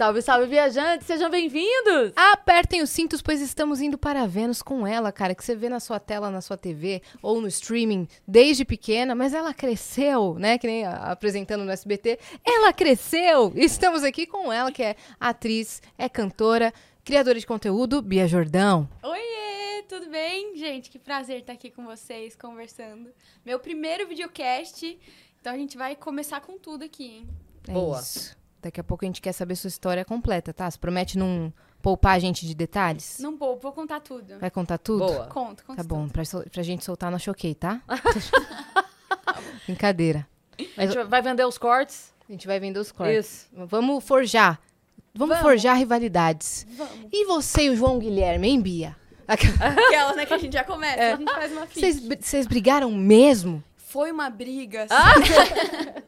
Salve, 0.00 0.22
salve, 0.22 0.46
viajantes, 0.46 1.06
sejam 1.06 1.28
bem-vindos! 1.28 2.14
Apertem 2.16 2.80
os 2.80 2.88
cintos, 2.88 3.20
pois 3.20 3.38
estamos 3.38 3.82
indo 3.82 3.98
para 3.98 4.26
Vênus 4.26 4.62
com 4.62 4.86
ela, 4.86 5.12
cara, 5.12 5.34
que 5.34 5.44
você 5.44 5.54
vê 5.54 5.68
na 5.68 5.78
sua 5.78 6.00
tela, 6.00 6.30
na 6.30 6.40
sua 6.40 6.56
TV 6.56 7.02
ou 7.20 7.38
no 7.38 7.46
streaming 7.46 8.08
desde 8.26 8.64
pequena, 8.64 9.14
mas 9.14 9.34
ela 9.34 9.52
cresceu, 9.52 10.38
né? 10.38 10.56
Que 10.56 10.66
nem 10.66 10.86
apresentando 10.86 11.66
no 11.66 11.70
SBT. 11.70 12.18
Ela 12.42 12.72
cresceu! 12.72 13.52
Estamos 13.54 14.02
aqui 14.02 14.26
com 14.26 14.50
ela, 14.50 14.72
que 14.72 14.82
é 14.82 14.96
atriz, 15.20 15.82
é 15.98 16.08
cantora, 16.08 16.72
criadora 17.04 17.38
de 17.38 17.46
conteúdo, 17.46 18.00
Bia 18.00 18.26
Jordão. 18.26 18.88
Oiê, 19.02 19.82
tudo 19.86 20.08
bem? 20.08 20.56
Gente, 20.56 20.88
que 20.88 20.98
prazer 20.98 21.40
estar 21.40 21.52
aqui 21.52 21.70
com 21.70 21.84
vocês, 21.84 22.34
conversando. 22.34 23.10
Meu 23.44 23.60
primeiro 23.60 24.08
videocast, 24.08 24.98
então 25.38 25.52
a 25.52 25.58
gente 25.58 25.76
vai 25.76 25.94
começar 25.94 26.40
com 26.40 26.58
tudo 26.58 26.86
aqui, 26.86 27.04
hein? 27.04 27.28
É 27.68 27.72
Boa. 27.72 28.00
isso. 28.00 28.39
Daqui 28.62 28.80
a 28.80 28.84
pouco 28.84 29.04
a 29.04 29.06
gente 29.08 29.22
quer 29.22 29.32
saber 29.32 29.56
sua 29.56 29.68
história 29.68 30.04
completa, 30.04 30.52
tá? 30.52 30.70
Você 30.70 30.78
promete 30.78 31.16
não 31.16 31.52
poupar 31.80 32.16
a 32.16 32.18
gente 32.18 32.46
de 32.46 32.54
detalhes? 32.54 33.18
Não 33.18 33.36
vou, 33.36 33.56
vou 33.58 33.72
contar 33.72 34.00
tudo. 34.00 34.38
Vai 34.38 34.50
contar 34.50 34.76
tudo? 34.78 35.06
Boa. 35.06 35.26
Conto, 35.26 35.64
conto 35.64 35.76
Tá 35.78 35.82
bom, 35.82 36.08
pra, 36.08 36.22
pra 36.52 36.62
gente 36.62 36.84
soltar, 36.84 37.10
não 37.10 37.18
choquei, 37.18 37.54
tá? 37.54 37.80
Brincadeira. 39.66 40.26
A 40.76 40.84
gente 40.86 41.02
vai 41.04 41.22
vender 41.22 41.44
os 41.46 41.56
cortes. 41.56 42.12
A 42.28 42.32
gente 42.32 42.46
vai 42.46 42.60
vender 42.60 42.78
os 42.78 42.92
cortes. 42.92 43.26
Isso. 43.26 43.66
Vamos 43.66 44.04
forjar. 44.04 44.60
Vamos, 45.14 45.36
Vamos. 45.36 45.42
forjar 45.50 45.76
rivalidades. 45.76 46.66
Vamos. 46.76 47.08
E 47.10 47.24
você 47.24 47.62
e 47.64 47.70
o 47.70 47.76
João 47.76 47.98
Guilherme, 47.98 48.48
hein, 48.48 48.60
Bia? 48.60 48.96
Aquelas, 49.26 50.16
né, 50.16 50.26
que 50.26 50.34
a 50.34 50.38
gente 50.38 50.52
já 50.52 50.64
começa, 50.64 51.00
É. 51.00 51.12
a 51.12 51.16
gente 51.16 51.32
faz 51.32 51.52
uma 51.52 51.66
ficha. 51.66 51.80
Vocês 51.80 52.00
vocês 52.20 52.46
brigaram 52.46 52.90
mesmo? 52.92 53.62
Foi 53.76 54.12
uma 54.12 54.28
briga, 54.30 54.86
Ah! 54.90 55.14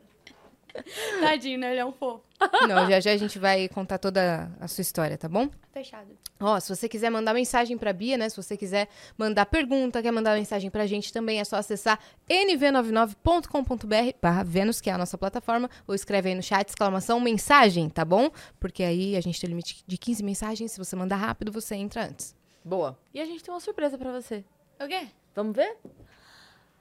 Tadinho, 1.20 1.58
né? 1.58 1.72
Ele 1.72 1.80
é 1.80 1.84
um 1.84 1.92
fofo. 1.92 2.22
Não, 2.68 2.90
já 2.90 3.00
já 3.00 3.12
a 3.12 3.16
gente 3.16 3.38
vai 3.38 3.68
contar 3.68 3.98
toda 3.98 4.50
a 4.60 4.66
sua 4.66 4.82
história, 4.82 5.16
tá 5.16 5.28
bom? 5.28 5.48
Fechado. 5.72 6.08
Ó, 6.40 6.58
se 6.58 6.74
você 6.74 6.88
quiser 6.88 7.10
mandar 7.10 7.32
mensagem 7.34 7.78
pra 7.78 7.92
Bia, 7.92 8.16
né? 8.18 8.28
Se 8.28 8.36
você 8.36 8.56
quiser 8.56 8.88
mandar 9.16 9.46
pergunta, 9.46 10.02
quer 10.02 10.10
mandar 10.10 10.36
mensagem 10.36 10.70
pra 10.70 10.86
gente 10.86 11.12
também, 11.12 11.38
é 11.38 11.44
só 11.44 11.56
acessar 11.56 11.98
nv99.com.br 12.28 14.16
barra 14.20 14.42
Vênus, 14.42 14.80
que 14.80 14.90
é 14.90 14.92
a 14.92 14.98
nossa 14.98 15.16
plataforma, 15.16 15.70
ou 15.86 15.94
escreve 15.94 16.30
aí 16.30 16.34
no 16.34 16.42
chat, 16.42 16.68
exclamação, 16.68 17.20
mensagem, 17.20 17.88
tá 17.88 18.04
bom? 18.04 18.30
Porque 18.58 18.82
aí 18.82 19.16
a 19.16 19.20
gente 19.20 19.40
tem 19.40 19.48
limite 19.48 19.84
de 19.86 19.96
15 19.96 20.24
mensagens, 20.24 20.72
se 20.72 20.78
você 20.78 20.96
mandar 20.96 21.16
rápido, 21.16 21.52
você 21.52 21.76
entra 21.76 22.06
antes. 22.06 22.34
Boa. 22.64 22.98
E 23.14 23.20
a 23.20 23.24
gente 23.24 23.42
tem 23.42 23.54
uma 23.54 23.60
surpresa 23.60 23.96
pra 23.96 24.12
você. 24.12 24.44
O 24.80 24.88
quê? 24.88 25.08
Vamos 25.34 25.54
ver? 25.54 25.76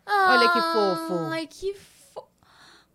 Olha 0.07 0.49
que 0.49 0.61
fofo. 0.61 1.13
Ai, 1.31 1.47
que 1.47 1.73
fofo. 1.75 1.90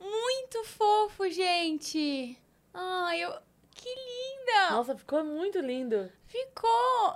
Muito 0.01 0.65
fofo, 0.65 1.29
gente. 1.31 2.39
Ai, 2.73 3.23
eu... 3.25 3.33
Que 3.71 3.89
linda. 3.89 4.71
Nossa, 4.71 4.97
ficou 4.97 5.23
muito 5.23 5.59
lindo. 5.61 6.11
Ficou. 6.27 6.69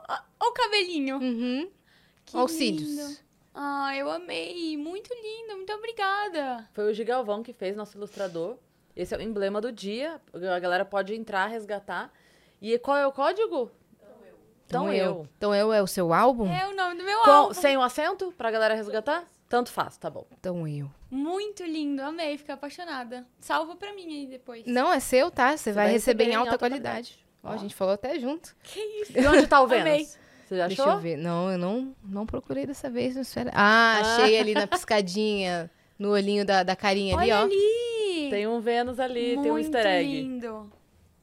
Olha 0.09 0.23
o 0.43 0.53
cabelinho. 0.53 1.17
Uhum. 1.17 1.71
Que 2.27 2.37
lindo. 2.37 2.49
cílios. 2.49 3.23
Ah, 3.55 3.97
eu 3.97 4.11
amei. 4.11 4.77
Muito 4.77 5.11
lindo. 5.15 5.57
Muito 5.57 5.73
obrigada. 5.73 6.69
Foi 6.75 6.91
o 6.91 6.95
Gigalvão 6.95 7.43
que 7.43 7.53
fez, 7.55 7.75
nosso 7.75 7.97
ilustrador. 7.97 8.57
Esse 8.95 9.15
é 9.15 9.19
o 9.19 9.23
emblema 9.23 9.59
do 9.61 9.73
dia. 9.73 10.21
A 10.35 10.59
galera 10.59 10.85
pode 10.85 11.15
entrar, 11.15 11.47
resgatar. 11.47 12.13
E 12.61 12.79
qual 12.79 12.97
é 12.99 13.07
o 13.07 13.13
código? 13.13 13.71
Então 14.67 14.93
eu. 14.93 15.27
Então 15.39 15.55
eu 15.55 15.73
é 15.73 15.83
o 15.83 15.87
seu 15.87 16.13
álbum? 16.13 16.47
É 16.53 16.69
o 16.69 16.77
nome 16.77 16.97
do 16.97 17.05
meu 17.05 17.21
Com- 17.23 17.31
álbum. 17.31 17.55
sem 17.55 17.77
o 17.77 17.83
acento 17.83 18.33
pra 18.37 18.51
galera 18.51 18.75
resgatar? 18.75 19.27
Tanto 19.51 19.71
faz, 19.73 19.97
tá 19.99 20.09
bom. 20.09 20.25
Então 20.31 20.67
eu. 20.67 20.89
Muito 21.11 21.65
lindo. 21.65 22.01
Amei. 22.03 22.39
Fiquei 22.39 22.55
apaixonada. 22.55 23.27
Salva 23.41 23.75
pra 23.75 23.93
mim 23.93 24.07
aí 24.21 24.27
depois. 24.29 24.65
Não, 24.65 24.93
é 24.93 25.01
seu, 25.01 25.29
tá? 25.29 25.57
Você 25.57 25.73
vai, 25.73 25.87
vai 25.87 25.93
receber 25.95 26.23
em 26.23 26.27
receber 26.29 26.33
em 26.33 26.37
alta, 26.37 26.51
alta 26.53 26.59
qualidade. 26.59 27.19
Ó, 27.43 27.49
a 27.51 27.57
gente 27.57 27.75
falou 27.75 27.95
até 27.95 28.17
junto. 28.21 28.55
Que 28.63 28.79
isso? 29.03 29.13
E 29.19 29.27
onde 29.27 29.49
tá 29.49 29.61
o 29.61 29.67
Vênus? 29.67 29.83
Amei. 29.89 30.05
Você 30.47 30.57
já 30.57 30.67
Deixa 30.69 30.83
achou? 30.85 30.95
eu 30.95 31.01
ver. 31.01 31.17
Não, 31.17 31.51
eu 31.51 31.59
não, 31.59 31.97
não 32.05 32.25
procurei 32.25 32.65
dessa 32.65 32.89
vez. 32.89 33.17
Não 33.17 33.23
espera. 33.23 33.51
Ah, 33.53 33.99
achei 34.01 34.39
ali 34.39 34.55
na 34.55 34.69
piscadinha, 34.69 35.69
no 35.99 36.11
olhinho 36.11 36.45
da, 36.47 36.63
da 36.63 36.77
carinha 36.77 37.17
ali, 37.17 37.33
Olha 37.33 37.41
ó. 37.41 37.45
ali. 37.45 38.31
Tem 38.31 38.47
um 38.47 38.61
Vênus 38.61 39.01
ali, 39.01 39.31
tem 39.31 39.51
um 39.51 39.55
muito 39.55 39.65
easter 39.67 39.85
egg. 39.87 40.09
lindo. 40.23 40.73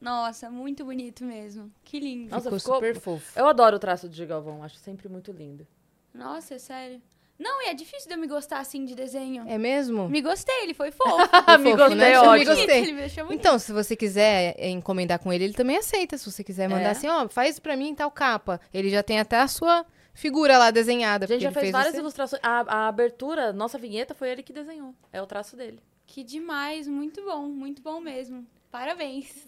Nossa, 0.01 0.49
muito 0.49 0.83
bonito 0.83 1.23
mesmo. 1.23 1.71
Que 1.83 1.97
lindo. 1.99 2.29
Nossa, 2.29 2.43
Ficou 2.43 2.59
ficou- 2.59 2.75
super 2.75 2.99
fofo. 2.99 3.39
Eu 3.39 3.47
adoro 3.47 3.77
o 3.77 3.79
traço 3.79 4.09
do 4.09 4.13
Gigalvão, 4.13 4.63
acho 4.63 4.75
sempre 4.75 5.07
muito 5.07 5.31
lindo. 5.31 5.65
Nossa, 6.13 6.55
é 6.55 6.59
sério. 6.59 7.01
Não, 7.39 7.61
e 7.61 7.67
é 7.69 7.73
difícil 7.73 8.07
de 8.07 8.15
eu 8.15 8.17
me 8.19 8.25
gostar 8.27 8.59
assim 8.59 8.83
de 8.83 8.95
desenho. 8.95 9.45
É 9.47 9.57
mesmo? 9.59 10.09
Me 10.09 10.21
gostei, 10.21 10.63
ele 10.63 10.73
foi 10.73 10.89
fofo. 10.91 11.17
Me 11.59 11.63
fofo, 11.71 11.77
gostei, 11.77 11.95
né? 11.97 12.19
ótimo. 12.19 12.33
Me 12.33 12.45
gostei. 12.45 12.77
Ele 12.83 12.91
me 12.93 12.99
deixou 13.01 13.25
muito 13.25 13.39
Então, 13.39 13.59
se 13.59 13.71
você 13.71 13.95
quiser 13.95 14.55
é, 14.57 14.69
encomendar 14.69 15.19
com 15.19 15.31
ele, 15.31 15.43
ele 15.43 15.53
também 15.53 15.77
aceita. 15.77 16.17
Se 16.17 16.29
você 16.31 16.43
quiser 16.43 16.67
mandar 16.67 16.87
É? 16.87 16.91
assim, 16.91 17.07
ó, 17.07 17.27
faz 17.29 17.59
pra 17.59 17.75
mim 17.77 17.93
tal 17.93 18.09
capa. 18.09 18.59
Ele 18.73 18.89
já 18.89 19.03
tem 19.03 19.19
até 19.19 19.37
a 19.39 19.47
sua 19.47 19.85
figura 20.15 20.57
lá 20.57 20.71
desenhada. 20.71 21.25
A 21.25 21.27
gente 21.27 21.41
já 21.41 21.49
ele 21.49 21.53
fez 21.53 21.63
fez 21.65 21.71
várias 21.73 21.93
você. 21.93 21.99
ilustrações. 21.99 22.41
A, 22.43 22.61
a 22.61 22.87
abertura, 22.87 23.53
nossa 23.53 23.77
vinheta, 23.77 24.15
foi 24.15 24.29
ele 24.29 24.41
que 24.41 24.51
desenhou. 24.51 24.95
É 25.13 25.21
o 25.21 25.27
traço 25.27 25.55
dele. 25.55 25.79
Que 26.07 26.23
demais, 26.23 26.87
muito 26.87 27.23
bom, 27.23 27.43
muito 27.43 27.81
bom 27.83 27.99
mesmo. 27.99 28.47
Parabéns. 28.71 29.45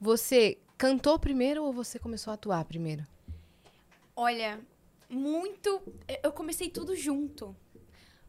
Você 0.00 0.56
cantou 0.78 1.18
primeiro 1.18 1.64
ou 1.64 1.72
você 1.72 1.98
começou 1.98 2.30
a 2.30 2.34
atuar 2.34 2.64
primeiro? 2.64 3.02
Olha, 4.14 4.58
muito. 5.08 5.82
Eu 6.22 6.32
comecei 6.32 6.68
tudo 6.68 6.94
junto. 6.94 7.54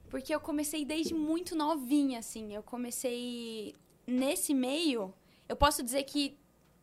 Porque 0.09 0.33
eu 0.33 0.39
comecei 0.39 0.85
desde 0.85 1.13
muito 1.13 1.55
novinha, 1.55 2.19
assim. 2.19 2.53
Eu 2.55 2.63
comecei 2.63 3.75
nesse 4.05 4.53
meio. 4.53 5.13
Eu 5.49 5.55
posso 5.55 5.83
dizer 5.83 6.03
que 6.03 6.37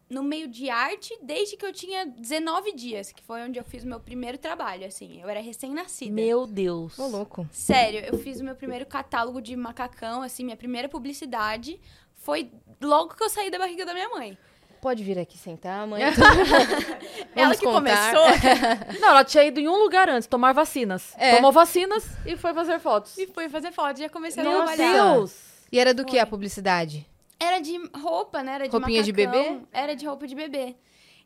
no 0.08 0.22
meio 0.22 0.46
de 0.46 0.68
arte, 0.68 1.16
desde 1.22 1.56
que 1.56 1.64
eu 1.64 1.72
tinha 1.72 2.06
19 2.06 2.72
dias, 2.72 3.10
que 3.10 3.22
foi 3.22 3.42
onde 3.42 3.58
eu 3.58 3.64
fiz 3.64 3.82
o 3.84 3.86
meu 3.86 3.98
primeiro 3.98 4.36
trabalho, 4.36 4.86
assim. 4.86 5.20
Eu 5.20 5.28
era 5.28 5.40
recém-nascida. 5.40 6.12
Meu 6.12 6.46
Deus. 6.46 6.98
Ô, 6.98 7.06
louco. 7.06 7.48
Sério, 7.50 8.00
eu 8.00 8.18
fiz 8.18 8.40
o 8.40 8.44
meu 8.44 8.54
primeiro 8.54 8.84
catálogo 8.84 9.40
de 9.40 9.56
macacão, 9.56 10.22
assim, 10.22 10.44
minha 10.44 10.56
primeira 10.56 10.88
publicidade. 10.88 11.80
Foi 12.14 12.50
logo 12.80 13.14
que 13.14 13.24
eu 13.24 13.30
saí 13.30 13.50
da 13.50 13.58
barriga 13.58 13.86
da 13.86 13.94
minha 13.94 14.08
mãe. 14.10 14.38
Pode 14.84 15.02
vir 15.02 15.18
aqui 15.18 15.38
sentar, 15.38 15.86
mãe. 15.86 16.02
Ela 17.34 17.56
que 17.56 17.64
contar. 17.64 18.12
começou 18.12 18.26
Não, 19.00 19.08
ela 19.08 19.24
tinha 19.24 19.42
ido 19.42 19.58
em 19.58 19.66
um 19.66 19.78
lugar 19.78 20.10
antes, 20.10 20.28
tomar 20.28 20.52
vacinas. 20.52 21.14
É. 21.16 21.36
Tomou 21.36 21.50
vacinas 21.50 22.04
e 22.26 22.36
foi 22.36 22.52
fazer 22.52 22.78
fotos. 22.78 23.16
e 23.16 23.26
fui 23.26 23.48
fazer 23.48 23.72
foto. 23.72 23.98
Já 23.98 24.10
comecei 24.10 24.42
a 24.42 24.46
Meu 24.46 24.58
trabalhar. 24.58 24.92
Deus! 24.92 25.34
E 25.72 25.78
era 25.78 25.94
do 25.94 26.04
que 26.04 26.10
Foi. 26.10 26.18
a 26.20 26.26
publicidade? 26.26 27.08
Era 27.40 27.60
de 27.60 27.80
roupa, 27.96 28.42
né? 28.42 28.56
Era 28.56 28.68
de 28.68 28.76
Roupinha 28.76 29.02
de 29.02 29.10
macacão. 29.10 29.42
bebê? 29.54 29.60
Era 29.72 29.96
de 29.96 30.06
roupa 30.06 30.26
de 30.26 30.34
bebê. 30.34 30.76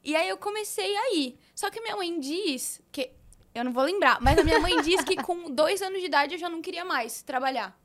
E 0.05 0.15
aí 0.15 0.29
eu 0.29 0.37
comecei 0.37 0.97
aí. 0.97 1.37
Só 1.53 1.69
que 1.69 1.81
minha 1.81 1.97
mãe 1.97 2.21
diz 2.21 2.81
que. 2.93 3.11
Eu 3.53 3.65
não 3.65 3.73
vou 3.73 3.83
lembrar, 3.83 4.21
mas 4.21 4.39
a 4.39 4.45
minha 4.45 4.61
mãe 4.61 4.81
diz 4.83 5.03
que 5.03 5.17
com 5.17 5.51
dois 5.51 5.83
anos 5.83 5.99
de 5.99 6.07
idade 6.07 6.35
eu 6.35 6.39
já 6.39 6.49
não 6.49 6.63
queria 6.63 6.85
mais 6.85 7.23
trabalhar. 7.23 7.77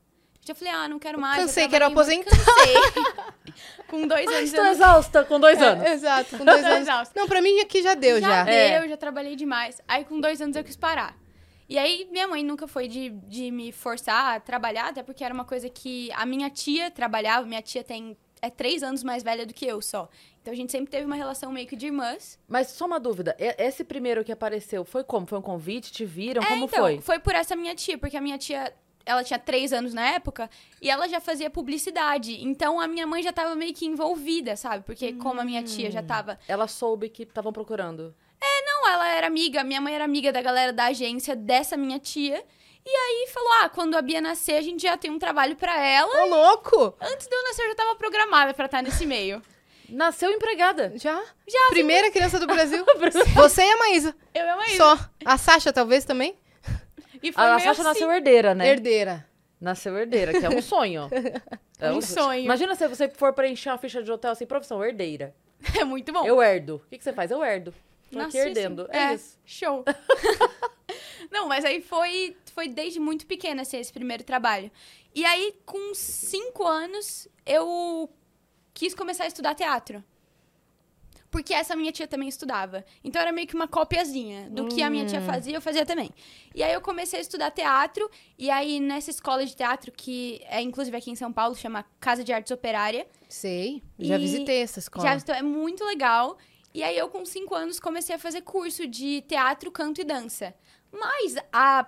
Eu 0.44 0.48
já 0.48 0.56
falei, 0.56 0.74
ah, 0.74 0.88
não 0.90 1.00
quero 1.00 1.20
mais. 1.20 1.38
Cansei, 1.38 1.70
quero 1.70 1.86
aposentar. 1.86 2.30
Cansei. 2.32 3.54
com 3.88 4.06
dois 4.06 4.28
anos 4.28 4.44
Estou 4.44 4.64
não 4.64 4.72
exausta 4.72 5.24
com 5.24 5.40
dois 5.40 5.62
anos. 5.62 5.86
É, 5.86 5.94
exato, 5.94 6.38
com 6.38 6.44
dois 6.44 6.64
anos. 6.66 6.82
exausta. 6.82 7.18
Não, 7.18 7.28
pra 7.28 7.42
mim 7.42 7.60
aqui 7.62 7.82
já 7.82 7.94
deu, 7.94 8.20
já. 8.20 8.44
já 8.46 8.52
É. 8.52 8.80
deu, 8.80 8.90
já 8.90 8.98
trabalhei 8.98 9.36
demais. 9.38 9.82
Aí 9.88 10.04
com 10.04 10.20
dois 10.20 10.42
anos 10.42 10.56
eu 10.58 10.64
quis 10.64 10.76
parar. 10.76 11.16
E 11.70 11.78
aí 11.78 12.08
minha 12.12 12.28
mãe 12.28 12.44
nunca 12.44 12.68
foi 12.68 12.90
de, 12.90 13.10
de 13.10 13.50
me 13.52 13.72
forçar 13.72 14.36
a 14.36 14.40
trabalhar, 14.40 14.90
até 14.90 15.02
porque 15.02 15.24
era 15.24 15.34
uma 15.34 15.46
coisa 15.46 15.70
que 15.70 16.12
a 16.12 16.26
minha 16.26 16.50
tia 16.50 16.92
trabalhava. 16.92 17.48
Minha 17.48 17.62
tia 17.62 17.84
tem 17.84 18.18
é 18.42 18.50
três 18.50 18.84
anos 18.84 19.02
mais 19.02 19.24
velha 19.24 19.46
do 19.46 19.54
que 19.54 19.66
eu 19.66 19.82
só. 19.82 20.10
Então 20.42 20.52
a 20.54 20.56
gente 20.58 20.74
sempre 20.74 20.92
teve 20.92 21.06
uma 21.06 21.16
relação 21.16 21.50
meio 21.54 21.66
que 21.66 21.78
de 21.78 21.86
irmãs. 21.86 22.38
Mas 22.46 22.68
só 22.68 22.86
uma 22.86 23.00
dúvida, 23.00 23.34
esse 23.40 23.86
primeiro 23.86 24.22
que 24.26 24.32
apareceu, 24.34 24.84
foi 24.84 25.02
como? 25.02 25.26
Foi 25.26 25.40
um 25.40 25.42
convite? 25.42 25.94
Te 25.94 26.04
viram? 26.04 26.44
É, 26.44 26.48
como 26.48 26.66
então, 26.66 26.80
foi? 26.80 27.00
Foi 27.00 27.20
por 27.20 27.34
essa 27.34 27.56
minha 27.56 27.74
tia, 27.74 27.98
porque 27.98 28.18
a 28.18 28.22
minha 28.22 28.38
tia, 28.38 28.74
ela 29.06 29.24
tinha 29.24 29.40
três 29.40 29.74
anos 29.74 29.94
na 29.94 30.08
época 30.10 30.50
e 30.82 30.90
ela 30.90 31.08
já 31.08 31.20
fazia 31.20 31.50
publicidade. 31.50 32.44
Então 32.44 32.80
a 32.80 32.88
minha 32.88 33.06
mãe 33.08 33.22
já 33.24 33.32
tava 33.32 33.56
meio 33.56 33.74
que 33.74 33.86
envolvida, 33.86 34.56
sabe? 34.56 34.84
Porque 34.84 35.14
como 35.14 35.42
a 35.42 35.44
minha 35.46 35.64
tia 35.64 35.92
já 35.92 36.02
tava. 36.02 36.40
Ela 36.48 36.68
soube 36.68 37.10
que 37.10 37.24
estavam 37.24 37.52
procurando. 37.52 38.16
Não, 38.84 38.92
ela 38.92 39.08
era 39.08 39.28
amiga, 39.28 39.64
minha 39.64 39.80
mãe 39.80 39.96
era 39.96 40.04
amiga 40.04 40.32
da 40.32 40.42
galera 40.42 40.74
da 40.74 40.86
agência 40.86 41.36
dessa 41.36 41.78
minha 41.78 41.98
tia. 42.00 42.44
E 42.86 42.90
aí 42.90 43.30
falou: 43.34 43.50
ah, 43.62 43.70
quando 43.70 43.96
a 43.96 44.02
Bia 44.02 44.20
nascer, 44.20 44.56
a 44.56 44.62
gente 44.62 44.84
já 44.84 44.98
tem 44.98 45.10
um 45.10 45.18
trabalho 45.18 45.56
pra 45.56 45.82
ela. 45.82 46.24
Ô, 46.24 46.28
louco! 46.28 46.94
Antes 47.00 47.28
de 47.28 47.34
eu 47.34 47.44
nascer, 47.44 47.64
eu 47.64 47.70
já 47.70 47.76
tava 47.76 47.96
programada 47.96 48.54
pra 48.54 48.66
estar 48.66 48.82
nesse 48.82 49.06
meio. 49.06 49.42
Nasceu 49.88 50.32
empregada. 50.32 50.92
Já? 50.96 51.16
Já, 51.48 51.68
Primeira 51.70 52.12
criança 52.12 52.40
do 52.40 52.48
Brasil. 52.48 52.84
Você 53.36 53.62
e 53.62 53.72
a 53.72 53.78
Maísa. 53.78 54.16
Eu 54.34 54.44
e 54.44 54.50
a 54.50 54.56
mãe. 54.58 54.76
Só. 54.76 54.98
A 55.24 55.38
Sasha, 55.38 55.72
talvez, 55.72 56.04
também? 56.04 56.36
E 57.24 57.32
foi 57.32 57.44
A 57.44 57.58
Sasha 57.58 57.72
assim. 57.72 57.84
nasceu 57.84 58.12
herdeira, 58.12 58.54
né? 58.54 58.70
Herdeira. 58.70 59.26
Nasceu 59.60 59.98
herdeira, 59.98 60.34
que 60.38 60.46
é 60.46 60.50
um 60.50 60.62
sonho. 60.62 61.10
É 61.80 61.92
Um 61.92 62.00
sonho. 62.02 62.46
Imagina 62.46 62.76
se 62.76 62.88
você 62.88 63.10
for 63.10 63.34
preencher 63.34 63.70
uma 63.70 63.78
ficha 63.78 64.02
de 64.02 64.10
hotel 64.10 64.32
assim, 64.32 64.46
profissão, 64.46 64.84
herdeira. 64.84 65.36
É 65.80 65.84
muito 65.84 66.14
bom. 66.14 66.26
Eu 66.26 66.42
herdo. 66.42 66.76
O 66.86 66.90
que, 66.90 66.98
que 66.98 67.04
você 67.04 67.12
faz? 67.12 67.32
Eu 67.32 67.44
herdo. 67.44 67.72
Tô 68.12 68.20
aqui 68.20 68.26
Nasci 68.26 68.38
herdendo. 68.38 68.84
assim. 68.84 68.98
É, 68.98 69.14
isso. 69.16 69.40
Show. 69.46 69.84
Não, 71.32 71.48
mas 71.48 71.66
aí 71.66 71.82
foi, 71.82 72.38
foi 72.54 72.68
desde 72.68 73.00
muito 73.00 73.26
pequena, 73.26 73.64
assim, 73.64 73.80
esse 73.80 73.92
primeiro 73.92 74.24
trabalho. 74.24 74.70
E 75.16 75.26
aí, 75.26 75.56
com 75.66 75.94
cinco 75.96 76.66
anos, 76.66 77.28
eu 77.46 78.10
quis 78.74 78.94
começar 78.94 79.24
a 79.24 79.28
estudar 79.28 79.56
teatro. 79.56 80.04
Porque 81.34 81.52
essa 81.52 81.76
minha 81.76 81.92
tia 81.92 82.08
também 82.08 82.30
estudava. 82.30 82.86
Então 83.04 83.20
era 83.20 83.32
meio 83.32 83.48
que 83.48 83.56
uma 83.56 83.68
copiazinha 83.68 84.52
do 84.52 84.68
que 84.68 84.84
a 84.84 84.90
minha 84.90 85.04
tia 85.04 85.20
fazia, 85.20 85.56
eu 85.56 85.62
fazia 85.62 85.84
também. 85.84 86.12
E 86.54 86.62
aí 86.62 86.72
eu 86.72 86.80
comecei 86.80 87.18
a 87.18 87.22
estudar 87.24 87.50
teatro, 87.50 88.08
e 88.38 88.52
aí 88.52 88.80
nessa 88.80 89.10
escola 89.10 89.44
de 89.44 89.56
teatro, 89.56 89.92
que 89.92 90.40
é 90.46 90.62
inclusive 90.62 90.96
aqui 90.96 91.10
em 91.10 91.16
São 91.16 91.34
Paulo, 91.34 91.56
chama 91.56 91.84
Casa 92.00 92.24
de 92.24 92.32
Artes 92.32 92.52
Operária. 92.52 93.08
Sei, 93.28 93.82
já 93.98 94.16
visitei 94.16 94.62
essa 94.62 94.78
escola. 94.78 95.20
Já 95.20 95.36
é 95.36 95.42
muito 95.42 95.84
legal. 95.84 96.38
E 96.72 96.84
aí 96.84 96.96
eu, 96.96 97.10
com 97.10 97.26
cinco 97.26 97.56
anos, 97.56 97.80
comecei 97.80 98.16
a 98.16 98.20
fazer 98.20 98.42
curso 98.42 98.86
de 98.86 99.22
teatro, 99.22 99.72
canto 99.72 100.02
e 100.02 100.04
dança. 100.04 100.54
Mas 100.92 101.36
a, 101.52 101.88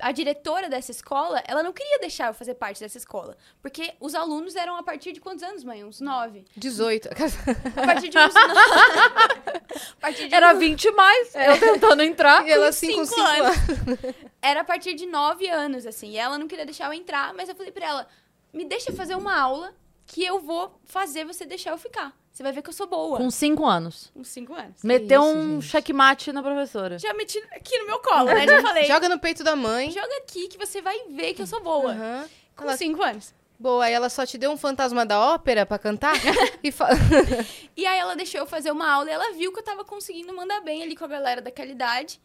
a 0.00 0.12
diretora 0.12 0.68
dessa 0.68 0.90
escola, 0.90 1.42
ela 1.46 1.62
não 1.62 1.72
queria 1.72 1.98
deixar 1.98 2.28
eu 2.28 2.34
fazer 2.34 2.54
parte 2.54 2.80
dessa 2.80 2.98
escola. 2.98 3.36
Porque 3.62 3.92
os 4.00 4.14
alunos 4.14 4.56
eram 4.56 4.76
a 4.76 4.82
partir 4.82 5.12
de 5.12 5.20
quantos 5.20 5.42
anos, 5.42 5.64
mãe? 5.64 5.84
Uns 5.84 6.00
nove? 6.00 6.44
18. 6.56 7.08
A 7.08 7.86
partir 7.86 8.08
de 8.08 8.18
uns 8.18 8.34
nove. 8.34 9.60
partir 10.00 10.28
de 10.28 10.34
Era 10.34 10.52
20 10.52 10.90
mais, 10.92 11.34
eu 11.34 11.58
tentando 11.60 12.02
entrar. 12.02 12.40
E 12.50 12.50
ela 12.50 12.68
assim 12.68 12.88
cinco 12.88 13.06
5 13.06 13.20
anos. 13.20 13.56
anos. 13.58 14.14
Era 14.42 14.60
a 14.60 14.64
partir 14.64 14.94
de 14.94 15.06
nove 15.06 15.48
anos, 15.48 15.86
assim. 15.86 16.10
E 16.10 16.16
ela 16.16 16.38
não 16.38 16.48
queria 16.48 16.64
deixar 16.64 16.86
eu 16.86 16.92
entrar, 16.92 17.34
mas 17.34 17.48
eu 17.48 17.54
falei 17.54 17.70
pra 17.70 17.86
ela: 17.86 18.08
me 18.52 18.64
deixa 18.64 18.92
fazer 18.92 19.14
uma 19.14 19.38
aula 19.38 19.74
que 20.06 20.24
eu 20.24 20.40
vou 20.40 20.80
fazer 20.84 21.24
você 21.24 21.44
deixar 21.44 21.70
eu 21.70 21.78
ficar. 21.78 22.12
Você 22.40 22.42
vai 22.44 22.52
ver 22.52 22.62
que 22.62 22.70
eu 22.70 22.72
sou 22.72 22.86
boa. 22.86 23.18
Com 23.18 23.30
5 23.30 23.66
anos. 23.66 24.10
Com 24.14 24.24
cinco 24.24 24.54
anos. 24.54 24.82
Meteu 24.82 25.20
isso, 25.20 25.30
um 25.36 25.60
gente. 25.60 25.70
checkmate 25.70 26.32
na 26.32 26.42
professora. 26.42 26.98
Já 26.98 27.12
meti 27.12 27.38
aqui 27.52 27.78
no 27.80 27.84
meu 27.84 27.98
colo, 27.98 28.24
né? 28.32 28.46
Já 28.46 28.62
falei. 28.64 28.84
Joga 28.84 29.10
no 29.10 29.18
peito 29.18 29.44
da 29.44 29.54
mãe. 29.54 29.90
Joga 29.90 30.16
aqui 30.22 30.48
que 30.48 30.56
você 30.56 30.80
vai 30.80 30.98
ver 31.10 31.34
que 31.34 31.42
eu 31.42 31.46
sou 31.46 31.62
boa. 31.62 31.92
Aham. 31.92 32.26
Com 32.56 32.64
Ela- 32.64 32.78
cinco 32.78 33.02
anos. 33.02 33.34
Boa, 33.58 33.84
aí 33.84 33.92
ela 33.92 34.08
só 34.08 34.24
te 34.24 34.38
deu 34.38 34.50
um 34.50 34.56
fantasma 34.56 35.04
da 35.04 35.20
ópera 35.20 35.66
pra 35.66 35.78
cantar? 35.78 36.14
e 36.64 36.72
fa... 36.72 36.88
E 37.76 37.84
aí 37.84 37.98
ela 37.98 38.16
deixou 38.16 38.40
eu 38.40 38.46
fazer 38.46 38.70
uma 38.70 38.90
aula 38.90 39.10
e 39.10 39.12
ela 39.12 39.34
viu 39.34 39.52
que 39.52 39.58
eu 39.58 39.62
tava 39.62 39.84
conseguindo 39.84 40.34
mandar 40.34 40.62
bem 40.62 40.82
ali 40.82 40.96
com 40.96 41.04
a 41.04 41.08
galera 41.08 41.42
daquela 41.42 41.70
idade. 41.70 42.18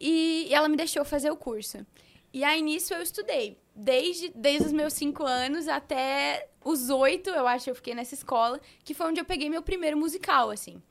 E 0.00 0.48
ela 0.50 0.70
me 0.70 0.76
deixou 0.78 1.04
fazer 1.04 1.30
o 1.30 1.36
curso. 1.36 1.84
E 2.32 2.44
aí 2.44 2.62
nisso 2.62 2.94
eu 2.94 3.02
estudei. 3.02 3.58
Desde, 3.74 4.30
desde 4.34 4.66
os 4.66 4.72
meus 4.72 4.92
cinco 4.92 5.24
anos 5.24 5.66
até 5.68 6.48
os 6.64 6.90
oito, 6.90 7.30
eu 7.30 7.46
acho, 7.46 7.70
eu 7.70 7.74
fiquei 7.74 7.94
nessa 7.94 8.14
escola, 8.14 8.60
que 8.84 8.94
foi 8.94 9.06
onde 9.06 9.20
eu 9.20 9.24
peguei 9.24 9.48
meu 9.48 9.62
primeiro 9.62 9.96
musical, 9.96 10.50
assim. 10.50 10.82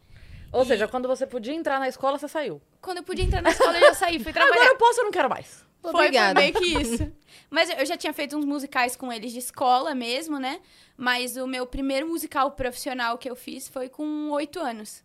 Ou 0.52 0.66
seja, 0.66 0.88
quando 0.88 1.08
você 1.08 1.28
podia 1.28 1.54
entrar 1.54 1.80
na 1.80 1.88
escola, 1.88 2.18
você 2.18 2.28
saiu. 2.28 2.62
Quando 2.82 2.98
eu 2.98 3.04
podia 3.04 3.24
entrar 3.24 3.42
na 3.42 3.52
escola, 3.52 3.78
eu 3.78 3.88
já 3.88 3.94
saí, 3.94 4.20
fui 4.20 4.34
trabalhar. 4.34 4.56
Agora 4.56 4.74
eu 4.74 4.78
posso, 4.78 5.00
eu 5.00 5.06
não 5.06 5.12
quero 5.12 5.30
mais. 5.30 5.66
Foi, 5.82 5.92
foi 5.92 6.06
Obrigada. 6.08 6.40
meio 6.40 6.54
que 6.54 6.66
isso. 6.66 7.12
Mas 7.50 7.70
eu 7.70 7.86
já 7.86 7.96
tinha 7.96 8.12
feito 8.12 8.36
uns 8.36 8.46
musicais 8.46 8.96
com 8.96 9.14
eles 9.14 9.32
de 9.32 9.40
escola 9.40 9.96
mesmo, 9.96 10.38
né? 10.40 10.60
Mas 10.98 11.38
o 11.38 11.48
meu 11.48 11.66
primeiro 11.66 12.08
musical 12.08 12.52
profissional 12.52 13.18
que 13.18 13.30
eu 13.30 13.36
fiz 13.36 13.68
foi 13.70 13.88
com 13.88 14.30
oito 14.32 14.60
anos. 14.60 15.04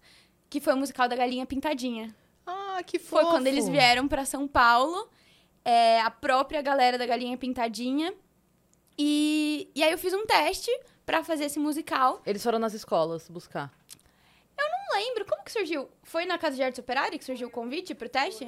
Que 0.50 0.60
foi 0.60 0.72
o 0.74 0.76
musical 0.76 1.08
da 1.08 1.14
Galinha 1.14 1.46
Pintadinha. 1.46 2.14
Ah, 2.46 2.80
que 2.84 2.98
fofo. 2.98 3.22
Foi 3.22 3.24
quando 3.30 3.46
eles 3.46 3.68
vieram 3.68 4.08
pra 4.08 4.24
São 4.24 4.48
Paulo. 4.48 5.08
É, 5.64 6.00
a 6.00 6.10
própria 6.10 6.60
galera 6.62 6.98
da 6.98 7.06
Galinha 7.06 7.36
Pintadinha. 7.36 8.12
E, 8.98 9.70
e 9.74 9.82
aí 9.82 9.90
eu 9.92 9.98
fiz 9.98 10.12
um 10.14 10.24
teste 10.26 10.70
pra 11.04 11.24
fazer 11.24 11.44
esse 11.46 11.58
musical. 11.58 12.22
Eles 12.24 12.42
foram 12.42 12.58
nas 12.58 12.74
escolas 12.74 13.28
buscar. 13.28 13.72
Não 14.56 15.00
lembro, 15.00 15.24
como 15.26 15.42
que 15.42 15.50
surgiu? 15.50 15.88
Foi 16.04 16.24
na 16.24 16.38
Casa 16.38 16.54
de 16.56 16.62
Artes 16.62 16.78
Operária 16.78 17.18
que 17.18 17.24
surgiu 17.24 17.48
o 17.48 17.50
convite 17.50 17.94
pro 17.94 18.08
teste? 18.08 18.44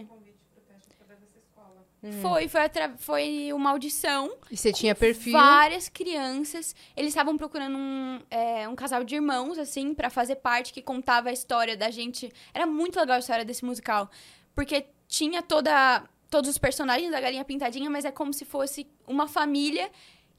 Foi, 2.22 2.46
foi, 2.46 2.60
atra- 2.60 2.94
foi 2.98 3.52
uma 3.52 3.70
audição. 3.70 4.36
E 4.48 4.56
você 4.56 4.72
tinha 4.72 4.94
perfil. 4.94 5.32
Várias 5.32 5.88
crianças. 5.88 6.76
Eles 6.96 7.08
estavam 7.08 7.36
procurando 7.36 7.76
um, 7.76 8.20
é, 8.30 8.68
um 8.68 8.76
casal 8.76 9.02
de 9.02 9.16
irmãos, 9.16 9.58
assim, 9.58 9.92
pra 9.92 10.08
fazer 10.08 10.36
parte, 10.36 10.72
que 10.72 10.80
contava 10.82 11.30
a 11.30 11.32
história 11.32 11.76
da 11.76 11.90
gente. 11.90 12.32
Era 12.54 12.64
muito 12.66 12.96
legal 13.00 13.16
a 13.16 13.18
história 13.18 13.44
desse 13.44 13.64
musical. 13.64 14.08
Porque 14.54 14.86
tinha 15.08 15.42
toda, 15.42 16.04
todos 16.30 16.50
os 16.50 16.58
personagens 16.58 17.10
da 17.10 17.20
Galinha 17.20 17.44
Pintadinha, 17.44 17.88
mas 17.90 18.04
é 18.04 18.10
como 18.10 18.32
se 18.32 18.44
fosse 18.44 18.86
uma 19.06 19.26
família 19.28 19.90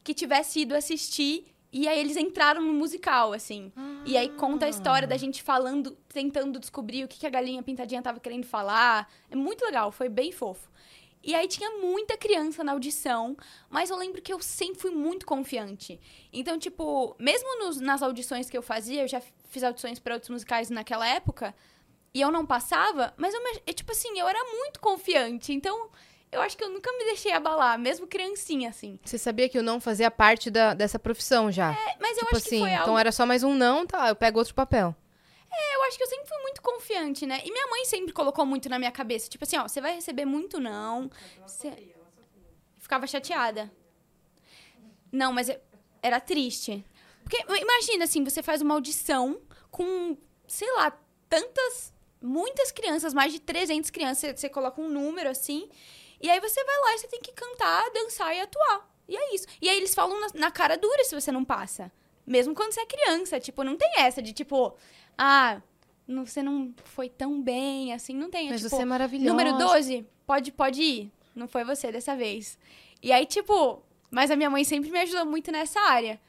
que 0.04 0.14
tivesse 0.14 0.62
ido 0.62 0.76
assistir. 0.76 1.46
E 1.72 1.88
aí 1.88 2.00
eles 2.00 2.16
entraram 2.16 2.62
no 2.62 2.74
musical, 2.74 3.34
assim. 3.34 3.72
E 4.06 4.16
aí 4.18 4.30
conta 4.30 4.66
a 4.66 4.70
história 4.70 5.08
da 5.08 5.18
gente 5.18 5.44
falando, 5.44 5.98
tentando 6.08 6.60
descobrir 6.60 7.04
o 7.04 7.08
que, 7.08 7.20
que 7.20 7.28
a 7.28 7.30
Galinha 7.30 7.62
Pintadinha 7.62 8.02
tava 8.02 8.20
querendo 8.20 8.46
falar. 8.46 9.12
É 9.30 9.36
muito 9.36 9.66
legal, 9.66 9.92
foi 9.92 10.08
bem 10.08 10.32
fofo. 10.32 10.70
E 11.22 11.36
aí 11.36 11.46
tinha 11.48 11.72
muita 11.80 12.16
criança 12.16 12.64
na 12.64 12.72
audição, 12.72 13.36
mas 13.70 13.90
eu 13.90 13.98
lembro 13.98 14.22
que 14.22 14.32
eu 14.32 14.40
sempre 14.40 14.80
fui 14.80 14.92
muito 14.92 15.26
confiante. 15.26 16.00
Então, 16.32 16.58
tipo, 16.58 17.16
mesmo 17.20 17.60
nos- 17.60 17.82
nas 17.82 18.02
audições 18.02 18.50
que 18.50 18.58
eu 18.58 18.62
fazia, 18.62 19.02
eu 19.02 19.08
já 19.10 19.22
fiz 19.50 19.62
audições 19.62 20.00
para 20.00 20.14
outros 20.14 20.30
musicais 20.30 20.70
naquela 20.70 21.06
época, 21.06 21.54
e 22.14 22.22
eu 22.22 22.32
não 22.32 22.46
passava, 22.46 23.14
mas 23.18 23.34
eu, 23.34 23.44
me- 23.44 23.62
é, 23.66 23.74
tipo 23.74 23.92
assim, 23.92 24.18
eu 24.20 24.28
era 24.28 24.44
muito 24.44 24.80
confiante. 24.80 25.54
Então, 25.54 25.90
eu 26.32 26.42
acho 26.42 26.58
que 26.58 26.64
eu 26.64 26.70
nunca 26.70 26.92
me 26.94 27.06
deixei 27.06 27.32
abalar, 27.32 27.78
mesmo 27.80 28.08
criancinha, 28.08 28.70
assim. 28.70 29.00
Você 29.04 29.18
sabia 29.18 29.48
que 29.50 29.58
o 29.60 29.64
não 29.64 29.80
fazia 29.80 30.10
parte 30.12 30.50
da, 30.50 30.74
dessa 30.74 30.98
profissão 31.00 31.52
já? 31.52 31.72
É, 31.74 31.98
mas 32.00 32.18
eu 32.18 32.26
tipo 32.26 32.36
acho 32.36 32.48
assim, 32.48 32.50
que 32.50 32.60
foi 32.60 32.72
algo... 32.74 32.84
então 32.84 33.00
era 33.00 33.12
só 33.12 33.26
mais 33.26 33.44
um 33.44 33.54
não, 33.54 33.86
tá, 33.86 34.10
eu 34.10 34.16
pego 34.16 34.40
outro 34.40 34.54
papel. 34.56 34.96
Eu 35.74 35.84
acho 35.84 35.98
que 35.98 36.04
eu 36.04 36.08
sempre 36.08 36.28
fui 36.28 36.38
muito 36.40 36.62
confiante, 36.62 37.26
né? 37.26 37.42
E 37.44 37.52
minha 37.52 37.68
mãe 37.68 37.86
sempre 37.86 38.12
colocou 38.14 38.46
muito 38.46 38.68
na 38.70 38.78
minha 38.78 38.92
cabeça. 38.92 39.30
Tipo 39.30 39.44
assim, 39.46 39.58
ó, 39.58 39.68
você 39.68 39.80
vai 39.82 39.96
receber 39.96 40.26
muito 40.26 40.60
não. 40.60 41.10
Você... 41.42 41.72
Ficava 42.80 43.08
chateada. 43.08 43.72
Não, 45.12 45.32
mas 45.34 45.50
eu- 45.50 45.60
era 46.02 46.20
triste. 46.20 46.86
Porque 47.24 47.44
imagina, 47.60 48.04
assim, 48.04 48.24
você 48.24 48.44
faz 48.44 48.62
uma 48.62 48.74
audição 48.76 49.42
com, 49.72 50.18
sei 50.48 50.70
lá, 50.76 50.92
tantas, 51.30 51.94
muitas 52.28 52.72
crianças, 52.72 53.14
mais 53.14 53.32
de 53.34 53.40
300 53.40 53.90
crianças. 53.90 54.40
Você, 54.40 54.50
coloca 54.50 54.82
um 54.82 54.90
número, 54.90 55.30
assim. 55.30 55.70
E 56.22 56.30
aí 56.30 56.40
você 56.40 56.64
vai 56.64 56.78
lá 56.82 56.96
e 56.96 56.98
você 57.00 57.08
tem 57.08 57.22
que 57.22 57.32
cantar, 57.32 57.90
dançar 57.92 58.36
e 58.36 58.40
atuar. 58.40 58.90
E 59.08 59.16
é 59.16 59.36
isso. 59.36 59.48
E 59.62 59.70
aí 59.70 59.78
eles 59.78 59.96
falam 59.96 60.20
na, 60.20 60.28
na 60.34 60.52
cara 60.52 60.78
dura 60.78 61.04
se 61.04 61.16
você 61.16 61.32
não 61.32 61.46
passa. 61.46 61.92
Mesmo 62.26 62.54
quando 62.54 62.74
você 62.74 62.82
é 62.82 62.86
criança. 62.86 63.40
Tipo, 63.40 63.64
não 63.64 63.78
tem 63.78 63.90
essa 63.98 64.22
de, 64.22 64.34
tipo... 64.34 64.76
Ah, 65.18 65.62
não- 66.08 66.26
você 66.26 66.44
não 66.44 66.74
foi 66.84 67.10
tão 67.10 67.42
bem, 67.42 67.94
assim. 67.94 68.14
Não 68.14 68.30
tem. 68.30 68.48
É, 68.48 68.52
Mas 68.52 68.62
tipo, 68.62 68.76
você 68.76 68.82
é 68.82 68.86
maravilhosa. 68.86 69.30
Número 69.30 69.58
12, 69.58 70.06
pode, 70.26 70.52
pode 70.52 70.82
ir. 70.82 71.12
Não 71.36 71.48
foi 71.48 71.64
você 71.64 71.92
dessa 71.92 72.16
vez. 72.16 72.58
E 73.02 73.12
aí, 73.12 73.26
tipo, 73.26 73.82
mas 74.10 74.32
a 74.32 74.36
minha 74.36 74.50
mãe 74.50 74.64
sempre 74.64 74.90
me 74.92 75.00
ajudou 75.00 75.26
muito 75.26 75.52
nessa 75.52 75.80
área. 75.80 76.20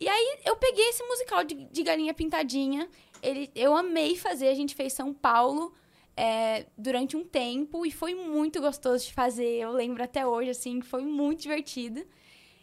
E 0.00 0.08
aí 0.08 0.38
eu 0.44 0.56
peguei 0.56 0.88
esse 0.88 1.02
musical 1.04 1.44
de, 1.44 1.54
de 1.54 1.82
Galinha 1.82 2.14
Pintadinha. 2.14 2.88
Ele, 3.22 3.50
eu 3.54 3.76
amei 3.76 4.16
fazer, 4.16 4.48
a 4.48 4.54
gente 4.54 4.74
fez 4.74 4.92
São 4.92 5.14
Paulo 5.14 5.72
é, 6.16 6.66
durante 6.76 7.16
um 7.16 7.24
tempo 7.24 7.86
e 7.86 7.90
foi 7.90 8.14
muito 8.14 8.60
gostoso 8.60 9.06
de 9.06 9.14
fazer. 9.14 9.58
Eu 9.60 9.70
lembro 9.72 10.02
até 10.02 10.26
hoje, 10.26 10.50
assim, 10.50 10.80
que 10.80 10.86
foi 10.86 11.04
muito 11.04 11.42
divertido. 11.42 12.04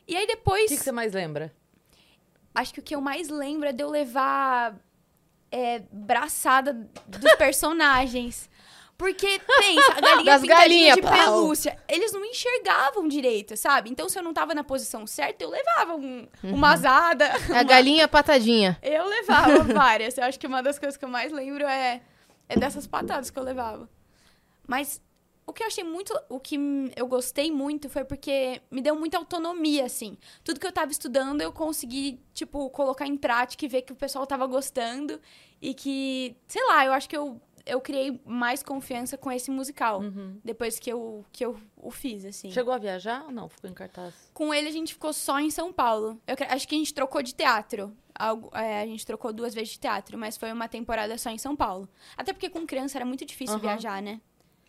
E 0.08 0.16
aí 0.16 0.25
O 0.25 0.28
depois, 0.28 0.68
que, 0.70 0.78
que 0.78 0.84
você 0.84 0.92
mais 0.92 1.13
lembra? 1.13 1.54
acho 2.54 2.74
que 2.74 2.80
o 2.80 2.84
que 2.84 2.94
eu 2.96 3.00
mais 3.01 3.30
lembro 3.30 3.70
é 3.70 3.72
de 3.72 3.82
eu 3.84 3.89
levar 3.89 4.78
é, 5.51 5.80
braçada 5.92 6.74
dos 7.08 7.34
personagens. 7.38 8.49
Porque, 9.00 9.39
pensa, 9.39 9.94
a 9.96 10.01
galinha 10.01 10.25
Das 10.25 10.44
galinha, 10.44 10.96
de 10.96 11.01
pau. 11.01 11.13
pelúcia, 11.13 11.82
eles 11.88 12.12
não 12.12 12.25
enxergavam 12.25 13.08
direito, 13.08 13.56
sabe? 13.56 13.89
Então, 13.89 14.10
se 14.10 14.20
eu 14.20 14.22
não 14.22 14.34
tava 14.34 14.53
na 14.53 14.62
posição 14.62 15.08
certa, 15.08 15.41
eu 15.41 15.50
levava 15.50 15.96
um, 15.96 16.27
uma 16.44 16.74
asada. 16.74 17.24
É 17.50 17.60
a 17.60 17.63
galinha 17.63 18.10
patadinha. 18.10 18.77
Eu 18.84 19.08
levava 19.08 19.63
várias. 19.74 20.18
Eu 20.18 20.25
acho 20.25 20.38
que 20.38 20.46
uma 20.46 20.62
das 20.62 20.77
coisas 20.77 20.98
que 20.98 21.06
eu 21.06 21.10
mais 21.10 21.32
lembro 21.32 21.65
é, 21.65 22.01
é 22.50 22.60
dessas 22.60 22.86
patadas 22.86 23.29
que 23.29 23.39
eu 23.39 23.44
levava. 23.44 23.89
Mas 24.68 25.01
o 25.48 25.53
que 25.53 25.63
eu 25.63 25.68
achei 25.68 25.84
muito. 25.84 26.13
O 26.27 26.38
que 26.38 26.60
eu 26.94 27.08
gostei 27.08 27.50
muito 27.53 27.89
foi 27.89 28.03
porque 28.03 28.62
me 28.70 28.82
deu 28.82 28.96
muita 28.96 29.18
autonomia, 29.18 29.86
assim. 29.86 30.18
Tudo 30.44 30.60
que 30.60 30.68
eu 30.68 30.74
tava 30.74 30.91
estudando, 30.91 31.41
eu 31.41 31.53
consegui, 31.53 32.20
tipo, 32.34 32.70
colocar 32.70 33.08
em 33.08 33.15
prática 33.15 33.63
e 33.63 33.68
ver 33.70 33.82
que 33.84 33.94
o 33.94 33.96
pessoal 33.96 34.27
tava 34.27 34.46
gostando. 34.46 35.22
E 35.62 35.74
que, 35.74 36.36
sei 36.48 36.63
lá, 36.68 36.86
eu 36.86 36.94
acho 36.94 37.10
que 37.10 37.18
eu, 37.18 37.41
eu 37.70 37.80
criei 37.82 38.20
mais 38.26 38.62
confiança 38.64 39.18
com 39.18 39.32
esse 39.32 39.50
musical. 39.52 40.02
Depois 40.44 40.80
que 40.80 40.92
eu, 40.92 41.26
que 41.32 41.46
eu 41.46 41.58
o 41.78 41.92
fiz, 41.92 42.26
assim. 42.26 42.52
Chegou 42.52 42.74
a 42.74 42.78
viajar 42.78 43.24
ou 43.26 43.32
não? 43.32 43.48
Ficou 43.50 43.70
em 43.70 43.74
cartaz? 43.74 44.14
Com 44.34 44.54
ele, 44.54 44.68
a 44.68 44.72
gente 44.72 44.94
ficou 44.94 45.14
só 45.14 45.40
em 45.40 45.50
São 45.50 45.72
Paulo. 45.72 46.20
Eu 46.28 46.36
acho 46.50 46.68
que 46.68 46.76
a 46.76 46.78
gente 46.78 46.94
trocou 46.94 47.22
de 47.22 47.34
teatro. 47.34 47.96
Algo- 48.14 48.50
é, 48.54 48.82
a 48.82 48.86
gente 48.86 49.06
trocou 49.06 49.32
duas 49.32 49.54
vezes 49.54 49.70
de 49.74 49.80
teatro, 49.80 50.18
mas 50.18 50.36
foi 50.36 50.52
uma 50.52 50.68
temporada 50.68 51.18
só 51.18 51.30
em 51.30 51.38
São 51.38 51.56
Paulo. 51.56 51.88
Até 52.18 52.34
porque 52.34 52.50
com 52.50 52.66
criança 52.68 52.98
era 52.98 53.06
muito 53.06 53.24
difícil 53.26 53.56
Aham. 53.56 53.62
viajar, 53.64 54.02
né? 54.02 54.20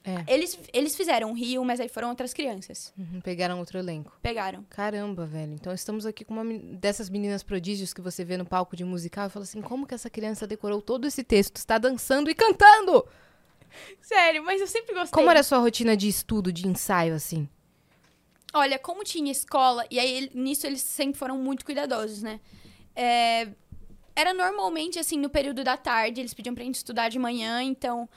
É. 0.02 0.32
Eles, 0.32 0.58
eles 0.72 0.96
fizeram 0.96 1.34
Rio, 1.34 1.62
mas 1.62 1.78
aí 1.78 1.88
foram 1.88 2.08
outras 2.08 2.32
crianças. 2.32 2.92
Uhum, 2.96 3.20
pegaram 3.20 3.58
outro 3.58 3.78
elenco. 3.78 4.18
Pegaram. 4.22 4.64
Caramba, 4.70 5.26
velho. 5.26 5.52
Então 5.52 5.72
estamos 5.74 6.06
aqui 6.06 6.24
com 6.24 6.32
uma 6.32 6.44
dessas 6.78 7.10
meninas 7.10 7.42
prodígios 7.42 7.92
que 7.92 8.00
você 8.00 8.24
vê 8.24 8.36
no 8.38 8.46
palco 8.46 8.74
de 8.74 8.84
musical 8.84 9.26
e 9.26 9.30
fala 9.30 9.44
assim: 9.44 9.60
como 9.60 9.86
que 9.86 9.94
essa 9.94 10.08
criança 10.08 10.46
decorou 10.46 10.80
todo 10.80 11.06
esse 11.06 11.22
texto? 11.22 11.56
Está 11.56 11.76
dançando 11.76 12.30
e 12.30 12.34
cantando! 12.34 13.06
Sério, 14.00 14.42
mas 14.42 14.60
eu 14.60 14.66
sempre 14.66 14.94
gostei. 14.94 15.12
Como 15.12 15.30
era 15.30 15.40
a 15.40 15.44
sua 15.44 15.58
rotina 15.58 15.94
de 15.96 16.08
estudo, 16.08 16.50
de 16.50 16.66
ensaio, 16.66 17.14
assim? 17.14 17.48
Olha, 18.52 18.78
como 18.78 19.04
tinha 19.04 19.30
escola, 19.30 19.86
e 19.90 19.98
aí 20.00 20.30
nisso 20.34 20.66
eles 20.66 20.80
sempre 20.80 21.18
foram 21.18 21.38
muito 21.38 21.64
cuidadosos, 21.64 22.22
né? 22.22 22.40
É, 22.96 23.48
era 24.16 24.34
normalmente, 24.34 24.98
assim, 24.98 25.16
no 25.18 25.30
período 25.30 25.62
da 25.62 25.76
tarde, 25.76 26.20
eles 26.20 26.34
pediam 26.34 26.54
pra 26.54 26.64
gente 26.64 26.74
estudar 26.76 27.08
de 27.08 27.18
manhã, 27.18 27.62
então 27.62 28.08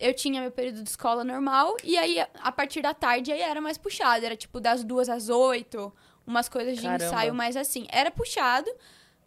eu 0.00 0.14
tinha 0.14 0.40
meu 0.40 0.50
período 0.50 0.82
de 0.82 0.88
escola 0.88 1.22
normal, 1.22 1.76
e 1.84 1.96
aí, 1.96 2.18
a 2.18 2.50
partir 2.50 2.80
da 2.80 2.94
tarde, 2.94 3.30
aí 3.30 3.40
era 3.40 3.60
mais 3.60 3.76
puxado, 3.76 4.24
era 4.24 4.34
tipo 4.34 4.58
das 4.58 4.82
duas 4.82 5.08
às 5.08 5.28
oito, 5.28 5.92
umas 6.26 6.48
coisas 6.48 6.76
de 6.76 6.82
Caramba. 6.82 7.04
ensaio 7.04 7.34
mais 7.34 7.56
assim. 7.56 7.86
Era 7.90 8.10
puxado, 8.10 8.70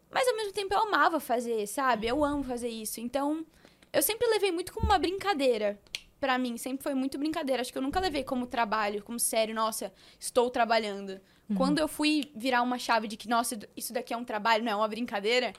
mas 0.09 0.27
ao 0.27 0.35
mesmo 0.35 0.51
tempo 0.51 0.73
eu 0.73 0.79
amava 0.79 1.19
fazer, 1.19 1.67
sabe? 1.67 2.07
Eu 2.07 2.23
amo 2.23 2.43
fazer 2.43 2.69
isso. 2.69 2.99
Então, 2.99 3.45
eu 3.91 4.01
sempre 4.01 4.27
levei 4.27 4.51
muito 4.51 4.73
como 4.73 4.87
uma 4.87 4.97
brincadeira. 4.97 5.79
Pra 6.19 6.37
mim, 6.37 6.57
sempre 6.57 6.81
foi 6.81 6.93
muito 6.93 7.17
brincadeira. 7.17 7.61
Acho 7.61 7.71
que 7.71 7.77
eu 7.77 7.81
nunca 7.81 7.99
levei 7.99 8.23
como 8.23 8.47
trabalho, 8.47 9.03
como 9.03 9.19
sério, 9.19 9.53
nossa, 9.53 9.93
estou 10.19 10.49
trabalhando. 10.49 11.19
Quando 11.55 11.77
eu 11.77 11.87
fui 11.87 12.31
virar 12.35 12.63
uma 12.63 12.79
chave 12.79 13.07
de 13.07 13.15
que, 13.15 13.29
nossa, 13.29 13.59
isso 13.75 13.93
daqui 13.93 14.11
é 14.13 14.17
um 14.17 14.23
trabalho, 14.23 14.63
não 14.63 14.71
é 14.71 14.75
uma 14.75 14.87
brincadeira, 14.87 15.53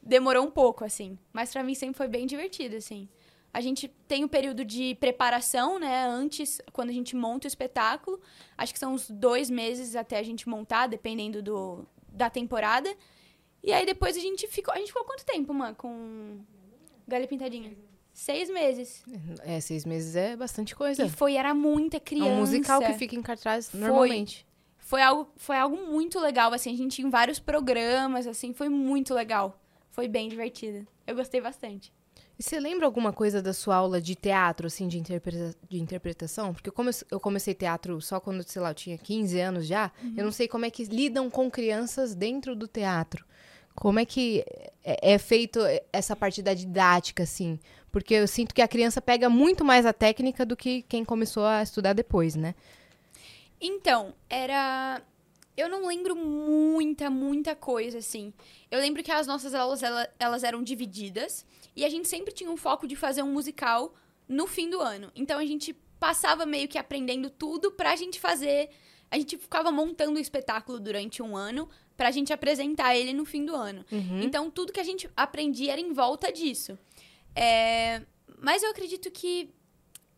demorou 0.00 0.44
um 0.44 0.50
pouco, 0.50 0.84
assim. 0.84 1.18
Mas 1.32 1.50
pra 1.50 1.64
mim 1.64 1.74
sempre 1.74 1.96
foi 1.96 2.06
bem 2.06 2.26
divertido, 2.26 2.76
assim. 2.76 3.08
A 3.52 3.60
gente 3.60 3.88
tem 4.06 4.22
o 4.22 4.28
período 4.28 4.64
de 4.64 4.94
preparação, 4.96 5.78
né? 5.78 6.04
Antes, 6.06 6.60
quando 6.72 6.90
a 6.90 6.92
gente 6.92 7.16
monta 7.16 7.46
o 7.46 7.48
espetáculo. 7.48 8.20
Acho 8.56 8.72
que 8.72 8.78
são 8.78 8.94
uns 8.94 9.10
dois 9.10 9.50
meses 9.50 9.96
até 9.96 10.18
a 10.18 10.22
gente 10.22 10.48
montar, 10.48 10.86
dependendo 10.86 11.42
do, 11.42 11.84
da 12.08 12.30
temporada. 12.30 12.94
E 13.62 13.72
aí 13.72 13.84
depois 13.84 14.16
a 14.16 14.20
gente 14.20 14.46
ficou. 14.46 14.72
A 14.72 14.78
gente 14.78 14.88
ficou 14.88 15.04
quanto 15.04 15.24
tempo, 15.24 15.52
mano, 15.52 15.74
com 15.74 16.38
Galinha 17.08 17.28
Pintadinha? 17.28 17.72
Seis 18.12 18.48
meses. 18.50 19.02
É, 19.42 19.60
seis 19.60 19.84
meses 19.84 20.14
é 20.14 20.36
bastante 20.36 20.74
coisa. 20.76 21.04
E 21.04 21.08
foi, 21.08 21.34
era 21.34 21.52
muita 21.54 21.96
É 21.96 22.00
criança. 22.00 22.30
um 22.30 22.36
musical 22.36 22.80
que 22.80 22.92
fica 22.94 23.16
em 23.16 23.22
cartaz 23.22 23.72
normalmente. 23.72 24.46
Foi 24.78 25.00
algo, 25.02 25.28
foi 25.36 25.56
algo 25.56 25.76
muito 25.76 26.18
legal, 26.18 26.52
assim. 26.52 26.72
A 26.72 26.76
gente 26.76 26.96
tinha 26.96 27.08
vários 27.08 27.38
programas, 27.38 28.26
assim. 28.26 28.52
Foi 28.52 28.68
muito 28.68 29.14
legal. 29.14 29.58
Foi 29.90 30.08
bem 30.08 30.28
divertido. 30.28 30.86
Eu 31.06 31.14
gostei 31.16 31.40
bastante. 31.40 31.92
E 32.40 32.42
você 32.42 32.58
lembra 32.58 32.86
alguma 32.86 33.12
coisa 33.12 33.42
da 33.42 33.52
sua 33.52 33.76
aula 33.76 34.00
de 34.00 34.14
teatro, 34.14 34.66
assim, 34.66 34.88
de, 34.88 34.96
interpreta- 34.98 35.54
de 35.68 35.78
interpretação? 35.78 36.54
Porque 36.54 36.70
como 36.70 36.88
eu, 37.10 37.20
comecei 37.20 37.52
teatro 37.52 38.00
só 38.00 38.18
quando, 38.18 38.42
sei 38.48 38.62
lá, 38.62 38.70
eu 38.70 38.74
tinha 38.74 38.96
15 38.96 39.38
anos 39.38 39.66
já, 39.66 39.92
eu 40.16 40.24
não 40.24 40.32
sei 40.32 40.48
como 40.48 40.64
é 40.64 40.70
que 40.70 40.84
lidam 40.84 41.28
com 41.28 41.50
crianças 41.50 42.14
dentro 42.14 42.56
do 42.56 42.66
teatro. 42.66 43.26
Como 43.74 43.98
é 44.00 44.06
que 44.06 44.42
é, 44.82 45.12
é 45.12 45.18
feito 45.18 45.60
essa 45.92 46.16
parte 46.16 46.40
da 46.40 46.54
didática, 46.54 47.24
assim? 47.24 47.60
Porque 47.92 48.14
eu 48.14 48.26
sinto 48.26 48.54
que 48.54 48.62
a 48.62 48.68
criança 48.68 49.02
pega 49.02 49.28
muito 49.28 49.62
mais 49.62 49.84
a 49.84 49.92
técnica 49.92 50.46
do 50.46 50.56
que 50.56 50.80
quem 50.88 51.04
começou 51.04 51.44
a 51.44 51.62
estudar 51.62 51.92
depois, 51.92 52.34
né? 52.36 52.54
Então, 53.60 54.14
era. 54.30 55.02
Eu 55.56 55.68
não 55.68 55.86
lembro 55.86 56.16
muita, 56.16 57.10
muita 57.10 57.54
coisa, 57.54 57.98
assim. 57.98 58.32
Eu 58.70 58.80
lembro 58.80 59.02
que 59.02 59.10
as 59.12 59.26
nossas 59.26 59.54
aulas, 59.54 59.82
ela- 59.82 60.08
elas 60.18 60.42
eram 60.42 60.62
divididas. 60.62 61.44
E 61.74 61.84
a 61.84 61.88
gente 61.88 62.08
sempre 62.08 62.32
tinha 62.32 62.50
um 62.50 62.56
foco 62.56 62.86
de 62.86 62.96
fazer 62.96 63.22
um 63.22 63.32
musical 63.32 63.94
no 64.28 64.46
fim 64.46 64.68
do 64.70 64.80
ano. 64.80 65.10
Então, 65.14 65.38
a 65.38 65.44
gente 65.44 65.72
passava 65.98 66.46
meio 66.46 66.68
que 66.68 66.78
aprendendo 66.78 67.30
tudo 67.30 67.70
pra 67.72 67.96
gente 67.96 68.18
fazer... 68.20 68.70
A 69.10 69.18
gente 69.18 69.36
ficava 69.36 69.72
montando 69.72 70.18
o 70.18 70.22
espetáculo 70.22 70.78
durante 70.78 71.20
um 71.20 71.36
ano 71.36 71.68
pra 71.96 72.12
gente 72.12 72.32
apresentar 72.32 72.94
ele 72.94 73.12
no 73.12 73.24
fim 73.24 73.44
do 73.44 73.54
ano. 73.54 73.84
Então, 74.22 74.48
tudo 74.50 74.72
que 74.72 74.78
a 74.78 74.84
gente 74.84 75.10
aprendia 75.16 75.72
era 75.72 75.80
em 75.80 75.92
volta 75.92 76.32
disso. 76.32 76.78
É, 77.34 78.02
Mas 78.38 78.62
eu 78.62 78.70
acredito 78.70 79.10
que 79.10 79.50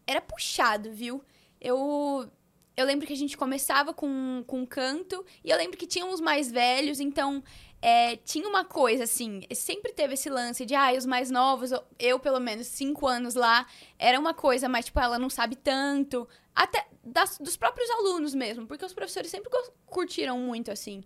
era 0.07 0.21
puxado, 0.21 0.93
viu? 0.93 1.23
Eu 1.61 2.31
eu 2.77 2.87
lembro 2.87 3.07
que 3.07 3.13
a 3.13 3.17
gente 3.17 3.37
começava 3.37 3.93
com, 3.93 4.43
com 4.47 4.67
canto, 4.67 5.25
e 5.45 5.51
eu 5.51 5.57
lembro 5.57 5.77
que 5.77 5.87
tinham 5.87 6.11
os 6.11 6.21
mais 6.21 6.51
velhos, 6.51 7.01
então 7.01 7.43
é, 7.83 8.17
tinha 8.17 8.49
uma 8.49 8.65
coisa 8.65 9.05
assim, 9.05 9.43
sempre 9.53 9.93
teve 9.93 10.15
esse 10.15 10.31
lance 10.31 10.65
de, 10.65 10.75
ah, 10.75 10.93
os 10.97 11.05
mais 11.05 11.31
novos, 11.31 11.71
eu, 11.99 12.19
pelo 12.21 12.39
menos 12.39 12.69
cinco 12.69 13.09
anos 13.09 13.35
lá, 13.35 13.67
era 13.99 14.19
uma 14.19 14.33
coisa 14.33 14.69
mais, 14.69 14.85
tipo, 14.87 15.01
ela 15.01 15.19
não 15.19 15.29
sabe 15.29 15.57
tanto, 15.57 16.29
até 16.55 16.87
das- 17.03 17.39
dos 17.39 17.57
próprios 17.57 17.91
alunos 17.91 18.35
mesmo, 18.35 18.67
porque 18.69 18.85
os 18.85 18.95
professores 18.95 19.31
sempre 19.31 19.51
curtiram 19.85 20.39
muito, 20.39 20.71
assim, 20.71 21.03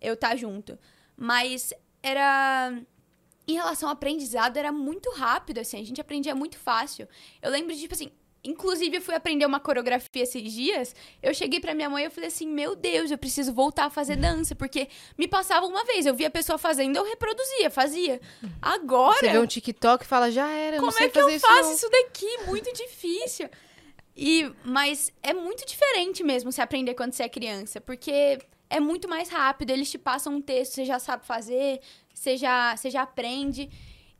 eu 0.00 0.14
estar 0.14 0.36
junto. 0.36 0.78
Mas 1.16 1.74
era. 2.02 2.72
Em 3.48 3.54
relação 3.54 3.88
ao 3.88 3.94
aprendizado, 3.94 4.56
era 4.56 4.70
muito 4.70 5.10
rápido, 5.10 5.58
assim, 5.58 5.80
a 5.80 5.84
gente 5.84 6.00
aprendia 6.00 6.34
muito 6.36 6.56
fácil. 6.56 7.08
Eu 7.42 7.50
lembro 7.50 7.74
de, 7.74 7.80
tipo 7.80 7.94
assim, 7.94 8.12
Inclusive, 8.42 8.96
eu 8.96 9.02
fui 9.02 9.14
aprender 9.14 9.44
uma 9.44 9.60
coreografia 9.60 10.22
esses 10.22 10.52
dias. 10.52 10.94
Eu 11.22 11.34
cheguei 11.34 11.60
pra 11.60 11.74
minha 11.74 11.90
mãe 11.90 12.04
e 12.04 12.06
eu 12.06 12.10
falei 12.10 12.28
assim: 12.28 12.46
Meu 12.46 12.74
Deus, 12.74 13.10
eu 13.10 13.18
preciso 13.18 13.52
voltar 13.52 13.84
a 13.84 13.90
fazer 13.90 14.16
dança. 14.16 14.54
Porque 14.54 14.88
me 15.18 15.28
passava 15.28 15.66
uma 15.66 15.84
vez, 15.84 16.06
eu 16.06 16.14
via 16.14 16.28
a 16.28 16.30
pessoa 16.30 16.56
fazendo, 16.56 16.96
eu 16.96 17.04
reproduzia, 17.04 17.70
fazia. 17.70 18.20
Agora, 18.62 19.18
Você 19.18 19.28
vê 19.28 19.38
um 19.38 19.46
TikTok 19.46 20.04
e 20.04 20.06
fala, 20.06 20.30
já 20.30 20.48
era, 20.48 20.78
como 20.78 20.92
é 20.98 21.08
que 21.08 21.18
eu 21.18 21.28
isso 21.28 21.46
faço 21.46 21.68
não. 21.68 21.74
isso 21.74 21.88
daqui? 21.90 22.38
Muito 22.46 22.72
difícil. 22.72 23.48
E, 24.16 24.50
mas 24.64 25.12
é 25.22 25.32
muito 25.32 25.66
diferente 25.66 26.22
mesmo 26.22 26.50
se 26.50 26.60
aprender 26.60 26.94
quando 26.94 27.12
você 27.12 27.24
é 27.24 27.28
criança. 27.28 27.80
Porque 27.80 28.38
é 28.70 28.80
muito 28.80 29.06
mais 29.06 29.28
rápido. 29.28 29.70
Eles 29.70 29.90
te 29.90 29.98
passam 29.98 30.34
um 30.34 30.40
texto, 30.40 30.74
você 30.74 30.84
já 30.86 30.98
sabe 30.98 31.26
fazer, 31.26 31.80
você 32.14 32.36
já, 32.38 32.74
você 32.74 32.88
já 32.88 33.02
aprende. 33.02 33.70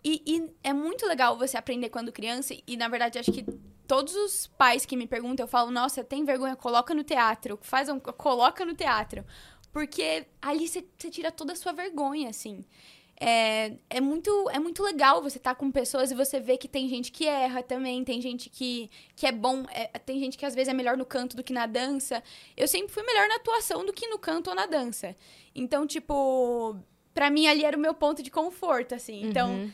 E, 0.04 0.22
e 0.26 0.50
é 0.62 0.72
muito 0.72 1.06
legal 1.06 1.36
você 1.38 1.56
aprender 1.56 1.88
quando 1.88 2.12
criança. 2.12 2.54
E, 2.66 2.76
na 2.76 2.88
verdade, 2.88 3.18
acho 3.18 3.32
que 3.32 3.44
todos 3.90 4.14
os 4.14 4.46
pais 4.46 4.86
que 4.86 4.96
me 4.96 5.04
perguntam, 5.04 5.42
eu 5.42 5.48
falo, 5.48 5.68
nossa, 5.68 6.04
tem 6.04 6.24
vergonha, 6.24 6.54
coloca 6.54 6.94
no 6.94 7.02
teatro. 7.02 7.58
Faz 7.60 7.88
um, 7.88 7.98
coloca 7.98 8.64
no 8.64 8.72
teatro. 8.72 9.24
Porque 9.72 10.28
ali 10.40 10.68
você 10.68 10.80
tira 10.96 11.32
toda 11.32 11.54
a 11.54 11.56
sua 11.56 11.72
vergonha, 11.72 12.30
assim. 12.30 12.64
É, 13.18 13.72
é, 13.90 14.00
muito, 14.00 14.48
é 14.50 14.60
muito 14.60 14.80
legal 14.84 15.20
você 15.20 15.38
estar 15.38 15.56
com 15.56 15.72
pessoas 15.72 16.12
e 16.12 16.14
você 16.14 16.38
ver 16.38 16.56
que 16.56 16.68
tem 16.68 16.88
gente 16.88 17.10
que 17.10 17.26
erra 17.26 17.64
também, 17.64 18.04
tem 18.04 18.20
gente 18.20 18.48
que, 18.48 18.88
que 19.16 19.26
é 19.26 19.32
bom, 19.32 19.64
é, 19.72 19.86
tem 19.98 20.20
gente 20.20 20.38
que 20.38 20.46
às 20.46 20.54
vezes 20.54 20.68
é 20.68 20.72
melhor 20.72 20.96
no 20.96 21.04
canto 21.04 21.36
do 21.36 21.42
que 21.42 21.52
na 21.52 21.66
dança. 21.66 22.22
Eu 22.56 22.68
sempre 22.68 22.92
fui 22.92 23.02
melhor 23.02 23.26
na 23.28 23.36
atuação 23.36 23.84
do 23.84 23.92
que 23.92 24.06
no 24.06 24.20
canto 24.20 24.50
ou 24.50 24.54
na 24.54 24.66
dança. 24.66 25.16
Então, 25.52 25.84
tipo, 25.84 26.76
pra 27.12 27.28
mim 27.28 27.48
ali 27.48 27.64
era 27.64 27.76
o 27.76 27.80
meu 27.80 27.92
ponto 27.92 28.22
de 28.22 28.30
conforto, 28.30 28.94
assim. 28.94 29.26
Então, 29.26 29.68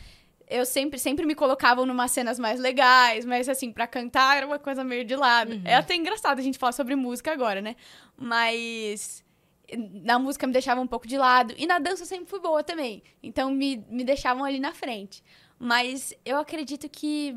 eu 0.48 0.64
sempre, 0.64 0.98
sempre 0.98 1.26
me 1.26 1.34
colocavam 1.34 1.84
numas 1.84 2.10
cenas 2.10 2.38
mais 2.38 2.60
legais, 2.60 3.24
mas 3.24 3.48
assim, 3.48 3.72
pra 3.72 3.86
cantar 3.86 4.36
era 4.36 4.46
uma 4.46 4.58
coisa 4.58 4.84
meio 4.84 5.04
de 5.04 5.16
lado. 5.16 5.60
É 5.64 5.74
até 5.74 5.94
engraçado 5.94 6.38
a 6.38 6.42
gente 6.42 6.58
falar 6.58 6.72
sobre 6.72 6.94
música 6.94 7.32
agora, 7.32 7.60
né? 7.60 7.74
Mas 8.16 9.24
na 9.76 10.18
música 10.18 10.46
me 10.46 10.52
deixava 10.52 10.80
um 10.80 10.86
pouco 10.86 11.06
de 11.06 11.18
lado. 11.18 11.54
E 11.56 11.66
na 11.66 11.78
dança 11.78 12.02
eu 12.02 12.06
sempre 12.06 12.26
fui 12.26 12.38
boa 12.38 12.62
também. 12.62 13.02
Então 13.22 13.50
me, 13.50 13.84
me 13.88 14.04
deixavam 14.04 14.44
ali 14.44 14.60
na 14.60 14.72
frente. 14.72 15.22
Mas 15.58 16.14
eu 16.24 16.38
acredito 16.38 16.88
que 16.88 17.36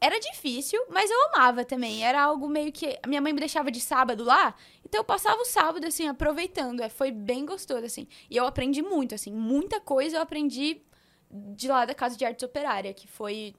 era 0.00 0.18
difícil, 0.20 0.80
mas 0.90 1.10
eu 1.10 1.18
amava 1.26 1.64
também. 1.64 2.04
Era 2.04 2.22
algo 2.22 2.48
meio 2.48 2.70
que. 2.70 2.98
A 3.02 3.08
minha 3.08 3.20
mãe 3.20 3.32
me 3.32 3.40
deixava 3.40 3.70
de 3.70 3.80
sábado 3.80 4.22
lá, 4.22 4.54
então 4.84 5.00
eu 5.00 5.04
passava 5.04 5.40
o 5.40 5.44
sábado, 5.44 5.84
assim, 5.86 6.06
aproveitando. 6.06 6.80
É, 6.80 6.88
foi 6.88 7.10
bem 7.10 7.44
gostoso, 7.44 7.84
assim. 7.84 8.06
E 8.30 8.36
eu 8.36 8.46
aprendi 8.46 8.80
muito, 8.80 9.14
assim. 9.14 9.32
Muita 9.32 9.80
coisa 9.80 10.18
eu 10.18 10.22
aprendi 10.22 10.82
de 11.30 11.68
lá 11.68 11.84
da 11.84 11.94
Casa 11.94 12.16
de 12.16 12.24
Artes 12.24 12.42
Operária, 12.42 12.92
que 12.94 13.06
foi. 13.06 13.54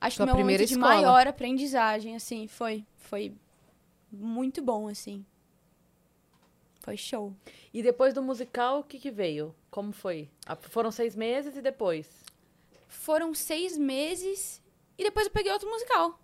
Acho 0.00 0.16
Sua 0.16 0.26
que 0.26 0.32
meu 0.32 0.36
primeira 0.36 0.60
momento 0.62 0.68
de 0.68 0.74
escola. 0.74 0.94
maior 0.94 1.26
aprendizagem, 1.26 2.14
assim. 2.14 2.46
Foi, 2.46 2.84
foi 2.96 3.34
muito 4.10 4.62
bom, 4.62 4.88
assim. 4.88 5.24
Foi 6.80 6.96
show. 6.96 7.34
E 7.74 7.82
depois 7.82 8.14
do 8.14 8.22
musical, 8.22 8.80
o 8.80 8.84
que, 8.84 8.98
que 8.98 9.10
veio? 9.10 9.54
Como 9.70 9.92
foi? 9.92 10.28
Ah, 10.46 10.56
Foram 10.56 10.90
seis 10.90 11.14
meses 11.14 11.56
e 11.56 11.60
depois? 11.60 12.08
Foram 12.86 13.34
seis 13.34 13.76
meses 13.76 14.62
e 14.96 15.02
depois 15.04 15.26
eu 15.26 15.32
peguei 15.32 15.52
outro 15.52 15.68
musical. 15.68 16.18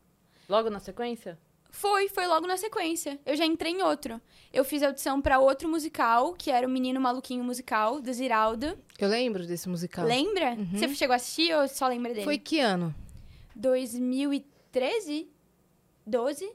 Logo 0.48 0.70
na 0.70 0.80
sequência? 0.80 1.38
Foi, 1.74 2.08
foi 2.08 2.24
logo 2.28 2.46
na 2.46 2.56
sequência. 2.56 3.18
Eu 3.26 3.34
já 3.34 3.44
entrei 3.44 3.72
em 3.72 3.82
outro. 3.82 4.20
Eu 4.52 4.64
fiz 4.64 4.80
audição 4.80 5.20
pra 5.20 5.40
outro 5.40 5.68
musical, 5.68 6.32
que 6.32 6.48
era 6.48 6.64
o 6.64 6.70
Menino 6.70 7.00
Maluquinho 7.00 7.42
Musical, 7.42 8.00
do 8.00 8.12
Ziraldo. 8.12 8.78
Eu 8.96 9.08
lembro 9.08 9.44
desse 9.44 9.68
musical. 9.68 10.06
Lembra? 10.06 10.56
Você 10.72 10.94
chegou 10.94 11.12
a 11.12 11.16
assistir 11.16 11.52
ou 11.52 11.66
só 11.66 11.88
lembra 11.88 12.10
dele? 12.10 12.20
Uhum. 12.20 12.26
Foi 12.26 12.38
que 12.38 12.60
ano? 12.60 12.94
2013? 13.56 15.28
12? 16.06 16.52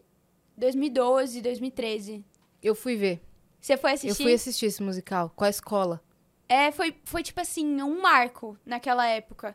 2012, 0.57 1.41
2013. 1.41 2.25
Eu 2.63 2.73
fui 2.73 2.95
ver. 2.95 3.21
Você 3.59 3.75
foi 3.75 3.91
Eu 3.91 3.95
assistir? 3.95 4.23
fui 4.23 4.33
assistir 4.33 4.65
esse 4.67 4.81
musical 4.81 5.33
com 5.35 5.43
a 5.43 5.49
escola. 5.49 6.01
É, 6.47 6.71
foi, 6.71 6.95
foi 7.03 7.23
tipo 7.23 7.41
assim, 7.41 7.81
um 7.81 8.01
marco 8.01 8.57
naquela 8.65 9.05
época. 9.05 9.53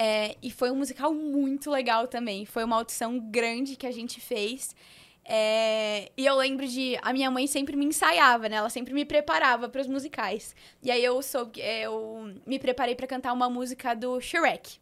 É, 0.00 0.36
e 0.40 0.48
foi 0.48 0.70
um 0.70 0.76
musical 0.76 1.12
muito 1.12 1.68
legal 1.72 2.06
também. 2.06 2.46
Foi 2.46 2.62
uma 2.62 2.76
audição 2.76 3.18
grande 3.18 3.74
que 3.74 3.84
a 3.84 3.90
gente 3.90 4.20
fez. 4.20 4.76
É, 5.24 6.12
e 6.16 6.24
eu 6.24 6.36
lembro 6.36 6.68
de. 6.68 6.96
A 7.02 7.12
minha 7.12 7.28
mãe 7.32 7.48
sempre 7.48 7.74
me 7.74 7.84
ensaiava, 7.84 8.48
né? 8.48 8.56
Ela 8.58 8.70
sempre 8.70 8.94
me 8.94 9.04
preparava 9.04 9.68
para 9.68 9.80
os 9.80 9.88
musicais. 9.88 10.54
E 10.84 10.88
aí 10.88 11.04
eu 11.04 11.20
soube. 11.20 11.60
Eu 11.60 12.32
me 12.46 12.60
preparei 12.60 12.94
para 12.94 13.08
cantar 13.08 13.32
uma 13.32 13.50
música 13.50 13.92
do 13.92 14.20
Shrek. 14.20 14.78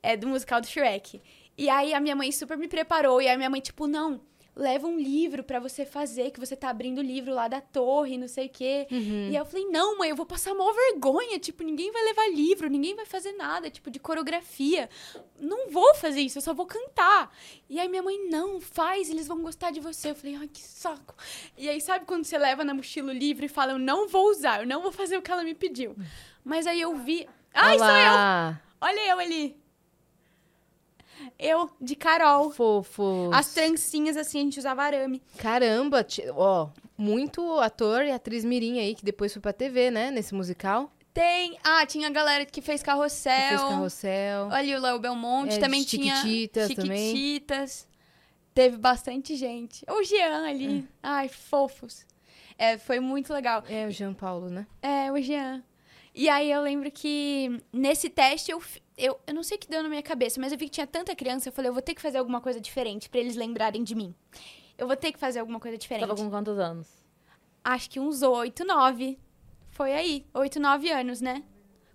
É, 0.00 0.16
do 0.16 0.28
musical 0.28 0.60
do 0.60 0.66
Shrek. 0.68 1.20
E 1.58 1.68
aí 1.68 1.92
a 1.92 1.98
minha 2.00 2.14
mãe 2.14 2.30
super 2.30 2.56
me 2.56 2.68
preparou. 2.68 3.20
E 3.20 3.28
a 3.28 3.36
minha 3.36 3.50
mãe, 3.50 3.60
tipo, 3.60 3.88
não. 3.88 4.20
Leva 4.54 4.86
um 4.86 4.98
livro 4.98 5.42
pra 5.42 5.58
você 5.58 5.84
fazer, 5.86 6.30
que 6.30 6.38
você 6.38 6.54
tá 6.54 6.68
abrindo 6.68 6.98
o 6.98 7.02
livro 7.02 7.32
lá 7.32 7.48
da 7.48 7.60
torre, 7.60 8.18
não 8.18 8.28
sei 8.28 8.46
o 8.46 8.50
quê. 8.50 8.86
E 9.30 9.36
aí 9.36 9.36
eu 9.36 9.46
falei, 9.46 9.66
não, 9.66 9.96
mãe, 9.98 10.10
eu 10.10 10.16
vou 10.16 10.26
passar 10.26 10.54
maior 10.54 10.72
vergonha. 10.74 11.38
Tipo, 11.38 11.62
ninguém 11.62 11.90
vai 11.90 12.04
levar 12.04 12.30
livro, 12.30 12.68
ninguém 12.68 12.94
vai 12.94 13.06
fazer 13.06 13.32
nada, 13.32 13.70
tipo, 13.70 13.90
de 13.90 13.98
coreografia. 13.98 14.88
Não 15.40 15.70
vou 15.70 15.94
fazer 15.94 16.20
isso, 16.20 16.38
eu 16.38 16.42
só 16.42 16.52
vou 16.52 16.66
cantar. 16.66 17.34
E 17.68 17.80
aí 17.80 17.88
minha 17.88 18.02
mãe, 18.02 18.28
não, 18.28 18.60
faz, 18.60 19.08
eles 19.08 19.26
vão 19.26 19.40
gostar 19.42 19.70
de 19.70 19.80
você. 19.80 20.10
Eu 20.10 20.14
falei, 20.14 20.36
ai, 20.36 20.48
que 20.48 20.60
saco. 20.60 21.14
E 21.56 21.68
aí, 21.68 21.80
sabe 21.80 22.04
quando 22.04 22.24
você 22.24 22.36
leva 22.36 22.64
na 22.64 22.74
mochila 22.74 23.10
o 23.10 23.14
livro 23.14 23.44
e 23.44 23.48
fala, 23.48 23.72
eu 23.72 23.78
não 23.78 24.06
vou 24.06 24.28
usar, 24.30 24.60
eu 24.60 24.66
não 24.66 24.82
vou 24.82 24.92
fazer 24.92 25.16
o 25.16 25.22
que 25.22 25.30
ela 25.30 25.44
me 25.44 25.54
pediu. 25.54 25.96
Mas 26.44 26.66
aí 26.66 26.80
eu 26.80 26.94
vi. 26.96 27.26
Ai, 27.54 27.78
sou 27.78 27.86
eu! 27.86 28.12
Olá, 28.12 28.60
Olha 28.80 29.08
eu 29.08 29.18
ali. 29.18 29.61
Eu, 31.38 31.70
de 31.80 31.94
Carol. 31.96 32.50
fofos. 32.50 33.30
As 33.32 33.52
trancinhas, 33.52 34.16
assim, 34.16 34.38
a 34.38 34.42
gente 34.42 34.58
usava 34.58 34.82
arame. 34.82 35.22
Caramba, 35.38 36.06
ó, 36.34 36.68
muito 36.96 37.58
ator 37.60 38.04
e 38.04 38.10
atriz 38.10 38.44
mirim 38.44 38.78
aí 38.78 38.94
que 38.94 39.04
depois 39.04 39.32
foi 39.32 39.42
pra 39.42 39.52
TV, 39.52 39.90
né, 39.90 40.10
nesse 40.10 40.34
musical. 40.34 40.90
Tem. 41.12 41.58
Ah, 41.62 41.84
tinha 41.84 42.08
a 42.08 42.10
galera 42.10 42.46
que 42.46 42.62
fez 42.62 42.82
carrossel. 42.82 43.32
Que 43.32 43.48
fez 43.48 43.60
Carrossel. 43.60 44.48
Olha 44.50 44.78
o 44.78 44.80
Léo 44.80 44.98
Belmonte. 44.98 45.56
É, 45.56 45.58
também 45.58 45.84
tinha. 45.84 46.16
Chiquititas 46.16 46.74
também. 46.74 47.10
Chiquititas. 47.10 47.88
Teve 48.54 48.76
bastante 48.76 49.36
gente. 49.36 49.84
O 49.90 50.02
Jean 50.02 50.46
ali. 50.46 50.88
Ai, 51.02 51.28
fofos. 51.28 52.06
É, 52.56 52.78
foi 52.78 53.00
muito 53.00 53.32
legal. 53.32 53.62
É, 53.68 53.86
o 53.86 53.90
Jean 53.90 54.14
Paulo, 54.14 54.48
né? 54.48 54.66
É, 54.80 55.10
o 55.10 55.20
Jean. 55.20 55.62
E 56.14 56.28
aí 56.28 56.50
eu 56.50 56.60
lembro 56.60 56.90
que 56.90 57.62
nesse 57.72 58.10
teste 58.10 58.50
eu, 58.50 58.62
eu, 58.98 59.18
eu 59.26 59.34
não 59.34 59.42
sei 59.42 59.56
o 59.56 59.60
que 59.60 59.68
deu 59.68 59.82
na 59.82 59.88
minha 59.88 60.02
cabeça, 60.02 60.40
mas 60.40 60.52
eu 60.52 60.58
vi 60.58 60.66
que 60.66 60.72
tinha 60.72 60.86
tanta 60.86 61.16
criança, 61.16 61.48
eu 61.48 61.52
falei, 61.52 61.70
eu 61.70 61.72
vou 61.72 61.82
ter 61.82 61.94
que 61.94 62.02
fazer 62.02 62.18
alguma 62.18 62.40
coisa 62.40 62.60
diferente 62.60 63.08
pra 63.08 63.20
eles 63.20 63.34
lembrarem 63.34 63.82
de 63.82 63.94
mim. 63.94 64.14
Eu 64.76 64.86
vou 64.86 64.96
ter 64.96 65.12
que 65.12 65.18
fazer 65.18 65.40
alguma 65.40 65.58
coisa 65.58 65.78
diferente. 65.78 66.06
Tava 66.06 66.20
com 66.20 66.28
quantos 66.28 66.58
anos? 66.58 66.88
Acho 67.64 67.88
que 67.88 68.00
uns 68.00 68.22
oito, 68.22 68.64
nove. 68.64 69.18
Foi 69.70 69.92
aí, 69.94 70.26
oito, 70.34 70.60
nove 70.60 70.90
anos, 70.90 71.20
né? 71.20 71.42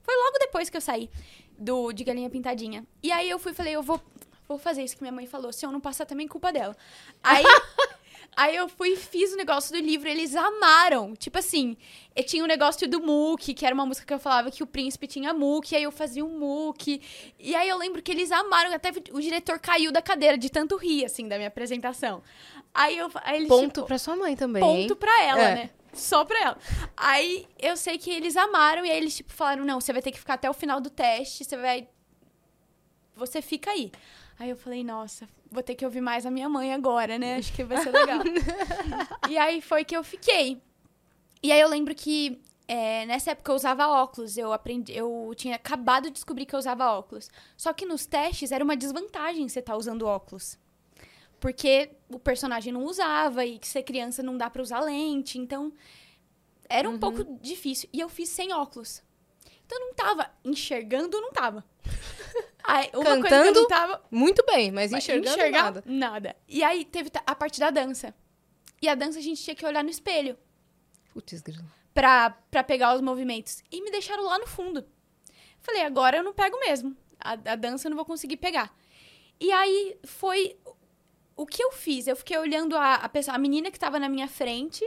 Foi 0.01 0.15
logo 0.15 0.39
depois 0.39 0.69
que 0.69 0.77
eu 0.77 0.81
saí 0.81 1.09
do 1.57 1.91
de 1.91 2.03
Galinha 2.03 2.29
Pintadinha. 2.29 2.86
E 3.03 3.12
aí 3.12 3.29
eu 3.29 3.38
fui 3.38 3.51
e 3.51 3.55
falei, 3.55 3.75
eu 3.75 3.83
vou, 3.83 4.00
vou 4.47 4.57
fazer 4.57 4.83
isso 4.83 4.95
que 4.95 5.03
minha 5.03 5.12
mãe 5.12 5.27
falou. 5.27 5.51
Se 5.51 5.65
eu 5.65 5.71
não 5.71 5.79
passar 5.79 6.05
também, 6.05 6.27
culpa 6.27 6.51
dela. 6.51 6.75
Aí, 7.21 7.43
aí 8.38 8.56
eu 8.56 8.70
fui 8.70 8.89
e 8.89 8.96
fiz 8.96 9.34
o 9.34 9.36
negócio 9.36 9.74
do 9.74 9.79
livro, 9.79 10.08
eles 10.08 10.36
amaram. 10.36 11.15
Tipo 11.15 11.39
assim, 11.39 11.75
eu 12.15 12.24
tinha 12.24 12.44
o 12.44 12.48
negócio 12.48 12.88
do 12.88 13.01
Mook, 13.01 13.53
que 13.53 13.65
era 13.65 13.74
uma 13.74 13.86
música 13.86 14.06
que 14.06 14.13
eu 14.13 14.20
falava 14.20 14.51
que 14.51 14.62
o 14.63 14.67
príncipe 14.67 15.08
tinha 15.08 15.34
Mook, 15.34 15.75
aí 15.75 15.84
eu 15.84 15.91
fazia 15.91 16.24
um 16.24 16.38
Mook. 16.39 17.01
E 17.39 17.56
aí 17.56 17.67
eu 17.67 17.77
lembro 17.77 18.01
que 18.01 18.12
eles 18.12 18.32
amaram, 18.32 18.72
até 18.74 18.91
o 19.12 19.20
diretor 19.20 19.60
caiu 19.60 19.91
da 19.91 20.01
cadeira 20.01 20.38
de 20.38 20.50
tanto 20.50 20.77
rir, 20.77 21.03
assim, 21.03 21.27
da 21.27 21.36
minha 21.36 21.50
apresentação. 21.50 22.24
Aí 22.74 22.98
eu 22.98 23.10
aí 23.15 23.38
eles, 23.38 23.48
Ponto 23.50 23.74
tipo, 23.82 23.88
pra 23.88 23.98
sua 23.98 24.15
mãe 24.15 24.36
também, 24.36 24.63
hein? 24.63 24.82
ponto 24.88 24.96
pra 24.96 25.24
ela, 25.24 25.41
É. 25.41 25.56
né? 25.56 25.70
Só 25.94 26.24
pra 26.24 26.39
ela. 26.39 26.58
Aí 26.96 27.48
eu 27.60 27.75
sei 27.75 27.98
que 27.98 28.12
eles 28.12 28.38
amaram 28.38 28.86
e 28.86 28.91
aí 28.91 28.98
eles, 28.98 29.15
tipo, 29.17 29.34
falaram: 29.34 29.65
não, 29.65 29.82
você 29.82 29.91
vai 29.91 30.01
ter 30.01 30.12
que 30.12 30.20
ficar 30.20 30.36
até 30.36 30.48
o 30.48 30.53
final 30.53 30.79
do 30.79 30.91
teste, 30.91 31.44
você 31.44 31.58
vai. 31.58 31.88
Você 33.15 33.41
fica 33.41 33.72
aí. 33.72 33.91
Aí 34.38 34.51
eu 34.51 34.56
falei, 34.56 34.84
nossa, 34.84 35.27
vou 35.51 35.63
ter 35.63 35.75
que 35.75 35.86
ouvir 35.86 36.01
mais 36.01 36.25
a 36.25 36.32
minha 36.32 36.50
mãe 36.50 36.74
agora, 36.74 37.18
né? 37.18 37.36
Acho 37.38 37.54
que 37.54 37.63
vai 37.63 37.82
ser 37.82 37.92
legal. 37.94 38.20
e 39.30 39.38
aí 39.38 39.62
foi 39.62 39.84
que 39.84 39.96
eu 39.96 40.04
fiquei. 40.04 40.62
E 41.42 41.51
aí 41.51 41.60
eu 41.60 41.70
lembro 41.70 41.94
que 41.94 42.42
é, 42.68 43.05
nessa 43.05 43.31
época 43.31 43.51
eu 43.51 43.55
usava 43.55 43.88
óculos. 43.88 44.38
Eu 44.38 44.51
aprendi, 44.51 44.94
eu 44.96 45.31
tinha 45.36 45.55
acabado 45.55 46.05
de 46.05 46.12
descobrir 46.12 46.46
que 46.46 46.53
eu 46.53 46.60
usava 46.60 46.92
óculos. 46.92 47.29
Só 47.55 47.72
que 47.74 47.86
nos 47.86 48.05
testes 48.05 48.51
era 48.51 48.64
uma 48.64 48.75
desvantagem 48.75 49.48
você 49.48 49.60
estar 49.60 49.77
usando 49.77 50.05
óculos. 50.05 50.57
Porque 51.40 51.92
o 52.10 52.20
personagem 52.20 52.74
não 52.74 52.83
usava 52.83 53.46
e 53.46 53.60
que 53.60 53.68
ser 53.68 53.83
criança 53.83 54.24
não 54.24 54.38
dá 54.38 54.50
pra 54.50 54.62
usar 54.62 54.81
lente. 54.81 55.38
Então, 55.38 55.72
era 56.68 56.90
um 56.90 56.98
pouco 56.98 57.24
difícil. 57.42 57.88
E 57.94 58.00
eu 58.00 58.10
fiz 58.10 58.29
sem 58.29 58.51
óculos. 58.53 59.01
Então, 59.66 59.79
eu 59.79 59.86
não 59.88 59.94
tava 59.94 60.31
enxergando, 60.44 61.22
não 61.22 61.31
tava. 61.31 61.64
Aí, 62.63 62.89
uma 62.93 63.03
coisa 63.03 63.22
que 63.22 63.25
eu 63.25 63.29
Cantando, 63.29 63.61
não 63.61 63.67
tava... 63.67 64.03
Muito 64.11 64.46
bem, 64.46 64.72
mas 64.72 64.91
enxergando 64.91 65.29
enxergar 65.29 65.63
nada. 65.63 65.83
nada. 65.85 66.35
E 66.48 66.63
aí, 66.63 66.83
teve 66.83 67.09
a 67.25 67.35
parte 67.35 67.59
da 67.59 67.70
dança. 67.70 68.13
E 68.81 68.87
a 68.87 68.96
dança 68.96 69.20
a 69.20 69.22
gente 69.22 69.41
tinha 69.41 69.55
que 69.55 69.65
olhar 69.65 69.83
no 69.83 69.89
espelho 69.89 70.37
Putz, 71.13 71.41
grilo. 71.41 71.65
pra, 71.93 72.29
pra 72.29 72.63
pegar 72.63 72.96
os 72.96 73.01
movimentos. 73.01 73.63
E 73.72 73.81
me 73.81 73.89
deixaram 73.89 74.24
lá 74.24 74.37
no 74.37 74.48
fundo. 74.48 74.85
Falei, 75.59 75.83
agora 75.83 76.17
eu 76.17 76.24
não 76.24 76.33
pego 76.33 76.59
mesmo. 76.59 76.96
A, 77.20 77.31
a 77.31 77.55
dança 77.55 77.87
eu 77.87 77.89
não 77.89 77.96
vou 77.96 78.05
conseguir 78.05 78.37
pegar. 78.37 78.75
E 79.39 79.51
aí 79.51 79.98
foi 80.03 80.57
o 81.35 81.46
que 81.46 81.63
eu 81.63 81.72
fiz. 81.72 82.07
Eu 82.07 82.15
fiquei 82.15 82.37
olhando 82.37 82.75
a, 82.75 82.96
a, 82.96 83.09
pessoa, 83.09 83.35
a 83.35 83.39
menina 83.39 83.72
que 83.72 83.79
tava 83.79 84.00
na 84.00 84.09
minha 84.09 84.27
frente, 84.27 84.83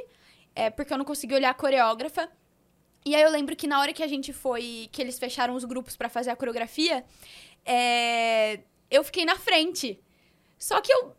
é, 0.54 0.70
porque 0.70 0.92
eu 0.92 0.98
não 0.98 1.04
consegui 1.04 1.34
olhar 1.34 1.50
a 1.50 1.54
coreógrafa. 1.54 2.30
E 3.04 3.14
aí 3.14 3.22
eu 3.22 3.30
lembro 3.30 3.56
que 3.56 3.66
na 3.66 3.80
hora 3.80 3.92
que 3.92 4.02
a 4.02 4.06
gente 4.06 4.32
foi, 4.32 4.88
que 4.92 5.00
eles 5.00 5.18
fecharam 5.18 5.54
os 5.54 5.64
grupos 5.64 5.96
pra 5.96 6.08
fazer 6.08 6.30
a 6.30 6.36
coreografia, 6.36 7.04
é, 7.64 8.60
eu 8.90 9.02
fiquei 9.04 9.24
na 9.24 9.36
frente. 9.36 9.98
Só 10.58 10.80
que 10.80 10.92
eu 10.92 11.16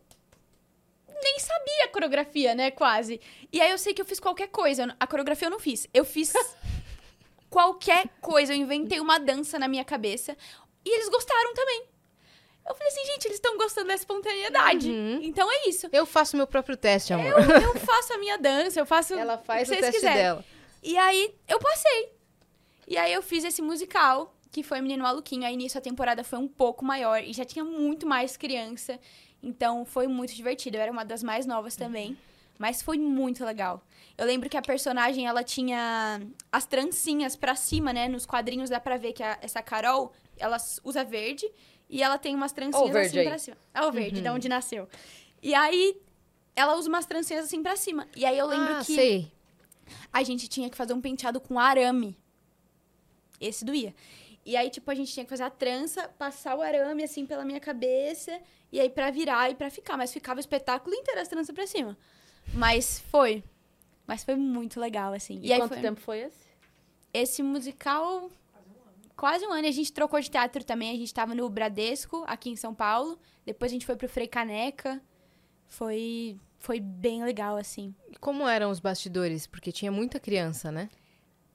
nem 1.22 1.38
sabia 1.38 1.84
a 1.84 1.88
coreografia, 1.88 2.54
né, 2.54 2.70
quase. 2.70 3.20
E 3.52 3.60
aí 3.60 3.70
eu 3.70 3.78
sei 3.78 3.94
que 3.94 4.00
eu 4.00 4.06
fiz 4.06 4.18
qualquer 4.20 4.48
coisa. 4.48 4.94
A 4.98 5.06
coreografia 5.06 5.46
eu 5.46 5.50
não 5.50 5.60
fiz. 5.60 5.86
Eu 5.92 6.04
fiz 6.04 6.32
qualquer 7.48 8.08
coisa. 8.20 8.52
Eu 8.52 8.58
inventei 8.58 9.00
uma 9.00 9.18
dança 9.18 9.58
na 9.58 9.68
minha 9.68 9.84
cabeça. 9.84 10.36
E 10.84 10.94
eles 10.94 11.08
gostaram 11.08 11.54
também. 11.54 11.84
Eu 12.68 12.74
falei 12.74 12.88
assim, 12.92 13.04
gente, 13.06 13.24
eles 13.26 13.36
estão 13.38 13.56
gostando 13.56 13.88
da 13.88 13.94
espontaneidade. 13.94 14.88
Uhum. 14.88 15.18
Então 15.22 15.50
é 15.50 15.68
isso. 15.68 15.88
Eu 15.92 16.06
faço 16.06 16.36
meu 16.36 16.46
próprio 16.46 16.76
teste, 16.76 17.12
amor. 17.12 17.26
Eu, 17.26 17.38
eu 17.40 17.74
faço 17.80 18.12
a 18.12 18.18
minha 18.18 18.38
dança, 18.38 18.80
eu 18.80 18.86
faço 18.86 19.14
Ela 19.14 19.36
faz 19.38 19.68
o 19.68 19.72
o 19.72 19.74
que 19.74 19.80
vocês 19.80 19.92
teste 19.92 20.00
quiserem. 20.00 20.22
dela. 20.22 20.44
E 20.82 20.96
aí 20.96 21.34
eu 21.48 21.58
passei. 21.58 22.12
E 22.86 22.96
aí 22.96 23.12
eu 23.12 23.22
fiz 23.22 23.44
esse 23.44 23.60
musical, 23.62 24.36
que 24.52 24.62
foi 24.62 24.80
Menino 24.82 25.02
Maluquinho. 25.02 25.44
Aí 25.46 25.56
nisso 25.56 25.78
a 25.78 25.80
temporada 25.80 26.22
foi 26.22 26.38
um 26.38 26.46
pouco 26.46 26.84
maior 26.84 27.24
e 27.24 27.32
já 27.32 27.44
tinha 27.44 27.64
muito 27.64 28.06
mais 28.06 28.36
criança. 28.36 29.00
Então 29.42 29.84
foi 29.84 30.06
muito 30.06 30.34
divertido. 30.34 30.76
Eu 30.76 30.82
era 30.82 30.92
uma 30.92 31.04
das 31.04 31.22
mais 31.22 31.46
novas 31.46 31.74
também. 31.74 32.16
Mas 32.58 32.82
foi 32.82 32.98
muito 32.98 33.44
legal. 33.44 33.82
Eu 34.16 34.26
lembro 34.26 34.48
que 34.48 34.56
a 34.56 34.62
personagem, 34.62 35.26
ela 35.26 35.42
tinha 35.42 36.20
as 36.52 36.66
trancinhas 36.66 37.34
pra 37.34 37.56
cima, 37.56 37.92
né? 37.92 38.06
Nos 38.08 38.26
quadrinhos 38.26 38.68
dá 38.68 38.78
pra 38.78 38.98
ver 38.98 39.14
que 39.14 39.22
a- 39.22 39.38
essa 39.40 39.62
Carol, 39.62 40.12
ela 40.38 40.58
usa 40.84 41.02
verde. 41.02 41.50
E 41.88 42.02
ela 42.02 42.18
tem 42.18 42.34
umas 42.34 42.52
trancinhas 42.52 42.88
o 42.88 42.92
verde 42.92 43.08
assim 43.08 43.18
aí. 43.18 43.26
pra 43.26 43.38
cima. 43.38 43.56
É 43.74 43.82
o 43.82 43.90
verde, 43.90 44.20
da 44.20 44.32
onde 44.32 44.48
nasceu. 44.48 44.88
E 45.42 45.54
aí, 45.54 45.96
ela 46.54 46.76
usa 46.76 46.88
umas 46.88 47.06
trancinhas 47.06 47.46
assim 47.46 47.62
pra 47.62 47.74
cima. 47.74 48.06
E 48.14 48.24
aí 48.24 48.38
eu 48.38 48.46
lembro 48.46 48.76
ah, 48.76 48.84
que 48.84 48.94
sei. 48.94 49.32
a 50.12 50.22
gente 50.22 50.46
tinha 50.46 50.70
que 50.70 50.76
fazer 50.76 50.92
um 50.92 51.00
penteado 51.00 51.40
com 51.40 51.58
arame. 51.58 52.16
Esse 53.40 53.64
doía. 53.64 53.94
E 54.44 54.56
aí, 54.56 54.70
tipo, 54.70 54.90
a 54.90 54.94
gente 54.94 55.12
tinha 55.12 55.24
que 55.24 55.30
fazer 55.30 55.44
a 55.44 55.50
trança, 55.50 56.08
passar 56.18 56.56
o 56.56 56.62
arame, 56.62 57.04
assim, 57.04 57.24
pela 57.24 57.44
minha 57.44 57.60
cabeça, 57.60 58.40
e 58.72 58.80
aí 58.80 58.90
pra 58.90 59.10
virar 59.10 59.50
e 59.50 59.54
pra 59.54 59.70
ficar. 59.70 59.96
Mas 59.96 60.12
ficava 60.12 60.38
o 60.38 60.40
espetáculo 60.40 60.94
inteiro 60.94 61.20
as 61.20 61.28
tranças 61.28 61.54
pra 61.54 61.66
cima. 61.66 61.96
Mas 62.52 62.98
foi. 62.98 63.44
Mas 64.06 64.24
foi 64.24 64.34
muito 64.34 64.80
legal, 64.80 65.12
assim. 65.12 65.38
E, 65.42 65.52
aí 65.52 65.60
quanto 65.60 65.74
foi- 65.74 65.80
tempo 65.80 66.00
foi 66.00 66.18
esse? 66.20 66.52
Esse 67.14 67.42
musical... 67.42 68.30
Quase 69.14 69.46
um 69.46 69.52
ano. 69.52 69.66
E 69.66 69.68
a 69.68 69.72
gente 69.72 69.92
trocou 69.92 70.18
de 70.18 70.28
teatro 70.30 70.64
também. 70.64 70.90
A 70.90 70.98
gente 70.98 71.14
tava 71.14 71.34
no 71.34 71.48
Bradesco, 71.48 72.24
aqui 72.26 72.50
em 72.50 72.56
São 72.56 72.74
Paulo. 72.74 73.18
Depois 73.44 73.70
a 73.70 73.74
gente 73.74 73.86
foi 73.86 73.94
pro 73.94 74.08
Frei 74.08 74.26
Caneca. 74.26 75.00
Foi... 75.68 76.36
Foi 76.58 76.80
bem 76.80 77.22
legal, 77.22 77.56
assim. 77.56 77.94
E 78.10 78.16
como 78.16 78.48
eram 78.48 78.70
os 78.70 78.80
bastidores? 78.80 79.46
Porque 79.46 79.70
tinha 79.70 79.92
muita 79.92 80.18
criança, 80.18 80.72
né? 80.72 80.88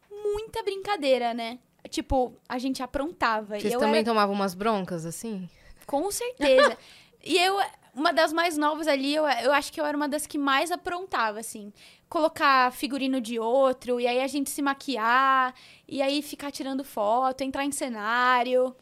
Muita 0.09 0.61
brincadeira, 0.63 1.33
né? 1.33 1.59
Tipo, 1.89 2.33
a 2.47 2.57
gente 2.57 2.83
aprontava. 2.83 3.59
Vocês 3.59 3.73
também 3.73 3.97
era 3.97 4.05
tomavam 4.05 4.35
umas 4.35 4.53
broncas, 4.53 5.05
assim? 5.05 5.49
Com 5.85 6.11
certeza. 6.11 6.77
e 7.23 7.37
eu, 7.37 7.57
uma 7.97 8.13
das 8.13 8.31
mais 8.31 8.57
novas 8.57 8.87
ali, 8.87 9.15
eu, 9.15 9.27
eu 9.27 9.51
acho 9.51 9.73
que 9.73 9.81
eu 9.81 9.85
era 9.85 9.97
uma 9.97 10.07
das 10.07 10.27
que 10.27 10.37
mais 10.37 10.69
aprontava, 10.71 11.39
assim. 11.39 11.73
Colocar 12.07 12.71
figurino 12.71 13.19
de 13.19 13.39
outro, 13.39 13.99
e 13.99 14.05
aí 14.05 14.21
a 14.21 14.27
gente 14.27 14.49
se 14.49 14.61
maquiar, 14.61 15.53
e 15.87 16.01
aí 16.01 16.21
ficar 16.21 16.51
tirando 16.51 16.83
foto, 16.83 17.41
entrar 17.41 17.65
em 17.65 17.71
cenário. 17.71 18.75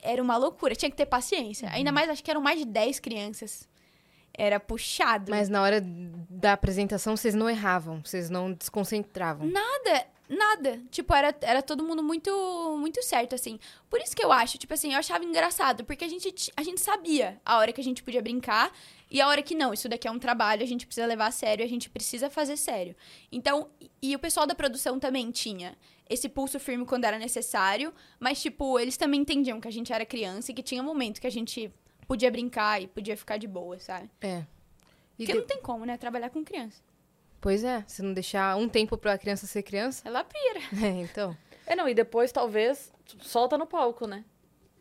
Era 0.00 0.22
uma 0.22 0.36
loucura, 0.36 0.76
tinha 0.76 0.90
que 0.90 0.96
ter 0.96 1.06
paciência. 1.06 1.68
Ainda 1.70 1.90
mais, 1.90 2.08
acho 2.08 2.22
que 2.22 2.30
eram 2.30 2.40
mais 2.40 2.60
de 2.60 2.64
10 2.64 3.00
crianças. 3.00 3.68
Era 4.32 4.60
puxado. 4.60 5.32
Mas 5.32 5.48
na 5.48 5.60
hora 5.60 5.82
da 5.82 6.52
apresentação, 6.52 7.16
vocês 7.16 7.34
não 7.34 7.50
erravam, 7.50 8.00
vocês 8.04 8.30
não 8.30 8.52
desconcentravam. 8.52 9.48
Nada, 9.48 10.06
nada. 10.28 10.80
Tipo, 10.90 11.14
era, 11.14 11.34
era 11.40 11.62
todo 11.62 11.82
mundo 11.84 12.02
muito 12.02 12.30
muito 12.78 13.02
certo, 13.02 13.34
assim. 13.34 13.58
Por 13.88 14.00
isso 14.00 14.14
que 14.14 14.24
eu 14.24 14.30
acho, 14.32 14.58
tipo 14.58 14.72
assim, 14.74 14.92
eu 14.92 14.98
achava 14.98 15.24
engraçado, 15.24 15.84
porque 15.84 16.04
a 16.04 16.08
gente, 16.08 16.52
a 16.56 16.62
gente 16.62 16.80
sabia 16.80 17.40
a 17.44 17.56
hora 17.58 17.72
que 17.72 17.80
a 17.80 17.84
gente 17.84 18.02
podia 18.02 18.20
brincar 18.22 18.72
e 19.10 19.20
a 19.20 19.28
hora 19.28 19.42
que 19.42 19.54
não. 19.54 19.72
Isso 19.72 19.88
daqui 19.88 20.06
é 20.06 20.10
um 20.10 20.18
trabalho, 20.18 20.62
a 20.62 20.66
gente 20.66 20.86
precisa 20.86 21.06
levar 21.06 21.26
a 21.26 21.30
sério, 21.30 21.64
a 21.64 21.68
gente 21.68 21.88
precisa 21.88 22.28
fazer 22.30 22.56
sério. 22.56 22.94
Então, 23.32 23.68
e- 23.80 23.90
e 24.02 24.16
o 24.16 24.18
pessoal 24.18 24.46
da 24.46 24.54
produção 24.54 24.98
também 25.00 25.30
tinha 25.30 25.76
esse 26.08 26.28
pulso 26.28 26.58
firme 26.58 26.84
quando 26.86 27.04
era 27.04 27.18
necessário, 27.18 27.92
mas, 28.18 28.40
tipo, 28.40 28.78
eles 28.78 28.96
também 28.96 29.20
entendiam 29.20 29.60
que 29.60 29.68
a 29.68 29.70
gente 29.70 29.92
era 29.92 30.06
criança 30.06 30.50
e 30.50 30.54
que 30.54 30.62
tinha 30.62 30.82
um 30.82 30.86
momento 30.86 31.20
que 31.20 31.26
a 31.26 31.30
gente 31.30 31.70
podia 32.06 32.30
brincar 32.30 32.80
e 32.82 32.86
podia 32.86 33.16
ficar 33.16 33.36
de 33.36 33.46
boa, 33.46 33.78
sabe? 33.78 34.08
É. 34.22 34.44
E 35.18 35.24
Porque 35.26 35.32
de- 35.32 35.38
não 35.38 35.46
tem 35.46 35.60
como, 35.60 35.84
né? 35.84 35.96
Trabalhar 35.98 36.30
com 36.30 36.42
criança. 36.42 36.80
Pois 37.40 37.62
é, 37.64 37.84
se 37.86 38.02
não 38.02 38.12
deixar 38.12 38.56
um 38.56 38.68
tempo 38.68 38.96
pra 38.96 39.16
criança 39.18 39.46
ser 39.46 39.62
criança. 39.62 40.02
Ela 40.06 40.24
pira. 40.24 40.60
É, 40.84 40.88
então. 41.02 41.36
É, 41.66 41.76
não, 41.76 41.88
e 41.88 41.94
depois 41.94 42.32
talvez 42.32 42.92
solta 43.20 43.56
no 43.58 43.66
palco, 43.66 44.06
né? 44.06 44.24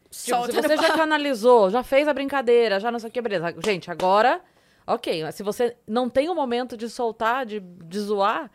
Tipo, 0.10 0.38
Solta 0.38 0.54
se 0.54 0.62
você 0.62 0.78
já 0.78 0.96
canalizou, 0.96 1.70
já 1.70 1.84
fez 1.84 2.08
a 2.08 2.14
brincadeira, 2.14 2.80
já 2.80 2.90
não 2.90 2.98
sei 2.98 3.10
o 3.10 3.12
que, 3.12 3.22
beleza. 3.22 3.54
Gente, 3.64 3.92
agora, 3.92 4.42
ok. 4.88 5.22
mas 5.24 5.36
Se 5.36 5.44
você 5.44 5.76
não 5.86 6.10
tem 6.10 6.30
o 6.30 6.34
momento 6.36 6.78
de 6.78 6.90
soltar, 6.90 7.46
de, 7.46 7.60
de 7.60 8.00
zoar, 8.00 8.50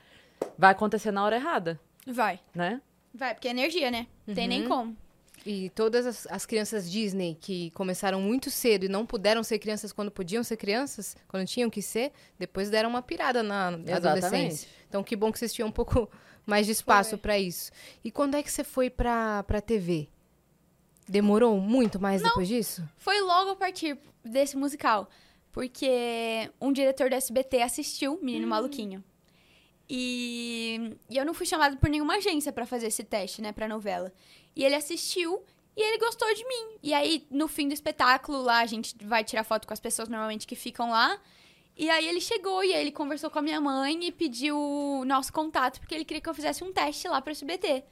vai 0.59 0.73
acontecer 0.73 1.11
na 1.13 1.23
hora 1.25 1.37
errada, 1.37 1.79
Vai. 2.07 2.41
né? 2.55 2.81
Vai, 3.15 3.35
porque 3.35 3.49
é 3.49 3.51
energia, 3.51 3.91
né? 3.91 4.07
Tem 4.35 4.49
nem 4.49 4.63
Uhum. 4.63 4.69
como. 4.69 4.97
E 5.45 5.71
todas 5.71 6.07
as, 6.07 6.27
as 6.29 6.47
crianças 6.47 6.91
Disney 6.91 7.37
que 7.41 7.71
começaram 7.73 8.21
muito 8.21 8.51
cedo 8.51 8.85
e 8.85 8.89
não 8.89 9.05
puderam 9.05 9.43
ser 9.43 9.59
crianças 9.59 9.93
quando 9.93 10.11
podiam 10.11 10.45
ser 10.45 10.57
crianças, 10.57 11.17
quando 11.27 11.47
tinham 11.47 11.69
que 11.69 11.83
ser, 11.83 12.13
depois 12.39 12.71
deram 12.71 12.89
uma 12.89 13.03
pirada 13.03 13.43
na, 13.43 13.73
Exatamente. 13.73 13.93
adolescência. 13.95 14.69
Então, 14.89 15.03
que 15.03 15.17
bom 15.17 15.33
que 15.33 15.39
vocês 15.39 15.53
tinham 15.53 15.69
um 15.69 15.73
pouco 15.73 16.09
mais 16.47 16.67
de 16.67 16.73
espaço 16.73 17.19
pra 17.19 17.39
isso. 17.39 17.73
E 18.05 18.11
quando 18.11 18.37
é 18.37 18.43
que 18.43 18.51
você 18.51 18.63
foi 18.63 18.89
pra, 18.89 19.43
pra 19.43 19.61
TV? 19.61 20.09
Demorou 21.09 21.61
muito 21.61 22.01
mais 22.01 22.23
depois 22.23 22.47
disso? 22.47 22.89
Foi 22.97 23.21
logo 23.21 23.51
a 23.51 23.57
partir 23.57 23.99
desse 24.25 24.57
musical. 24.57 25.09
Porque 25.51 26.51
um 26.61 26.73
diretor 26.73 27.11
do 27.11 27.15
SBT 27.15 27.61
assistiu 27.63 28.19
Menino 28.23 28.47
Maluquinho. 28.47 29.05
E, 29.89 30.97
e 31.11 31.19
eu 31.19 31.25
não 31.27 31.35
fui 31.35 31.45
chamada 31.45 31.77
por 31.77 31.91
nenhuma 31.91 32.15
agência 32.15 32.51
pra 32.51 32.65
fazer 32.65 32.87
esse 32.87 33.05
teste, 33.05 33.43
né, 33.43 33.53
pra 33.53 33.69
novela. 33.69 34.11
E 34.55 34.65
ele 34.65 34.75
assistiu 34.75 35.45
e 35.77 35.83
ele 35.83 35.99
gostou 35.99 36.33
de 36.35 36.47
mim. 36.47 36.77
E 36.83 36.93
aí, 36.93 37.27
no 37.31 37.49
fim 37.49 37.69
do 37.69 37.75
espetáculo, 37.75 38.43
lá 38.43 38.61
a 38.61 38.67
gente 38.67 38.95
vai 39.05 39.25
tirar 39.25 39.45
foto 39.45 39.67
com 39.67 39.73
as 39.73 39.81
pessoas 39.81 40.09
normalmente 40.09 40.47
que 40.47 40.55
ficam 40.55 40.91
lá. 40.91 41.19
E 41.77 41.89
aí 41.89 42.07
ele 42.07 42.21
chegou 42.21 42.63
e 42.63 42.75
aí 42.75 42.81
ele 42.83 42.93
conversou 42.93 43.31
com 43.31 43.39
a 43.39 43.43
minha 43.43 43.61
mãe 43.61 44.07
e 44.07 44.13
pediu 44.13 44.59
o 44.59 45.05
nosso 45.07 45.33
contato, 45.33 45.81
porque 45.81 45.95
ele 45.95 46.05
queria 46.05 46.21
que 46.21 46.29
eu 46.29 46.35
fizesse 46.35 46.63
um 46.63 46.73
teste 46.73 47.09
lá 47.09 47.21
pro 47.23 47.31
SBT. 47.33 47.83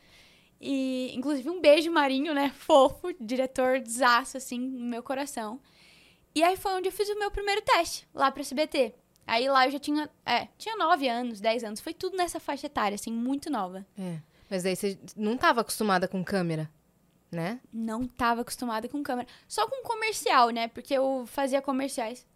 E, 0.60 1.10
inclusive, 1.14 1.48
um 1.48 1.60
beijo, 1.60 1.90
Marinho, 1.90 2.34
né? 2.34 2.50
Fofo, 2.54 3.14
diretor 3.18 3.80
desaço, 3.80 4.36
assim, 4.36 4.58
no 4.60 4.84
meu 4.84 5.02
coração. 5.02 5.58
E 6.34 6.42
aí 6.42 6.56
foi 6.56 6.72
onde 6.74 6.88
eu 6.88 6.92
fiz 6.92 7.08
o 7.08 7.18
meu 7.18 7.30
primeiro 7.30 7.62
teste, 7.62 8.06
lá 8.14 8.30
pro 8.30 8.42
SBT. 8.42 8.94
Aí 9.26 9.48
lá 9.48 9.66
eu 9.66 9.70
já 9.70 9.78
tinha, 9.78 10.10
é, 10.26 10.48
tinha 10.58 10.76
9 10.76 11.08
anos, 11.08 11.40
10 11.40 11.64
anos. 11.64 11.80
Foi 11.80 11.94
tudo 11.94 12.16
nessa 12.16 12.38
faixa 12.38 12.66
etária, 12.66 12.94
assim, 12.94 13.12
muito 13.12 13.48
nova. 13.48 13.86
É. 13.98 14.18
Mas 14.50 14.66
aí 14.66 14.74
você 14.74 14.98
não 15.16 15.34
estava 15.34 15.60
acostumada 15.60 16.08
com 16.08 16.24
câmera, 16.24 16.68
né? 17.30 17.60
Não 17.72 18.06
tava 18.06 18.40
acostumada 18.40 18.88
com 18.88 19.02
câmera. 19.02 19.28
Só 19.46 19.66
com 19.68 19.82
comercial, 19.84 20.50
né? 20.50 20.66
Porque 20.68 20.92
eu 20.92 21.24
fazia 21.26 21.62
comerciais. 21.62 22.26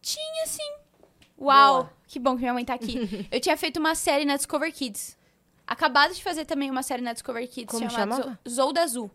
Tinha, 0.00 0.46
sim. 0.46 0.72
Uau! 1.38 1.82
Boa. 1.84 1.92
Que 2.06 2.18
bom 2.18 2.34
que 2.34 2.40
minha 2.40 2.54
mãe 2.54 2.64
tá 2.64 2.74
aqui. 2.74 3.26
eu 3.30 3.40
tinha 3.40 3.56
feito 3.56 3.78
uma 3.78 3.94
série 3.94 4.24
na 4.24 4.36
Discover 4.36 4.72
Kids. 4.72 5.18
Acabado 5.66 6.14
de 6.14 6.22
fazer 6.22 6.44
também 6.44 6.70
uma 6.70 6.82
série 6.82 7.02
na 7.02 7.12
Discover 7.12 7.46
Kids 7.48 7.70
Como 7.70 7.90
chamada 7.90 8.22
chamava? 8.22 8.38
Zo- 8.48 8.54
Zolda 8.54 8.82
Azul. 8.82 9.10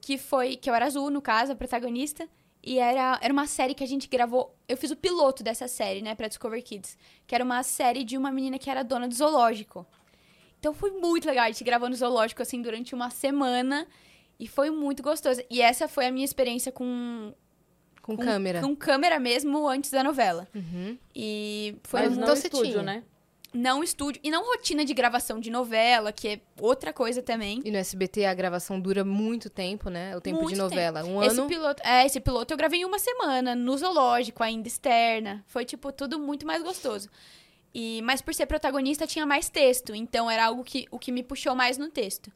Que 0.00 0.16
foi. 0.16 0.56
Que 0.56 0.70
eu 0.70 0.74
era 0.74 0.86
azul, 0.86 1.10
no 1.10 1.20
caso, 1.20 1.52
a 1.52 1.56
protagonista. 1.56 2.28
E 2.66 2.78
era, 2.78 3.18
era 3.20 3.32
uma 3.32 3.46
série 3.46 3.74
que 3.74 3.84
a 3.84 3.86
gente 3.86 4.08
gravou. 4.08 4.56
Eu 4.66 4.76
fiz 4.76 4.90
o 4.90 4.96
piloto 4.96 5.42
dessa 5.42 5.68
série, 5.68 6.00
né, 6.00 6.14
pra 6.14 6.28
Discover 6.28 6.62
Kids. 6.62 6.96
Que 7.26 7.34
era 7.34 7.44
uma 7.44 7.62
série 7.62 8.02
de 8.04 8.16
uma 8.16 8.32
menina 8.32 8.58
que 8.58 8.70
era 8.70 8.82
dona 8.82 9.06
do 9.06 9.14
zoológico. 9.14 9.86
Então 10.58 10.72
foi 10.72 10.90
muito 10.92 11.26
legal. 11.26 11.44
A 11.44 11.48
gente 11.48 11.62
gravou 11.62 11.90
no 11.90 11.94
zoológico, 11.94 12.40
assim, 12.40 12.62
durante 12.62 12.94
uma 12.94 13.10
semana. 13.10 13.86
E 14.40 14.48
foi 14.48 14.70
muito 14.70 15.02
gostoso. 15.02 15.42
E 15.50 15.60
essa 15.60 15.86
foi 15.86 16.06
a 16.06 16.10
minha 16.10 16.24
experiência 16.24 16.72
com, 16.72 17.34
Com, 18.00 18.16
com 18.16 18.22
câmera. 18.24 18.60
Com 18.62 18.74
câmera 18.74 19.20
mesmo 19.20 19.68
antes 19.68 19.90
da 19.90 20.02
novela. 20.02 20.48
Uhum. 20.54 20.96
E 21.14 21.76
foi 21.84 22.00
Mas 22.00 22.10
muito- 22.16 22.26
não 22.26 22.34
estúdio, 22.34 22.70
tinha. 22.72 22.82
né? 22.82 23.02
Não 23.54 23.84
estúdio 23.84 24.20
e 24.24 24.32
não 24.32 24.44
rotina 24.44 24.84
de 24.84 24.92
gravação 24.92 25.38
de 25.38 25.48
novela, 25.48 26.12
que 26.12 26.26
é 26.26 26.40
outra 26.60 26.92
coisa 26.92 27.22
também. 27.22 27.62
E 27.64 27.70
no 27.70 27.78
SBT 27.78 28.24
a 28.24 28.34
gravação 28.34 28.80
dura 28.80 29.04
muito 29.04 29.48
tempo, 29.48 29.88
né? 29.88 30.16
O 30.16 30.20
tempo 30.20 30.40
Muito 30.42 30.54
de 30.54 30.60
novela. 30.60 31.04
Um 31.04 31.22
Esse 31.22 31.38
ano. 31.38 31.48
piloto, 31.48 31.80
é, 31.86 32.04
esse 32.04 32.18
piloto 32.20 32.52
eu 32.52 32.58
gravei 32.58 32.80
em 32.80 32.84
uma 32.84 32.98
semana, 32.98 33.54
no 33.54 33.78
zoológico, 33.78 34.42
ainda 34.42 34.66
externa. 34.66 35.44
Foi, 35.46 35.64
tipo, 35.64 35.92
tudo 35.92 36.18
muito 36.18 36.44
mais 36.44 36.64
gostoso. 36.64 37.08
E, 37.72 38.02
mas 38.02 38.20
por 38.20 38.34
ser 38.34 38.46
protagonista, 38.46 39.06
tinha 39.06 39.24
mais 39.24 39.48
texto. 39.48 39.94
Então, 39.94 40.28
era 40.28 40.46
algo 40.46 40.64
que, 40.64 40.88
o 40.90 40.98
que 40.98 41.12
me 41.12 41.22
puxou 41.22 41.54
mais 41.54 41.78
no 41.78 41.88
texto. 41.88 42.32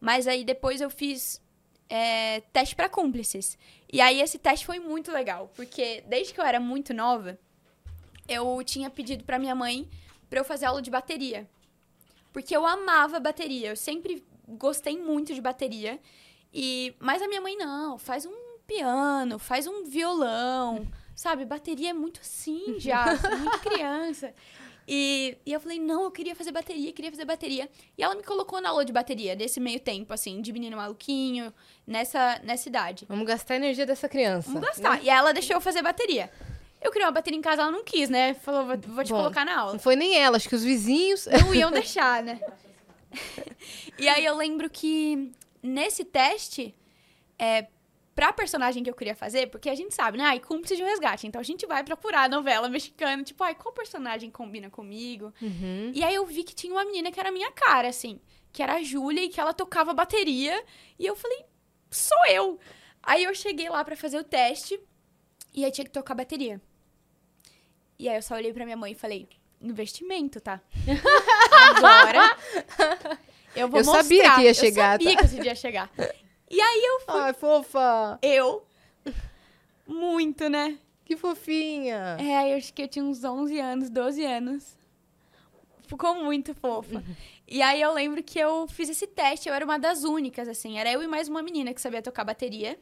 Mas 0.00 0.26
aí, 0.26 0.42
depois 0.42 0.80
eu 0.80 0.88
fiz 0.88 1.38
é, 1.86 2.40
teste 2.52 2.74
pra 2.74 2.88
cúmplices. 2.88 3.58
E 3.92 4.00
aí, 4.00 4.22
esse 4.22 4.38
teste 4.38 4.64
foi 4.64 4.78
muito 4.78 5.12
legal. 5.12 5.52
Porque, 5.54 6.02
desde 6.06 6.32
que 6.32 6.40
eu 6.40 6.44
era 6.44 6.58
muito 6.58 6.94
nova, 6.94 7.38
eu 8.26 8.62
tinha 8.64 8.88
pedido 8.88 9.24
pra 9.24 9.38
minha 9.38 9.54
mãe 9.54 9.86
pra 10.32 10.40
eu 10.40 10.44
fazer 10.46 10.64
aula 10.64 10.80
de 10.80 10.90
bateria. 10.90 11.46
Porque 12.32 12.56
eu 12.56 12.66
amava 12.66 13.20
bateria. 13.20 13.68
Eu 13.68 13.76
sempre 13.76 14.24
gostei 14.48 14.98
muito 14.98 15.34
de 15.34 15.42
bateria. 15.42 16.00
E, 16.54 16.94
mas 16.98 17.20
a 17.20 17.28
minha 17.28 17.42
mãe, 17.42 17.54
não, 17.54 17.98
faz 17.98 18.24
um 18.24 18.32
piano, 18.66 19.38
faz 19.38 19.66
um 19.66 19.84
violão, 19.84 20.88
sabe? 21.14 21.44
Bateria 21.44 21.90
é 21.90 21.92
muito 21.92 22.22
assim 22.22 22.80
já, 22.80 23.14
sou 23.18 23.36
muito 23.36 23.58
criança. 23.60 24.32
E, 24.88 25.36
e 25.44 25.52
eu 25.52 25.60
falei, 25.60 25.78
não, 25.78 26.04
eu 26.04 26.10
queria 26.10 26.34
fazer 26.34 26.50
bateria, 26.50 26.94
queria 26.94 27.10
fazer 27.10 27.26
bateria. 27.26 27.68
E 27.98 28.02
ela 28.02 28.14
me 28.14 28.22
colocou 28.22 28.58
na 28.58 28.70
aula 28.70 28.86
de 28.86 28.92
bateria, 28.92 29.36
desse 29.36 29.60
meio 29.60 29.80
tempo, 29.80 30.14
assim, 30.14 30.40
de 30.40 30.50
menino 30.50 30.78
maluquinho, 30.78 31.52
nessa, 31.86 32.40
nessa 32.42 32.70
idade. 32.70 33.04
Vamos 33.06 33.26
gastar 33.26 33.52
a 33.52 33.56
energia 33.58 33.84
dessa 33.84 34.08
criança. 34.08 34.48
Vamos 34.48 34.66
gastar. 34.66 35.04
E 35.04 35.10
aí 35.10 35.18
ela 35.18 35.34
deixou 35.34 35.56
eu 35.56 35.60
fazer 35.60 35.82
bateria. 35.82 36.30
Eu 36.82 36.90
queria 36.90 37.06
uma 37.06 37.12
bateria 37.12 37.38
em 37.38 37.42
casa, 37.42 37.62
ela 37.62 37.70
não 37.70 37.84
quis, 37.84 38.08
né? 38.10 38.34
Falou, 38.34 38.66
vou, 38.66 38.76
vou 38.76 39.04
te 39.04 39.10
Bom. 39.10 39.18
colocar 39.18 39.44
na 39.44 39.56
aula 39.56 39.72
Não 39.72 39.78
foi 39.80 39.94
nem 39.94 40.18
ela, 40.18 40.36
acho 40.36 40.48
que 40.48 40.54
os 40.54 40.64
vizinhos. 40.64 41.26
não 41.26 41.54
iam 41.54 41.70
deixar, 41.72 42.22
né? 42.22 42.40
e 43.98 44.08
aí 44.08 44.24
eu 44.24 44.36
lembro 44.36 44.68
que 44.68 45.30
nesse 45.62 46.04
teste, 46.04 46.74
é, 47.38 47.68
pra 48.14 48.32
personagem 48.32 48.82
que 48.82 48.90
eu 48.90 48.94
queria 48.94 49.14
fazer, 49.14 49.48
porque 49.48 49.68
a 49.70 49.74
gente 49.74 49.94
sabe, 49.94 50.18
né? 50.18 50.24
Ai, 50.24 50.40
cúmplice 50.40 50.76
de 50.76 50.82
um 50.82 50.86
resgate. 50.86 51.26
Então 51.26 51.40
a 51.40 51.44
gente 51.44 51.66
vai 51.66 51.84
procurar 51.84 52.28
novela 52.28 52.68
mexicana, 52.68 53.22
tipo, 53.22 53.42
ai, 53.44 53.54
qual 53.54 53.72
personagem 53.72 54.30
combina 54.30 54.68
comigo? 54.68 55.32
Uhum. 55.40 55.92
E 55.94 56.02
aí 56.02 56.14
eu 56.14 56.26
vi 56.26 56.42
que 56.42 56.54
tinha 56.54 56.72
uma 56.72 56.84
menina 56.84 57.10
que 57.12 57.20
era 57.20 57.28
a 57.28 57.32
minha 57.32 57.50
cara, 57.52 57.88
assim, 57.88 58.20
que 58.52 58.62
era 58.62 58.74
a 58.74 58.82
Júlia 58.82 59.22
e 59.22 59.28
que 59.28 59.40
ela 59.40 59.54
tocava 59.54 59.94
bateria. 59.94 60.62
E 60.98 61.06
eu 61.06 61.14
falei, 61.16 61.44
sou 61.90 62.26
eu! 62.28 62.58
Aí 63.02 63.24
eu 63.24 63.34
cheguei 63.34 63.68
lá 63.68 63.84
pra 63.84 63.96
fazer 63.96 64.18
o 64.18 64.24
teste 64.24 64.78
e 65.54 65.64
aí 65.64 65.70
tinha 65.70 65.84
que 65.84 65.90
tocar 65.90 66.14
bateria. 66.14 66.60
E 68.02 68.08
aí 68.08 68.16
eu 68.16 68.22
só 68.22 68.34
olhei 68.34 68.52
pra 68.52 68.64
minha 68.64 68.76
mãe 68.76 68.90
e 68.90 68.94
falei, 68.96 69.28
investimento, 69.60 70.40
tá? 70.40 70.60
Agora 71.76 72.36
eu 73.54 73.68
vou 73.68 73.78
Eu 73.78 73.84
mostrar. 73.86 74.02
sabia 74.02 74.34
que 74.34 74.40
ia 74.42 74.54
chegar, 74.54 75.00
Eu 75.00 75.06
sabia 75.06 75.12
tá? 75.14 75.18
que 75.20 75.24
esse 75.26 75.36
dia 75.36 75.50
ia 75.52 75.54
chegar. 75.54 75.90
E 76.50 76.60
aí 76.60 76.82
eu 76.84 77.00
fui, 77.00 77.20
Ai, 77.20 77.32
fofa! 77.32 78.18
eu, 78.20 78.66
muito, 79.86 80.48
né? 80.48 80.76
Que 81.04 81.16
fofinha! 81.16 82.16
É, 82.18 82.52
eu 82.52 82.56
acho 82.56 82.72
que 82.74 82.82
eu 82.82 82.88
tinha 82.88 83.04
uns 83.04 83.22
11 83.22 83.60
anos, 83.60 83.88
12 83.88 84.24
anos. 84.24 84.76
Ficou 85.86 86.16
muito 86.16 86.54
fofa. 86.54 87.04
e 87.46 87.62
aí 87.62 87.80
eu 87.80 87.92
lembro 87.92 88.20
que 88.20 88.38
eu 88.40 88.66
fiz 88.66 88.88
esse 88.88 89.06
teste, 89.06 89.48
eu 89.48 89.54
era 89.54 89.64
uma 89.64 89.78
das 89.78 90.02
únicas, 90.02 90.48
assim. 90.48 90.76
Era 90.76 90.90
eu 90.90 91.02
e 91.04 91.06
mais 91.06 91.28
uma 91.28 91.40
menina 91.40 91.72
que 91.72 91.80
sabia 91.80 92.02
tocar 92.02 92.24
bateria. 92.24 92.76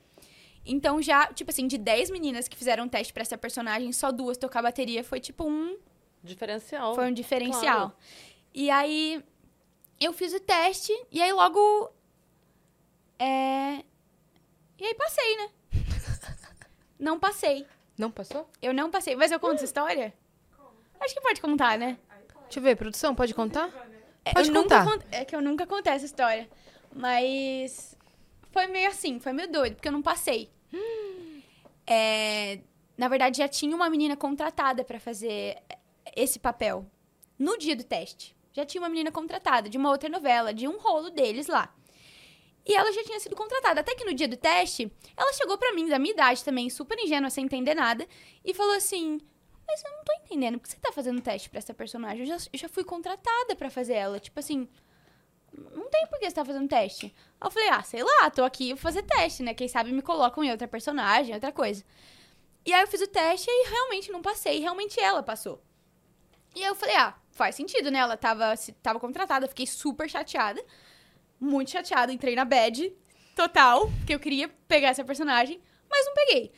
Então 0.64 1.00
já, 1.00 1.26
tipo 1.32 1.50
assim, 1.50 1.66
de 1.66 1.78
10 1.78 2.10
meninas 2.10 2.46
que 2.48 2.56
fizeram 2.56 2.88
teste 2.88 3.12
pra 3.12 3.22
essa 3.22 3.36
personagem, 3.38 3.92
só 3.92 4.12
duas 4.12 4.36
tocar 4.36 4.62
bateria 4.62 5.02
foi 5.02 5.18
tipo 5.20 5.44
um, 5.48 5.78
Diferencial. 6.22 6.94
foi 6.94 7.06
um 7.08 7.12
diferencial. 7.14 7.90
claro. 7.90 7.92
E 8.52 8.70
aí 8.70 9.24
eu 9.98 10.12
fiz 10.12 10.32
o 10.34 10.40
teste 10.40 10.92
e 11.10 11.20
aí 11.22 11.32
logo 11.32 11.90
é 13.18 13.82
E 14.78 14.84
aí 14.86 14.94
passei, 14.94 15.36
né? 15.36 15.48
Não 16.98 17.18
passei. 17.18 17.66
Não 17.96 18.10
passou? 18.10 18.48
Eu 18.62 18.72
não 18.74 18.90
passei. 18.90 19.14
Mas 19.16 19.30
eu 19.32 19.38
conto 19.40 19.54
essa 19.56 19.64
história? 19.64 20.12
Acho 21.00 21.14
que 21.14 21.20
pode 21.20 21.40
contar, 21.40 21.78
né? 21.78 21.98
Deixa 22.44 22.58
eu 22.58 22.62
ver, 22.62 22.76
produção, 22.76 23.14
pode 23.14 23.32
contar? 23.34 23.68
É, 24.24 24.32
Pode 24.34 24.48
eu 24.50 24.54
contar. 24.54 24.84
Nunca, 24.84 24.98
cont- 24.98 25.06
é 25.10 25.24
que 25.24 25.34
eu 25.36 25.40
nunca 25.40 25.66
contei 25.66 25.92
essa 25.92 26.04
história. 26.04 26.48
Mas 26.94 27.96
foi 28.50 28.66
meio 28.66 28.88
assim, 28.88 29.18
foi 29.20 29.32
meio 29.32 29.50
doido, 29.50 29.76
porque 29.76 29.88
eu 29.88 29.92
não 29.92 30.02
passei. 30.02 30.50
É, 31.86 32.60
na 32.96 33.08
verdade, 33.08 33.38
já 33.38 33.48
tinha 33.48 33.74
uma 33.74 33.90
menina 33.90 34.16
contratada 34.16 34.84
pra 34.84 35.00
fazer 35.00 35.56
esse 36.14 36.38
papel. 36.38 36.86
No 37.38 37.56
dia 37.58 37.74
do 37.74 37.82
teste. 37.82 38.36
Já 38.52 38.64
tinha 38.66 38.82
uma 38.82 38.88
menina 38.88 39.10
contratada 39.10 39.68
de 39.68 39.78
uma 39.78 39.90
outra 39.90 40.08
novela, 40.08 40.52
de 40.52 40.68
um 40.68 40.78
rolo 40.78 41.10
deles 41.10 41.46
lá. 41.46 41.74
E 42.66 42.74
ela 42.74 42.92
já 42.92 43.02
tinha 43.02 43.18
sido 43.18 43.34
contratada. 43.34 43.80
Até 43.80 43.94
que 43.94 44.04
no 44.04 44.12
dia 44.12 44.28
do 44.28 44.36
teste, 44.36 44.92
ela 45.16 45.32
chegou 45.32 45.56
pra 45.56 45.72
mim, 45.72 45.88
da 45.88 45.98
minha 45.98 46.12
idade 46.12 46.44
também, 46.44 46.68
super 46.68 46.98
ingênua, 46.98 47.30
sem 47.30 47.44
entender 47.44 47.74
nada, 47.74 48.06
e 48.44 48.52
falou 48.52 48.74
assim: 48.74 49.18
Mas 49.66 49.82
eu 49.82 49.90
não 49.90 50.04
tô 50.04 50.12
entendendo, 50.24 50.58
por 50.58 50.64
que 50.64 50.74
você 50.74 50.80
tá 50.80 50.92
fazendo 50.92 51.22
teste 51.22 51.48
pra 51.48 51.58
essa 51.58 51.72
personagem? 51.72 52.20
Eu 52.20 52.26
já, 52.26 52.36
eu 52.52 52.58
já 52.58 52.68
fui 52.68 52.84
contratada 52.84 53.56
pra 53.56 53.70
fazer 53.70 53.94
ela. 53.94 54.20
Tipo 54.20 54.38
assim, 54.38 54.68
não 55.52 55.88
tem 55.90 56.06
por 56.06 56.18
que 56.18 56.28
você 56.28 56.34
tá 56.34 56.44
fazendo 56.44 56.68
teste. 56.68 57.14
Aí 57.40 57.46
eu 57.46 57.50
falei, 57.50 57.68
ah, 57.70 57.82
sei 57.82 58.02
lá, 58.02 58.30
tô 58.30 58.44
aqui, 58.44 58.68
vou 58.68 58.76
fazer 58.76 59.02
teste, 59.02 59.42
né? 59.42 59.54
Quem 59.54 59.68
sabe 59.68 59.92
me 59.92 60.02
colocam 60.02 60.44
em 60.44 60.50
outra 60.50 60.68
personagem, 60.68 61.34
outra 61.34 61.52
coisa. 61.52 61.84
E 62.64 62.72
aí 62.72 62.82
eu 62.82 62.86
fiz 62.86 63.00
o 63.00 63.06
teste 63.06 63.48
e 63.50 63.68
realmente 63.68 64.12
não 64.12 64.20
passei. 64.22 64.60
Realmente 64.60 65.00
ela 65.00 65.22
passou. 65.22 65.62
E 66.54 66.60
aí 66.62 66.68
eu 66.68 66.74
falei, 66.74 66.96
ah, 66.96 67.14
faz 67.30 67.54
sentido, 67.54 67.90
né? 67.90 67.98
Ela 67.98 68.16
tava, 68.16 68.54
tava 68.82 69.00
contratada. 69.00 69.48
Fiquei 69.48 69.66
super 69.66 70.08
chateada. 70.08 70.62
Muito 71.38 71.70
chateada. 71.70 72.12
Entrei 72.12 72.34
na 72.34 72.44
bad 72.44 72.92
total. 73.34 73.88
Porque 73.98 74.14
eu 74.14 74.20
queria 74.20 74.48
pegar 74.68 74.88
essa 74.88 75.04
personagem. 75.04 75.60
Mas 75.88 76.06
não 76.06 76.14
peguei. 76.14 76.52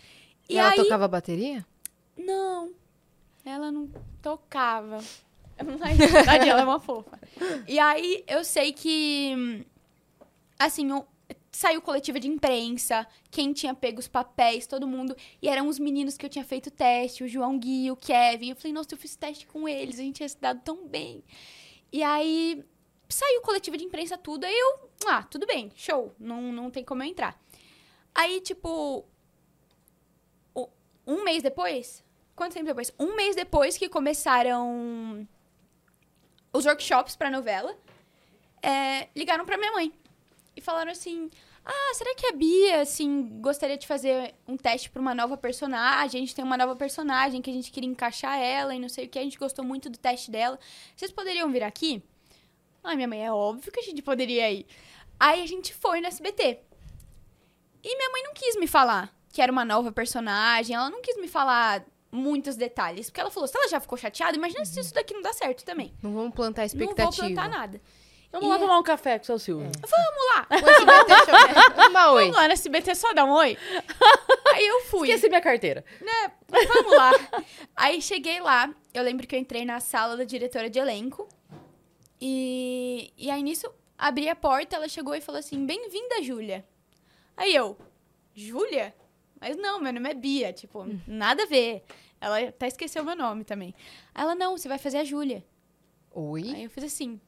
E, 0.49 0.55
E, 0.55 0.59
ela 0.59 0.71
aí... 0.71 0.77
tocava 0.77 1.07
bateria? 1.07 1.65
Não. 2.17 2.73
Ela 3.45 3.71
não 3.71 3.89
tocava. 4.21 4.99
Mas, 5.79 5.99
na 5.99 6.07
verdade, 6.07 6.49
ela 6.49 6.61
é 6.63 6.65
uma 6.65 6.81
fofa. 6.81 7.19
E 7.67 7.79
aí, 7.79 8.25
eu 8.27 8.45
sei 8.45 8.73
que... 8.73 9.65
Assim, 10.59 10.91
o- 10.93 11.05
saiu 11.51 11.83
coletiva 11.83 12.19
de 12.19 12.29
imprensa, 12.29 13.07
quem 13.31 13.53
tinha 13.53 13.75
pego 13.75 13.99
os 13.99 14.09
papéis, 14.09 14.67
todo 14.67 14.87
mundo. 14.87 15.15
E 15.41 15.49
eram 15.49 15.69
os 15.69 15.79
meninos 15.79 16.17
que 16.17 16.25
eu 16.25 16.31
tinha 16.31 16.45
feito 16.45 16.71
teste, 16.71 17.25
o 17.25 17.29
João 17.29 17.59
Gui, 17.59 17.91
o 17.91 17.97
Kevin. 17.97 18.51
Eu 18.51 18.57
falei, 18.57 18.73
nossa, 18.73 18.95
eu 18.95 18.99
fiz 18.99 19.15
teste 19.17 19.47
com 19.47 19.69
eles, 19.69 19.99
a 19.99 20.03
gente 20.03 20.17
tinha 20.17 20.29
se 20.29 20.39
dado 20.41 20.61
tão 20.63 20.87
bem. 20.89 21.23
E 21.93 22.03
aí, 22.03 22.65
saiu 23.09 23.43
coletiva 23.43 23.77
de 23.77 23.85
imprensa, 23.85 24.17
tudo. 24.17 24.45
Aí 24.45 24.55
eu, 24.55 24.91
ah, 25.07 25.23
tudo 25.25 25.47
bem, 25.47 25.71
show, 25.75 26.15
não, 26.19 26.41
não 26.53 26.71
tem 26.71 26.85
como 26.85 27.03
eu 27.03 27.07
entrar. 27.09 27.39
Aí, 28.15 28.41
tipo, 28.41 29.05
um 31.07 31.25
mês 31.25 31.43
depois, 31.43 32.05
quanto 32.37 32.53
tempo 32.55 32.67
depois? 32.67 32.93
Um 32.99 33.15
mês 33.17 33.35
depois 33.37 33.77
que 33.77 33.89
começaram 33.89 35.27
os 36.53 36.67
workshops 36.67 37.17
pra 37.17 37.31
novela, 37.31 37.77
é, 38.63 39.09
ligaram 39.17 39.45
pra 39.45 39.57
minha 39.57 39.73
mãe 39.73 39.93
e 40.57 40.61
falaram 40.61 40.93
assim: 40.93 41.31
Ah, 41.65 41.93
será 41.95 42.15
que 42.15 42.27
a 42.27 42.33
Bia, 42.33 42.81
assim, 42.81 43.41
gostaria 43.41 43.77
de 43.77 43.87
fazer 43.87 44.35
um 44.47 44.57
teste 44.57 44.91
pra 44.91 45.01
uma 45.01 45.15
nova 45.15 45.37
personagem? 45.37 46.21
A 46.21 46.25
gente 46.25 46.35
tem 46.35 46.45
uma 46.45 46.57
nova 46.57 46.77
personagem 46.77 47.41
que 47.41 47.51
a 47.51 47.53
gente 47.53 47.71
queria 47.71 47.89
encaixar 47.89 48.39
ela 48.39 48.75
e 48.75 48.79
não 48.79 48.89
sei 48.89 49.07
o 49.07 49.09
que, 49.09 49.19
a 49.19 49.23
gente 49.23 49.39
gostou 49.39 49.65
muito 49.65 49.89
do 49.89 49.99
teste 49.99 50.31
dela. 50.31 50.59
Vocês 50.95 51.11
poderiam 51.11 51.51
vir 51.51 51.63
aqui? 51.63 52.03
Ai, 52.85 52.97
minha 52.97 53.09
mãe, 53.09 53.25
é 53.25 53.33
óbvio 53.33 53.73
que 53.73 53.81
a 53.81 53.85
gente 53.85 54.03
poderia 54.03 54.51
ir. 54.51 54.67
Aí 55.19 55.43
a 55.43 55.47
gente 55.47 55.73
foi 55.73 56.01
no 56.01 56.07
SBT. 56.09 56.59
E 57.85 57.97
minha 57.97 58.11
mãe 58.11 58.23
não 58.25 58.35
quis 58.35 58.57
me 58.57 58.67
falar 58.67 59.13
que 59.33 59.41
era 59.41 59.51
uma 59.51 59.65
nova 59.65 59.91
personagem, 59.91 60.77
ela 60.77 60.91
não 60.91 61.01
quis 61.01 61.17
me 61.17 61.27
falar 61.27 61.83
muitos 62.13 62.55
detalhes, 62.55 63.09
porque 63.09 63.21
ela 63.21 63.31
falou: 63.31 63.49
se 63.49 63.57
ela 63.57 63.69
já 63.69 63.81
ficou 63.81 63.97
chateada, 63.99 64.37
imagina 64.37 64.65
se 64.65 64.79
isso 64.79 64.93
daqui 64.95 65.15
não 65.15 65.23
dá 65.23 65.33
certo 65.33 65.65
também. 65.65 65.93
Não 66.03 66.13
vamos 66.15 66.35
plantar 66.35 66.61
Não 66.63 66.67
expectativa. 66.67 67.11
vou 67.11 67.35
plantar 67.35 67.49
nada. 67.49 67.81
Vamos 68.31 68.49
lá 68.49 68.57
E- 68.57 68.61
tomar 68.61 68.79
um 68.79 68.83
café 68.83 69.19
com 69.19 69.25
o 69.25 69.27
seu 69.27 69.39
Silvio. 69.39 69.71
Vamos 69.81 70.27
lá! 70.35 70.47
O 70.51 70.55
SBT 70.71 71.25
chama- 71.27 71.89
Uma 71.89 72.13
oi. 72.13 72.23
Vamos 72.23 72.37
lá 72.37 72.47
no 72.47 72.53
SBT 72.55 72.95
só 72.95 73.13
dá 73.13 73.25
um 73.25 73.31
oi. 73.33 73.59
Aí 74.55 74.67
eu 74.67 74.81
fui. 74.83 75.09
Esqueci 75.09 75.29
minha 75.29 75.41
carteira. 75.41 75.85
né? 76.01 76.33
Vamos 76.49 76.93
lá. 76.97 77.11
Aí 77.77 78.01
cheguei 78.01 78.41
lá, 78.41 78.71
eu 78.95 79.03
lembro 79.03 79.27
que 79.27 79.35
eu 79.35 79.39
entrei 79.41 79.65
na 79.67 79.81
sala 79.81 80.17
da 80.17 80.25
diretora 80.25 80.71
de 80.71 80.79
elenco. 80.79 81.29
E, 82.21 83.13
e 83.19 83.31
aí 83.31 83.43
nisso, 83.43 83.71
abri 83.99 84.29
a 84.29 84.37
porta, 84.37 84.77
ela 84.77 84.89
chegou 84.89 85.15
e 85.15 85.21
falou 85.21 85.39
assim: 85.39 85.67
Bem-vinda, 85.67 86.23
Júlia. 86.23 86.65
Aí 87.37 87.55
eu, 87.55 87.77
Júlia? 88.35 88.95
Mas 89.43 89.57
não, 89.57 89.81
meu 89.81 89.93
nome 89.93 90.09
é 90.09 90.15
Bia, 90.15 90.53
tipo, 90.53 90.87
nada 91.05 91.43
a 91.43 91.47
ver. 91.47 91.83
Ela 92.21 92.39
até 92.49 92.69
esqueceu 92.69 93.03
meu 93.03 93.17
nome 93.17 93.43
também. 93.43 93.75
Aí 94.15 94.23
ela, 94.23 94.37
não, 94.37 94.57
você 94.57 94.69
vai 94.69 94.79
fazer 94.79 94.99
a 94.99 95.05
Júlia. 95.05 95.45
Oi? 96.13 96.49
Aí 96.55 96.63
eu 96.63 96.71
fiz 96.71 96.85
assim. 96.85 97.21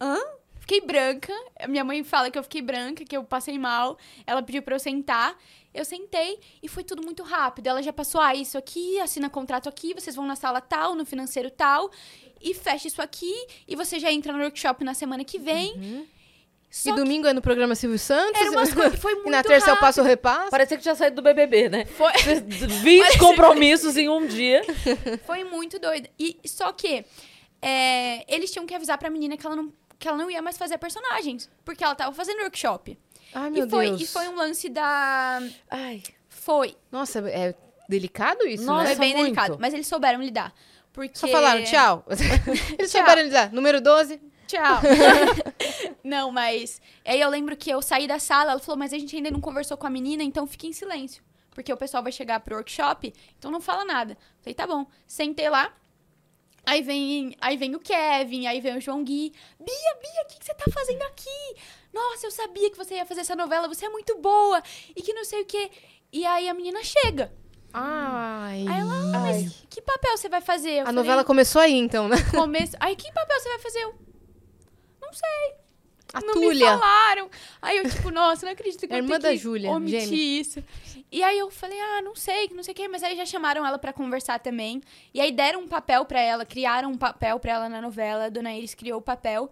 Hã? 0.00 0.16
Fiquei 0.60 0.80
branca. 0.80 1.32
Minha 1.68 1.82
mãe 1.82 2.04
fala 2.04 2.30
que 2.30 2.38
eu 2.38 2.42
fiquei 2.44 2.62
branca, 2.62 3.04
que 3.04 3.16
eu 3.16 3.24
passei 3.24 3.58
mal. 3.58 3.98
Ela 4.24 4.44
pediu 4.44 4.62
pra 4.62 4.76
eu 4.76 4.78
sentar. 4.78 5.36
Eu 5.74 5.84
sentei 5.84 6.38
e 6.62 6.68
foi 6.68 6.84
tudo 6.84 7.02
muito 7.02 7.24
rápido. 7.24 7.66
Ela 7.66 7.82
já 7.82 7.92
passou, 7.92 8.20
ah, 8.20 8.32
isso 8.32 8.56
aqui, 8.56 9.00
assina 9.00 9.28
contrato 9.28 9.68
aqui, 9.68 9.92
vocês 9.92 10.14
vão 10.14 10.24
na 10.24 10.36
sala 10.36 10.60
tal, 10.60 10.94
no 10.94 11.04
financeiro 11.04 11.50
tal, 11.50 11.90
e 12.40 12.54
fecha 12.54 12.86
isso 12.86 13.02
aqui, 13.02 13.34
e 13.66 13.74
você 13.74 13.98
já 13.98 14.12
entra 14.12 14.32
no 14.32 14.38
workshop 14.38 14.84
na 14.84 14.94
semana 14.94 15.24
que 15.24 15.36
vem. 15.36 16.06
Só 16.76 16.90
E 16.90 16.96
domingo 16.96 17.28
é 17.28 17.32
no 17.32 17.40
programa 17.40 17.76
Silvio 17.76 17.98
Santos? 18.00 18.40
Era 18.40 18.50
umas 18.50 18.74
coisas. 18.74 18.98
Foi 18.98 19.14
muito 19.14 19.28
E 19.28 19.30
na 19.30 19.42
terça 19.44 19.66
eu 19.66 19.74
rápido. 19.74 19.80
passo 19.80 20.00
o 20.00 20.04
repasso? 20.04 20.50
Parecia 20.50 20.76
que 20.76 20.82
tinha 20.82 20.94
saído 20.96 21.14
do 21.14 21.22
BBB, 21.22 21.68
né? 21.68 21.84
Foi, 21.84 22.10
20 22.82 23.16
compromissos 23.20 23.96
em 23.96 24.08
um 24.08 24.26
dia. 24.26 24.62
foi 25.24 25.44
muito 25.44 25.78
doido. 25.78 26.08
E 26.18 26.36
só 26.46 26.72
que 26.72 27.04
é, 27.62 28.24
eles 28.34 28.50
tinham 28.50 28.66
que 28.66 28.74
avisar 28.74 28.98
pra 28.98 29.08
menina 29.08 29.36
que 29.36 29.46
ela 29.46 29.54
não. 29.54 29.72
Que 30.00 30.08
ela 30.08 30.16
não 30.18 30.28
ia 30.28 30.42
mais 30.42 30.58
fazer 30.58 30.76
personagens. 30.76 31.48
Porque 31.64 31.84
ela 31.84 31.94
tava 31.94 32.12
fazendo 32.12 32.40
workshop. 32.40 32.98
Ai, 33.32 33.50
meu 33.50 33.66
E 33.66 33.70
foi, 33.70 33.86
Deus. 33.86 34.00
e 34.00 34.06
foi 34.08 34.26
um 34.28 34.34
lance 34.34 34.68
da. 34.68 35.40
Ai, 35.70 36.02
Foi. 36.28 36.76
Nossa, 36.90 37.20
é 37.30 37.54
delicado 37.88 38.44
isso, 38.48 38.64
Nossa, 38.64 38.82
né? 38.88 38.96
Foi 38.96 38.98
bem 39.06 39.12
muito. 39.14 39.24
delicado. 39.26 39.58
Mas 39.60 39.72
eles 39.72 39.86
souberam 39.86 40.20
lidar. 40.20 40.52
Porque. 40.92 41.16
Só 41.16 41.28
falaram 41.28 41.62
tchau. 41.62 42.04
Eles 42.78 42.90
Tchau. 42.90 43.00
souberam 43.00 43.22
lidar. 43.22 43.52
Número 43.52 43.80
12. 43.80 44.20
Tchau. 44.54 44.80
não, 46.04 46.30
mas. 46.30 46.80
Aí 47.04 47.20
eu 47.20 47.28
lembro 47.28 47.56
que 47.56 47.70
eu 47.70 47.82
saí 47.82 48.06
da 48.06 48.18
sala, 48.18 48.52
ela 48.52 48.60
falou, 48.60 48.78
mas 48.78 48.92
a 48.92 48.98
gente 48.98 49.16
ainda 49.16 49.30
não 49.30 49.40
conversou 49.40 49.76
com 49.76 49.86
a 49.86 49.90
menina, 49.90 50.22
então 50.22 50.46
fique 50.46 50.66
em 50.66 50.72
silêncio. 50.72 51.22
Porque 51.50 51.72
o 51.72 51.76
pessoal 51.76 52.02
vai 52.02 52.12
chegar 52.12 52.40
pro 52.40 52.56
workshop, 52.56 53.12
então 53.38 53.50
não 53.50 53.60
fala 53.60 53.84
nada. 53.84 54.16
Falei, 54.40 54.54
tá 54.54 54.66
bom. 54.66 54.86
Sentei 55.06 55.48
lá. 55.48 55.72
Aí 56.66 56.82
vem, 56.82 57.36
aí 57.40 57.56
vem 57.56 57.74
o 57.74 57.80
Kevin, 57.80 58.46
aí 58.46 58.60
vem 58.60 58.78
o 58.78 58.80
João 58.80 59.04
Gui. 59.04 59.32
Bia, 59.58 59.94
Bia, 60.00 60.22
o 60.22 60.26
que, 60.28 60.38
que 60.38 60.44
você 60.46 60.54
tá 60.54 60.64
fazendo 60.72 61.02
aqui? 61.02 61.56
Nossa, 61.92 62.26
eu 62.26 62.30
sabia 62.30 62.70
que 62.70 62.76
você 62.76 62.94
ia 62.94 63.04
fazer 63.04 63.20
essa 63.20 63.36
novela, 63.36 63.68
você 63.68 63.84
é 63.86 63.90
muito 63.90 64.16
boa. 64.18 64.62
E 64.96 65.02
que 65.02 65.12
não 65.12 65.24
sei 65.24 65.42
o 65.42 65.46
quê. 65.46 65.70
E 66.12 66.24
aí 66.24 66.48
a 66.48 66.54
menina 66.54 66.82
chega. 66.82 67.30
Ai. 67.72 68.64
Aí 68.68 68.80
ela, 68.80 68.94
ah, 68.94 69.18
mas 69.18 69.66
que 69.68 69.82
papel 69.82 70.16
você 70.16 70.28
vai 70.28 70.40
fazer? 70.40 70.70
Eu 70.70 70.82
A 70.82 70.84
falei, 70.86 70.94
novela 70.94 71.24
começou 71.24 71.60
aí, 71.60 71.74
então, 71.74 72.08
né? 72.08 72.16
começo. 72.30 72.76
Aí, 72.78 72.94
que 72.94 73.12
papel 73.12 73.40
você 73.40 73.48
vai 73.48 73.58
fazer? 73.58 73.80
Eu, 73.80 73.94
sei. 75.14 75.54
A 76.12 76.20
não 76.20 76.34
me 76.34 76.46
Túlia. 76.48 76.66
falaram. 76.68 77.28
Aí 77.60 77.78
eu, 77.78 77.90
tipo, 77.90 78.10
nossa, 78.10 78.46
não 78.46 78.52
acredito 78.52 78.86
que 78.86 78.92
É 78.92 78.98
eu 78.98 79.02
irmã 79.02 79.18
da 79.18 79.34
Júlia, 79.34 79.70
omitir 79.72 80.00
gêmea. 80.02 80.40
isso. 80.40 80.64
E 81.10 81.22
aí 81.22 81.38
eu 81.38 81.50
falei, 81.50 81.78
ah, 81.80 82.02
não 82.02 82.14
sei, 82.14 82.48
não 82.54 82.62
sei 82.62 82.72
o 82.72 82.74
quê. 82.74 82.86
Mas 82.88 83.02
aí 83.02 83.16
já 83.16 83.24
chamaram 83.26 83.66
ela 83.66 83.78
pra 83.78 83.92
conversar 83.92 84.38
também. 84.38 84.80
E 85.12 85.20
aí 85.20 85.32
deram 85.32 85.60
um 85.60 85.68
papel 85.68 86.04
pra 86.04 86.20
ela, 86.20 86.44
criaram 86.44 86.90
um 86.92 86.98
papel 86.98 87.40
pra 87.40 87.52
ela 87.52 87.68
na 87.68 87.80
novela. 87.80 88.26
A 88.26 88.28
Dona 88.28 88.52
Iris 88.54 88.74
criou 88.74 88.98
o 88.98 89.02
papel. 89.02 89.50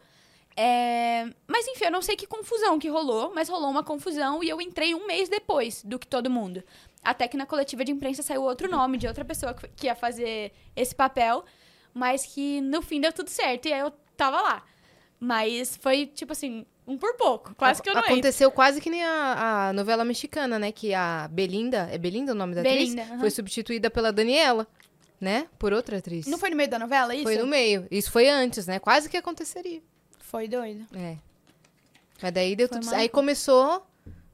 É, 0.56 1.26
Mas 1.48 1.66
enfim, 1.66 1.86
eu 1.86 1.90
não 1.90 2.02
sei 2.02 2.14
que 2.14 2.26
confusão 2.26 2.78
que 2.78 2.88
rolou, 2.88 3.32
mas 3.34 3.48
rolou 3.48 3.70
uma 3.70 3.82
confusão 3.82 4.42
e 4.44 4.48
eu 4.48 4.60
entrei 4.60 4.94
um 4.94 5.06
mês 5.06 5.28
depois 5.28 5.82
do 5.82 5.98
que 5.98 6.06
todo 6.06 6.28
mundo. 6.30 6.62
Até 7.02 7.26
que 7.26 7.36
na 7.36 7.46
coletiva 7.46 7.84
de 7.84 7.90
imprensa 7.90 8.22
saiu 8.22 8.42
outro 8.42 8.70
nome 8.70 8.98
de 8.98 9.06
outra 9.08 9.24
pessoa 9.24 9.54
que 9.54 9.86
ia 9.86 9.94
fazer 9.94 10.52
esse 10.76 10.94
papel, 10.94 11.44
mas 11.94 12.26
que 12.26 12.60
no 12.60 12.82
fim 12.82 13.00
deu 13.00 13.12
tudo 13.12 13.30
certo 13.30 13.66
e 13.66 13.72
aí 13.72 13.80
eu 13.80 13.90
tava 14.16 14.40
lá. 14.42 14.62
Mas 15.24 15.76
foi 15.76 16.06
tipo 16.06 16.32
assim, 16.32 16.66
um 16.84 16.98
por 16.98 17.14
pouco, 17.14 17.54
quase 17.54 17.80
que 17.80 17.88
eu 17.88 17.94
não 17.94 18.00
entro. 18.00 18.12
Aconteceu 18.14 18.50
quase 18.50 18.80
que 18.80 18.90
nem 18.90 19.04
a, 19.04 19.68
a 19.68 19.72
novela 19.72 20.04
mexicana, 20.04 20.58
né? 20.58 20.72
Que 20.72 20.92
a 20.92 21.28
Belinda, 21.30 21.88
é 21.92 21.96
Belinda 21.96 22.32
o 22.32 22.34
nome 22.34 22.56
da 22.56 22.62
Belinda, 22.62 23.02
atriz? 23.02 23.10
aham. 23.12 23.20
Foi 23.20 23.30
substituída 23.30 23.88
pela 23.88 24.12
Daniela, 24.12 24.66
né? 25.20 25.46
Por 25.60 25.72
outra 25.72 25.98
atriz. 25.98 26.26
Não 26.26 26.38
foi 26.38 26.50
no 26.50 26.56
meio 26.56 26.68
da 26.68 26.76
novela 26.76 27.14
isso? 27.14 27.22
Foi 27.22 27.36
no 27.36 27.46
meio. 27.46 27.86
Isso 27.88 28.10
foi 28.10 28.28
antes, 28.28 28.66
né? 28.66 28.80
Quase 28.80 29.08
que 29.08 29.16
aconteceria. 29.16 29.80
Foi 30.18 30.48
doido. 30.48 30.84
É. 30.92 31.18
Mas 32.20 32.32
daí 32.32 32.56
deu 32.56 32.66
Foi 32.66 32.80
tudo 32.80 32.90
uma- 32.90 32.96
Aí 32.96 33.08
começou 33.08 33.86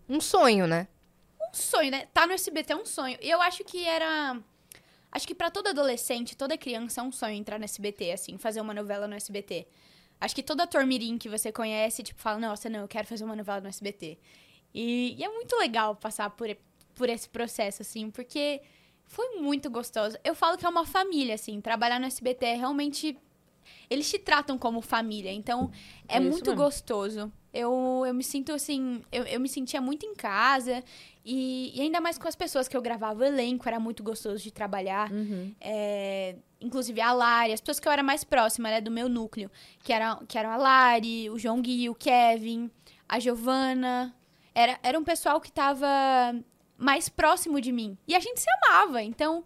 um 0.09 0.22
sonho, 0.22 0.66
né? 0.66 0.88
Um 1.51 1.53
sonho, 1.53 1.90
né? 1.90 2.07
Tá 2.14 2.27
no 2.27 2.33
SBT 2.33 2.72
é 2.72 2.77
um 2.77 2.87
sonho. 2.87 3.18
E 3.20 3.29
eu 3.29 3.42
acho 3.42 3.62
que 3.62 3.85
era. 3.85 4.40
Acho 5.12 5.27
que 5.27 5.35
pra 5.35 5.51
todo 5.51 5.66
adolescente, 5.68 6.35
toda 6.35 6.57
criança 6.57 7.03
é 7.03 7.05
um 7.05 7.12
sonho 7.12 7.35
entrar 7.35 7.59
no 7.59 7.64
SBT, 7.66 8.12
assim, 8.12 8.38
fazer 8.38 8.62
uma 8.62 8.72
novela 8.72 9.07
no 9.07 9.14
SBT. 9.14 9.66
Acho 10.20 10.35
que 10.35 10.42
toda 10.42 10.64
ator 10.64 10.85
mirim 10.85 11.16
que 11.16 11.28
você 11.28 11.52
conhece, 11.52 12.02
tipo, 12.02 12.20
fala, 12.20 12.38
nossa, 12.38 12.68
não, 12.68 12.81
eu 12.81 12.88
quero 12.88 13.07
fazer 13.07 13.24
uma 13.24 13.37
novela 13.37 13.61
no 13.61 13.68
SBT. 13.68 14.18
E, 14.74 15.14
e 15.18 15.24
é 15.24 15.28
muito 15.28 15.57
legal 15.57 15.94
passar 15.94 16.31
por, 16.31 16.48
por 16.94 17.09
esse 17.09 17.28
processo, 17.28 17.83
assim, 17.83 18.11
porque 18.11 18.61
foi 19.07 19.37
muito 19.40 19.70
gostoso. 19.70 20.16
Eu 20.24 20.35
falo 20.35 20.59
que 20.59 20.66
é 20.66 20.68
uma 20.68 20.85
família, 20.85 21.35
assim, 21.35 21.61
trabalhar 21.61 21.98
no 21.98 22.07
SBT 22.07 22.46
é 22.46 22.54
realmente. 22.54 23.16
Eles 23.90 24.11
te 24.11 24.18
tratam 24.18 24.57
como 24.59 24.81
família, 24.81 25.31
então 25.31 25.70
é, 26.09 26.16
É 26.16 26.20
muito 26.20 26.50
mesmo. 26.50 26.64
gostoso. 26.64 27.33
Eu, 27.52 28.04
eu 28.07 28.14
me 28.14 28.22
sinto 28.24 28.52
assim, 28.52 29.02
eu, 29.11 29.24
eu 29.24 29.40
me 29.40 29.48
sentia 29.48 29.81
muito 29.81 30.04
em 30.04 30.14
casa 30.14 30.83
e, 31.24 31.72
e 31.74 31.81
ainda 31.81 32.00
mais 32.00 32.18
com 32.18 32.28
as 32.28 32.37
pessoas 32.37 32.68
que 32.68 32.76
eu 32.76 32.83
gravava 32.83 33.20
o 33.20 33.24
elenco, 33.24 33.66
era 33.68 33.81
muito 33.81 34.02
gostoso 34.02 34.42
de 34.42 34.50
trabalhar. 34.50 35.11
Uhum. 35.11 35.54
É, 35.61 36.37
inclusive 36.61 37.01
a 37.01 37.12
Lari, 37.12 37.53
as 37.53 37.61
pessoas 37.61 37.81
que 37.81 37.88
eu 37.88 37.92
era 37.92 38.03
mais 38.03 38.25
próxima, 38.25 38.68
né, 38.68 38.81
do 38.81 38.90
meu 38.90 39.09
núcleo, 39.09 39.51
que, 39.83 39.92
era, 39.92 40.16
que 40.27 40.38
eram 40.38 40.51
a 40.51 40.57
Lari, 40.57 41.31
o 41.31 41.38
João 41.38 41.61
Gui, 41.61 41.88
o 41.88 41.94
Kevin, 41.94 42.71
a 43.09 43.18
Giovana. 43.18 44.14
Era, 44.55 44.79
era 44.83 44.99
um 44.99 45.05
pessoal 45.05 45.40
que 45.40 45.53
tava 45.53 45.87
mais 46.77 47.09
próximo 47.09 47.61
de 47.61 47.73
mim. 47.73 47.97
E 48.07 48.14
a 48.14 48.21
gente 48.21 48.40
se 48.40 48.47
amava, 48.62 49.03
então 49.03 49.44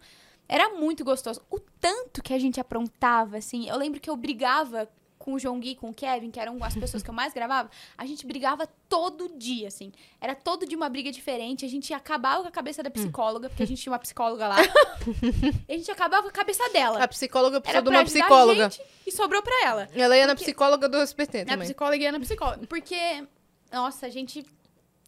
era 0.48 0.70
muito 0.70 1.05
gostoso. 1.05 1.40
O 1.51 1.59
tanto 1.59 2.22
que 2.22 2.35
a 2.35 2.38
gente 2.38 2.61
aprontava, 2.61 3.37
assim. 3.38 3.68
Eu 3.68 3.77
lembro 3.77 4.01
que 4.01 4.11
eu 4.11 4.16
brigava 4.16 4.88
com 5.22 5.35
o 5.35 5.38
João 5.38 5.61
Gui, 5.61 5.76
com 5.76 5.90
o 5.90 5.94
Kevin, 5.94 6.32
que 6.32 6.40
eram 6.40 6.58
as 6.64 6.74
pessoas 6.74 7.00
que 7.00 7.08
eu 7.08 7.14
mais 7.14 7.32
gravava, 7.32 7.70
a 7.96 8.04
gente 8.04 8.26
brigava 8.26 8.66
todo 8.88 9.32
dia, 9.38 9.68
assim. 9.68 9.92
Era 10.20 10.35
todo 10.35 10.66
dia 10.66 10.76
uma 10.76 10.88
briga 10.88 11.12
diferente. 11.12 11.64
A 11.64 11.68
gente 11.68 11.94
acabava 11.94 12.42
com 12.42 12.48
a 12.48 12.50
cabeça 12.50 12.82
da 12.82 12.90
psicóloga, 12.90 13.48
porque 13.48 13.62
a 13.62 13.66
gente 13.66 13.80
tinha 13.80 13.92
uma 13.92 14.00
psicóloga 14.00 14.48
lá. 14.48 14.56
e 15.68 15.72
a 15.72 15.76
gente 15.76 15.90
acabava 15.92 16.24
com 16.24 16.28
a 16.28 16.32
cabeça 16.32 16.68
dela. 16.70 17.02
A 17.02 17.06
psicóloga 17.06 17.61
precisou 17.61 17.80
Era 17.80 17.90
de 17.90 17.96
uma 17.96 18.04
psicóloga. 18.04 18.70
gente 18.70 18.82
e 19.06 19.12
sobrou 19.12 19.42
pra 19.42 19.64
ela. 19.64 19.88
Ela 19.94 20.16
ia 20.16 20.26
na 20.26 20.35
Porque- 20.35 20.44
psicóloga 20.46 20.88
do 20.88 20.98
Na 20.98 21.06
também. 21.06 21.58
psicóloga 21.61 21.96
e 21.96 22.11
na 22.11 22.18
psicóloga. 22.20 22.66
Porque, 22.66 23.24
nossa, 23.70 24.06
a 24.06 24.11
gente 24.11 24.44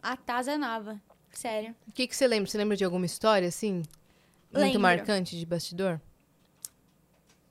atazanava. 0.00 1.00
Sério. 1.32 1.74
O 1.88 1.92
que, 1.92 2.06
que 2.06 2.14
você 2.14 2.28
lembra? 2.28 2.48
Você 2.48 2.56
lembra 2.56 2.76
de 2.76 2.84
alguma 2.84 3.04
história, 3.06 3.48
assim? 3.48 3.82
Muito 4.52 4.66
Lembro. 4.66 4.80
marcante 4.80 5.36
de 5.36 5.44
bastidor? 5.44 6.00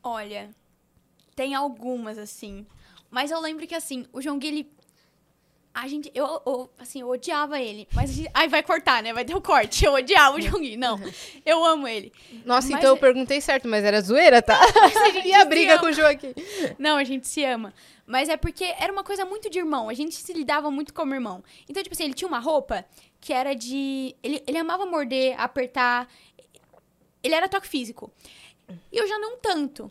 Olha, 0.02 0.49
tem 1.36 1.56
algumas, 1.56 2.17
assim. 2.17 2.65
Mas 3.10 3.32
eu 3.32 3.39
lembro 3.39 3.65
que, 3.67 3.76
assim, 3.76 4.06
o 4.12 4.22
João 4.22 4.39
Gui, 4.39 4.48
ele... 4.48 4.74
A 5.74 5.88
gente, 5.88 6.12
eu, 6.13 6.41
eu, 6.46 6.69
assim, 6.78 7.02
eu 7.02 7.10
odiava 7.10 7.60
ele. 7.60 7.88
Mas 7.93 8.12
a 8.12 8.13
gente, 8.13 8.30
ai, 8.32 8.48
vai 8.48 8.62
cortar, 8.62 9.02
né? 9.02 9.12
Vai 9.12 9.26
ter 9.26 9.36
o 9.36 9.41
corte. 9.41 9.84
Eu 9.84 9.93
odiava 9.93 10.38
o 10.38 10.41
João 10.41 10.62
Gui. 10.62 10.78
Não, 10.78 11.00
eu 11.43 11.65
amo 11.65 11.88
ele. 11.88 12.13
Nossa, 12.46 12.69
Mas 12.69 12.78
então 12.78 12.91
eu 12.91 12.98
perguntei 12.98 13.41
certo, 13.41 13.67
mas 13.67 13.84
era 13.84 14.00
zoeira, 14.00 14.39
tá? 14.39 14.60
e 15.26 15.34
a 15.34 15.43
briga 15.46 15.74
ama. 15.74 15.82
com 15.82 15.88
o 15.88 15.93
Joaquim? 15.93 16.34
Não, 16.78 16.96
a 16.96 17.04
gente 17.04 17.28
se 17.28 17.43
ama. 17.43 17.74
Mas 18.06 18.30
é 18.30 18.38
porque 18.38 18.65
era 18.65 18.91
uma 18.91 19.04
coisa 19.04 19.26
muito 19.26 19.50
de 19.50 19.58
irmão. 19.60 19.89
A 19.89 19.93
gente 19.93 20.13
se 20.15 20.34
lidava 20.34 20.69
muito 20.69 20.93
como 20.93 21.13
irmão. 21.13 21.43
Então, 21.67 21.82
tipo 21.82 21.96
assim, 21.96 22.04
ele 22.04 22.13
tinha 22.13 22.28
uma 22.28 22.39
roupa 22.39 22.86
que 23.19 23.32
era 23.32 23.56
de. 23.56 24.15
Ele, 24.22 24.43
ele 24.46 24.58
amava 24.58 24.86
morder, 24.86 25.39
apertar. 25.39 26.08
Ele 27.24 27.34
era 27.34 27.48
toque 27.48 27.67
físico. 27.67 28.12
E 28.91 28.98
eu 28.98 29.08
já 29.08 29.17
não 29.17 29.38
tanto. 29.38 29.89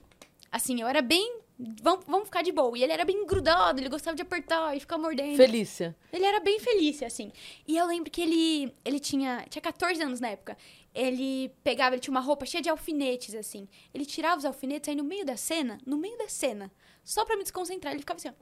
Assim, 0.52 0.80
eu 0.80 0.86
era 0.86 1.00
bem. 1.02 1.40
Vamos, 1.82 2.04
vamos 2.06 2.24
ficar 2.26 2.42
de 2.42 2.52
boa. 2.52 2.76
E 2.76 2.82
ele 2.82 2.92
era 2.92 3.04
bem 3.04 3.24
grudado, 3.26 3.80
ele 3.80 3.88
gostava 3.88 4.14
de 4.16 4.22
apertar 4.22 4.76
e 4.76 4.80
ficar 4.80 4.98
mordendo. 4.98 5.36
Felícia. 5.36 5.96
Ele 6.12 6.24
era 6.24 6.38
bem 6.40 6.58
feliz, 6.60 7.02
assim. 7.02 7.32
E 7.66 7.76
eu 7.76 7.86
lembro 7.86 8.10
que 8.10 8.20
ele, 8.20 8.74
ele 8.84 8.98
tinha, 9.00 9.44
tinha 9.48 9.62
14 9.62 10.02
anos 10.02 10.20
na 10.20 10.28
época. 10.28 10.56
Ele 10.94 11.50
pegava, 11.64 11.94
ele 11.94 12.00
tinha 12.02 12.12
uma 12.12 12.20
roupa 12.20 12.44
cheia 12.44 12.60
de 12.62 12.68
alfinetes, 12.68 13.34
assim. 13.34 13.66
Ele 13.94 14.04
tirava 14.04 14.36
os 14.38 14.44
alfinetes 14.44 14.88
aí 14.88 14.94
no 14.94 15.04
meio 15.04 15.24
da 15.24 15.36
cena, 15.36 15.78
no 15.86 15.96
meio 15.96 16.18
da 16.18 16.28
cena, 16.28 16.70
só 17.04 17.24
pra 17.24 17.36
me 17.36 17.42
desconcentrar. 17.42 17.92
Ele 17.94 18.00
ficava 18.02 18.18
assim, 18.18 18.28
ó. 18.28 18.32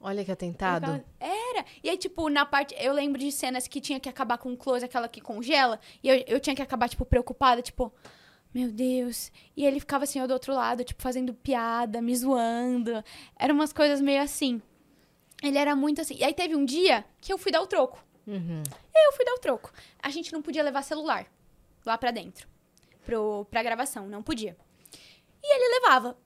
Olha 0.00 0.24
que 0.24 0.30
atentado. 0.30 0.86
ficava- 0.86 1.04
Era. 1.20 1.64
E 1.82 1.88
aí, 1.90 1.96
tipo, 1.98 2.28
na 2.28 2.44
parte. 2.46 2.74
Eu 2.78 2.92
lembro 2.92 3.18
de 3.18 3.30
cenas 3.32 3.66
que 3.66 3.80
tinha 3.80 3.98
que 3.98 4.08
acabar 4.08 4.38
com 4.38 4.52
o 4.52 4.56
close, 4.56 4.84
aquela 4.84 5.08
que 5.08 5.20
congela. 5.20 5.80
E 6.02 6.08
eu, 6.08 6.24
eu 6.26 6.40
tinha 6.40 6.54
que 6.54 6.62
acabar, 6.62 6.88
tipo, 6.88 7.04
preocupada, 7.04 7.60
tipo. 7.62 7.92
Meu 8.54 8.70
Deus. 8.70 9.30
E 9.56 9.64
ele 9.66 9.80
ficava 9.80 10.04
assim, 10.04 10.18
eu 10.18 10.26
do 10.26 10.32
outro 10.32 10.54
lado, 10.54 10.84
tipo, 10.84 11.02
fazendo 11.02 11.34
piada, 11.34 12.00
me 12.00 12.16
zoando. 12.16 13.04
Eram 13.38 13.54
umas 13.54 13.72
coisas 13.72 14.00
meio 14.00 14.22
assim. 14.22 14.62
Ele 15.42 15.58
era 15.58 15.76
muito 15.76 16.00
assim. 16.00 16.16
E 16.16 16.24
aí 16.24 16.32
teve 16.32 16.54
um 16.54 16.64
dia 16.64 17.04
que 17.20 17.32
eu 17.32 17.38
fui 17.38 17.52
dar 17.52 17.60
o 17.60 17.66
troco. 17.66 18.02
Uhum. 18.26 18.62
Eu 18.94 19.12
fui 19.12 19.24
dar 19.24 19.34
o 19.34 19.38
troco. 19.38 19.72
A 20.02 20.10
gente 20.10 20.32
não 20.32 20.42
podia 20.42 20.62
levar 20.62 20.82
celular 20.82 21.26
lá 21.84 21.96
pra 21.98 22.10
dentro. 22.10 22.48
Pro, 23.04 23.46
pra 23.50 23.62
gravação, 23.62 24.08
não 24.08 24.22
podia. 24.22 24.56
E 25.42 25.54
ele 25.54 25.80
levava. 25.80 26.16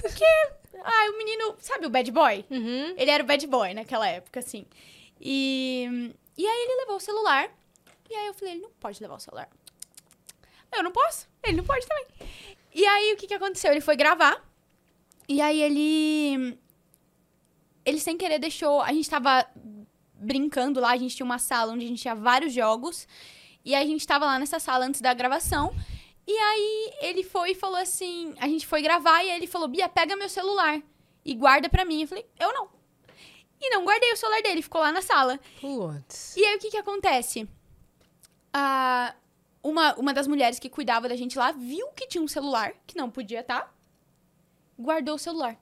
Porque, 0.00 0.24
ai, 0.84 1.08
o 1.08 1.18
menino, 1.18 1.56
sabe 1.58 1.86
o 1.86 1.90
bad 1.90 2.10
boy? 2.10 2.44
Uhum. 2.50 2.94
Ele 2.96 3.10
era 3.10 3.24
o 3.24 3.26
bad 3.26 3.46
boy 3.46 3.74
naquela 3.74 4.06
época, 4.06 4.40
assim. 4.40 4.66
E, 5.20 6.14
e 6.36 6.46
aí 6.46 6.62
ele 6.64 6.80
levou 6.82 6.96
o 6.96 7.00
celular. 7.00 7.50
E 8.08 8.14
aí 8.14 8.26
eu 8.26 8.34
falei, 8.34 8.54
ele 8.54 8.62
não 8.62 8.70
pode 8.72 9.00
levar 9.00 9.14
o 9.14 9.20
celular. 9.20 9.48
Eu 10.72 10.82
não 10.82 10.90
posso. 10.90 11.28
Ele 11.42 11.58
não 11.58 11.64
pode 11.64 11.86
também. 11.86 12.06
E 12.74 12.86
aí 12.86 13.12
o 13.12 13.16
que 13.16 13.26
que 13.26 13.34
aconteceu? 13.34 13.70
Ele 13.70 13.80
foi 13.80 13.96
gravar. 13.96 14.42
E 15.28 15.40
aí 15.40 15.60
ele. 15.60 16.58
Ele 17.84 17.98
sem 17.98 18.16
querer 18.16 18.38
deixou. 18.38 18.80
A 18.80 18.92
gente 18.92 19.08
tava 19.10 19.46
brincando 20.14 20.80
lá, 20.80 20.92
a 20.92 20.96
gente 20.96 21.16
tinha 21.16 21.24
uma 21.24 21.38
sala 21.38 21.72
onde 21.72 21.84
a 21.84 21.88
gente 21.88 22.02
tinha 22.02 22.14
vários 22.14 22.52
jogos. 22.52 23.06
E 23.64 23.74
a 23.74 23.84
gente 23.84 24.06
tava 24.06 24.24
lá 24.24 24.38
nessa 24.38 24.58
sala 24.58 24.86
antes 24.86 25.00
da 25.00 25.12
gravação. 25.14 25.74
E 26.26 26.36
aí 26.36 26.92
ele 27.00 27.22
foi 27.22 27.50
e 27.50 27.54
falou 27.54 27.78
assim: 27.78 28.34
a 28.38 28.46
gente 28.46 28.66
foi 28.66 28.82
gravar 28.82 29.22
e 29.22 29.30
aí 29.30 29.36
ele 29.36 29.46
falou: 29.46 29.68
Bia, 29.68 29.88
pega 29.88 30.16
meu 30.16 30.28
celular 30.28 30.80
e 31.24 31.34
guarda 31.34 31.68
pra 31.68 31.84
mim. 31.84 32.02
Eu 32.02 32.08
falei: 32.08 32.26
eu 32.38 32.52
não. 32.52 32.68
E 33.60 33.70
não 33.70 33.84
guardei 33.84 34.12
o 34.12 34.16
celular 34.16 34.42
dele, 34.42 34.62
ficou 34.62 34.80
lá 34.80 34.90
na 34.90 35.02
sala. 35.02 35.38
Putz. 35.60 36.36
E 36.36 36.44
aí 36.44 36.56
o 36.56 36.58
que 36.58 36.70
que 36.70 36.76
acontece? 36.76 37.48
Ah, 38.52 39.14
uma, 39.62 39.94
uma 39.94 40.12
das 40.12 40.26
mulheres 40.26 40.58
que 40.58 40.68
cuidava 40.68 41.08
da 41.08 41.16
gente 41.16 41.38
lá 41.38 41.52
viu 41.52 41.88
que 41.88 42.06
tinha 42.06 42.22
um 42.22 42.28
celular, 42.28 42.72
que 42.86 42.96
não 42.96 43.10
podia 43.10 43.40
estar, 43.40 43.72
guardou 44.78 45.14
o 45.14 45.18
celular. 45.18 45.56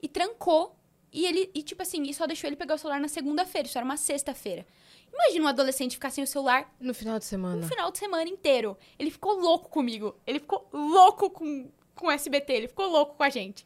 E 0.00 0.08
trancou. 0.08 0.76
E 1.12 1.24
ele, 1.24 1.50
e 1.54 1.62
tipo 1.62 1.82
assim, 1.82 2.02
e 2.02 2.12
só 2.12 2.26
deixou 2.26 2.48
ele 2.48 2.56
pegar 2.56 2.74
o 2.74 2.78
celular 2.78 3.00
na 3.00 3.08
segunda-feira. 3.08 3.66
Isso 3.66 3.78
era 3.78 3.84
uma 3.84 3.96
sexta-feira. 3.96 4.66
Imagina 5.12 5.44
um 5.46 5.48
adolescente 5.48 5.92
ficar 5.92 6.10
sem 6.10 6.22
o 6.22 6.26
celular 6.26 6.70
No 6.78 6.92
final 6.92 7.18
de 7.18 7.24
semana. 7.24 7.66
final 7.66 7.90
de 7.90 7.98
semana 7.98 8.28
inteiro. 8.28 8.76
Ele 8.98 9.10
ficou 9.10 9.32
louco 9.38 9.70
comigo. 9.70 10.14
Ele 10.26 10.38
ficou 10.40 10.68
louco 10.72 11.30
com, 11.30 11.70
com 11.94 12.08
o 12.08 12.10
SBT. 12.10 12.52
Ele 12.52 12.68
ficou 12.68 12.86
louco 12.90 13.14
com 13.14 13.22
a 13.22 13.30
gente. 13.30 13.64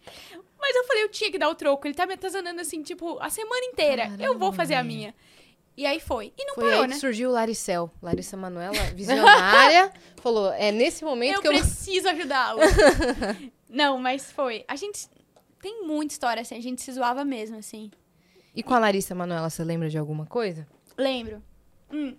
Mas 0.61 0.77
eu 0.77 0.85
falei, 0.85 1.03
eu 1.03 1.09
tinha 1.09 1.31
que 1.33 1.39
dar 1.39 1.49
o 1.49 1.55
troco. 1.55 1.87
Ele 1.89 1.95
tá 1.95 2.07
me 2.07 2.15
atazanando 2.15 2.61
assim, 2.61 2.83
tipo, 2.83 3.19
a 3.19 3.29
semana 3.31 3.65
inteira. 3.67 4.05
eu 4.05 4.19
vou 4.19 4.51
Caramba, 4.51 4.53
fazer 4.53 4.75
a 4.75 4.85
minha. 4.85 5.13
E 5.81 5.87
aí 5.87 5.99
foi. 5.99 6.31
E 6.37 6.45
não 6.45 6.57
Foi 6.57 6.65
parou, 6.65 6.83
aí 6.83 6.89
né? 6.89 6.95
que 6.95 7.01
surgiu 7.01 7.31
o 7.31 7.33
Laricel. 7.33 7.91
Larissa 8.03 8.37
Manoela, 8.37 8.83
visionária, 8.95 9.91
falou: 10.21 10.53
é 10.53 10.71
nesse 10.71 11.03
momento 11.03 11.37
Eu 11.37 11.41
que 11.41 11.49
eu. 11.49 11.53
preciso 11.57 12.07
ajudá-lo. 12.07 12.61
não, 13.67 13.97
mas 13.97 14.31
foi. 14.31 14.63
A 14.69 14.77
gente 14.77 15.09
tem 15.59 15.87
muita 15.87 16.13
história, 16.13 16.43
assim. 16.43 16.55
A 16.55 16.61
gente 16.61 16.83
se 16.83 16.93
zoava 16.93 17.25
mesmo, 17.25 17.57
assim. 17.57 17.91
E 18.55 18.63
com 18.63 18.75
a 18.75 18.79
Larissa 18.79 19.15
Manoela, 19.15 19.49
você 19.49 19.65
lembra 19.65 19.89
de 19.89 19.97
alguma 19.97 20.27
coisa? 20.27 20.69
Lembro. 20.99 21.43
Hum. 21.91 22.15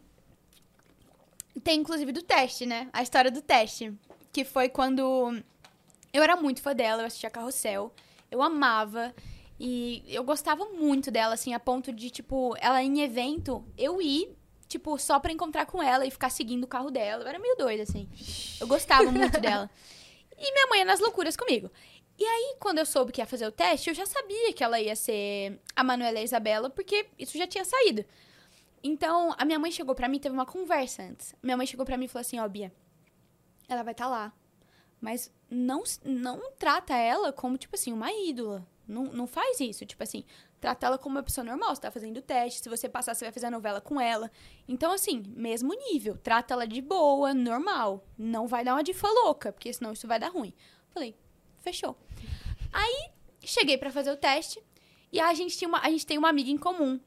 Tem, 1.63 1.81
inclusive, 1.81 2.11
do 2.11 2.23
teste, 2.23 2.65
né? 2.65 2.89
A 2.91 3.03
história 3.03 3.29
do 3.29 3.43
teste. 3.43 3.93
Que 4.33 4.43
foi 4.43 4.69
quando... 4.69 5.39
Eu 6.11 6.23
era 6.23 6.35
muito 6.35 6.63
fã 6.63 6.73
dela, 6.73 7.03
eu 7.03 7.05
assistia 7.05 7.29
Carrossel. 7.29 7.93
Eu 8.31 8.41
amava. 8.41 9.13
E 9.63 10.03
eu 10.07 10.23
gostava 10.23 10.65
muito 10.69 11.11
dela, 11.11 11.35
assim, 11.35 11.53
a 11.53 11.59
ponto 11.59 11.93
de, 11.93 12.09
tipo, 12.09 12.55
ela 12.59 12.81
em 12.81 13.01
evento, 13.01 13.63
eu 13.77 14.01
ir, 14.01 14.35
tipo, 14.67 14.97
só 14.97 15.19
pra 15.19 15.31
encontrar 15.31 15.67
com 15.67 15.83
ela 15.83 16.03
e 16.03 16.09
ficar 16.09 16.31
seguindo 16.31 16.63
o 16.63 16.67
carro 16.67 16.89
dela. 16.89 17.23
Eu 17.23 17.27
era 17.27 17.37
meio 17.37 17.55
doida, 17.55 17.83
assim. 17.83 18.09
Eu 18.59 18.65
gostava 18.65 19.03
muito 19.13 19.39
dela. 19.39 19.69
E 20.35 20.51
minha 20.51 20.65
mãe 20.65 20.79
ia 20.79 20.85
nas 20.85 20.99
loucuras 20.99 21.37
comigo. 21.37 21.69
E 22.17 22.25
aí, 22.25 22.55
quando 22.59 22.79
eu 22.79 22.87
soube 22.87 23.11
que 23.11 23.21
ia 23.21 23.25
fazer 23.27 23.45
o 23.45 23.51
teste, 23.51 23.91
eu 23.91 23.93
já 23.93 24.03
sabia 24.03 24.51
que 24.51 24.63
ela 24.63 24.81
ia 24.81 24.95
ser 24.95 25.59
a 25.75 25.83
Manuela 25.83 26.17
e 26.17 26.21
a 26.21 26.23
Isabela, 26.23 26.67
porque 26.67 27.05
isso 27.19 27.37
já 27.37 27.45
tinha 27.45 27.63
saído. 27.63 28.03
Então, 28.83 29.35
a 29.37 29.45
minha 29.45 29.59
mãe 29.59 29.69
chegou 29.69 29.93
pra 29.93 30.07
mim, 30.07 30.17
teve 30.17 30.33
uma 30.33 30.45
conversa 30.45 31.03
antes. 31.03 31.35
Minha 31.43 31.55
mãe 31.55 31.67
chegou 31.67 31.85
pra 31.85 31.97
mim 31.97 32.05
e 32.05 32.07
falou 32.07 32.21
assim: 32.21 32.39
Ó, 32.39 32.47
Bia, 32.47 32.73
ela 33.69 33.83
vai 33.83 33.91
estar 33.91 34.07
lá. 34.07 34.33
Mas 34.99 35.31
não, 35.47 35.83
não 36.03 36.51
trata 36.57 36.95
ela 36.95 37.31
como, 37.31 37.59
tipo 37.59 37.75
assim, 37.75 37.93
uma 37.93 38.11
ídola. 38.11 38.65
Não, 38.91 39.05
não 39.05 39.27
faz 39.27 39.59
isso. 39.59 39.85
Tipo 39.85 40.03
assim, 40.03 40.23
trata 40.59 40.85
ela 40.85 40.97
como 40.97 41.15
uma 41.15 41.23
pessoa 41.23 41.43
normal. 41.43 41.75
Você 41.75 41.81
tá 41.81 41.91
fazendo 41.91 42.17
o 42.17 42.21
teste. 42.21 42.61
Se 42.61 42.69
você 42.69 42.89
passar, 42.89 43.15
você 43.15 43.25
vai 43.25 43.31
fazer 43.31 43.47
a 43.47 43.51
novela 43.51 43.79
com 43.79 43.99
ela. 43.99 44.31
Então, 44.67 44.91
assim, 44.91 45.23
mesmo 45.35 45.73
nível. 45.73 46.17
Trata 46.17 46.53
ela 46.53 46.67
de 46.67 46.81
boa, 46.81 47.33
normal. 47.33 48.05
Não 48.17 48.47
vai 48.47 48.63
dar 48.63 48.73
uma 48.73 48.83
difa 48.83 49.07
louca, 49.07 49.51
porque 49.51 49.71
senão 49.71 49.93
isso 49.93 50.07
vai 50.07 50.19
dar 50.19 50.29
ruim. 50.29 50.53
Falei, 50.89 51.15
fechou. 51.59 51.97
Aí, 52.71 53.09
cheguei 53.43 53.77
pra 53.77 53.91
fazer 53.91 54.11
o 54.11 54.17
teste. 54.17 54.61
E 55.11 55.19
a 55.19 55.33
gente, 55.33 55.57
tinha 55.57 55.67
uma, 55.67 55.79
a 55.79 55.89
gente 55.89 56.05
tem 56.05 56.17
uma 56.17 56.29
amiga 56.29 56.49
em 56.49 56.57
comum. 56.57 56.99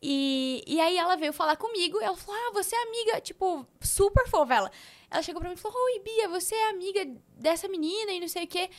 E, 0.00 0.62
e 0.66 0.80
aí 0.80 0.96
ela 0.96 1.16
veio 1.16 1.32
falar 1.32 1.56
comigo. 1.56 2.00
Ela 2.00 2.16
falou: 2.16 2.40
Ah, 2.40 2.52
você 2.52 2.74
é 2.74 2.82
amiga, 2.82 3.20
tipo, 3.20 3.66
super 3.80 4.28
fofa 4.28 4.54
ela. 4.54 4.70
Ela 5.10 5.22
chegou 5.22 5.40
pra 5.40 5.50
mim 5.50 5.56
e 5.56 5.58
falou: 5.58 5.76
Oi, 5.76 6.00
Bia, 6.00 6.28
você 6.28 6.54
é 6.54 6.70
amiga 6.70 7.04
dessa 7.36 7.68
menina 7.68 8.12
e 8.12 8.20
não 8.20 8.28
sei 8.28 8.44
o 8.44 8.48
quê. 8.48 8.70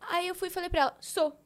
Aí 0.00 0.28
eu 0.28 0.34
fui 0.34 0.48
e 0.48 0.50
falei 0.50 0.70
pra 0.70 0.82
ela: 0.82 0.96
Sou. 1.00 1.36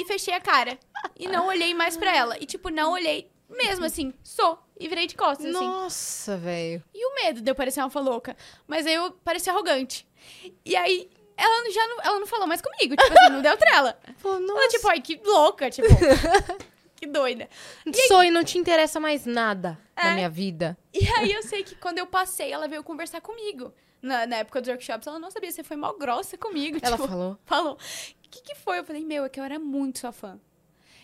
E 0.00 0.04
fechei 0.04 0.32
a 0.34 0.40
cara. 0.40 0.78
E 1.18 1.28
não 1.28 1.46
olhei 1.48 1.74
mais 1.74 1.96
pra 1.96 2.14
ela. 2.16 2.36
E, 2.40 2.46
tipo, 2.46 2.70
não 2.70 2.92
olhei 2.92 3.30
mesmo 3.48 3.84
assim, 3.84 4.14
sou. 4.22 4.58
E 4.78 4.88
virei 4.88 5.06
de 5.06 5.14
costas, 5.14 5.44
assim. 5.46 5.64
Nossa, 5.66 6.36
velho. 6.36 6.82
E 6.94 7.06
o 7.06 7.14
medo 7.16 7.40
de 7.42 7.50
eu 7.50 7.54
parecer 7.54 7.82
uma 7.84 8.00
louca. 8.00 8.36
Mas 8.66 8.86
aí 8.86 8.94
eu 8.94 9.10
parecia 9.24 9.52
arrogante. 9.52 10.08
E 10.64 10.74
aí, 10.76 11.10
ela 11.36 11.70
já 11.70 11.86
não, 11.86 11.96
ela 12.02 12.20
não 12.20 12.26
falou 12.26 12.46
mais 12.46 12.60
comigo. 12.62 12.96
Tipo 12.96 13.12
assim, 13.18 13.32
não 13.32 13.42
deu 13.42 13.56
trela. 13.56 13.98
Pô, 14.22 14.30
Ela, 14.30 14.40
nossa. 14.40 14.68
tipo, 14.68 14.88
ai, 14.88 15.00
que 15.00 15.20
louca, 15.24 15.68
tipo. 15.70 15.88
que 16.96 17.06
doida. 17.06 17.48
Sou 18.08 18.22
e 18.24 18.30
não 18.30 18.44
te 18.44 18.56
interessa 18.58 18.98
mais 19.00 19.26
nada 19.26 19.78
na 19.96 20.10
É. 20.12 20.14
minha 20.14 20.30
vida. 20.30 20.76
E 20.94 21.06
aí 21.18 21.32
eu 21.32 21.42
sei 21.42 21.62
que 21.62 21.74
quando 21.74 21.98
eu 21.98 22.06
passei, 22.06 22.52
ela 22.52 22.68
veio 22.68 22.82
conversar 22.84 23.20
comigo. 23.20 23.72
Na, 24.02 24.26
na 24.26 24.36
época 24.36 24.62
dos 24.62 24.68
workshops, 24.70 25.06
ela 25.06 25.18
não 25.18 25.30
sabia, 25.30 25.50
você 25.52 25.62
foi 25.62 25.76
mal 25.76 25.98
grossa 25.98 26.38
comigo. 26.38 26.78
Ela 26.80 26.96
tipo, 26.96 27.06
falou. 27.08 27.38
falou. 27.44 27.78
O 28.30 28.32
que, 28.32 28.42
que 28.42 28.54
foi? 28.54 28.78
Eu 28.78 28.84
falei, 28.84 29.04
meu, 29.04 29.24
é 29.24 29.28
que 29.28 29.40
eu 29.40 29.44
era 29.44 29.58
muito 29.58 29.98
sua 29.98 30.12
fã. 30.12 30.38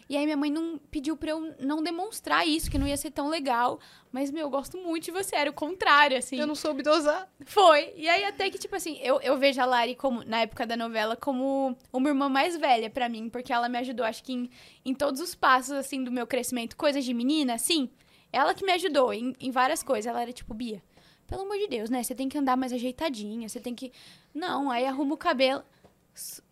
E 0.09 0.17
aí 0.17 0.25
minha 0.25 0.37
mãe 0.37 0.49
não 0.49 0.79
pediu 0.93 1.17
pra 1.17 1.31
eu 1.31 1.53
não 1.59 1.83
demonstrar 1.83 2.47
isso, 2.47 2.71
que 2.71 2.79
não 2.79 2.87
ia 2.87 2.97
ser 2.97 3.11
tão 3.11 3.29
legal. 3.29 3.81
Mas, 4.13 4.31
meu, 4.31 4.43
eu 4.43 4.51
gosto 4.51 4.79
muito 4.79 5.07
de 5.07 5.11
você, 5.11 5.35
era 5.35 5.51
o 5.51 5.53
contrário, 5.53 6.17
assim. 6.17 6.39
Eu 6.39 6.47
não 6.47 6.55
soube 6.55 6.85
dosar. 6.85 7.29
Foi. 7.45 7.93
E 7.97 8.09
aí 8.09 8.23
até 8.23 8.49
que, 8.49 8.59
tipo 8.59 8.77
assim, 8.77 9.01
eu, 9.03 9.21
eu 9.21 9.37
vejo 9.37 9.61
a 9.61 9.65
Lari 9.65 9.97
como, 9.97 10.23
na 10.23 10.43
época 10.43 10.65
da 10.65 10.77
novela, 10.77 11.17
como 11.17 11.77
uma 11.93 12.09
irmã 12.09 12.29
mais 12.29 12.57
velha 12.57 12.89
pra 12.89 13.09
mim, 13.09 13.29
porque 13.29 13.53
ela 13.53 13.69
me 13.69 13.79
ajudou, 13.79 14.07
acho 14.07 14.23
que 14.23 14.33
em, 14.33 14.49
em 14.85 14.95
todos 14.95 15.21
os 15.21 15.35
passos, 15.35 15.73
assim, 15.73 16.05
do 16.05 16.13
meu 16.13 16.29
crescimento, 16.29 16.77
coisas 16.77 17.05
de 17.05 17.13
menina, 17.13 17.55
assim, 17.55 17.91
ela 18.33 18.55
que 18.55 18.65
me 18.65 18.71
ajudou 18.73 19.13
em, 19.13 19.35
em 19.41 19.51
várias 19.51 19.83
coisas. 19.83 20.07
Ela 20.07 20.23
era 20.23 20.33
tipo, 20.33 20.55
Bia, 20.55 20.81
pelo 21.27 21.43
amor 21.43 21.59
de 21.59 21.67
Deus, 21.67 21.91
né? 21.91 22.03
Você 22.03 22.15
tem 22.15 22.29
que 22.29 22.39
andar 22.39 22.57
mais 22.57 22.73
ajeitadinha, 22.73 23.49
você 23.49 23.59
tem 23.59 23.75
que. 23.75 23.91
Não, 24.33 24.71
aí 24.71 24.87
arruma 24.87 25.15
o 25.15 25.19
cabelo. 25.19 25.65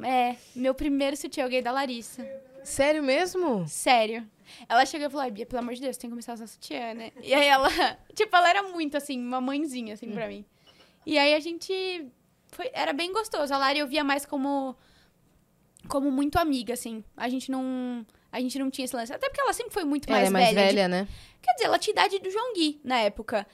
É, 0.03 0.37
meu 0.55 0.75
primeiro 0.75 1.17
sutiã 1.17 1.45
eu 1.45 1.49
ganhei 1.49 1.63
da 1.63 1.73
Larissa. 1.73 2.25
Sério 2.63 3.03
mesmo? 3.03 3.67
Sério. 3.69 4.29
Ela 4.69 4.85
chegou 4.87 5.07
e 5.07 5.11
falou, 5.11 5.23
"Ai, 5.25 5.31
Bia, 5.31 5.47
pelo 5.47 5.61
amor 5.61 5.75
de 5.75 5.81
Deus, 5.81 5.97
tem 5.97 6.09
que 6.09 6.13
começar 6.13 6.33
a 6.33 6.35
usar 6.35 6.47
sutiã, 6.47 6.95
né? 6.95 7.13
E 7.23 7.33
aí 7.35 7.47
ela, 7.47 7.69
tipo, 8.15 8.35
ela 8.37 8.49
era 8.49 8.63
muito, 8.63 8.97
assim, 8.97 9.19
uma 9.21 9.41
mãezinha, 9.41 9.95
assim, 9.95 10.11
pra 10.11 10.29
mim. 10.29 10.45
E 11.07 11.19
aí 11.19 11.35
a 11.35 11.41
gente, 11.41 12.07
foi, 12.49 12.71
era 12.73 12.93
bem 12.93 13.13
gostoso. 13.13 13.53
A 13.53 13.59
Lari 13.59 13.79
eu 13.79 13.87
via 13.87 14.03
mais 14.05 14.25
como, 14.25 14.75
como 15.89 16.11
muito 16.11 16.39
amiga, 16.39 16.73
assim. 16.75 17.05
A 17.17 17.29
gente 17.29 17.51
não, 17.51 18.07
a 18.33 18.41
gente 18.41 18.59
não 18.59 18.71
tinha 18.71 18.85
esse 18.85 18.97
lance. 18.97 19.13
Até 19.13 19.29
porque 19.29 19.41
ela 19.41 19.53
sempre 19.53 19.73
foi 19.73 19.85
muito 19.85 20.09
Ela 20.09 20.17
mais, 20.19 20.29
é 20.29 20.33
mais 20.33 20.45
velha. 20.51 20.61
de- 20.69 20.75
velha, 20.75 20.89
né? 20.89 21.09
Quer 21.43 21.53
dizer, 21.55 21.65
ela 21.67 21.79
tinha 21.79 21.93
idade 21.93 22.19
do 22.19 22.31
João 22.31 22.55
Gui, 22.55 22.81
na 22.85 22.99
época. 23.01 23.47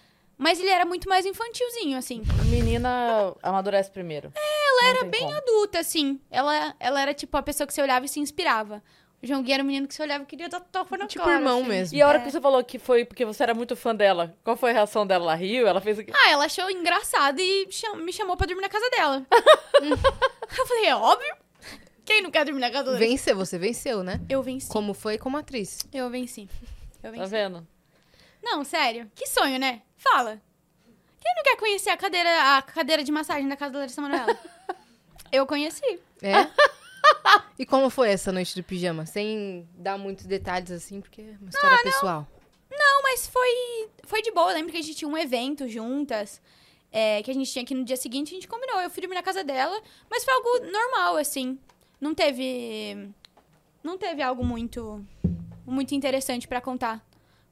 Mas 0.43 0.59
ele 0.59 0.71
era 0.71 0.87
muito 0.87 1.07
mais 1.07 1.27
infantilzinho, 1.27 1.99
assim. 1.99 2.23
Menina 2.47 3.35
amadurece 3.43 3.91
primeiro. 3.91 4.33
Ela 4.35 4.89
era 4.89 5.05
bem 5.05 5.31
Adulta, 5.35 5.81
assim. 5.81 6.19
Ela, 6.31 6.75
ela 6.81 7.03
era, 7.03 7.13
tipo, 7.13 7.37
a 7.37 7.43
pessoa 7.43 7.67
que 7.67 7.75
você 7.75 7.83
olhava 7.83 8.07
e 8.07 8.09
se 8.09 8.21
inspirava. 8.21 8.83
O 9.23 9.27
João 9.27 9.43
Gui 9.43 9.53
era 9.53 9.63
o 9.63 9.67
menino 9.67 9.87
que 9.87 9.95
você 9.95 10.03
olhava 10.03 10.25
e 10.25 10.27
queria 10.27 10.49
dar 10.49 10.61
tofa 10.61 10.97
na 10.97 11.07
Tipo 11.07 11.25
cara. 11.27 11.37
irmão 11.37 11.59
assim. 11.61 11.69
mesmo. 11.69 11.99
E 11.99 12.01
a 12.01 12.09
hora 12.09 12.17
É. 12.17 12.23
que 12.23 12.31
você 12.31 12.41
falou 12.41 12.65
que 12.65 12.79
foi 12.79 13.05
porque 13.05 13.23
você 13.27 13.43
era 13.43 13.53
muito 13.53 13.77
fã 13.77 13.95
dela, 13.95 14.35
qual 14.43 14.57
foi 14.57 14.71
a 14.71 14.73
reação 14.73 15.07
dela? 15.07 15.25
Ela 15.25 15.35
riu? 15.35 15.67
Ela 15.67 15.79
fez 15.83 15.99
o 15.99 16.05
quê? 16.05 16.11
Ah, 16.15 16.31
ela 16.31 16.47
achou 16.47 16.71
engraçado 16.71 17.39
e 17.39 17.69
cham- 17.71 17.97
me 17.97 18.11
chamou 18.15 18.35
pra 18.35 18.47
dormir 18.47 18.63
na 18.63 18.71
casa 18.71 18.89
dela. 18.89 19.27
eu 20.59 20.67
falei, 20.67 20.87
é 20.87 20.97
óbvio. 20.97 21.37
Quem 22.03 22.23
não 22.23 22.31
quer 22.31 22.47
dormir 22.47 22.61
na 22.61 22.71
casa 22.71 22.85
dela? 22.87 22.97
Venceu, 22.99 23.37
você 23.37 23.59
venceu, 23.59 24.03
né? 24.03 24.21
Eu 24.27 24.43
venci. 24.43 24.69
Como 24.71 24.95
foi 24.95 25.19
como 25.19 25.37
atriz. 25.37 25.81
Eu 25.93 26.09
venci. 26.09 26.49
Eu 27.03 27.11
Tá 27.13 27.19
venci. 27.19 27.31
vendo? 27.31 27.67
Não, 28.43 28.65
sério. 28.65 29.11
Que 29.15 29.27
sonho, 29.27 29.59
né? 29.59 29.83
Fala. 30.01 30.41
Quem 31.21 31.35
não 31.37 31.43
quer 31.45 31.57
conhecer 31.57 31.91
a 31.91 31.97
cadeira, 31.97 32.57
a 32.57 32.63
cadeira 32.63 33.05
de 33.05 33.13
massagem 33.13 33.47
da 33.47 33.57
casa 33.57 33.73
da 33.73 33.81
Larissa 33.81 34.01
Manoela? 34.01 34.39
eu 35.31 35.47
conheci. 35.47 36.01
É? 36.23 36.49
e 37.59 37.67
como 37.67 37.91
foi 37.91 38.09
essa 38.09 38.33
noite 38.33 38.55
do 38.57 38.65
pijama? 38.65 39.05
Sem 39.05 39.69
dar 39.75 39.99
muitos 39.99 40.25
detalhes 40.25 40.71
assim, 40.71 41.03
porque 41.03 41.21
é 41.21 41.37
uma 41.39 41.51
história 41.51 41.79
pessoal. 41.83 42.27
Não, 42.71 43.03
mas 43.03 43.27
foi, 43.29 43.91
foi 44.05 44.23
de 44.23 44.33
boa. 44.33 44.51
Eu 44.51 44.55
lembro 44.55 44.73
que 44.73 44.79
a 44.79 44.83
gente 44.83 44.97
tinha 44.97 45.09
um 45.09 45.19
evento 45.19 45.69
juntas. 45.69 46.41
é, 46.91 47.23
que 47.23 47.31
a 47.31 47.35
gente 47.35 47.53
tinha 47.53 47.63
aqui 47.63 47.75
no 47.75 47.85
dia 47.85 47.97
seguinte, 47.97 48.31
a 48.31 48.35
gente 48.35 48.49
combinou. 48.49 48.81
Eu 48.81 48.89
fui 48.89 49.03
dormir 49.03 49.17
na 49.17 49.23
casa 49.23 49.45
dela, 49.45 49.83
mas 50.11 50.25
foi 50.25 50.33
algo 50.33 50.73
normal, 50.73 51.19
assim. 51.19 51.59
Não 52.01 52.15
teve. 52.15 53.13
Não 53.85 53.99
teve 53.99 54.23
algo 54.23 54.43
muito. 54.43 55.05
Muito 55.67 55.95
interessante 55.95 56.49
pra 56.49 56.61
contar. 56.61 57.05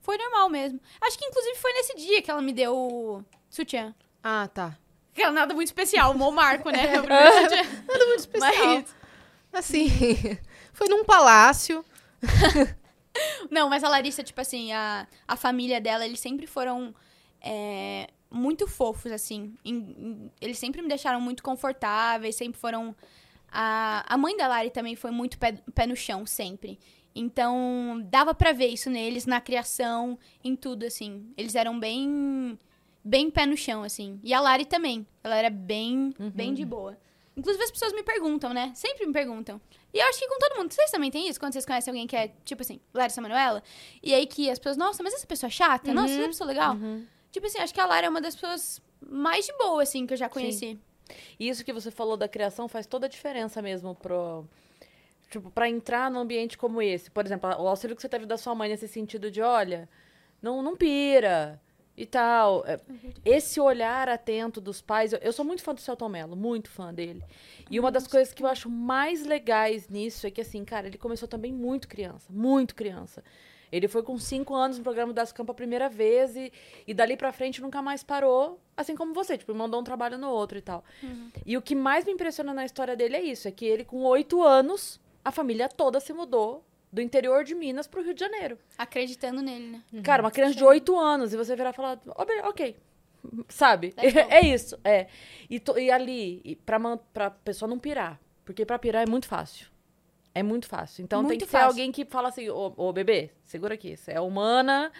Foi 0.09 0.17
normal 0.17 0.49
mesmo. 0.49 0.81
Acho 1.03 1.19
que 1.19 1.25
inclusive 1.27 1.55
foi 1.57 1.71
nesse 1.75 1.95
dia 1.97 2.23
que 2.23 2.31
ela 2.31 2.41
me 2.41 2.51
deu 2.51 2.75
o 2.75 3.23
sutiã. 3.51 3.95
Ah, 4.25 4.49
tá. 4.49 4.75
Que 5.13 5.21
era 5.21 5.31
nada 5.31 5.53
muito 5.53 5.67
especial, 5.69 6.13
o 6.15 6.33
Marco, 6.33 6.71
né? 6.71 6.95
Sutiã. 6.97 7.63
Nada 7.87 8.07
muito 8.07 8.21
especial. 8.21 8.67
Mas- 8.67 8.97
Assim, 9.53 9.87
foi 10.73 10.89
num 10.89 11.05
palácio. 11.05 11.85
Não, 13.51 13.69
mas 13.69 13.85
a 13.85 13.89
Larissa, 13.91 14.23
tipo 14.23 14.41
assim, 14.41 14.73
a, 14.73 15.07
a 15.27 15.37
família 15.37 15.79
dela, 15.79 16.07
eles 16.07 16.21
sempre 16.21 16.47
foram 16.47 16.95
é, 17.39 18.09
muito 18.31 18.67
fofos, 18.67 19.13
assim. 19.13 19.55
Em- 19.63 19.77
em- 19.77 20.33
eles 20.41 20.59
sempre 20.59 20.81
me 20.81 20.89
deixaram 20.89 21.21
muito 21.21 21.43
confortáveis, 21.43 22.35
sempre 22.35 22.59
foram. 22.59 22.97
A, 23.53 24.05
a 24.09 24.17
mãe 24.17 24.37
da 24.39 24.49
Lari 24.49 24.71
também 24.71 24.97
foi 24.97 25.11
muito 25.11 25.39
pé, 25.39 25.53
pé 25.75 25.87
no 25.87 25.95
chão, 25.97 26.25
sempre. 26.25 26.79
Então, 27.19 28.01
dava 28.05 28.33
pra 28.33 28.53
ver 28.53 28.69
isso 28.69 28.89
neles, 28.89 29.27
na 29.27 29.41
criação, 29.41 30.17
em 30.45 30.55
tudo, 30.55 30.87
assim. 30.87 31.33
Eles 31.37 31.55
eram 31.55 31.79
bem. 31.79 32.59
Bem 33.05 33.31
pé 33.31 33.47
no 33.47 33.57
chão, 33.57 33.83
assim. 33.83 34.21
E 34.23 34.35
a 34.35 34.41
Lari 34.41 34.67
também. 34.67 35.07
Ela 35.25 35.37
era 35.37 35.51
bem, 35.51 36.15
bem 36.35 36.55
de 36.55 36.65
boa. 36.65 36.97
Inclusive, 37.37 37.65
as 37.65 37.71
pessoas 37.71 37.93
me 37.93 38.03
perguntam, 38.03 38.53
né? 38.53 38.71
Sempre 38.75 39.07
me 39.07 39.13
perguntam. 39.13 39.61
E 39.95 39.99
eu 39.99 40.07
acho 40.07 40.19
que 40.19 40.29
com 40.29 40.39
todo 40.39 40.59
mundo. 40.59 40.73
Vocês 40.73 40.91
também 40.91 41.11
têm 41.11 41.29
isso? 41.29 41.41
Quando 41.41 41.53
vocês 41.53 41.65
conhecem 41.65 41.91
alguém 41.91 42.07
que 42.07 42.17
é, 42.17 42.33
tipo 42.45 42.63
assim, 42.63 42.79
Larissa 42.93 43.21
Manoela? 43.21 43.63
E 44.03 44.13
aí 44.13 44.27
que 44.27 44.51
as 44.51 44.59
pessoas, 44.59 44.77
nossa, 44.77 45.03
mas 45.03 45.15
essa 45.15 45.27
pessoa 45.27 45.49
é 45.49 45.51
chata? 45.51 45.95
Nossa, 45.95 46.13
essa 46.13 46.29
pessoa 46.29 46.51
é 46.51 46.53
legal? 46.55 46.77
Tipo 47.31 47.47
assim, 47.47 47.59
acho 47.59 47.73
que 47.73 47.81
a 47.81 47.87
Lara 47.87 48.07
é 48.07 48.11
uma 48.11 48.21
das 48.21 48.35
pessoas 48.35 48.83
mais 49.01 49.47
de 49.47 49.53
boa, 49.57 49.83
assim, 49.83 50.07
que 50.07 50.13
eu 50.13 50.19
já 50.19 50.29
conheci. 50.29 50.79
E 51.39 51.49
isso 51.49 51.65
que 51.65 51.73
você 51.73 51.91
falou 51.91 52.17
da 52.17 52.29
criação 52.29 52.69
faz 52.69 52.87
toda 52.87 53.07
a 53.07 53.09
diferença 53.09 53.63
mesmo 53.63 53.95
pro. 53.95 54.45
Tipo, 55.31 55.51
pra 55.51 55.69
entrar 55.69 56.11
num 56.11 56.21
ambiente 56.21 56.57
como 56.57 56.81
esse. 56.81 57.11
Por 57.11 57.25
exemplo, 57.25 57.51
o 57.51 57.69
auxílio 57.69 57.95
que 57.95 58.01
você 58.03 58.09
teve 58.09 58.25
da 58.27 58.39
sua 58.39 58.55
mãe 58.55 58.69
nesse 58.69 58.89
sentido 58.89 59.31
de, 59.31 59.43
olha, 59.43 59.89
não, 60.41 60.63
não 60.63 60.77
pira 60.77 61.61
e 61.97 62.07
tal. 62.07 62.65
É, 62.67 62.81
Esse 63.25 63.61
olhar 63.61 64.09
atento 64.09 64.61
dos 64.61 64.81
pais. 64.81 65.13
Eu, 65.13 65.19
eu 65.19 65.33
sou 65.33 65.45
muito 65.45 65.63
fã 65.63 65.75
do 65.75 65.81
Celton 65.81 66.09
Mello, 66.09 66.35
muito 66.37 66.71
fã 66.71 66.95
dele. 66.95 67.23
E 67.71 67.79
uma 67.79 67.91
das 67.91 68.07
coisas 68.07 68.33
que 68.33 68.43
eu 68.43 68.47
acho 68.47 68.71
mais 68.71 69.27
legais 69.27 69.89
nisso 69.89 70.27
é 70.27 70.31
que, 70.31 70.41
assim, 70.41 70.65
cara, 70.65 70.87
ele 70.87 70.97
começou 70.97 71.29
também 71.29 71.53
muito 71.53 71.89
criança, 71.89 72.27
muito 72.31 72.75
criança. 72.75 73.23
Ele 73.71 73.87
foi 73.87 74.03
com 74.03 74.17
cinco 74.19 74.55
anos 74.55 74.79
no 74.79 74.83
programa 74.83 75.13
das 75.13 75.31
Campas 75.31 75.53
a 75.53 75.57
primeira 75.57 75.91
vez 75.91 76.35
e, 76.37 76.51
e 76.87 76.95
dali 76.95 77.19
pra 77.19 77.33
frente 77.33 77.61
nunca 77.61 77.83
mais 77.83 78.03
parou, 78.03 78.59
assim 78.75 78.97
como 78.97 79.13
você, 79.13 79.37
tipo, 79.37 79.55
mandou 79.55 79.79
um 79.79 79.85
trabalho 79.85 80.17
no 80.17 80.31
outro 80.31 80.57
e 80.57 80.63
tal. 80.63 80.83
E 81.45 81.55
o 81.55 81.61
que 81.61 81.75
mais 81.75 82.07
me 82.07 82.13
impressiona 82.13 82.55
na 82.55 82.65
história 82.65 82.97
dele 82.97 83.17
é 83.17 83.23
isso, 83.23 83.47
é 83.47 83.51
que 83.51 83.67
ele 83.67 83.85
com 83.85 84.05
oito 84.05 84.43
anos, 84.43 84.99
a 85.29 85.33
família 85.33 85.69
toda 85.69 86.01
se 86.01 86.13
mudou 86.13 86.65
do 86.93 87.01
interior 87.03 87.45
de 87.45 87.55
Minas 87.55 87.87
pro 87.87 88.03
Rio 88.03 88.15
de 88.15 88.21
Janeiro. 88.21 88.59
Acreditando 88.77 89.43
nele, 89.43 89.67
né? 89.93 90.03
Cara, 90.03 90.23
uma 90.23 90.31
criança 90.31 90.55
de 90.55 90.65
oito 90.65 90.97
anos, 90.99 91.33
e 91.33 91.37
você 91.37 91.55
virar 91.55 91.71
e 91.71 91.73
falar, 91.75 92.01
"Ok, 92.17 92.41
ok, 92.45 92.77
sabe? 93.49 93.91
Go. 93.91 93.95
É 94.31 94.41
isso, 94.41 94.79
é. 94.85 95.07
E, 95.51 95.61
to- 95.61 95.79
e 95.79 95.91
ali, 95.91 96.41
e 96.45 96.57
pra, 96.57 96.79
man, 96.79 96.99
pra 97.13 97.31
pessoa 97.31 97.69
não 97.69 97.79
pirar, 97.79 98.19
porque 98.45 98.65
pra 98.65 98.79
pirar 98.79 99.03
é 99.07 99.11
muito 99.11 99.27
fácil. 99.27 99.67
É 100.35 100.43
muito 100.43 100.67
fácil. 100.69 101.03
Então 101.03 101.21
tem 101.21 101.29
Muito 101.31 101.45
que 101.45 101.51
ser 101.51 101.59
fácil. 101.59 101.69
alguém 101.69 101.91
que 101.91 102.05
fala 102.05 102.29
assim, 102.29 102.49
ô, 102.49 102.73
ô 102.77 102.93
bebê, 102.93 103.31
segura 103.45 103.75
aqui, 103.75 103.97
você 103.97 104.13
é 104.13 104.21
humana, 104.21 104.93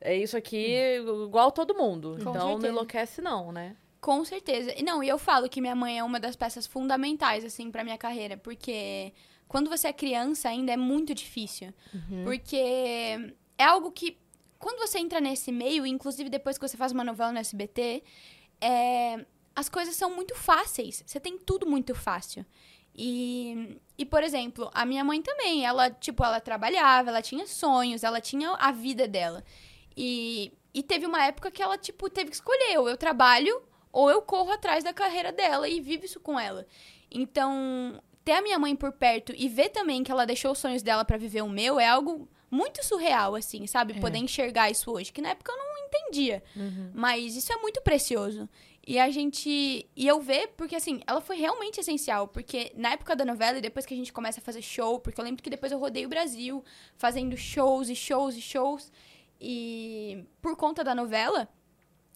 é 0.00 0.14
isso 0.16 0.36
aqui 0.36 0.98
igual 1.24 1.50
todo 1.50 1.74
mundo. 1.74 2.16
então 2.20 2.34
não 2.34 2.48
certeza. 2.50 2.68
enlouquece 2.68 3.20
não, 3.22 3.50
né? 3.52 3.74
Com 4.00 4.24
certeza. 4.24 4.72
E 4.76 4.82
Não, 4.82 5.02
e 5.02 5.08
eu 5.08 5.16
falo 5.18 5.48
que 5.48 5.60
minha 5.60 5.74
mãe 5.76 5.98
é 5.98 6.04
uma 6.04 6.18
das 6.20 6.36
peças 6.36 6.66
fundamentais, 6.66 7.44
assim, 7.44 7.70
pra 7.70 7.84
minha 7.84 7.96
carreira. 7.96 8.36
Porque 8.36 9.12
quando 9.52 9.68
você 9.68 9.88
é 9.88 9.92
criança 9.92 10.48
ainda 10.48 10.72
é 10.72 10.78
muito 10.78 11.14
difícil. 11.14 11.74
Porque 12.24 12.56
é 13.58 13.64
algo 13.64 13.92
que, 13.92 14.16
quando 14.58 14.78
você 14.78 14.98
entra 14.98 15.20
nesse 15.20 15.52
meio, 15.52 15.84
inclusive 15.84 16.30
depois 16.30 16.56
que 16.56 16.66
você 16.66 16.74
faz 16.74 16.90
uma 16.90 17.04
novela 17.04 17.30
no 17.30 17.38
SBT, 17.38 18.02
é, 18.58 19.26
as 19.54 19.68
coisas 19.68 19.94
são 19.94 20.16
muito 20.16 20.34
fáceis. 20.34 21.04
Você 21.06 21.20
tem 21.20 21.36
tudo 21.36 21.66
muito 21.66 21.94
fácil. 21.94 22.46
E, 22.94 23.78
e, 23.98 24.06
por 24.06 24.22
exemplo, 24.22 24.70
a 24.72 24.86
minha 24.86 25.04
mãe 25.04 25.20
também, 25.20 25.66
ela, 25.66 25.90
tipo, 25.90 26.24
ela 26.24 26.40
trabalhava, 26.40 27.10
ela 27.10 27.20
tinha 27.20 27.46
sonhos, 27.46 28.02
ela 28.02 28.22
tinha 28.22 28.52
a 28.52 28.72
vida 28.72 29.06
dela. 29.06 29.44
E, 29.94 30.50
e 30.72 30.82
teve 30.82 31.04
uma 31.04 31.26
época 31.26 31.50
que 31.50 31.62
ela, 31.62 31.76
tipo, 31.76 32.08
teve 32.08 32.30
que 32.30 32.36
escolher, 32.36 32.78
ou 32.78 32.88
eu 32.88 32.96
trabalho, 32.96 33.62
ou 33.92 34.10
eu 34.10 34.22
corro 34.22 34.50
atrás 34.50 34.82
da 34.82 34.94
carreira 34.94 35.30
dela 35.30 35.68
e 35.68 35.78
vivo 35.78 36.06
isso 36.06 36.20
com 36.20 36.40
ela. 36.40 36.66
Então, 37.10 38.02
ter 38.24 38.32
a 38.32 38.42
minha 38.42 38.58
mãe 38.58 38.74
por 38.76 38.92
perto 38.92 39.32
e 39.36 39.48
ver 39.48 39.70
também 39.70 40.02
que 40.02 40.10
ela 40.12 40.24
deixou 40.26 40.52
os 40.52 40.58
sonhos 40.58 40.82
dela 40.82 41.04
pra 41.04 41.16
viver 41.16 41.42
o 41.42 41.48
meu 41.48 41.78
é 41.80 41.86
algo 41.86 42.28
muito 42.50 42.84
surreal, 42.84 43.34
assim, 43.34 43.66
sabe? 43.66 43.94
Poder 44.00 44.18
enxergar 44.18 44.70
isso 44.70 44.90
hoje, 44.90 45.12
que 45.12 45.22
na 45.22 45.30
época 45.30 45.50
eu 45.50 45.56
não 45.56 45.72
entendia. 45.86 46.42
Mas 46.94 47.34
isso 47.36 47.52
é 47.52 47.56
muito 47.56 47.80
precioso. 47.82 48.48
E 48.86 48.98
a 48.98 49.08
gente. 49.10 49.88
E 49.94 50.06
eu 50.08 50.20
ver, 50.20 50.48
porque 50.56 50.74
assim, 50.74 51.00
ela 51.06 51.20
foi 51.20 51.36
realmente 51.36 51.78
essencial. 51.80 52.26
Porque 52.28 52.72
na 52.74 52.92
época 52.92 53.14
da 53.14 53.24
novela, 53.24 53.58
e 53.58 53.60
depois 53.60 53.86
que 53.86 53.94
a 53.94 53.96
gente 53.96 54.12
começa 54.12 54.40
a 54.40 54.42
fazer 54.42 54.60
show, 54.60 54.98
porque 54.98 55.20
eu 55.20 55.24
lembro 55.24 55.42
que 55.42 55.50
depois 55.50 55.70
eu 55.70 55.78
rodei 55.78 56.04
o 56.04 56.08
Brasil 56.08 56.64
fazendo 56.96 57.36
shows 57.36 57.88
e 57.88 57.94
shows 57.94 58.36
e 58.36 58.40
shows. 58.40 58.92
E 59.40 60.24
por 60.40 60.56
conta 60.56 60.82
da 60.82 60.94
novela. 60.94 61.48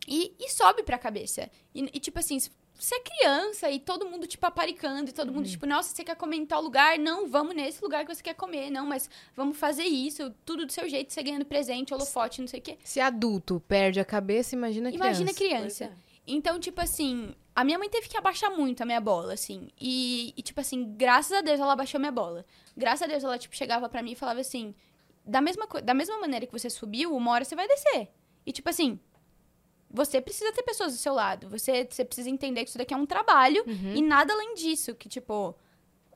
E, 0.09 0.35
e 0.39 0.51
sobe 0.51 0.83
pra 0.83 0.99
cabeça. 0.99 1.51
E, 1.75 1.85
e, 1.93 2.01
tipo 2.01 2.19
assim, 2.19 2.39
você 2.79 2.95
é 2.95 3.01
criança 3.01 3.71
e 3.71 3.81
todo 3.81 4.07
mundo 4.07 4.27
te 4.27 4.37
paparicando, 4.37 5.11
e 5.11 5.13
todo 5.13 5.33
mundo, 5.33 5.49
tipo, 5.49 5.67
nossa, 5.67 5.95
você 5.95 6.05
quer 6.05 6.17
comer 6.17 6.37
em 6.37 6.47
tal 6.47 6.61
lugar? 6.63 6.99
Não, 6.99 7.27
vamos 7.27 7.55
nesse 7.55 7.83
lugar 7.83 8.05
que 8.05 8.15
você 8.15 8.23
quer 8.23 8.35
comer. 8.35 8.71
Não, 8.71 8.87
mas 8.87 9.09
vamos 9.35 9.57
fazer 9.57 9.85
isso, 9.85 10.33
tudo 10.45 10.67
do 10.67 10.73
seu 10.73 10.89
jeito, 10.89 11.13
você 11.13 11.23
ganhando 11.23 11.45
presente, 11.45 11.95
holofote, 11.95 12.41
não 12.41 12.49
sei 12.49 12.61
o 12.61 12.63
quê. 12.63 12.79
Se 12.85 13.01
adulto 13.01 13.63
perde 13.67 13.99
a 13.99 14.05
cabeça, 14.05 14.55
imagina 14.55 14.91
criança. 14.91 15.07
Imagina 15.07 15.35
criança. 15.35 15.85
É. 15.85 15.93
Então, 16.27 16.59
tipo 16.59 16.81
assim, 16.81 17.35
A 17.57 17.65
minha 17.65 17.79
mãe 17.79 17.89
teve 17.89 18.07
que 18.07 18.19
abaixar 18.19 18.51
muito 18.51 18.83
a 18.83 18.85
minha 18.85 19.01
bola, 19.01 19.33
assim. 19.33 19.71
E, 19.81 20.35
e, 20.37 20.43
tipo 20.43 20.61
assim, 20.61 20.93
graças 20.95 21.33
a 21.33 21.41
Deus 21.41 21.59
ela 21.59 21.73
abaixou 21.73 21.99
minha 21.99 22.13
bola. 22.13 22.45
Graças 22.77 23.01
a 23.03 23.07
Deus 23.07 23.25
ela, 23.25 23.39
tipo, 23.39 23.57
chegava 23.57 23.89
pra 23.89 24.03
mim 24.03 24.13
e 24.13 24.15
falava 24.15 24.41
assim: 24.41 24.75
da 25.25 25.41
mesma, 25.41 25.67
da 25.83 25.95
mesma 25.95 26.19
maneira 26.19 26.45
que 26.45 26.53
você 26.53 26.69
subiu, 26.69 27.17
uma 27.17 27.33
hora 27.33 27.47
você 27.47 27.57
vai 27.57 27.67
descer. 27.67 28.09
E, 28.45 28.53
tipo 28.53 28.69
assim, 28.69 29.01
você 29.97 30.21
precisa 30.21 30.53
ter 30.53 30.63
pessoas 30.63 30.93
do 30.93 30.99
seu 30.99 31.15
lado. 31.15 31.49
Você, 31.49 31.89
você 31.91 32.05
precisa 32.05 32.29
entender 32.29 32.63
que 32.63 32.69
isso 32.69 32.79
daqui 32.79 32.93
é 32.93 32.97
um 32.97 33.07
trabalho 33.07 33.65
e 33.97 34.03
nada 34.03 34.33
além 34.35 34.55
disso. 34.55 34.95
Que, 34.95 35.09
tipo, 35.09 35.57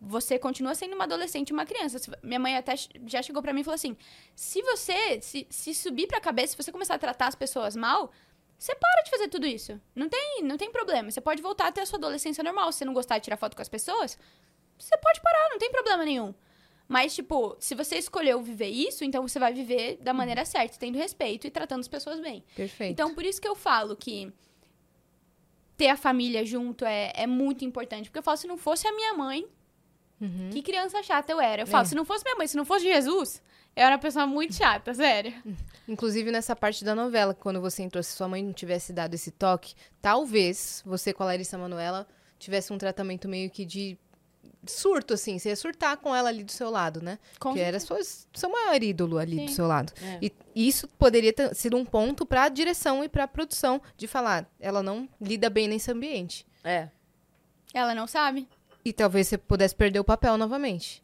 você 0.00 0.38
continua 0.38 0.74
sendo 0.74 0.94
uma 0.94 1.04
adolescente, 1.04 1.52
uma 1.52 1.64
criança. 1.64 1.98
Minha 2.22 2.38
mãe 2.38 2.56
até 2.56 2.74
já 3.06 3.22
chegou 3.22 3.42
pra 3.42 3.52
mim 3.54 3.62
e 3.62 3.64
falou 3.64 3.74
assim: 3.74 3.96
se 4.34 4.60
você 4.62 5.20
se, 5.22 5.46
se 5.48 5.74
subir 5.74 6.06
pra 6.06 6.20
cabeça, 6.20 6.52
se 6.52 6.62
você 6.62 6.70
começar 6.70 6.94
a 6.94 6.98
tratar 6.98 7.28
as 7.28 7.34
pessoas 7.34 7.74
mal, 7.74 8.12
você 8.58 8.74
para 8.74 9.02
de 9.02 9.10
fazer 9.10 9.28
tudo 9.28 9.46
isso. 9.46 9.80
Não 9.94 10.08
tem, 10.08 10.42
não 10.42 10.58
tem 10.58 10.70
problema. 10.70 11.10
Você 11.10 11.20
pode 11.20 11.40
voltar 11.40 11.68
a 11.68 11.72
ter 11.72 11.80
a 11.80 11.86
sua 11.86 11.98
adolescência 11.98 12.44
normal. 12.44 12.70
Se 12.70 12.78
você 12.78 12.84
não 12.84 12.92
gostar 12.92 13.16
de 13.16 13.24
tirar 13.24 13.38
foto 13.38 13.56
com 13.56 13.62
as 13.62 13.68
pessoas, 13.68 14.18
você 14.78 14.96
pode 14.98 15.20
parar, 15.22 15.48
não 15.50 15.58
tem 15.58 15.70
problema 15.70 16.04
nenhum. 16.04 16.34
Mas, 16.92 17.14
tipo, 17.14 17.56
se 17.60 17.76
você 17.76 17.98
escolheu 17.98 18.42
viver 18.42 18.66
isso, 18.66 19.04
então 19.04 19.22
você 19.26 19.38
vai 19.38 19.54
viver 19.54 19.96
da 20.02 20.12
maneira 20.12 20.44
certa, 20.44 20.76
tendo 20.76 20.98
respeito 20.98 21.46
e 21.46 21.50
tratando 21.50 21.78
as 21.82 21.86
pessoas 21.88 22.18
bem. 22.18 22.42
Perfeito. 22.56 22.90
Então, 22.90 23.14
por 23.14 23.24
isso 23.24 23.40
que 23.40 23.46
eu 23.46 23.54
falo 23.54 23.94
que 23.94 24.32
ter 25.76 25.86
a 25.86 25.96
família 25.96 26.44
junto 26.44 26.84
é, 26.84 27.12
é 27.14 27.26
muito 27.28 27.64
importante. 27.64 28.06
Porque 28.10 28.18
eu 28.18 28.22
falo, 28.24 28.36
se 28.36 28.48
não 28.48 28.58
fosse 28.58 28.88
a 28.88 28.92
minha 28.92 29.14
mãe, 29.14 29.46
Uhum. 30.20 30.50
que 30.50 30.60
criança 30.62 31.00
chata 31.02 31.30
eu 31.32 31.40
era. 31.40 31.62
Eu 31.62 31.66
falo, 31.68 31.84
É. 31.84 31.86
se 31.86 31.94
não 31.94 32.04
fosse 32.04 32.24
minha 32.24 32.34
mãe, 32.36 32.46
se 32.48 32.56
não 32.56 32.64
fosse 32.64 32.84
Jesus, 32.84 33.40
eu 33.76 33.84
era 33.84 33.94
uma 33.94 34.02
pessoa 34.02 34.26
muito 34.26 34.52
chata, 34.54 34.92
sério. 34.92 35.32
Inclusive 35.88 36.30
nessa 36.32 36.56
parte 36.56 36.84
da 36.84 36.94
novela, 36.94 37.32
quando 37.34 37.60
você 37.60 37.82
entrou, 37.84 38.02
se 38.02 38.12
sua 38.16 38.26
mãe 38.28 38.42
não 38.42 38.52
tivesse 38.52 38.92
dado 38.92 39.14
esse 39.14 39.30
toque, 39.30 39.74
talvez 40.02 40.82
você 40.84 41.12
com 41.14 41.22
a 41.22 41.26
Larissa 41.26 41.56
Manoela 41.56 42.06
tivesse 42.38 42.72
um 42.72 42.76
tratamento 42.78 43.28
meio 43.28 43.48
que 43.48 43.64
de 43.64 43.96
surto, 44.66 45.14
assim. 45.14 45.38
Você 45.38 45.48
ia 45.50 45.56
surtar 45.56 45.96
com 45.96 46.14
ela 46.14 46.28
ali 46.28 46.44
do 46.44 46.52
seu 46.52 46.70
lado, 46.70 47.00
né? 47.02 47.18
Com 47.38 47.52
que 47.54 47.60
era 47.60 47.78
sua, 47.80 47.98
seu 48.02 48.50
maior 48.50 48.82
ídolo 48.82 49.18
ali 49.18 49.36
Sim. 49.36 49.44
do 49.46 49.50
seu 49.52 49.66
lado. 49.66 49.92
É. 50.02 50.18
E 50.22 50.32
isso 50.68 50.86
poderia 50.98 51.32
ter 51.32 51.54
sido 51.54 51.76
um 51.76 51.84
ponto 51.84 52.24
pra 52.26 52.48
direção 52.48 53.02
e 53.04 53.08
pra 53.08 53.26
produção 53.28 53.80
de 53.96 54.06
falar, 54.06 54.46
ela 54.60 54.82
não 54.82 55.08
lida 55.20 55.48
bem 55.50 55.68
nesse 55.68 55.90
ambiente. 55.90 56.46
É. 56.64 56.88
Ela 57.72 57.94
não 57.94 58.06
sabe. 58.06 58.48
E 58.84 58.92
talvez 58.92 59.28
você 59.28 59.38
pudesse 59.38 59.74
perder 59.74 60.00
o 60.00 60.04
papel 60.04 60.36
novamente. 60.36 61.02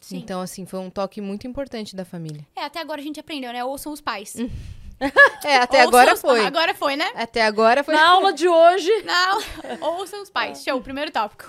Sim. 0.00 0.16
Então, 0.16 0.40
assim, 0.40 0.66
foi 0.66 0.80
um 0.80 0.90
toque 0.90 1.20
muito 1.20 1.46
importante 1.46 1.94
da 1.94 2.04
família. 2.04 2.44
É, 2.56 2.64
até 2.64 2.80
agora 2.80 3.00
a 3.00 3.04
gente 3.04 3.20
aprendeu, 3.20 3.52
né? 3.52 3.64
Ouçam 3.64 3.92
os 3.92 4.00
pais. 4.00 4.34
É, 5.44 5.56
até 5.56 5.78
Ouçam 5.78 5.88
agora 5.88 6.14
os- 6.14 6.20
foi. 6.20 6.46
Agora 6.46 6.74
foi, 6.76 6.94
né? 6.94 7.10
Até 7.16 7.42
agora 7.42 7.82
foi. 7.82 7.92
Na 7.92 8.06
aula 8.08 8.32
de 8.32 8.46
hoje. 8.46 8.88
Não, 9.02 9.42
ouçam 9.98 10.22
os 10.22 10.30
pais. 10.30 10.62
Show, 10.62 10.80
primeiro 10.80 11.10
tópico. 11.10 11.46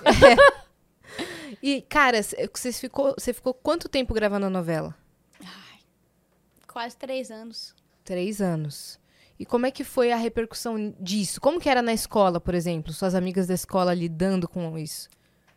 E, 1.61 1.81
cara, 1.81 2.21
você 2.21 2.71
ficou, 2.73 3.13
você 3.17 3.33
ficou 3.33 3.53
quanto 3.53 3.87
tempo 3.87 4.13
gravando 4.13 4.45
a 4.45 4.49
novela? 4.49 4.95
Quase 6.67 6.97
três 6.97 7.29
anos. 7.29 7.75
Três 8.03 8.41
anos. 8.41 8.99
E 9.39 9.45
como 9.45 9.65
é 9.65 9.71
que 9.71 9.83
foi 9.83 10.11
a 10.11 10.15
repercussão 10.15 10.95
disso? 10.99 11.39
Como 11.39 11.59
que 11.59 11.69
era 11.69 11.81
na 11.81 11.93
escola, 11.93 12.39
por 12.39 12.53
exemplo? 12.53 12.93
Suas 12.93 13.15
amigas 13.15 13.47
da 13.47 13.53
escola 13.53 13.93
lidando 13.93 14.47
com 14.47 14.77
isso? 14.77 15.09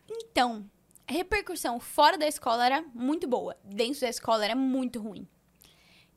Então, 0.09 0.69
a 1.07 1.11
repercussão 1.11 1.79
fora 1.79 2.17
da 2.17 2.27
escola 2.27 2.65
era 2.65 2.81
muito 2.93 3.27
boa. 3.27 3.55
Dentro 3.63 4.01
da 4.01 4.09
escola 4.09 4.45
era 4.45 4.55
muito 4.55 5.01
ruim. 5.01 5.27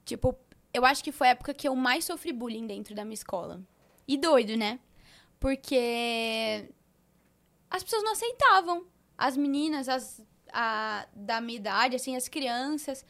Tipo, 0.05 0.36
eu 0.72 0.84
acho 0.84 1.03
que 1.03 1.12
foi 1.12 1.28
a 1.28 1.30
época 1.30 1.55
que 1.55 1.68
eu 1.68 1.76
mais 1.76 2.05
sofri 2.05 2.32
bullying 2.32 2.66
dentro 2.66 2.95
da 2.95 3.05
minha 3.05 3.14
escola. 3.14 3.61
E 4.07 4.16
doido, 4.16 4.57
né? 4.57 4.80
Porque 5.38 6.68
as 7.70 7.82
pessoas 7.82 8.03
não 8.03 8.12
aceitavam. 8.12 8.86
As 9.21 9.37
meninas, 9.37 9.89
as 9.89 10.23
a- 10.53 11.07
da 11.14 11.41
minha 11.41 11.57
idade, 11.59 11.95
assim, 11.97 12.16
as 12.16 12.27
crianças, 12.29 13.05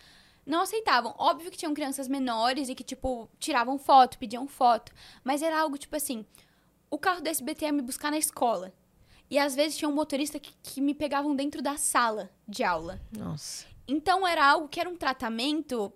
não 0.45 0.63
aceitavam. 0.63 1.15
Óbvio 1.17 1.51
que 1.51 1.57
tinham 1.57 1.73
crianças 1.73 2.09
menores 2.09 2.69
e 2.69 2.75
que, 2.75 2.83
tipo, 2.85 3.31
tiravam 3.39 3.79
foto, 3.79 4.19
pediam 4.19 4.47
foto. 4.49 4.93
Mas 5.23 5.41
era 5.43 5.59
algo, 5.61 5.79
tipo 5.79 5.95
assim, 5.97 6.27
o 6.91 6.99
carro 6.99 7.21
da 7.21 7.31
SBT 7.31 7.67
ia 7.67 7.73
me 7.73 7.83
buscar 7.83 8.11
na 8.11 8.19
escola. 8.19 8.73
E 9.31 9.39
às 9.39 9.55
vezes 9.55 9.79
tinha 9.79 9.89
um 9.89 9.95
motorista 9.95 10.41
que, 10.41 10.53
que 10.63 10.81
me 10.81 10.93
pegavam 10.93 11.37
dentro 11.37 11.63
da 11.63 11.77
sala 11.77 12.29
de 12.49 12.65
aula. 12.65 13.01
Nossa. 13.17 13.65
Então 13.87 14.27
era 14.27 14.45
algo 14.45 14.69
que 14.69 14.81
era 14.81 14.89
um 14.91 14.97
tratamento, 14.97 15.93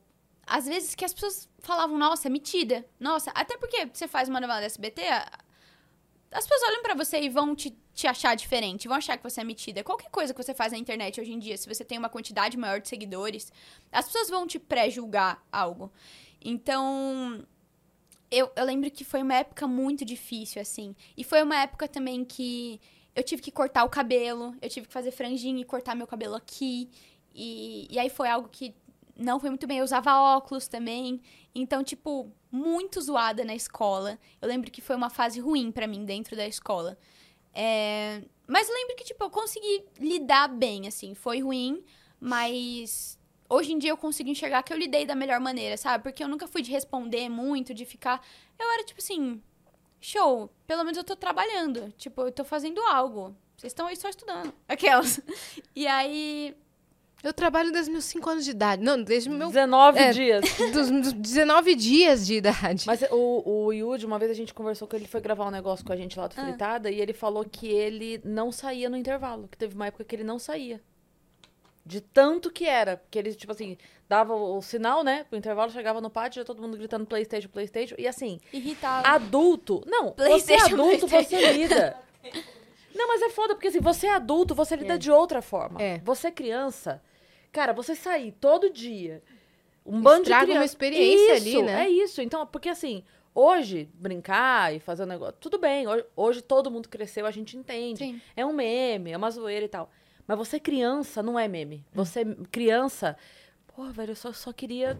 às 0.47 0.67
vezes 0.67 0.95
que 0.95 1.05
as 1.05 1.12
pessoas 1.12 1.49
falavam, 1.59 1.99
nossa, 1.99 2.29
é 2.29 2.31
metida. 2.31 2.85
Nossa, 3.01 3.33
até 3.35 3.57
porque 3.59 3.87
você 3.93 4.07
faz 4.07 4.29
uma 4.29 4.41
novela 4.41 4.61
da 4.61 4.67
SBT, 4.67 5.03
as 6.35 6.45
pessoas 6.45 6.68
olham 6.68 6.82
pra 6.82 6.95
você 6.95 7.20
e 7.20 7.28
vão 7.28 7.55
te, 7.55 7.70
te 7.95 8.09
achar 8.09 8.35
diferente, 8.35 8.89
vão 8.89 8.97
achar 8.97 9.16
que 9.16 9.22
você 9.22 9.41
é 9.41 9.45
metida. 9.45 9.85
Qualquer 9.85 10.11
coisa 10.11 10.35
que 10.35 10.43
você 10.43 10.53
faz 10.53 10.72
na 10.72 10.78
internet 10.78 11.20
hoje 11.20 11.32
em 11.32 11.39
dia, 11.39 11.57
se 11.57 11.68
você 11.68 11.85
tem 11.85 11.97
uma 11.97 12.09
quantidade 12.09 12.57
maior 12.57 12.80
de 12.80 12.89
seguidores, 12.89 13.53
as 13.93 14.07
pessoas 14.07 14.28
vão 14.28 14.45
te 14.45 14.59
pré-julgar 14.59 15.41
algo. 15.53 15.93
Então, 16.45 17.47
eu, 18.30 18.51
eu 18.57 18.64
lembro 18.64 18.91
que 18.91 19.05
foi 19.05 19.22
uma 19.22 19.35
época 19.35 19.68
muito 19.68 20.05
difícil, 20.05 20.61
assim. 20.61 20.97
E 21.16 21.22
foi 21.22 21.41
uma 21.41 21.62
época 21.62 21.87
também 21.87 22.24
que 22.24 22.80
eu 23.14 23.22
tive 23.22 23.41
que 23.41 23.53
cortar 23.53 23.85
o 23.85 23.89
cabelo, 23.89 24.57
eu 24.61 24.68
tive 24.68 24.89
que 24.89 24.93
fazer 24.93 25.12
franjinha 25.12 25.61
e 25.61 25.64
cortar 25.64 25.95
meu 25.95 26.07
cabelo 26.07 26.35
aqui. 26.35 26.91
E, 27.32 27.87
e 27.89 27.97
aí 27.97 28.11
foi 28.11 28.28
algo 28.28 28.49
que 28.49 28.74
não 29.17 29.39
foi 29.39 29.51
muito 29.51 29.67
bem. 29.67 29.79
Eu 29.79 29.85
usava 29.85 30.21
óculos 30.21 30.69
também. 30.69 31.21
Então, 31.55 31.85
tipo, 31.85 32.33
muito 32.51 33.01
zoada 33.01 33.45
na 33.45 33.55
escola. 33.55 34.19
Eu 34.41 34.49
lembro 34.49 34.71
que 34.71 34.81
foi 34.81 34.97
uma 34.97 35.11
fase 35.11 35.41
ruim 35.41 35.71
pra 35.71 35.87
mim 35.87 36.05
dentro 36.05 36.37
da 36.37 36.47
escola. 36.47 36.99
É, 37.53 38.23
Mas 38.47 38.69
lembro 38.69 38.97
que, 38.97 39.05
tipo, 39.05 39.23
eu 39.25 39.31
consegui 39.31 39.85
lidar 39.99 40.49
bem, 40.49 40.87
assim. 40.89 41.15
Foi 41.15 41.41
ruim, 41.41 41.85
mas 42.21 43.19
hoje 43.49 43.73
em 43.73 43.79
dia 43.79 43.91
eu 43.91 43.97
consigo 43.97 44.29
enxergar 44.29 44.62
que 44.62 44.73
eu 44.73 44.77
lidei 44.77 45.07
da 45.07 45.15
melhor 45.15 45.39
maneira, 45.41 45.77
sabe? 45.77 46.03
Porque 46.03 46.23
eu 46.23 46.29
nunca 46.29 46.49
fui 46.49 46.62
de 46.62 46.71
responder 46.73 47.29
muito, 47.29 47.73
de 47.73 47.85
ficar. 47.85 48.21
Eu 48.59 48.71
era 48.73 48.85
tipo 48.85 49.01
assim, 49.01 49.41
show, 50.01 50.51
pelo 50.67 50.83
menos 50.83 50.99
eu 50.99 51.05
tô 51.05 51.15
trabalhando. 51.17 51.93
Tipo, 51.93 52.23
eu 52.23 52.33
tô 52.33 52.45
fazendo 52.45 52.81
algo. 52.83 53.37
Vocês 53.57 53.71
estão 53.73 53.87
aí 53.87 53.97
só 53.97 54.09
estudando. 54.09 54.53
Aquelas. 54.69 55.21
E 55.75 55.87
aí. 55.87 56.57
Eu 57.25 57.33
trabalho 57.33 57.72
desde 57.72 57.91
meus 57.91 58.05
5 58.05 58.29
anos 58.31 58.45
de 58.45 58.51
idade. 58.51 58.83
Não, 58.83 59.03
desde 59.03 59.31
meu, 59.31 59.49
19 59.49 59.99
É. 59.99 60.11
dias. 60.12 60.45
dos, 60.72 60.91
dos 60.91 61.12
19 61.14 61.75
dias 61.75 62.27
de 62.27 62.35
idade. 62.35 62.85
Mas 62.87 63.03
o, 63.11 63.43
o 63.66 63.72
Yudi, 63.72 64.05
uma 64.05 64.18
vez 64.18 64.31
a 64.31 64.35
gente 64.35 64.53
conversou 64.53 64.87
com 64.87 64.95
ele, 64.95 65.07
foi 65.07 65.22
gravar 65.22 65.47
um 65.47 65.51
negócio 65.51 65.83
com 65.87 65.93
a 65.93 65.97
gente 65.97 66.18
lá 66.18 66.27
do 66.27 66.35
Ah. 66.37 66.45
Fritada, 66.45 66.91
e 66.91 67.01
ele 67.01 67.14
falou 67.14 67.43
que 67.43 67.66
ele 67.66 68.20
não 68.22 68.53
saía 68.53 68.91
no 68.91 68.97
intervalo, 68.97 69.49
que 69.49 69.57
teve 69.57 69.75
uma 69.75 69.87
época 69.87 70.05
que 70.05 70.14
ele 70.14 70.22
não 70.22 70.39
saía. 70.39 70.83
De 71.87 72.01
tanto 72.01 72.51
que 72.51 72.66
era. 72.66 72.99
Porque 72.99 73.18
ele, 73.18 73.35
tipo 73.35 73.53
assim, 73.53 73.79
dava 74.07 74.35
o, 74.35 74.61
sinal, 74.61 75.03
né, 75.03 75.25
pro 75.25 75.39
intervalo, 75.39 75.70
chegava 75.70 76.03
no 76.03 76.11
pátio, 76.11 76.41
já 76.41 76.45
todo 76.45 76.61
mundo 76.61 76.77
gritando 76.77 77.07
Playstation, 77.07 77.49
Playstation, 77.49 77.95
e 77.99 78.07
assim, 78.07 78.39
Irritava. 78.53 79.09
adulto... 79.09 79.83
Não, 79.87 80.12
você 80.16 80.22
é 80.22 80.27
PlayStation, 80.27 80.75
adulto, 80.75 81.09
PlayStation. 81.09 81.47
você 81.47 81.53
lida. 81.53 81.97
Não, 82.95 83.09
mas 83.09 83.22
é 83.22 83.31
foda, 83.31 83.55
porque 83.55 83.68
assim, 83.68 83.81
você 83.81 84.07
é 84.07 84.14
adulto, 84.14 84.55
você 84.55 84.77
lida 84.77 84.99
de 84.99 85.11
outra 85.11 85.43
forma. 85.43 85.83
É. 85.83 85.99
Você 86.05 86.29
é 86.29 86.31
criança, 86.31 87.03
cara, 87.55 87.73
você 87.73 87.95
sair 87.95 88.33
todo 88.33 88.69
dia... 88.69 89.23
Um 89.87 90.01
bando 90.01 90.23
de 90.25 90.31
Estraga 90.31 90.45
uma 90.45 90.47
criança. 90.47 90.65
experiência 90.65 91.37
isso, 91.37 91.59
ali, 91.59 91.63
né? 91.63 91.85
É 91.85 91.89
isso. 91.91 92.23
Então, 92.23 92.47
porque 92.47 92.71
assim, 92.71 93.05
hoje, 93.35 93.87
brincar 93.93 94.75
e 94.75 94.81
fazer 94.81 95.03
um 95.03 95.07
negócio, 95.07 95.35
tudo 95.39 95.59
bem. 95.59 95.87
Hoje, 95.87 96.07
hoje 96.17 96.41
todo 96.41 96.71
mundo 96.71 96.89
cresceu, 96.89 97.27
a 97.27 97.31
gente 97.31 97.55
entende. 97.55 97.99
Sim. 97.99 98.21
É 98.35 98.47
um 98.47 98.53
meme, 98.55 99.13
é 99.13 99.17
uma 99.19 99.31
zoeira 99.31 99.67
e 99.67 99.69
tal. 99.69 99.91
Mas 100.27 100.39
você 100.39 100.59
criança 100.59 101.23
não 101.23 101.39
é 101.39 101.47
meme. 101.47 101.85
Você 101.93 102.25
criança, 102.51 103.15
pô, 103.77 103.85
velho, 103.91 104.13
eu 104.13 104.17
só, 104.17 104.33
só 104.33 104.55
queria. 104.55 104.99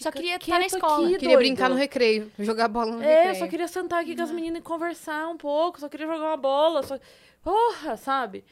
Só 0.00 0.10
ficar 0.10 0.12
queria 0.14 0.34
estar 0.34 0.54
na 0.54 0.58
quieto 0.58 0.74
escola. 0.74 1.06
aqui, 1.06 1.18
Queria 1.18 1.38
brincar 1.38 1.70
no 1.70 1.76
recreio, 1.76 2.32
jogar 2.40 2.66
bola 2.66 2.96
no 2.96 3.02
É, 3.04 3.14
recreio. 3.14 3.38
só 3.38 3.46
queria 3.46 3.68
sentar 3.68 4.02
aqui 4.02 4.16
com 4.16 4.22
as 4.22 4.32
meninas 4.32 4.58
e 4.58 4.62
conversar 4.62 5.28
um 5.28 5.36
pouco, 5.36 5.78
só 5.78 5.88
queria 5.88 6.08
jogar 6.08 6.30
uma 6.30 6.36
bola, 6.36 6.82
só... 6.82 6.98
Porra, 7.44 7.96
sabe? 7.96 8.44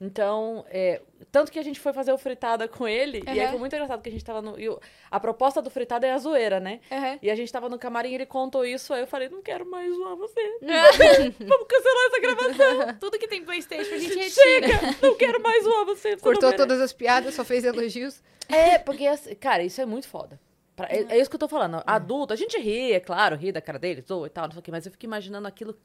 Então, 0.00 0.64
é, 0.70 1.02
tanto 1.30 1.52
que 1.52 1.58
a 1.58 1.62
gente 1.62 1.78
foi 1.78 1.92
fazer 1.92 2.10
o 2.10 2.16
fritada 2.16 2.66
com 2.66 2.88
ele, 2.88 3.22
e 3.26 3.28
aí 3.30 3.40
Uhum. 3.44 3.50
foi 3.50 3.58
muito 3.58 3.74
engraçado 3.74 4.00
que 4.00 4.08
a 4.08 4.12
gente 4.12 4.24
tava 4.24 4.40
no. 4.40 4.58
e 4.58 4.66
o- 4.66 4.80
a 5.10 5.20
proposta 5.20 5.60
do 5.60 5.68
fritada 5.68 6.06
é 6.06 6.12
a 6.12 6.16
zoeira, 6.18 6.58
né? 6.58 6.80
Uhum. 6.90 7.18
E 7.20 7.30
a 7.30 7.34
gente 7.34 7.52
tava 7.52 7.68
no 7.68 7.78
camarim 7.78 8.10
e 8.12 8.14
ele 8.14 8.24
contou 8.24 8.64
isso, 8.64 8.94
aí 8.94 9.02
eu 9.02 9.06
falei, 9.06 9.28
não 9.28 9.42
quero 9.42 9.66
mais 9.70 9.94
zoar 9.94 10.16
você. 10.16 10.40
Vamos 11.38 11.66
cancelar 11.68 12.06
essa 12.06 12.20
gravação. 12.20 12.96
Tudo 12.98 13.18
que 13.18 13.28
tem 13.28 13.44
Playstation 13.44 13.94
a 13.94 13.98
gente 13.98 14.14
retira. 14.18 14.68
Chega! 14.68 14.96
Não 15.02 15.14
quero 15.16 15.42
mais 15.42 15.64
zoar 15.64 15.84
você. 15.84 16.16
você 16.16 16.22
Cortou 16.22 16.52
todas 16.54 16.80
as 16.80 16.92
piadas, 16.94 17.34
só 17.34 17.44
fez 17.44 17.64
elogios. 17.64 18.22
É, 18.48 18.78
porque, 18.78 19.06
assim, 19.06 19.34
cara, 19.34 19.62
isso 19.62 19.80
é 19.82 19.84
muito 19.86 20.08
foda. 20.08 20.40
Pra- 20.74 20.88
é, 20.88 21.04
é 21.10 21.18
isso 21.18 21.28
que 21.28 21.36
eu 21.36 21.40
tô 21.40 21.46
falando. 21.48 21.82
Adulto, 21.86 22.32
a 22.32 22.36
gente 22.36 22.58
ri, 22.58 22.92
é 22.92 23.00
claro, 23.00 23.36
ri 23.36 23.52
da 23.52 23.60
cara 23.60 23.78
dele, 23.78 24.00
zoa 24.00 24.26
e 24.26 24.30
tal, 24.30 24.44
não 24.46 24.52
sei 24.52 24.60
o 24.60 24.62
quê, 24.62 24.70
mas 24.70 24.86
eu 24.86 24.92
fico 24.92 25.04
imaginando 25.04 25.46
aquilo 25.46 25.78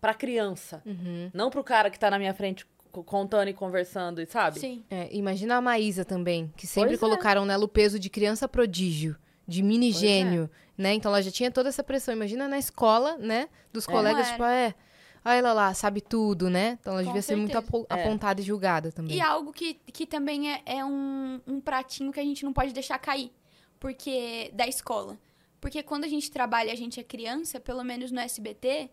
pra 0.00 0.14
criança. 0.14 0.82
Não 1.32 1.50
pro 1.50 1.62
cara 1.62 1.90
que 1.90 1.98
tá 1.98 2.10
na 2.10 2.18
minha 2.18 2.32
frente 2.34 2.66
contando 3.02 3.48
e 3.48 3.54
conversando, 3.54 4.20
e 4.20 4.26
sabe? 4.26 4.60
Sim. 4.60 4.84
É, 4.90 5.08
imagina 5.10 5.56
a 5.56 5.60
Maísa 5.60 6.04
também, 6.04 6.52
que 6.56 6.66
sempre 6.66 6.90
Pois 6.90 6.98
é. 6.98 7.00
colocaram 7.00 7.44
nela 7.44 7.64
o 7.64 7.68
peso 7.68 7.98
de 7.98 8.08
criança 8.10 8.46
prodígio, 8.46 9.16
de 9.48 9.62
mini 9.62 9.90
gênio, 9.90 10.48
né? 10.78 10.94
Então 10.94 11.10
ela 11.10 11.22
já 11.22 11.30
tinha 11.30 11.50
toda 11.50 11.68
essa 11.68 11.82
pressão. 11.82 12.14
Imagina 12.14 12.46
na 12.46 12.58
escola, 12.58 13.16
né? 13.18 13.48
Dos 13.72 13.88
É. 13.88 13.90
colegas, 13.92 14.28
tipo, 14.30 14.44
é. 14.44 14.74
ah, 15.24 15.34
ela 15.34 15.52
lá 15.52 15.72
sabe 15.74 16.00
tudo, 16.00 16.48
né? 16.50 16.76
Então 16.80 16.92
ela 16.92 17.02
Com 17.02 17.06
devia 17.08 17.22
ser 17.22 17.36
muito 17.36 17.52
certeza. 17.52 17.68
apo- 17.76 17.86
É. 17.90 18.02
apontada 18.04 18.40
e 18.40 18.44
julgada 18.44 18.92
também. 18.92 19.16
E 19.16 19.20
algo 19.20 19.52
que, 19.52 19.74
que 19.92 20.06
também 20.06 20.52
é, 20.52 20.62
é 20.66 20.84
um, 20.84 21.40
um 21.46 21.60
pratinho 21.60 22.12
que 22.12 22.20
a 22.20 22.24
gente 22.24 22.44
não 22.44 22.52
pode 22.52 22.72
deixar 22.72 22.98
cair. 22.98 23.32
Porque. 23.80 24.50
Da 24.54 24.66
escola. 24.66 25.18
Porque 25.60 25.82
quando 25.82 26.04
a 26.04 26.08
gente 26.08 26.30
trabalha, 26.30 26.72
a 26.72 26.76
gente 26.76 27.00
é 27.00 27.02
criança, 27.02 27.58
pelo 27.58 27.82
menos 27.82 28.10
no 28.10 28.20
SBT. 28.20 28.90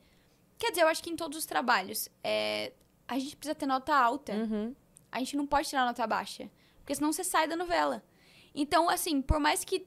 Quer 0.58 0.70
dizer, 0.72 0.84
eu 0.84 0.88
acho 0.88 1.04
que 1.04 1.10
em 1.10 1.16
todos 1.16 1.38
os 1.38 1.46
trabalhos. 1.46 2.08
É, 2.24 2.72
a 3.12 3.20
gente 3.20 3.36
precisa 3.36 3.54
ter 3.54 3.66
nota 3.66 3.94
alta. 3.94 4.32
Uhum. 4.32 4.74
A 5.12 5.20
gente 5.20 5.36
não 5.36 5.46
pode 5.46 5.68
tirar 5.68 5.86
nota 5.86 6.08
baixa. 6.08 6.50
Porque 6.80 6.96
senão 6.96 7.12
você 7.12 7.26
sai 7.26 7.46
da 7.46 7.58
novela. 7.58 8.02
Então, 8.56 8.90
assim, 8.90 9.22
por 9.22 9.38
mais 9.38 9.66
que 9.66 9.86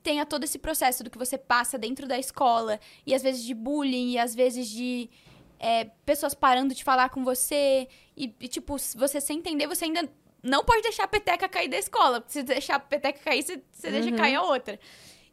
tenha 0.00 0.24
todo 0.24 0.44
esse 0.44 0.58
processo 0.60 1.02
do 1.02 1.10
que 1.10 1.18
você 1.18 1.36
passa 1.36 1.76
dentro 1.76 2.06
da 2.06 2.16
escola, 2.18 2.78
e 3.04 3.14
às 3.14 3.22
vezes 3.22 3.42
de 3.42 3.52
bullying, 3.52 4.12
e 4.12 4.18
às 4.18 4.32
vezes 4.32 4.68
de 4.68 5.10
é, 5.58 5.86
pessoas 6.06 6.34
parando 6.34 6.72
de 6.72 6.84
falar 6.84 7.08
com 7.10 7.24
você, 7.24 7.88
e, 8.16 8.32
e, 8.40 8.46
tipo, 8.48 8.78
se 8.78 8.96
você 8.96 9.20
sem 9.20 9.38
entender, 9.38 9.66
você 9.66 9.84
ainda 9.86 10.08
não 10.40 10.64
pode 10.64 10.82
deixar 10.82 11.04
a 11.04 11.08
peteca 11.08 11.48
cair 11.48 11.68
da 11.68 11.78
escola. 11.78 12.22
Se 12.28 12.44
deixar 12.44 12.76
a 12.76 12.80
peteca 12.80 13.18
cair, 13.24 13.42
você, 13.42 13.60
você 13.72 13.90
deixa 13.90 14.10
Uhum. 14.10 14.16
cair 14.16 14.36
a 14.36 14.42
outra. 14.42 14.78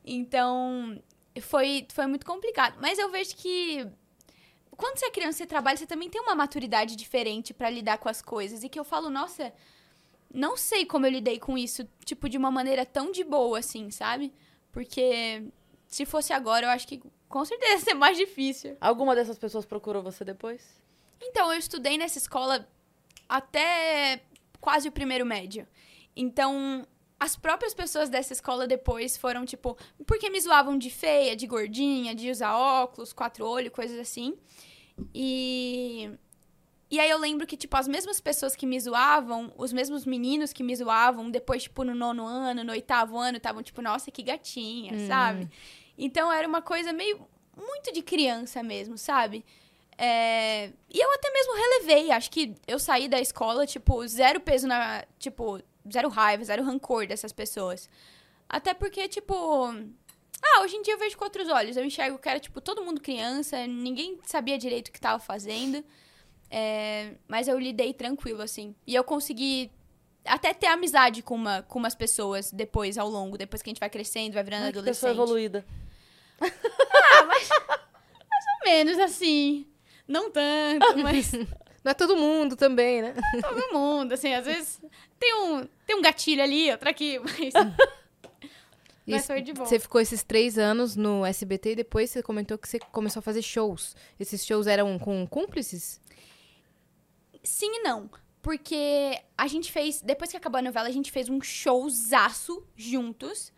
Então, 0.03 0.99
foi, 1.41 1.85
foi 1.93 2.07
muito 2.07 2.25
complicado. 2.25 2.77
Mas 2.81 2.97
eu 2.97 3.09
vejo 3.11 3.35
que 3.35 3.87
quando 4.79 4.97
você 4.97 5.07
é 5.07 5.11
criança, 5.11 5.39
você 5.39 5.45
trabalha, 5.45 5.77
você 5.77 5.85
também 5.85 6.09
tem 6.09 6.21
uma 6.21 6.33
maturidade 6.33 6.95
diferente 6.95 7.53
pra 7.53 7.69
lidar 7.69 7.97
com 7.97 8.07
as 8.07 8.21
coisas. 8.21 8.63
E 8.63 8.69
que 8.69 8.79
eu 8.79 8.85
falo, 8.85 9.09
nossa, 9.09 9.53
não 10.33 10.55
sei 10.55 10.85
como 10.85 11.05
eu 11.05 11.11
lidei 11.11 11.37
com 11.37 11.57
isso, 11.57 11.85
tipo, 12.05 12.29
de 12.29 12.37
uma 12.37 12.49
maneira 12.49 12.85
tão 12.85 13.11
de 13.11 13.23
boa, 13.23 13.59
assim, 13.59 13.91
sabe? 13.91 14.33
Porque 14.71 15.43
se 15.85 16.05
fosse 16.05 16.31
agora, 16.31 16.67
eu 16.67 16.69
acho 16.69 16.87
que 16.87 17.01
com 17.27 17.43
certeza 17.43 17.73
ia 17.73 17.79
ser 17.83 17.93
mais 17.93 18.17
difícil. 18.17 18.77
Alguma 18.79 19.13
dessas 19.13 19.37
pessoas 19.37 19.65
procurou 19.65 20.01
você 20.01 20.23
depois? 20.23 20.79
Então, 21.21 21.51
eu 21.51 21.59
estudei 21.59 21.97
nessa 21.97 22.17
escola 22.17 22.65
até 23.27 24.21
quase 24.61 24.87
o 24.87 24.91
primeiro 24.93 25.25
médio. 25.25 25.67
Então, 26.15 26.87
as 27.19 27.35
próprias 27.35 27.73
pessoas 27.73 28.09
dessa 28.09 28.31
escola 28.31 28.65
depois 28.65 29.17
foram, 29.17 29.45
tipo, 29.45 29.77
porque 30.07 30.29
me 30.29 30.39
zoavam 30.39 30.77
de 30.77 30.89
feia, 30.89 31.35
de 31.35 31.45
gordinha, 31.45 32.15
de 32.15 32.31
usar 32.31 32.55
óculos, 32.55 33.11
quatro 33.11 33.45
olhos, 33.45 33.73
coisas 33.73 33.99
assim. 33.99 34.37
E. 35.13 36.09
E 36.91 36.99
aí 36.99 37.09
eu 37.09 37.19
lembro 37.19 37.45
que, 37.45 37.55
tipo, 37.55 37.77
as 37.77 37.87
mesmas 37.87 38.19
pessoas 38.19 38.55
que 38.55 38.65
me 38.65 38.79
zoavam, 38.79 39.53
os 39.55 39.71
mesmos 39.71 40.05
meninos 40.07 40.51
que 40.51 40.63
me 40.63 40.75
zoavam, 40.75 41.29
depois, 41.29 41.61
tipo, 41.63 41.83
no 41.83 41.93
nono 41.93 42.25
ano, 42.25 42.63
no 42.63 42.71
oitavo 42.71 43.15
ano, 43.15 43.37
estavam, 43.37 43.61
tipo, 43.61 43.79
nossa, 43.79 44.09
que 44.09 44.23
gatinha, 44.23 44.93
sabe? 45.07 45.47
Então 45.95 46.31
era 46.31 46.47
uma 46.47 46.61
coisa 46.63 46.91
meio. 46.91 47.19
muito 47.55 47.91
de 47.93 48.01
criança 48.01 48.63
mesmo, 48.63 48.97
sabe? 48.97 49.45
É, 49.97 50.71
E 50.89 50.97
eu 50.99 51.11
até 51.13 51.29
mesmo 51.31 51.53
relevei. 51.55 52.09
Acho 52.11 52.31
que 52.31 52.55
eu 52.67 52.79
saí 52.79 53.07
da 53.07 53.19
escola, 53.19 53.67
tipo, 53.67 54.07
zero 54.07 54.39
peso 54.39 54.65
na. 54.67 55.03
Tipo, 55.19 55.61
zero 55.91 56.09
raiva, 56.09 56.43
zero 56.43 56.63
rancor 56.63 57.05
dessas 57.05 57.31
pessoas. 57.33 57.87
Até 58.47 58.73
porque, 58.73 59.07
tipo. 59.07 59.73
Ah, 60.55 60.61
hoje 60.61 60.75
em 60.75 60.81
dia 60.81 60.93
eu 60.93 60.99
vejo 60.99 61.17
com 61.17 61.23
outros 61.25 61.47
olhos. 61.49 61.77
Eu 61.77 61.85
enxergo 61.85 62.17
que 62.17 62.27
era, 62.29 62.39
tipo, 62.39 62.59
todo 62.61 62.83
mundo 62.83 62.99
criança, 63.01 63.67
ninguém 63.67 64.17
sabia 64.25 64.57
direito 64.57 64.87
o 64.87 64.91
que 64.91 64.99
tava 64.99 65.19
fazendo. 65.19 65.83
É, 66.49 67.11
Mas 67.27 67.47
eu 67.47 67.59
lidei 67.59 67.93
tranquilo, 67.93 68.41
assim. 68.41 68.73
E 68.87 68.95
eu 68.95 69.03
consegui 69.03 69.71
até 70.25 70.53
ter 70.53 70.67
amizade 70.67 71.21
com, 71.21 71.35
uma, 71.35 71.61
com 71.63 71.77
umas 71.79 71.93
pessoas 71.95 72.51
depois, 72.51 72.97
ao 72.97 73.07
longo, 73.09 73.37
depois 73.37 73.61
que 73.61 73.69
a 73.69 73.71
gente 73.71 73.79
vai 73.79 73.89
crescendo, 73.89 74.33
vai 74.33 74.43
virando 74.43 74.65
Ai, 74.65 74.73
que 74.73 74.81
pessoa 74.81 75.11
adolescente. 75.11 75.15
evoluída. 75.15 75.65
Menos 78.65 78.97
assim. 78.99 79.67
Não 80.07 80.29
tanto, 80.31 80.97
mas 81.03 81.31
Não 81.83 81.91
é 81.91 81.93
todo 81.93 82.15
mundo 82.15 82.55
também, 82.55 83.01
né? 83.01 83.13
todo 83.41 83.73
mundo, 83.73 84.13
assim, 84.13 84.33
às 84.33 84.45
vezes 84.45 84.81
tem 85.19 85.33
um, 85.35 85.67
tem 85.85 85.95
um 85.95 86.01
gatilho 86.01 86.41
ali, 86.41 86.71
outro 86.71 86.89
aqui, 86.89 87.19
mas. 87.19 87.53
E 89.15 89.19
foi 89.21 89.41
de 89.41 89.53
boa. 89.53 89.65
Você 89.67 89.79
ficou 89.79 89.99
esses 90.01 90.23
três 90.23 90.57
anos 90.57 90.95
no 90.95 91.25
SBT 91.25 91.71
e 91.71 91.75
depois 91.77 92.09
você 92.09 92.21
comentou 92.23 92.57
que 92.57 92.67
você 92.67 92.79
começou 92.79 93.19
a 93.19 93.23
fazer 93.23 93.41
shows. 93.41 93.95
Esses 94.19 94.45
shows 94.45 94.67
eram 94.67 94.97
com 94.99 95.25
cúmplices? 95.27 95.99
Sim 97.43 97.77
e 97.77 97.83
não. 97.83 98.09
Porque 98.41 99.19
a 99.37 99.47
gente 99.47 99.71
fez, 99.71 100.01
depois 100.01 100.31
que 100.31 100.37
acabou 100.37 100.59
a 100.59 100.61
novela, 100.61 100.87
a 100.87 100.91
gente 100.91 101.11
fez 101.11 101.29
um 101.29 101.41
showzaço 101.41 102.63
juntos. 102.75 103.51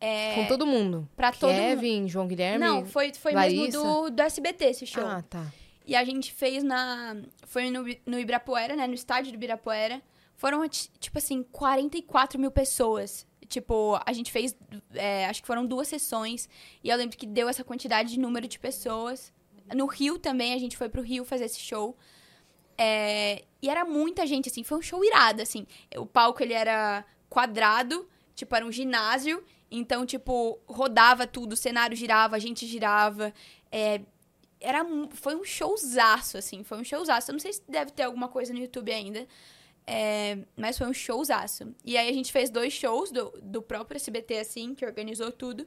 É, 0.00 0.34
Com 0.34 0.46
todo 0.46 0.66
mundo? 0.66 1.08
pra 1.14 1.30
todo 1.30 1.52
mundo. 1.52 1.60
Kevin, 1.60 2.08
João 2.08 2.26
Guilherme? 2.26 2.58
Não, 2.58 2.84
foi, 2.84 3.12
foi 3.14 3.32
Larissa? 3.32 3.78
mesmo 3.78 4.02
do, 4.04 4.10
do 4.10 4.22
SBT 4.22 4.64
esse 4.64 4.86
show. 4.86 5.04
Ah, 5.06 5.22
tá. 5.22 5.46
E 5.86 5.94
a 5.94 6.04
gente 6.04 6.32
fez 6.32 6.62
na. 6.64 7.16
Foi 7.46 7.70
no, 7.70 7.84
no 8.06 8.18
Ibirapuera, 8.18 8.74
né? 8.74 8.86
No 8.86 8.94
estádio 8.94 9.30
do 9.30 9.34
Ibirapuera. 9.36 10.02
Foram, 10.36 10.66
ti- 10.68 10.90
tipo 10.98 11.18
assim, 11.18 11.42
44 11.44 12.38
mil 12.40 12.50
pessoas. 12.50 13.26
Tipo, 13.52 14.00
a 14.06 14.12
gente 14.14 14.32
fez. 14.32 14.56
é, 14.94 15.26
acho 15.26 15.42
que 15.42 15.46
foram 15.46 15.66
duas 15.66 15.86
sessões. 15.86 16.48
E 16.82 16.88
eu 16.88 16.96
lembro 16.96 17.18
que 17.18 17.26
deu 17.26 17.48
essa 17.50 17.62
quantidade 17.62 18.10
de 18.10 18.18
número 18.18 18.48
de 18.48 18.58
pessoas. 18.58 19.30
No 19.74 19.84
Rio 19.86 20.18
também, 20.18 20.54
a 20.54 20.58
gente 20.58 20.74
foi 20.74 20.88
pro 20.88 21.02
Rio 21.02 21.22
fazer 21.22 21.44
esse 21.44 21.60
show. 21.60 21.94
É, 22.78 23.44
e 23.60 23.68
era 23.68 23.84
muita 23.84 24.26
gente, 24.26 24.48
assim. 24.48 24.64
Foi 24.64 24.78
um 24.78 24.82
show 24.82 25.04
irado, 25.04 25.42
assim. 25.42 25.66
O 25.96 26.06
palco, 26.06 26.42
ele 26.42 26.54
era 26.54 27.04
quadrado. 27.28 28.08
Tipo, 28.34 28.56
era 28.56 28.64
um 28.64 28.72
ginásio. 28.72 29.44
Então, 29.70 30.06
tipo, 30.06 30.58
rodava 30.66 31.26
tudo. 31.26 31.52
O 31.52 31.56
cenário 31.56 31.94
girava, 31.94 32.36
a 32.36 32.38
gente 32.38 32.66
girava. 32.66 33.34
É, 33.70 34.00
era 34.62 34.82
foi 35.10 35.36
um 35.36 35.44
showzaço, 35.44 36.38
assim, 36.38 36.64
foi 36.64 36.78
um 36.78 36.84
showzaço. 36.84 37.30
Eu 37.30 37.34
não 37.34 37.40
sei 37.40 37.52
se 37.52 37.62
deve 37.68 37.90
ter 37.90 38.04
alguma 38.04 38.28
coisa 38.28 38.52
no 38.52 38.60
YouTube 38.60 38.90
ainda, 38.90 39.26
é, 39.86 40.38
mas 40.56 40.78
foi 40.78 40.86
um 40.86 40.94
showzaço. 40.94 41.74
E 41.84 41.96
aí 41.96 42.08
a 42.08 42.12
gente 42.12 42.32
fez 42.32 42.50
dois 42.50 42.72
shows 42.72 43.10
do, 43.10 43.32
do 43.42 43.62
próprio 43.62 43.96
SBT, 43.96 44.38
assim, 44.38 44.74
que 44.74 44.84
organizou 44.84 45.30
tudo. 45.32 45.66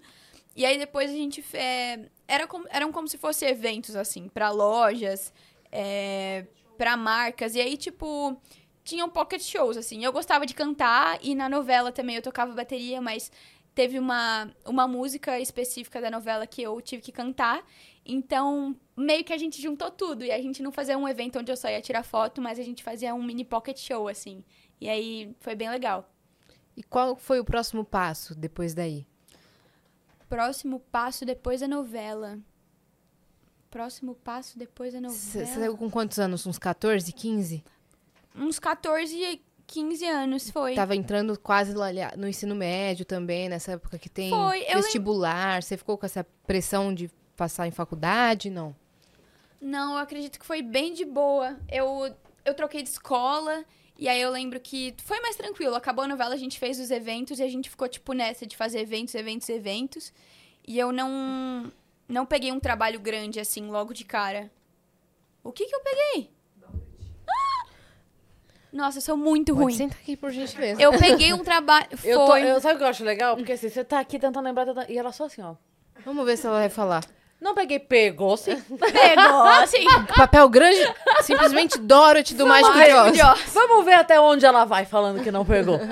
E 0.55 0.66
aí 0.66 0.78
depois 0.78 1.09
a 1.09 1.13
gente 1.13 1.43
é, 1.53 2.09
era 2.28 2.47
como, 2.47 2.66
eram 2.70 2.91
como 2.91 3.07
se 3.07 3.18
fossem 3.18 3.49
eventos, 3.49 3.95
assim, 3.95 4.30
pra 4.30 4.51
lojas, 4.51 5.34
é, 5.72 6.45
pra 6.78 6.95
marcas. 6.95 7.55
E 7.55 7.61
aí, 7.61 7.76
tipo, 7.76 8.39
tinham 8.84 9.09
pocket 9.09 9.41
shows, 9.41 9.76
assim. 9.76 10.03
Eu 10.03 10.13
gostava 10.13 10.45
de 10.45 10.53
cantar 10.53 11.20
e 11.22 11.36
na 11.36 11.49
novela 11.49 11.91
também 11.91 12.16
eu 12.16 12.22
tocava 12.22 12.53
bateria, 12.53 13.01
mas 13.01 13.32
teve 13.74 13.99
uma, 13.99 14.49
uma 14.66 14.88
música 14.88 15.38
específica 15.39 15.99
da 15.99 16.09
novela 16.09 16.47
que 16.47 16.61
eu 16.61 16.80
tive 16.80 17.01
que 17.01 17.11
cantar. 17.11 17.61
Então, 18.06 18.76
meio 18.95 19.24
que 19.24 19.34
a 19.34 19.38
gente 19.38 19.62
juntou 19.62 19.89
tudo. 19.89 20.24
E 20.24 20.32
a 20.32 20.39
gente 20.41 20.62
não 20.62 20.72
fazia 20.72 20.97
um 20.97 21.08
evento 21.08 21.39
onde 21.39 21.51
eu 21.51 21.58
só 21.58 21.70
ia 21.70 21.82
tirar 21.82 22.03
foto, 22.03 22.41
mas 22.41 22.60
a 22.60 22.64
gente 22.64 22.84
fazia 22.84 23.16
um 23.16 23.24
mini 23.24 23.43
pocket 23.43 23.78
show, 23.80 24.08
assim. 24.08 24.43
E 24.80 24.88
aí 24.88 25.36
foi 25.39 25.56
bem 25.56 25.70
legal. 25.70 26.10
E 26.78 26.84
qual 26.84 27.16
foi 27.16 27.39
o 27.39 27.45
próximo 27.45 27.84
passo 27.84 28.36
depois 28.36 28.74
daí? 28.74 29.08
Próximo 30.30 30.80
passo 30.91 31.26
depois 31.26 31.62
da 31.62 31.68
novela. 31.68 32.38
Próximo 33.72 34.16
passo 34.16 34.58
depois 34.58 34.93
da 34.93 35.01
novela. 35.01 35.20
Você 35.20 35.45
saiu 35.45 35.78
com 35.78 35.89
quantos 35.89 36.20
anos? 36.20 36.45
Uns 36.45 36.60
14, 36.60 37.12
15? 37.12 37.64
Uns 38.36 38.60
14, 38.60 39.41
15 39.66 40.06
anos 40.06 40.49
foi. 40.49 40.76
Tava 40.76 40.95
entrando 40.95 41.39
quase 41.39 41.74
lá 41.74 41.88
no 42.18 42.28
ensino 42.28 42.53
médio 42.53 43.06
também, 43.06 43.49
nessa 43.49 43.74
época 43.74 43.97
que 43.97 44.10
tem 44.10 44.30
Foi, 44.30 44.66
vestibular. 44.66 45.64
Você 45.64 45.78
ficou 45.78 45.97
com 45.97 46.06
essa 46.06 46.24
pressão 46.45 46.93
de 46.93 47.10
passar 47.36 47.67
em 47.67 47.71
faculdade? 47.71 48.49
Não. 48.49 48.75
Não, 49.61 49.93
eu 49.93 49.97
acredito 49.99 50.39
que 50.39 50.45
foi 50.45 50.61
bem 50.61 50.93
de 50.93 51.05
boa. 51.05 51.57
Eu, 51.71 52.13
eu 52.43 52.53
troquei 52.53 52.83
de 52.83 52.89
escola 52.89 53.63
e 53.97 54.07
aí 54.07 54.21
eu 54.21 54.29
lembro 54.29 54.59
que 54.59 54.93
foi 55.03 55.19
mais 55.21 55.36
tranquilo. 55.36 55.75
Acabou 55.75 56.03
a 56.05 56.07
novela, 56.07 56.33
a 56.36 56.38
gente 56.38 56.59
fez 56.59 56.79
os 56.79 56.91
eventos 56.91 57.39
e 57.39 57.43
a 57.43 57.47
gente 57.49 57.69
ficou, 57.69 57.88
tipo, 57.88 58.13
nessa 58.13 58.45
de 58.45 58.55
fazer 58.55 58.79
eventos, 58.79 59.15
eventos, 59.15 59.49
eventos. 59.49 60.13
E 60.67 60.77
eu 60.77 60.91
não, 60.91 61.71
não 62.07 62.25
peguei 62.25 62.51
um 62.51 62.59
trabalho 62.59 62.99
grande, 62.99 63.39
assim, 63.39 63.67
logo 63.69 63.93
de 63.93 64.03
cara. 64.05 64.51
O 65.43 65.51
que 65.51 65.65
que 65.65 65.75
eu 65.75 65.79
peguei? 65.81 66.31
Ah! 67.27 67.65
Nossa, 68.73 68.97
eu 68.97 69.01
sou 69.01 69.15
muito 69.15 69.53
Pode 69.53 69.63
ruim. 69.63 69.73
sentar 69.77 69.97
aqui, 69.99 70.17
por 70.17 70.31
gentileza. 70.31 70.81
Eu 70.81 70.91
peguei 70.99 71.31
um 71.33 71.43
trabalho. 71.43 71.97
Foi. 71.97 72.09
Eu 72.11 72.25
tô, 72.25 72.38
eu, 72.38 72.59
sabe 72.59 72.75
o 72.75 72.77
que 72.79 72.83
eu 72.83 72.88
acho 72.89 73.03
legal? 73.03 73.36
Porque 73.38 73.53
assim, 73.53 73.69
você 73.69 73.83
tá 73.83 73.99
aqui 73.99 74.19
tentando 74.19 74.43
lembrar, 74.43 74.65
tentando- 74.65 74.89
e 74.91 74.97
ela 74.97 75.11
só 75.11 75.25
assim, 75.25 75.41
ó. 75.41 75.55
Vamos 76.03 76.25
ver 76.25 76.38
se 76.38 76.45
ela 76.45 76.59
vai 76.59 76.69
falar. 76.69 77.03
Não 77.46 77.54
peguei, 77.54 77.78
pegou 77.78 78.36
sim. 78.36 78.60
Pegou, 78.60 79.43
assim. 79.62 79.86
Papel 80.18 80.50
grande, 80.50 80.91
simplesmente 81.22 81.78
Dorothy 81.78 82.34
do 82.34 82.48
Mágico 82.48 82.74
de 82.74 83.22
Oz. 83.22 83.54
Vamos 83.54 83.86
ver 83.86 83.93
até 83.93 84.20
onde 84.20 84.43
ela 84.43 84.66
vai 84.66 84.84
falando 84.84 85.22
que 85.22 85.30
não 85.30 85.46
pegou. 85.46 85.80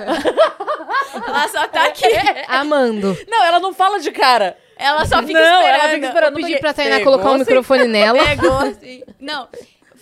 Ela 1.14 1.48
só 1.48 1.68
tá 1.68 1.86
aqui. 1.86 2.06
Amando. 2.48 3.16
Não, 3.28 3.44
ela 3.44 3.60
não 3.60 3.72
fala 3.72 4.00
de 4.00 4.10
cara. 4.10 4.56
Ela 4.76 5.06
só 5.06 5.22
fica 5.22 5.38
não, 5.38 5.60
esperando. 5.60 5.80
ela 5.80 5.88
fica 5.94 6.06
esperando. 6.06 6.34
Pedir 6.34 6.52
não 6.54 6.58
pra 6.58 6.74
peguei. 6.74 6.90
Tainá 6.90 7.04
colocar 7.04 7.28
o 7.30 7.32
sim. 7.34 7.38
microfone 7.38 7.84
nela. 7.86 8.24
Pegou, 8.24 8.58
assim. 8.58 9.04
Não, 9.20 9.48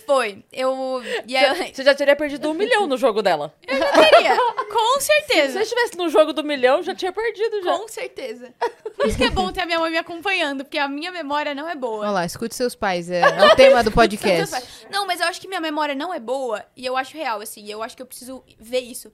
Foi. 0.05 0.43
Eu. 0.51 1.01
E 1.25 1.35
aí 1.35 1.67
eu 1.67 1.73
Você 1.73 1.83
já 1.83 1.93
teria 1.95 2.15
perdido 2.15 2.49
um 2.49 2.53
milhão 2.53 2.85
no 2.87 2.97
jogo 2.97 3.21
dela. 3.21 3.53
queria. 3.65 4.35
Com 4.71 4.99
Se 4.99 5.05
certeza. 5.07 5.53
você 5.53 5.63
estivesse 5.63 5.97
no 5.97 6.09
jogo 6.09 6.33
do 6.33 6.43
milhão, 6.43 6.81
já 6.83 6.93
tinha 6.95 7.11
perdido 7.11 7.61
já. 7.63 7.77
Com 7.77 7.87
certeza. 7.87 8.53
Por 8.95 9.07
isso 9.07 9.17
que 9.17 9.23
é 9.25 9.29
bom 9.29 9.51
ter 9.51 9.61
a 9.61 9.65
minha 9.65 9.79
mãe 9.79 9.91
me 9.91 9.97
acompanhando, 9.97 10.63
porque 10.63 10.77
a 10.77 10.87
minha 10.87 11.11
memória 11.11 11.53
não 11.55 11.67
é 11.69 11.75
boa. 11.75 11.99
Olha 12.01 12.11
lá, 12.11 12.25
escute 12.25 12.55
seus 12.55 12.75
pais. 12.75 13.09
É, 13.09 13.21
é 13.21 13.45
o 13.45 13.55
tema 13.55 13.83
do 13.83 13.91
podcast. 13.93 14.55
Não, 14.91 15.05
mas 15.07 15.19
eu 15.19 15.27
acho 15.27 15.39
que 15.41 15.47
minha 15.47 15.61
memória 15.61 15.95
não 15.95 16.13
é 16.13 16.19
boa 16.19 16.63
e 16.75 16.85
eu 16.85 16.95
acho 16.97 17.15
real, 17.17 17.41
assim. 17.41 17.67
Eu 17.69 17.81
acho 17.83 17.95
que 17.95 18.01
eu 18.01 18.05
preciso 18.07 18.43
ver 18.59 18.79
isso. 18.81 19.11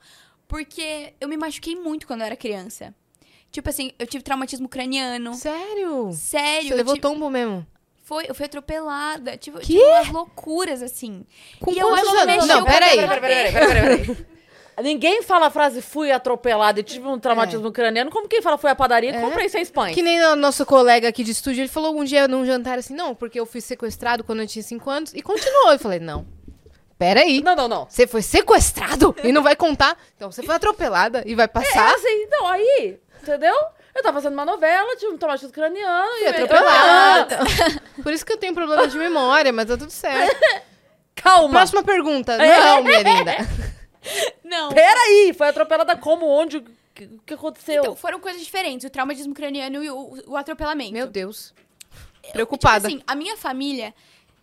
Porque 0.47 1.13
eu 1.21 1.27
me 1.27 1.37
machuquei 1.37 1.75
muito 1.75 2.07
quando 2.07 2.21
eu 2.21 2.25
era 2.25 2.35
criança. 2.35 2.93
Tipo 3.51 3.69
assim, 3.69 3.91
eu 3.97 4.05
tive 4.05 4.23
traumatismo 4.23 4.67
craniano. 4.69 5.33
Sério? 5.33 6.11
Sério. 6.13 6.67
Você 6.67 6.73
eu 6.73 6.77
levou 6.77 6.93
tive- 6.95 7.01
tombo 7.01 7.29
mesmo? 7.29 7.65
Foi, 8.09 8.25
eu 8.27 8.33
fui 8.33 8.47
atropelada. 8.47 9.37
Tive, 9.37 9.59
Quê? 9.59 9.65
tive 9.73 9.83
umas 9.83 10.09
loucuras, 10.09 10.81
assim. 10.81 11.23
Com 11.61 11.71
E 11.71 11.77
eu 11.77 11.93
acho 11.93 12.11
que 12.11 12.25
mexeu 12.25 12.47
Não, 12.47 12.61
a 12.61 12.65
peraí. 12.65 12.97
Peraí, 12.97 13.07
peraí, 13.07 13.51
peraí, 13.51 13.67
peraí, 13.67 13.97
peraí. 14.15 14.25
Ninguém 14.81 15.21
fala 15.21 15.45
a 15.47 15.49
frase 15.51 15.79
fui 15.79 16.11
atropelado 16.11 16.79
e 16.79 16.83
tive 16.83 17.05
um 17.07 17.19
traumatismo 17.19 17.71
craniano. 17.71 18.09
Como 18.09 18.27
quem 18.27 18.41
fala 18.41 18.57
foi 18.57 18.71
à 18.71 18.75
padaria 18.75 19.11
e 19.11 19.15
É. 19.15 19.21
comprei 19.21 19.47
seis 19.47 19.69
pães? 19.69 19.93
Que 19.93 20.01
nem 20.01 20.19
o 20.23 20.35
nosso 20.35 20.65
colega 20.65 21.07
aqui 21.07 21.23
de 21.23 21.31
estúdio, 21.31 21.61
ele 21.61 21.67
falou 21.67 21.95
um 21.99 22.03
dia 22.03 22.27
num 22.27 22.43
jantar 22.45 22.79
assim, 22.79 22.95
não, 22.95 23.13
porque 23.13 23.39
eu 23.39 23.45
fui 23.45 23.61
sequestrado 23.61 24.23
quando 24.23 24.39
eu 24.41 24.47
tinha 24.47 24.63
5 24.63 24.89
anos, 24.89 25.13
e 25.13 25.21
continuou. 25.21 25.73
Eu 25.73 25.79
falei, 25.79 25.99
não, 25.99 26.25
peraí, 26.97 27.43
Não, 27.43 27.55
não, 27.55 27.67
não. 27.67 27.85
você 27.89 28.07
foi 28.07 28.21
sequestrado 28.21 29.15
e 29.23 29.31
não 29.31 29.43
vai 29.43 29.55
contar? 29.55 29.95
Então 30.15 30.31
você 30.31 30.41
foi 30.41 30.55
atropelada 30.55 31.23
e 31.27 31.35
vai 31.35 31.45
É 31.45 31.47
passar? 31.47 31.93
assim, 31.93 32.25
não, 32.31 32.47
aí, 32.47 32.97
entendeu? 33.21 33.55
Eu 33.95 34.03
tava 34.03 34.15
fazendo 34.15 34.33
uma 34.33 34.45
novela, 34.45 34.95
tive 34.95 35.11
um 35.13 35.17
traumatismo 35.17 35.51
craniano 35.51 36.09
e 36.15 36.19
Fui 36.19 36.27
eu- 36.27 36.45
atropelada. 36.45 37.39
Por 38.03 38.13
isso 38.13 38.25
que 38.25 38.33
eu 38.33 38.37
tenho 38.37 38.53
problema 38.53 38.87
de 38.87 38.97
memória, 38.97 39.51
mas 39.51 39.67
tá 39.67 39.77
tudo 39.77 39.91
certo. 39.91 40.37
Calma. 41.15 41.49
Próxima 41.49 41.83
pergunta. 41.83 42.37
Não, 42.37 42.83
minha 42.83 43.01
linda. 43.01 43.35
Não. 44.43 44.69
Peraí, 44.69 45.33
foi 45.37 45.49
atropelada 45.49 45.95
como? 45.97 46.25
Onde? 46.25 46.57
O 46.57 46.63
que, 47.25 47.33
aconteceu? 47.33 47.81
Então, 47.81 47.95
foram 47.95 48.19
coisas 48.19 48.41
diferentes. 48.41 48.85
O 48.87 48.89
traumatismo 48.89 49.33
craniano 49.33 49.83
e 49.83 49.89
o, 49.89 50.23
o 50.27 50.37
atropelamento. 50.37 50.93
Meu 50.93 51.07
Deus. 51.07 51.53
Tipo 52.21 52.33
Preocupada. 52.33 52.87
assim, 52.87 53.01
a 53.07 53.15
minha 53.15 53.35
família... 53.37 53.93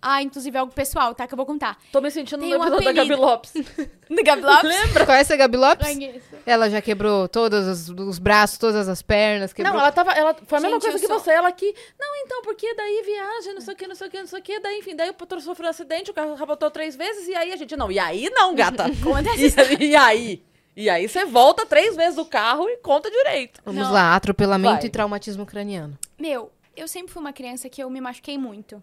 Ah, 0.09 0.23
inclusive 0.23 0.57
é 0.57 0.61
algo 0.61 0.73
pessoal, 0.73 1.13
tá? 1.17 1.27
Que 1.27 1.35
eu 1.35 1.37
vou 1.37 1.45
contar. 1.45 1.77
Tô 1.91 2.01
me 2.01 2.09
sentindo 2.13 2.39
Tem 2.39 2.51
no 2.51 2.59
um 2.59 2.63
episódio 2.63 2.85
da 2.85 2.93
Gabi 2.93 3.13
apelido. 3.13 3.23
Lopes. 3.27 3.53
No 4.09 4.23
Gabi 4.23 4.43
Lopes? 4.43 4.71
Lembra? 4.71 5.05
Conhece 5.05 5.33
a 5.33 5.37
Gabi 5.37 5.57
Lopes? 5.57 5.89
Conheço. 5.89 6.21
Ela 6.47 6.71
já 6.71 6.81
quebrou 6.81 7.27
todos 7.27 7.67
os, 7.67 7.89
os 7.89 8.19
braços, 8.21 8.57
todas 8.57 8.89
as 8.89 9.03
pernas. 9.03 9.53
Quebrou... 9.53 9.75
Não, 9.75 9.81
ela 9.81 9.91
tava. 9.91 10.13
Ela, 10.13 10.33
foi 10.47 10.59
a 10.59 10.61
mesma 10.61 10.77
Gente, 10.77 10.83
coisa 10.83 10.97
eu 10.97 11.01
que 11.01 11.07
sou- 11.09 11.19
você. 11.19 11.33
Ela 11.33 11.49
aqui. 11.49 11.75
Não, 11.99 12.07
então, 12.25 12.41
porque 12.43 12.73
daí 12.77 13.03
viagem, 13.05 13.55
não 13.55 13.61
sei 13.61 13.75
o 13.75 13.77
que, 13.77 13.87
não 13.89 13.97
sei 13.97 14.07
o 14.07 14.11
que, 14.13 14.21
não 14.21 14.27
sei 14.29 14.39
o 14.39 14.43
que. 14.43 14.61
Daí, 14.61 14.79
enfim, 14.79 14.95
daí 14.95 15.11
o 15.11 15.15
patrão 15.15 15.41
sofreu 15.41 15.67
um 15.67 15.71
acidente, 15.71 16.13
o 16.13 16.15
carro 16.15 16.35
rabotou 16.37 16.71
três 16.71 16.95
vezes, 16.95 17.27
e 17.27 17.35
aí 17.35 17.53
a 17.53 17.57
gente. 17.57 17.75
Não, 17.77 17.91
e 17.91 17.99
aí 17.99 18.31
não, 18.31 18.55
gata. 18.55 18.85
Conta 19.03 19.29
essa 19.31 19.73
e, 19.75 19.87
e 19.89 19.97
aí? 19.97 20.41
E 20.77 20.89
aí 20.89 21.09
você 21.09 21.25
volta 21.25 21.67
três 21.67 21.97
vezes 21.97 22.15
do 22.15 22.25
carro 22.25 22.69
e 22.69 22.77
conta 22.77 23.11
direito. 23.11 23.61
Vamos 23.65 23.83
Não. 23.83 23.93
lá, 23.93 24.15
atropelamento 24.15 24.77
Vai. 24.83 24.87
e 24.87 24.91
traumatismo 24.91 25.45
craniano. 25.45 25.99
Meu, 26.17 26.53
eu 26.77 26.87
sempre 26.87 27.13
fui 27.13 27.21
uma 27.21 27.33
criança 27.33 27.69
que 27.69 27.83
eu 27.83 27.91
me 27.91 28.01
machuquei 28.01 28.39
muito. 28.39 28.81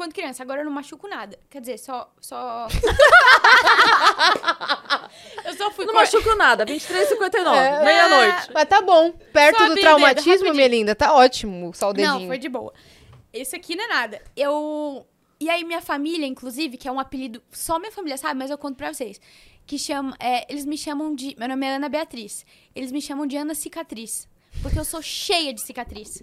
Quando 0.00 0.14
criança, 0.14 0.42
agora 0.42 0.62
eu 0.62 0.64
não 0.64 0.72
machuco 0.72 1.06
nada. 1.06 1.38
Quer 1.50 1.60
dizer, 1.60 1.76
só. 1.78 2.10
só... 2.18 2.68
eu 5.44 5.54
só 5.58 5.70
fui 5.72 5.84
Não 5.84 5.92
cor- 5.92 6.00
machuco 6.00 6.34
nada. 6.36 6.64
23h59, 6.64 7.54
É. 7.54 7.84
meia-noite. 7.84 8.50
Mas 8.54 8.64
tá 8.66 8.80
bom. 8.80 9.12
Perto 9.30 9.58
Só 9.58 9.68
do 9.68 9.74
traumatismo, 9.74 10.44
dedo, 10.44 10.54
minha 10.54 10.68
linda, 10.68 10.94
tá 10.94 11.12
ótimo. 11.14 11.74
Só 11.74 11.90
o 11.90 11.92
dedinho. 11.92 12.20
Não, 12.20 12.26
foi 12.26 12.38
de 12.38 12.48
boa. 12.48 12.72
Esse 13.30 13.54
aqui 13.54 13.76
não 13.76 13.84
é 13.84 13.88
nada. 13.88 14.22
Eu. 14.34 15.06
E 15.38 15.50
aí, 15.50 15.64
minha 15.64 15.82
família, 15.82 16.24
inclusive, 16.24 16.78
que 16.78 16.88
é 16.88 16.92
um 16.92 16.98
apelido. 16.98 17.42
Só 17.52 17.78
minha 17.78 17.92
família 17.92 18.16
sabe, 18.16 18.38
mas 18.38 18.50
eu 18.50 18.56
conto 18.56 18.76
pra 18.76 18.94
vocês. 18.94 19.20
Que 19.66 19.78
chama. 19.78 20.16
é, 20.18 20.50
eles 20.50 20.64
me 20.64 20.78
chamam 20.78 21.14
de. 21.14 21.36
Meu 21.38 21.46
nome 21.46 21.66
é 21.66 21.74
Ana 21.76 21.90
Beatriz. 21.90 22.46
Eles 22.74 22.90
me 22.90 23.02
chamam 23.02 23.26
de 23.26 23.36
Ana 23.36 23.54
Cicatriz. 23.54 24.26
Porque 24.62 24.78
eu 24.78 24.84
sou 24.86 25.02
cheia 25.02 25.52
de 25.52 25.60
cicatriz. 25.60 26.22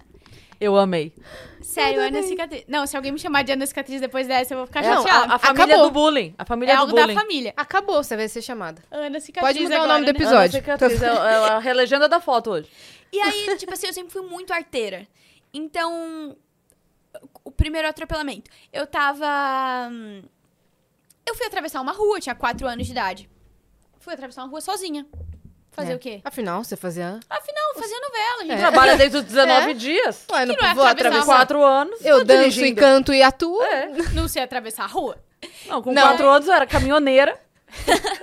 Eu 0.60 0.76
amei. 0.76 1.12
Sério, 1.60 2.00
Ana 2.00 2.22
Cicatriz. 2.22 2.64
Não, 2.66 2.84
se 2.86 2.96
alguém 2.96 3.12
me 3.12 3.18
chamar 3.18 3.42
de 3.42 3.52
Ana 3.52 3.64
Cicatriz 3.66 4.00
depois 4.00 4.26
dessa, 4.26 4.54
eu 4.54 4.58
vou 4.58 4.66
ficar 4.66 4.80
É, 4.84 4.92
chateada. 4.92 5.32
a, 5.32 5.36
a 5.36 5.38
família 5.38 5.64
Acabou. 5.74 5.86
do 5.86 5.92
bullying. 5.92 6.34
A 6.36 6.44
família 6.44 6.72
é 6.72 6.76
do 6.76 6.80
algo 6.80 6.94
da 6.94 7.08
família. 7.14 7.52
Acabou, 7.56 8.02
você 8.02 8.16
vai 8.16 8.26
ser 8.28 8.42
chamada. 8.42 8.82
Ana 8.90 9.20
Cicatriz. 9.20 9.54
Pode 9.54 9.62
mudar 9.64 9.76
o 9.80 9.82
agora, 9.82 9.92
nome 10.00 10.06
do 10.06 10.12
né? 10.12 10.18
episódio. 10.18 10.38
Ana 10.38 10.50
Cicatriz, 10.50 11.02
é, 11.02 11.06
é 11.06 11.10
a 11.50 11.58
relegenda 11.60 12.08
da 12.08 12.18
foto 12.20 12.50
hoje. 12.50 12.68
E 13.12 13.20
aí, 13.20 13.54
tipo 13.58 13.72
assim, 13.72 13.86
eu 13.86 13.92
sempre 13.92 14.12
fui 14.12 14.22
muito 14.22 14.52
arteira. 14.52 15.06
Então, 15.54 16.36
o 17.44 17.50
primeiro 17.52 17.86
atropelamento. 17.88 18.50
Eu 18.72 18.86
tava. 18.86 19.88
hum, 19.92 20.22
Eu 21.26 21.34
fui 21.36 21.46
atravessar 21.46 21.80
uma 21.80 21.92
rua, 21.92 22.16
eu 22.16 22.20
tinha 22.20 22.34
4 22.34 22.66
anos 22.66 22.84
de 22.86 22.92
idade. 22.92 23.30
Fui 24.00 24.12
atravessar 24.14 24.42
uma 24.42 24.48
rua 24.50 24.60
sozinha. 24.60 25.06
Fazer 25.78 25.92
É. 25.92 25.96
o 25.96 25.98
quê? 25.98 26.20
Afinal, 26.24 26.64
você 26.64 26.76
fazia. 26.76 27.20
Afinal, 27.30 27.74
fazia 27.74 28.00
novela, 28.00 28.40
gente. 28.42 28.52
É. 28.52 28.56
Trabalha 28.58 28.96
desde 28.96 29.16
os 29.18 29.24
19 29.24 29.70
É. 29.70 29.74
dias. 29.74 30.24
Ué, 30.30 30.44
não 30.46 30.54
não 30.56 30.66
é 30.68 30.74
vou 30.74 30.84
atravessar 30.84 31.24
Quatro 31.24 31.62
anos. 31.62 32.04
Eu 32.04 32.24
danço 32.24 32.46
e 32.48 32.50
dirigindo. 32.50 32.80
canto 32.80 33.12
e 33.14 33.22
atuo. 33.22 33.62
É. 33.62 33.86
Não 34.14 34.26
sei 34.28 34.42
atravessar 34.42 34.84
a 34.84 34.88
rua. 34.88 35.16
Não, 35.66 35.80
com 35.80 35.92
Não. 35.92 36.02
quatro 36.02 36.28
anos 36.28 36.48
eu 36.48 36.54
era 36.54 36.66
caminhoneira. 36.66 37.38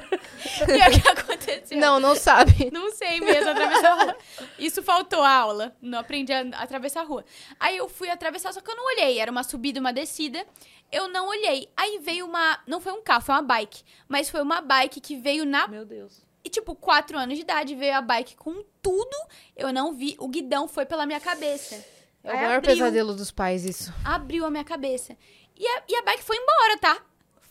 E 0.57 0.61
o 0.63 1.01
que 1.01 1.09
aconteceu? 1.09 1.77
Não, 1.77 1.99
não 1.99 2.15
sabe. 2.15 2.69
Não 2.71 2.89
sei 2.91 3.19
mesmo 3.19 3.49
atravessar 3.49 3.91
a 3.91 4.03
rua. 4.03 4.17
Isso 4.57 4.81
faltou 4.81 5.21
a 5.21 5.29
aula. 5.29 5.75
Não 5.81 5.99
aprendi 5.99 6.31
a 6.31 6.41
atravessar 6.61 7.01
a 7.01 7.03
rua. 7.03 7.25
Aí 7.59 7.75
eu 7.77 7.89
fui 7.89 8.09
atravessar, 8.09 8.53
só 8.53 8.61
que 8.61 8.69
eu 8.71 8.75
não 8.75 8.85
olhei. 8.85 9.19
Era 9.19 9.29
uma 9.29 9.43
subida 9.43 9.79
e 9.79 9.81
uma 9.81 9.91
descida. 9.91 10.45
Eu 10.91 11.07
não 11.09 11.27
olhei. 11.27 11.69
Aí 11.75 11.99
veio 12.01 12.25
uma. 12.25 12.59
Não 12.65 12.79
foi 12.79 12.93
um 12.93 13.01
carro, 13.01 13.21
foi 13.21 13.35
uma 13.35 13.41
bike. 13.41 13.83
Mas 14.07 14.29
foi 14.29 14.41
uma 14.41 14.61
bike 14.61 15.01
que 15.01 15.15
veio 15.17 15.45
na. 15.45 15.67
Meu 15.67 15.83
Deus. 15.85 16.23
E, 16.45 16.49
tipo, 16.49 16.75
quatro 16.75 17.17
anos 17.17 17.37
de 17.37 17.41
idade, 17.41 17.73
veio 17.73 17.95
a 17.95 18.01
bike 18.01 18.35
com 18.35 18.63
tudo. 18.79 19.17
Eu 19.57 19.73
não 19.73 19.93
vi. 19.93 20.15
O 20.19 20.27
guidão 20.27 20.67
foi 20.67 20.85
pela 20.85 21.03
minha 21.07 21.19
cabeça. 21.19 21.83
É 22.23 22.31
o 22.31 22.35
maior 22.35 22.57
abriu, 22.57 22.71
pesadelo 22.71 23.15
dos 23.15 23.31
pais, 23.31 23.65
isso. 23.65 23.91
Abriu 24.03 24.45
a 24.45 24.51
minha 24.51 24.63
cabeça. 24.63 25.17
E 25.57 25.65
a, 25.65 25.83
e 25.89 25.95
a 25.95 26.03
bike 26.03 26.23
foi 26.23 26.37
embora, 26.37 26.77
tá? 26.77 27.03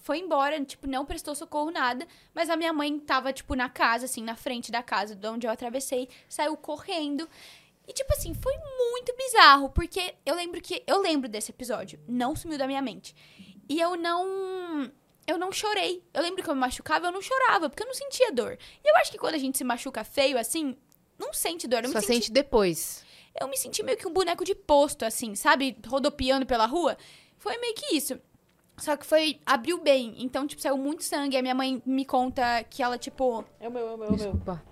Foi 0.03 0.19
embora, 0.19 0.65
tipo, 0.65 0.87
não 0.87 1.05
prestou 1.05 1.35
socorro, 1.35 1.73
nada. 1.73 2.07
Mas 2.33 2.49
a 2.49 2.55
minha 2.55 2.73
mãe 2.73 2.97
tava, 3.01 3.33
tipo, 3.33 3.57
na 3.57 3.69
casa, 3.69 4.05
assim, 4.05 4.23
na 4.23 4.37
frente 4.37 4.71
da 4.71 4.81
casa 4.81 5.17
de 5.17 5.27
onde 5.27 5.45
eu 5.45 5.51
atravessei. 5.51 6.09
Saiu 6.29 6.57
correndo. 6.57 7.29
E, 7.89 7.93
tipo 7.93 8.13
assim, 8.13 8.33
foi 8.33 8.55
muito 8.93 9.13
bizarro. 9.17 9.71
Porque 9.71 10.15
eu 10.25 10.37
lembro 10.37 10.61
que... 10.61 10.85
Eu 10.87 11.01
lembro 11.01 11.29
desse 11.29 11.51
episódio. 11.51 11.99
Não 12.07 12.37
sumiu 12.37 12.59
da 12.59 12.69
minha 12.69 12.81
mente. 12.81 13.13
E 13.69 13.81
eu 13.81 13.97
não... 13.97 14.93
Eu 15.27 15.39
não 15.39 15.51
chorei. 15.53 16.03
Eu 16.13 16.23
lembro 16.23 16.43
que 16.43 16.49
eu 16.51 16.55
me 16.55 16.61
machucava, 16.61 17.07
eu 17.07 17.13
não 17.13 17.23
chorava. 17.23 17.69
Porque 17.71 17.83
eu 17.83 17.87
não 17.87 17.95
sentia 17.95 18.31
dor. 18.33 18.59
E 18.85 18.89
eu 18.91 18.97
acho 18.97 19.11
que 19.11 19.19
quando 19.19 19.35
a 19.35 19.39
gente 19.39 19.57
se 19.59 19.65
machuca 19.65 20.05
feio, 20.05 20.39
assim... 20.39 20.77
Não 21.19 21.33
sente 21.33 21.69
dor. 21.69 21.85
Eu 21.85 21.91
Só 21.91 21.99
me 21.99 22.05
senti 22.05 22.15
sente 22.15 22.33
depois. 22.33 23.05
eu 23.41 23.47
me 23.47 23.57
senti 23.57 23.83
meio 23.83 23.97
que 23.97 24.07
um 24.07 24.13
boneco 24.13 24.45
de 24.45 24.55
posto, 24.55 25.05
assim, 25.05 25.35
sabe? 25.37 25.77
Rodopiando 25.87 26.45
pela 26.45 26.67
rua. 26.67 26.97
Foi 27.39 27.57
meio 27.59 27.75
que 27.75 27.95
isso. 27.97 28.19
Só 28.77 28.97
que 28.97 29.07
foi. 29.07 29.39
abriu 29.47 29.79
bem. 29.79 30.17
Então, 30.19 30.45
tipo, 30.47 30.61
saiu 30.61 30.77
muito 30.77 31.05
sangue. 31.05 31.37
A 31.37 31.43
minha 31.43 31.55
mãe 31.55 31.81
me 31.87 32.05
conta 32.05 32.65
que 32.65 32.83
ela, 32.83 32.99
tipo. 32.99 33.45
É 33.61 33.69
o 33.69 33.71
meu, 33.71 33.89
é 33.89 33.95
o 33.95 33.97
meu, 33.97 34.07
é 34.07 34.09
o 34.09 34.11
meu. 34.11 34.17
Desculpa. 34.17 34.63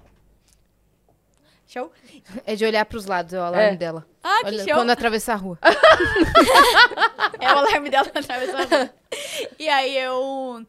Show? 1.72 1.90
É 2.44 2.54
de 2.54 2.66
olhar 2.66 2.84
pros 2.84 3.06
lados, 3.06 3.32
é 3.32 3.38
o 3.38 3.42
alarme 3.42 3.72
É. 3.72 3.76
dela. 3.76 4.06
Ah, 4.22 4.40
que 4.40 4.46
Olha, 4.48 4.64
show! 4.64 4.74
quando 4.74 4.90
atravessar 4.90 5.32
a 5.32 5.36
rua. 5.36 5.58
É 7.40 7.52
o 7.52 7.58
alarme 7.58 7.90
dela 7.90 8.10
na 8.14 8.22
travessa 8.22 8.52
da 8.66 8.76
rua. 8.76 8.94
E 9.58 9.68
aí 9.68 9.96
eu. 9.98 10.64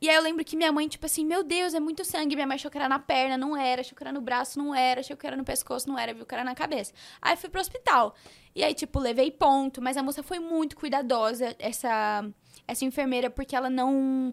E 0.00 0.08
aí 0.08 0.16
eu 0.16 0.22
lembro 0.22 0.44
que 0.44 0.56
minha 0.56 0.72
mãe, 0.72 0.88
tipo 0.88 1.04
assim, 1.06 1.24
meu 1.24 1.42
Deus, 1.44 1.72
é 1.74 1.80
muito 1.80 2.04
sangue. 2.04 2.34
Minha 2.34 2.46
mãe 2.46 2.56
achou 2.56 2.70
que 2.70 2.76
era 2.76 2.88
na 2.88 2.98
perna, 2.98 3.36
não 3.38 3.56
era. 3.56 3.80
Achou 3.82 3.96
que 3.96 4.02
era 4.02 4.12
no 4.12 4.20
braço, 4.20 4.58
não 4.58 4.74
era. 4.74 5.00
Achou 5.00 5.16
que 5.16 5.26
era 5.26 5.36
no 5.36 5.44
pescoço, 5.44 5.88
não 5.88 5.98
era. 5.98 6.12
Viu 6.12 6.26
que 6.26 6.34
era 6.34 6.42
na 6.44 6.54
cabeça. 6.54 6.92
Aí 7.22 7.36
fui 7.36 7.48
pro 7.48 7.60
hospital. 7.60 8.14
E 8.54 8.64
aí, 8.64 8.74
tipo, 8.74 8.98
levei 8.98 9.30
ponto. 9.30 9.80
Mas 9.80 9.96
a 9.96 10.02
moça 10.02 10.22
foi 10.22 10.38
muito 10.40 10.76
cuidadosa, 10.76 11.54
essa, 11.58 12.24
essa 12.66 12.84
enfermeira, 12.84 13.30
porque 13.30 13.54
ela 13.54 13.70
não, 13.70 14.32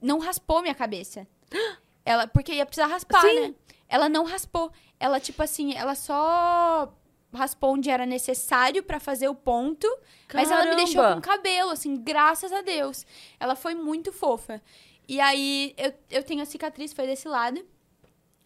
não 0.00 0.18
raspou 0.18 0.60
minha 0.62 0.74
cabeça. 0.74 1.26
Ela, 2.06 2.26
porque 2.26 2.52
ia 2.52 2.66
precisar 2.66 2.86
raspar, 2.88 3.22
Sim. 3.22 3.40
né? 3.40 3.54
Ela 3.88 4.08
não 4.08 4.24
raspou. 4.24 4.70
Ela, 4.98 5.20
tipo 5.20 5.42
assim, 5.42 5.74
ela 5.74 5.94
só 5.94 6.92
raspou 7.32 7.74
onde 7.74 7.90
era 7.90 8.06
necessário 8.06 8.82
pra 8.82 8.98
fazer 9.00 9.28
o 9.28 9.34
ponto. 9.34 9.86
Mas 10.32 10.50
ela 10.50 10.64
me 10.66 10.76
deixou 10.76 11.02
Caramba. 11.02 11.20
com 11.20 11.28
cabelo, 11.28 11.70
assim, 11.70 11.96
graças 11.96 12.52
a 12.52 12.60
Deus. 12.62 13.04
Ela 13.40 13.54
foi 13.56 13.74
muito 13.74 14.12
fofa. 14.12 14.62
E 15.06 15.20
aí, 15.20 15.74
eu, 15.76 15.92
eu 16.10 16.22
tenho 16.22 16.42
a 16.42 16.46
cicatriz, 16.46 16.92
foi 16.92 17.06
desse 17.06 17.28
lado. 17.28 17.64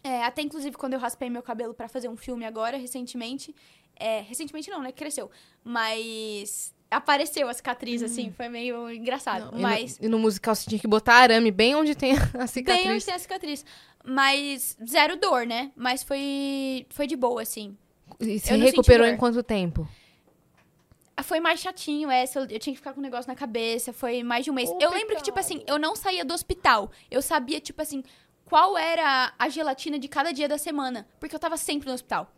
É, 0.03 0.23
até, 0.23 0.41
inclusive, 0.41 0.75
quando 0.75 0.93
eu 0.93 0.99
raspei 0.99 1.29
meu 1.29 1.41
cabelo 1.43 1.73
pra 1.73 1.87
fazer 1.87 2.09
um 2.09 2.17
filme 2.17 2.45
agora, 2.45 2.77
recentemente. 2.77 3.55
É, 3.95 4.21
recentemente 4.21 4.69
não, 4.69 4.81
né? 4.81 4.91
Cresceu. 4.91 5.29
Mas 5.63 6.73
apareceu 6.91 7.47
a 7.47 7.53
cicatriz, 7.53 8.01
assim, 8.01 8.31
foi 8.31 8.49
meio 8.49 8.89
engraçado. 8.91 9.45
Não, 9.45 9.51
e 9.51 9.55
no- 9.55 9.61
mas... 9.61 9.97
E 10.01 10.07
no, 10.07 10.17
musical 10.17 10.55
você 10.55 10.67
tinha 10.69 10.79
que 10.79 10.87
botar 10.87 11.15
arame 11.15 11.51
bem 11.51 11.75
onde 11.75 11.93
tem 11.95 12.13
a 12.33 12.37
Bem 12.37 12.47
cicatriz. 12.47 12.87
onde 12.87 13.05
tem 13.05 13.13
a 13.13 13.19
cicatriz. 13.19 13.65
Mas 14.09 14.75
zero 14.87 15.15
dor, 15.15 15.45
né? 15.45 15.71
Mas 15.75 16.01
foi, 16.01 16.85
foi 16.89 17.05
de 17.05 17.15
boa, 17.15 17.43
assim. 17.43 17.77
E 18.19 18.39
se 18.39 18.53
Eu 18.53 18.59
recuperou 18.59 19.05
em 19.05 19.15
quanto 19.15 19.43
tempo? 19.43 19.87
Foi 21.23 21.39
mais 21.39 21.59
chatinho 21.59 22.09
essa, 22.09 22.39
eu, 22.39 22.47
tinha 22.59 22.73
que 22.73 22.77
ficar 22.77 22.93
com 22.93 23.01
um 23.01 23.03
negócio 23.03 23.29
na 23.29 23.35
cabeça, 23.35 23.91
foi 23.91 24.23
mais 24.23 24.45
de 24.45 24.51
um 24.51 24.53
mês. 24.53 24.69
eu 24.79 24.89
lembro 24.89 25.17
que, 25.17 25.21
tipo 25.21 25.37
assim, 25.37 25.61
eu 25.67 25.77
não 25.77 25.95
saía 25.95 26.23
do 26.23 26.33
hospital. 26.33 26.91
Eu 27.11 27.21
sabia, 27.21 27.59
tipo 27.59 27.81
assim, 27.81 28.03
qual 28.45 28.77
era 28.77 29.33
a 29.37 29.49
gelatina 29.49 29.99
de 29.99 30.07
cada 30.07 30.31
dia 30.31 30.47
da 30.47 30.57
semana. 30.57 31.05
Porque 31.19 31.35
eu 31.35 31.39
tava 31.39 31.55
sempre 31.55 31.87
no 31.87 31.93
hospital. 31.93 32.31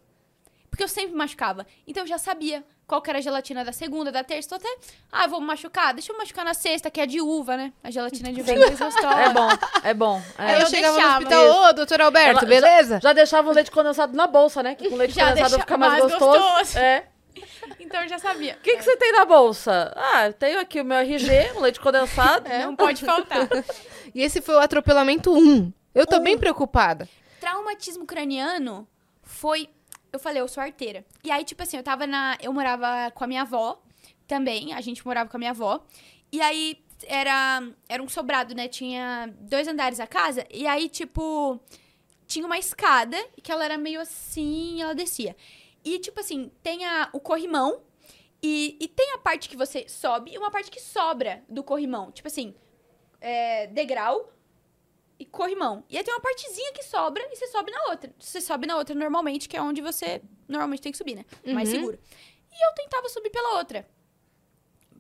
Porque 0.72 0.84
eu 0.84 0.88
sempre 0.88 1.13
machucava. 1.15 1.67
Então 1.86 2.01
eu 2.03 2.07
já 2.07 2.17
sabia 2.17 2.63
qual 2.88 3.01
que 3.01 3.09
era 3.09 3.19
a 3.19 3.22
gelatina 3.22 3.63
da 3.63 3.74
segunda, 3.74 4.09
da 4.11 4.24
terça. 4.24 4.49
Tô 4.49 4.55
até. 4.55 4.74
Ah, 5.11 5.26
eu 5.26 5.30
vou 5.30 5.41
machucar. 5.41 5.93
Deixa 5.93 6.11
eu 6.13 6.17
machucar 6.17 6.43
na 6.45 6.53
sexta, 6.53 6.89
que 6.89 6.99
é 7.01 7.05
de 7.05 7.19
uva, 7.22 7.57
né? 7.57 7.74
A 7.84 7.91
gelatina 7.91 8.32
de 8.32 8.39
uva 8.41 8.51
é 8.51 8.57
mais 8.57 8.80
gostosa. 8.80 9.22
É 9.22 9.30
bom, 9.30 9.49
é 9.84 9.93
bom. 9.93 10.22
é. 10.39 10.43
Aí 10.45 10.53
eu, 10.55 10.59
eu 10.61 10.65
chegava 10.67 10.95
deixava. 10.95 11.19
no 11.19 11.28
hospital, 11.28 11.69
ô, 11.69 11.74
doutor 11.74 12.01
Alberto, 12.01 12.39
Ela- 12.45 12.47
beleza? 12.49 12.99
Já 13.03 13.11
deixava 13.13 13.49
o 13.49 13.53
leite 13.53 13.69
condensado 13.69 14.15
na 14.15 14.26
bolsa, 14.28 14.63
né? 14.63 14.74
Que 14.74 14.89
com 14.89 14.95
leite 14.95 15.13
Já 15.13 15.30
condensado 15.30 15.59
fica 15.59 15.78
mais, 15.78 15.91
mais 15.91 16.03
gostoso. 16.05 16.39
gostoso. 16.39 16.80
É. 16.80 17.05
Então 17.80 18.01
eu 18.03 18.07
já 18.09 18.17
sabia. 18.19 18.53
O 18.53 18.61
que, 18.63 18.78
que 18.78 18.84
você 18.84 18.95
tem 18.95 19.11
na 19.11 19.26
bolsa? 19.26 19.91
Ah, 19.97 20.28
eu 20.28 20.34
tenho 20.34 20.59
aqui 20.59 20.80
o 20.80 20.86
meu 20.86 20.97
RG, 20.99 21.51
um 21.57 21.59
leite 21.59 21.80
condensado. 21.80 22.47
Não 22.49 22.76
pode 22.76 23.03
faltar. 23.05 23.47
E 24.15 24.22
esse 24.22 24.41
foi 24.41 24.55
o 24.55 24.59
atropelamento 24.59 25.32
1. 25.34 25.72
Eu 25.95 26.05
tô 26.05 26.19
bem 26.19 26.38
preocupada. 26.38 27.07
Traumatismo 27.39 28.05
craniano 28.05 28.88
foi. 29.24 29.69
Eu 30.12 30.20
falei, 30.20 30.41
eu 30.41 30.47
sou 30.47 30.62
arteira. 30.62 31.05
E 31.24 31.32
aí, 31.32 31.43
tipo 31.43 31.64
assim, 31.64 31.78
eu 31.78 31.84
tava 31.84 32.05
na. 32.05 32.38
Eu 32.41 32.51
morava 32.53 33.12
com 33.12 33.24
a 33.24 33.28
minha 33.28 33.41
avó 33.43 33.82
também. 34.28 34.74
A 34.74 34.82
gente 34.82 35.05
morava 35.05 35.30
com 35.30 35.38
a 35.38 35.39
minha 35.39 35.51
avó. 35.51 35.86
E 36.32 36.41
aí 36.41 36.78
era. 37.05 37.62
Era 37.88 38.03
um 38.03 38.09
sobrado, 38.09 38.53
né? 38.53 38.68
Tinha 38.68 39.34
dois 39.39 39.68
andares 39.68 39.99
a 39.99 40.07
casa. 40.07 40.45
E 40.49 40.68
aí, 40.68 40.89
tipo. 40.89 41.59
Tinha 42.28 42.45
uma 42.45 42.57
escada 42.57 43.18
que 43.43 43.51
ela 43.51 43.66
era 43.66 43.78
meio 43.78 43.99
assim 43.99 44.82
ela 44.82 44.95
descia. 44.95 45.36
E, 45.84 45.99
tipo 45.99 46.20
assim, 46.20 46.49
tem 46.64 46.86
a, 46.86 47.09
o 47.12 47.20
corrimão. 47.20 47.82
E, 48.41 48.78
e 48.80 48.88
tem 48.88 49.14
a 49.14 49.18
parte 49.18 49.47
que 49.49 49.55
você 49.55 49.88
sobe 49.88 50.32
e 50.32 50.38
uma 50.38 50.49
parte 50.49 50.72
que 50.72 50.80
sobra 50.80 51.43
do 51.47 51.64
corrimão. 51.64 52.12
Tipo 52.12 52.28
assim, 52.28 52.55
é, 53.20 53.68
degrau 53.68 54.32
e 55.22 55.26
corrimão. 55.26 55.84
E 55.88 55.97
aí 55.97 56.03
tem 56.03 56.11
uma 56.13 56.19
partezinha 56.19 56.74
que 56.74 56.82
sobra 56.84 57.24
e 57.32 57.36
você 57.36 57.47
sobe 57.47 57.72
na 57.72 57.84
outra. 57.91 58.11
Você 58.17 58.41
sobe 58.41 58.65
na 58.65 58.76
outra 58.76 58.95
normalmente, 58.95 59.47
que 59.47 59.55
é 59.55 59.61
onde 59.61 59.80
você 59.82 60.19
normalmente 60.47 60.82
tem 60.82 60.91
que 60.91 60.97
subir, 60.97 61.15
né? 61.15 61.26
Mais 61.53 61.69
Uhum. 61.69 61.76
seguro. 61.76 61.99
E 62.51 62.65
eu 62.67 62.74
tentava 62.74 63.07
subir 63.07 63.30
pela 63.30 63.57
outra. 63.57 63.88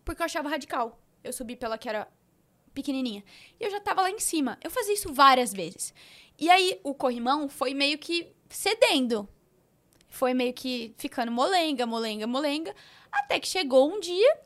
Porque 0.05 0.21
eu 0.21 0.25
achava 0.25 0.47
radical. 0.47 0.99
Eu 1.23 1.33
subi 1.33 1.55
pela 1.55 1.77
que 1.77 1.89
era 1.89 2.07
pequenininha. 2.73 3.23
E 3.59 3.63
eu 3.63 3.71
já 3.71 3.79
tava 3.79 4.01
lá 4.03 4.11
em 4.11 4.19
cima. 4.19 4.59
Eu 4.63 4.69
fazia 4.69 4.93
isso 4.93 5.11
várias 5.11 5.51
vezes. 5.51 5.91
E 6.37 6.49
aí 6.49 6.79
o 6.83 6.93
corrimão 6.93 7.49
foi 7.49 7.73
meio 7.73 7.97
que 7.97 8.31
cedendo. 8.49 9.27
Foi 10.07 10.33
meio 10.33 10.53
que 10.53 10.93
ficando 10.97 11.31
molenga, 11.31 11.85
molenga, 11.85 12.27
molenga. 12.27 12.75
Até 13.11 13.39
que 13.39 13.47
chegou 13.47 13.91
um 13.91 13.99
dia, 13.99 14.39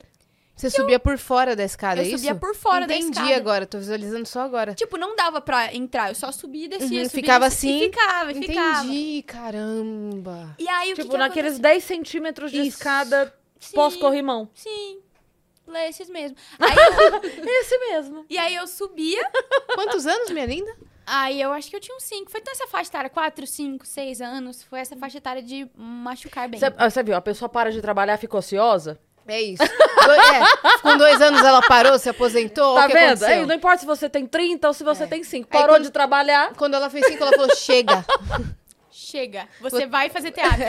Você 0.55 0.69
subia 0.69 0.97
por 0.99 1.17
fora 1.17 1.53
da 1.55 1.63
escada, 1.65 1.99
eu 1.99 2.05
é 2.05 2.07
isso? 2.07 2.17
subia 2.19 2.33
por 2.35 2.55
fora 2.55 2.85
Entendi 2.85 3.11
da 3.11 3.21
escada. 3.23 3.35
agora, 3.35 3.65
tô 3.65 3.77
visualizando 3.77 4.25
só 4.25 4.39
agora. 4.41 4.73
Tipo, 4.73 4.97
não 4.97 5.13
dava 5.15 5.41
pra 5.41 5.73
entrar. 5.75 6.09
Eu 6.09 6.15
só 6.15 6.31
subia 6.31 6.65
e 6.65 6.67
descia. 6.69 6.85
Uhum, 7.01 7.09
subia, 7.09 7.09
ficava 7.09 7.49
descia, 7.49 7.69
assim? 7.69 7.79
E 7.79 7.83
ficava, 7.85 8.31
e 8.31 8.35
ficava. 8.35 8.85
Entendi, 8.85 9.23
caramba. 9.23 10.55
E 10.57 10.67
aí, 10.69 10.93
o 10.93 10.95
que 10.95 11.01
Tipo, 11.01 11.11
que 11.13 11.17
naqueles 11.17 11.53
aconteceu? 11.55 11.73
10 11.73 11.83
centímetros 11.83 12.51
de 12.51 12.59
Isso. 12.59 12.77
escada 12.77 13.33
pós-corrimão. 13.73 14.49
Sim. 14.53 14.99
Lê 15.67 15.89
esses 15.89 16.07
mesmo. 16.09 16.37
Aí 16.59 16.75
eu- 16.75 17.49
Esse 17.61 17.77
mesmo. 17.79 18.25
e 18.29 18.37
aí 18.37 18.55
eu 18.55 18.67
subia. 18.67 19.27
Quantos 19.73 20.05
anos, 20.05 20.29
minha 20.29 20.45
linda? 20.45 20.71
Aí 21.07 21.41
eu 21.41 21.51
acho 21.51 21.69
que 21.71 21.75
eu 21.75 21.79
tinha 21.79 21.97
uns 21.97 22.03
5. 22.03 22.29
Foi 22.31 22.41
nessa 22.45 22.67
faixa 22.67 22.89
etária, 22.91 23.09
4, 23.09 23.47
5, 23.47 23.83
6 23.85 24.21
anos. 24.21 24.61
Foi 24.63 24.79
essa 24.79 24.95
faixa 24.95 25.17
etária 25.17 25.41
de 25.41 25.67
machucar 25.75 26.47
bem. 26.47 26.59
Você 26.59 26.67
ah, 26.77 26.89
você 26.89 27.01
viu, 27.03 27.15
a 27.15 27.21
pessoa 27.21 27.49
para 27.49 27.71
de 27.71 27.81
trabalhar, 27.81 28.15
fica 28.17 28.37
ociosa. 28.37 28.99
É 29.27 29.41
isso. 29.41 29.63
É, 29.63 30.77
com 30.81 30.97
dois 30.97 31.19
anos 31.19 31.41
ela 31.41 31.61
parou, 31.63 31.97
se 31.97 32.07
aposentou. 32.09 32.75
tá 32.75 32.85
o 32.85 32.87
que 32.87 32.93
vendo? 32.93 33.05
aconteceu? 33.05 33.27
Aí, 33.39 33.45
não 33.45 33.55
importa 33.55 33.79
se 33.79 33.85
você 33.85 34.07
tem 34.09 34.25
30 34.27 34.67
ou 34.67 34.73
se 34.73 34.83
você 34.83 35.03
É. 35.03 35.07
tem 35.07 35.23
5. 35.23 35.47
Aí 35.51 35.59
Parou 35.61 35.75
quando- 35.75 35.83
de 35.83 35.91
trabalhar. 35.91 36.53
Quando 36.53 36.75
ela 36.75 36.89
fez 36.89 37.07
cinco, 37.07 37.23
ela 37.23 37.31
falou, 37.31 37.55
chega. 37.55 38.05
Chega, 38.91 39.47
você 39.59 39.85
vai 39.85 40.09
fazer 40.09 40.31
teatro. 40.31 40.63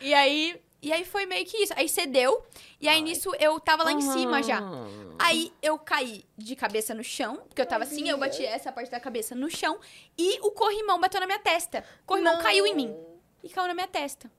e 0.00 0.14
aí. 0.14 0.60
E 0.82 0.92
aí 0.92 1.04
foi 1.04 1.26
meio 1.26 1.44
que 1.44 1.56
isso. 1.56 1.72
Aí 1.76 1.88
cedeu. 1.88 2.44
E 2.80 2.88
aí 2.88 3.00
nisso 3.02 3.32
eu 3.40 3.58
tava 3.58 3.82
lá 3.82 3.90
em 3.92 4.00
cima 4.00 4.42
já. 4.42 4.60
Ah. 4.60 4.86
Aí 5.18 5.52
eu 5.60 5.76
caí 5.78 6.24
de 6.38 6.54
cabeça 6.54 6.94
no 6.94 7.02
chão, 7.02 7.36
porque 7.48 7.60
eu 7.60 7.66
tava 7.66 7.82
assim, 7.84 8.08
eu 8.08 8.16
bati 8.18 8.44
essa 8.44 8.70
parte 8.70 8.90
da 8.90 9.00
cabeça 9.00 9.34
no 9.34 9.50
chão, 9.50 9.80
e 10.16 10.38
o 10.42 10.52
corrimão 10.52 11.00
bateu 11.00 11.18
na 11.20 11.26
minha 11.26 11.38
testa. 11.38 11.82
O 12.04 12.06
corrimão 12.06 12.34
Não. 12.36 12.42
caiu 12.42 12.66
em 12.66 12.74
mim. 12.74 12.94
E 13.42 13.48
caiu 13.48 13.66
na 13.66 13.74
minha 13.74 13.88
testa. 13.88 14.30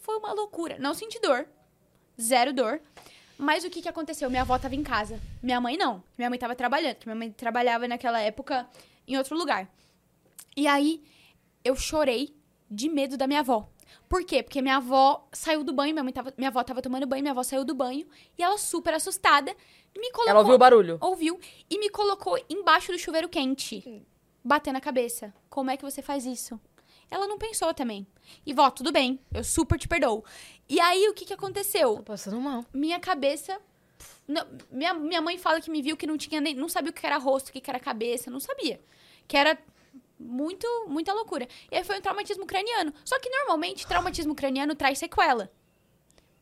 Foi 0.00 0.16
uma 0.18 0.32
loucura. 0.32 0.76
Não 0.78 0.92
senti 0.92 1.18
dor. 1.20 1.46
Zero 2.20 2.52
dor. 2.52 2.80
Mas 3.38 3.64
o 3.64 3.70
que 3.70 3.80
que 3.80 3.88
aconteceu? 3.88 4.28
Minha 4.28 4.42
avó 4.42 4.58
tava 4.58 4.74
em 4.74 4.82
casa. 4.82 5.20
Minha 5.42 5.60
mãe 5.60 5.76
não. 5.76 6.02
Minha 6.16 6.28
mãe 6.28 6.38
tava 6.38 6.56
trabalhando. 6.56 6.96
porque 6.96 7.08
Minha 7.08 7.18
mãe 7.18 7.30
trabalhava 7.30 7.86
naquela 7.86 8.20
época 8.20 8.68
em 9.06 9.16
outro 9.16 9.36
lugar. 9.36 9.68
E 10.56 10.66
aí 10.66 11.02
eu 11.64 11.76
chorei 11.76 12.34
de 12.70 12.88
medo 12.88 13.16
da 13.16 13.26
minha 13.26 13.40
avó. 13.40 13.68
Por 14.08 14.24
quê? 14.24 14.42
Porque 14.42 14.60
minha 14.60 14.76
avó 14.76 15.28
saiu 15.32 15.62
do 15.62 15.72
banho, 15.72 15.92
minha, 15.92 16.02
mãe 16.02 16.12
tava, 16.12 16.32
minha 16.36 16.48
avó 16.48 16.62
tava 16.64 16.82
tomando 16.82 17.06
banho, 17.06 17.22
minha 17.22 17.32
avó 17.32 17.42
saiu 17.42 17.64
do 17.64 17.74
banho 17.74 18.06
e 18.36 18.42
ela 18.42 18.58
super 18.58 18.94
assustada 18.94 19.54
me 19.96 20.10
colocou 20.10 20.30
Ela 20.30 20.40
ouviu 20.40 20.54
o 20.54 20.58
barulho. 20.58 20.98
ouviu 21.00 21.40
e 21.70 21.78
me 21.78 21.90
colocou 21.90 22.38
embaixo 22.48 22.92
do 22.92 22.98
chuveiro 22.98 23.28
quente, 23.28 24.02
batendo 24.44 24.76
a 24.76 24.80
cabeça. 24.80 25.32
Como 25.48 25.70
é 25.70 25.76
que 25.76 25.82
você 25.84 26.02
faz 26.02 26.24
isso? 26.26 26.58
Ela 27.10 27.26
não 27.26 27.38
pensou 27.38 27.72
também. 27.72 28.06
E 28.44 28.52
vó, 28.52 28.70
tudo 28.70 28.92
bem, 28.92 29.18
eu 29.32 29.42
super 29.42 29.78
te 29.78 29.88
perdoo. 29.88 30.24
E 30.68 30.78
aí 30.80 31.08
o 31.08 31.14
que 31.14 31.24
que 31.24 31.32
aconteceu? 31.32 31.96
Tô 31.96 32.02
passando 32.02 32.40
mal. 32.40 32.64
Minha 32.72 33.00
cabeça 33.00 33.58
não, 34.26 34.46
minha, 34.70 34.92
minha 34.94 35.20
mãe 35.22 35.38
fala 35.38 35.60
que 35.60 35.70
me 35.70 35.80
viu 35.80 35.96
que 35.96 36.06
não 36.06 36.18
tinha 36.18 36.40
nem 36.40 36.54
não 36.54 36.68
sabia 36.68 36.90
o 36.90 36.92
que 36.92 37.06
era 37.06 37.16
rosto, 37.16 37.48
o 37.48 37.52
que 37.52 37.62
era 37.68 37.80
cabeça, 37.80 38.30
não 38.30 38.40
sabia. 38.40 38.78
Que 39.26 39.36
era 39.36 39.58
muito 40.20 40.66
muita 40.88 41.12
loucura. 41.14 41.48
E 41.70 41.76
aí 41.76 41.84
foi 41.84 41.98
um 41.98 42.00
traumatismo 42.02 42.44
craniano. 42.44 42.92
Só 43.04 43.18
que 43.18 43.30
normalmente 43.30 43.86
traumatismo 43.86 44.34
craniano 44.34 44.74
traz 44.74 44.98
sequela. 44.98 45.50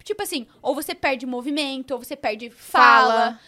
Tipo 0.03 0.23
assim, 0.23 0.47
ou 0.63 0.75
você 0.75 0.95
perde 0.95 1.27
movimento, 1.27 1.91
ou 1.93 1.99
você 2.03 2.15
perde 2.17 2.49
fala, 2.51 3.13
Fala. 3.13 3.41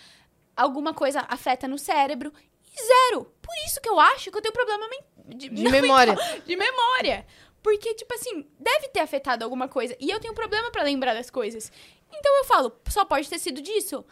alguma 0.56 0.92
coisa 0.94 1.24
afeta 1.28 1.66
no 1.68 1.78
cérebro. 1.78 2.32
E 2.76 2.82
zero. 3.10 3.24
Por 3.42 3.54
isso 3.66 3.80
que 3.80 3.88
eu 3.88 3.98
acho 3.98 4.30
que 4.30 4.36
eu 4.36 4.42
tenho 4.42 4.52
problema 4.52 4.88
men- 4.88 5.04
de, 5.28 5.48
De 5.48 5.62
não 5.62 5.70
memória. 5.70 6.14
mental, 6.14 6.40
de 6.46 6.56
memória. 6.56 7.26
Porque, 7.62 7.94
tipo 7.94 8.14
assim, 8.14 8.46
deve 8.58 8.88
ter 8.88 9.00
afetado 9.00 9.44
alguma 9.44 9.68
coisa. 9.68 9.96
E 10.00 10.10
eu 10.10 10.20
tenho 10.20 10.34
problema 10.34 10.70
pra 10.70 10.82
lembrar 10.82 11.14
das 11.14 11.28
coisas. 11.30 11.70
Então 12.12 12.36
eu 12.38 12.44
falo, 12.44 12.72
só 12.88 13.04
pode 13.04 13.28
ter 13.28 13.38
sido 13.38 13.60
disso. 13.60 14.04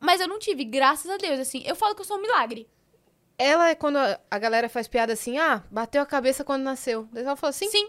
Mas 0.00 0.20
eu 0.20 0.28
não 0.28 0.38
tive, 0.38 0.64
graças 0.64 1.10
a 1.10 1.16
Deus, 1.16 1.38
assim. 1.40 1.62
Eu 1.66 1.74
falo 1.76 1.94
que 1.94 2.00
eu 2.00 2.04
sou 2.04 2.18
um 2.18 2.22
milagre. 2.22 2.68
Ela 3.36 3.70
é 3.70 3.74
quando 3.74 3.96
a 3.98 4.38
galera 4.38 4.68
faz 4.68 4.86
piada 4.86 5.12
assim, 5.12 5.38
ah, 5.38 5.62
bateu 5.70 6.00
a 6.00 6.06
cabeça 6.06 6.44
quando 6.44 6.62
nasceu. 6.62 7.08
Daí 7.12 7.24
ela 7.24 7.36
falou, 7.36 7.52
sim, 7.52 7.68
Sim, 7.68 7.88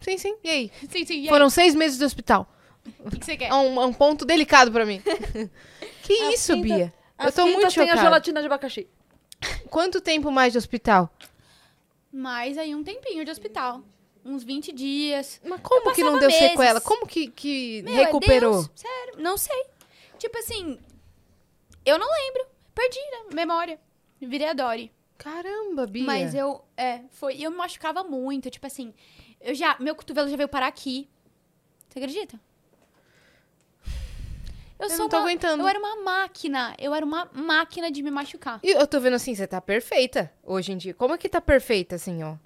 sim, 0.00 0.18
sim. 0.18 0.36
E 0.42 0.50
aí? 0.50 0.72
sim, 0.90 1.04
sim. 1.06 1.14
E 1.14 1.22
aí, 1.22 1.28
Foram 1.28 1.48
seis 1.48 1.74
meses 1.74 1.96
de 1.96 2.04
hospital. 2.04 2.46
o 2.98 3.10
que, 3.10 3.18
que 3.20 3.24
você 3.24 3.36
quer? 3.36 3.48
É 3.50 3.54
um, 3.54 3.80
é 3.80 3.86
um 3.86 3.92
ponto 3.92 4.24
delicado 4.24 4.72
pra 4.72 4.84
mim. 4.84 5.00
que 6.02 6.12
isso, 6.12 6.56
Bia? 6.60 6.92
Eu 7.18 7.28
As 7.28 7.34
tô 7.34 7.44
muito 7.44 7.58
tem 7.58 7.66
a 7.66 7.70
chocada. 7.70 8.00
gelatina 8.00 8.40
de 8.40 8.46
abacaxi. 8.46 8.88
Quanto 9.70 10.00
tempo 10.00 10.30
mais 10.32 10.52
de 10.52 10.58
hospital? 10.58 11.08
Mais 12.14 12.56
aí 12.56 12.72
um 12.72 12.84
tempinho 12.84 13.24
de 13.24 13.30
hospital. 13.32 13.82
Uns 14.24 14.44
20 14.44 14.70
dias. 14.70 15.40
Mas 15.44 15.60
como 15.60 15.92
que 15.92 16.04
não 16.04 16.16
deu 16.16 16.28
meses. 16.28 16.50
sequela? 16.50 16.80
Como 16.80 17.08
que, 17.08 17.26
que 17.26 17.82
Meu, 17.82 17.94
é 17.94 18.04
recuperou? 18.04 18.52
Deus, 18.52 18.70
sério, 18.72 19.14
não 19.18 19.36
sei. 19.36 19.64
Tipo 20.16 20.38
assim, 20.38 20.78
eu 21.84 21.98
não 21.98 22.06
lembro. 22.06 22.46
Perdi, 22.72 23.00
né? 23.10 23.34
Memória. 23.34 23.80
Virei 24.20 24.48
a 24.48 24.52
Dory. 24.52 24.92
Caramba, 25.18 25.88
Bia. 25.88 26.04
Mas 26.04 26.36
eu, 26.36 26.64
é, 26.76 27.00
foi. 27.10 27.34
Eu 27.34 27.50
me 27.50 27.56
machucava 27.56 28.04
muito. 28.04 28.48
Tipo 28.48 28.68
assim, 28.68 28.94
eu 29.40 29.52
já. 29.52 29.76
Meu 29.80 29.96
cotovelo 29.96 30.28
já 30.28 30.36
veio 30.36 30.48
parar 30.48 30.68
aqui. 30.68 31.08
Você 31.88 31.98
acredita? 31.98 32.40
Eu, 34.84 34.90
Eu 34.90 34.98
não 34.98 35.08
tô 35.08 35.16
uma, 35.16 35.22
aguentando. 35.22 35.62
Eu 35.62 35.68
era 35.68 35.78
uma 35.78 35.96
máquina. 36.02 36.74
Eu 36.78 36.94
era 36.94 37.04
uma 37.04 37.28
máquina 37.32 37.90
de 37.90 38.02
me 38.02 38.10
machucar. 38.10 38.60
E 38.62 38.70
eu 38.70 38.86
tô 38.86 39.00
vendo 39.00 39.14
assim, 39.14 39.34
você 39.34 39.46
tá 39.46 39.60
perfeita 39.60 40.32
hoje 40.42 40.72
em 40.72 40.76
dia. 40.76 40.94
Como 40.94 41.14
é 41.14 41.18
que 41.18 41.28
tá 41.28 41.40
perfeita, 41.40 41.96
assim, 41.96 42.22
ó? 42.22 42.36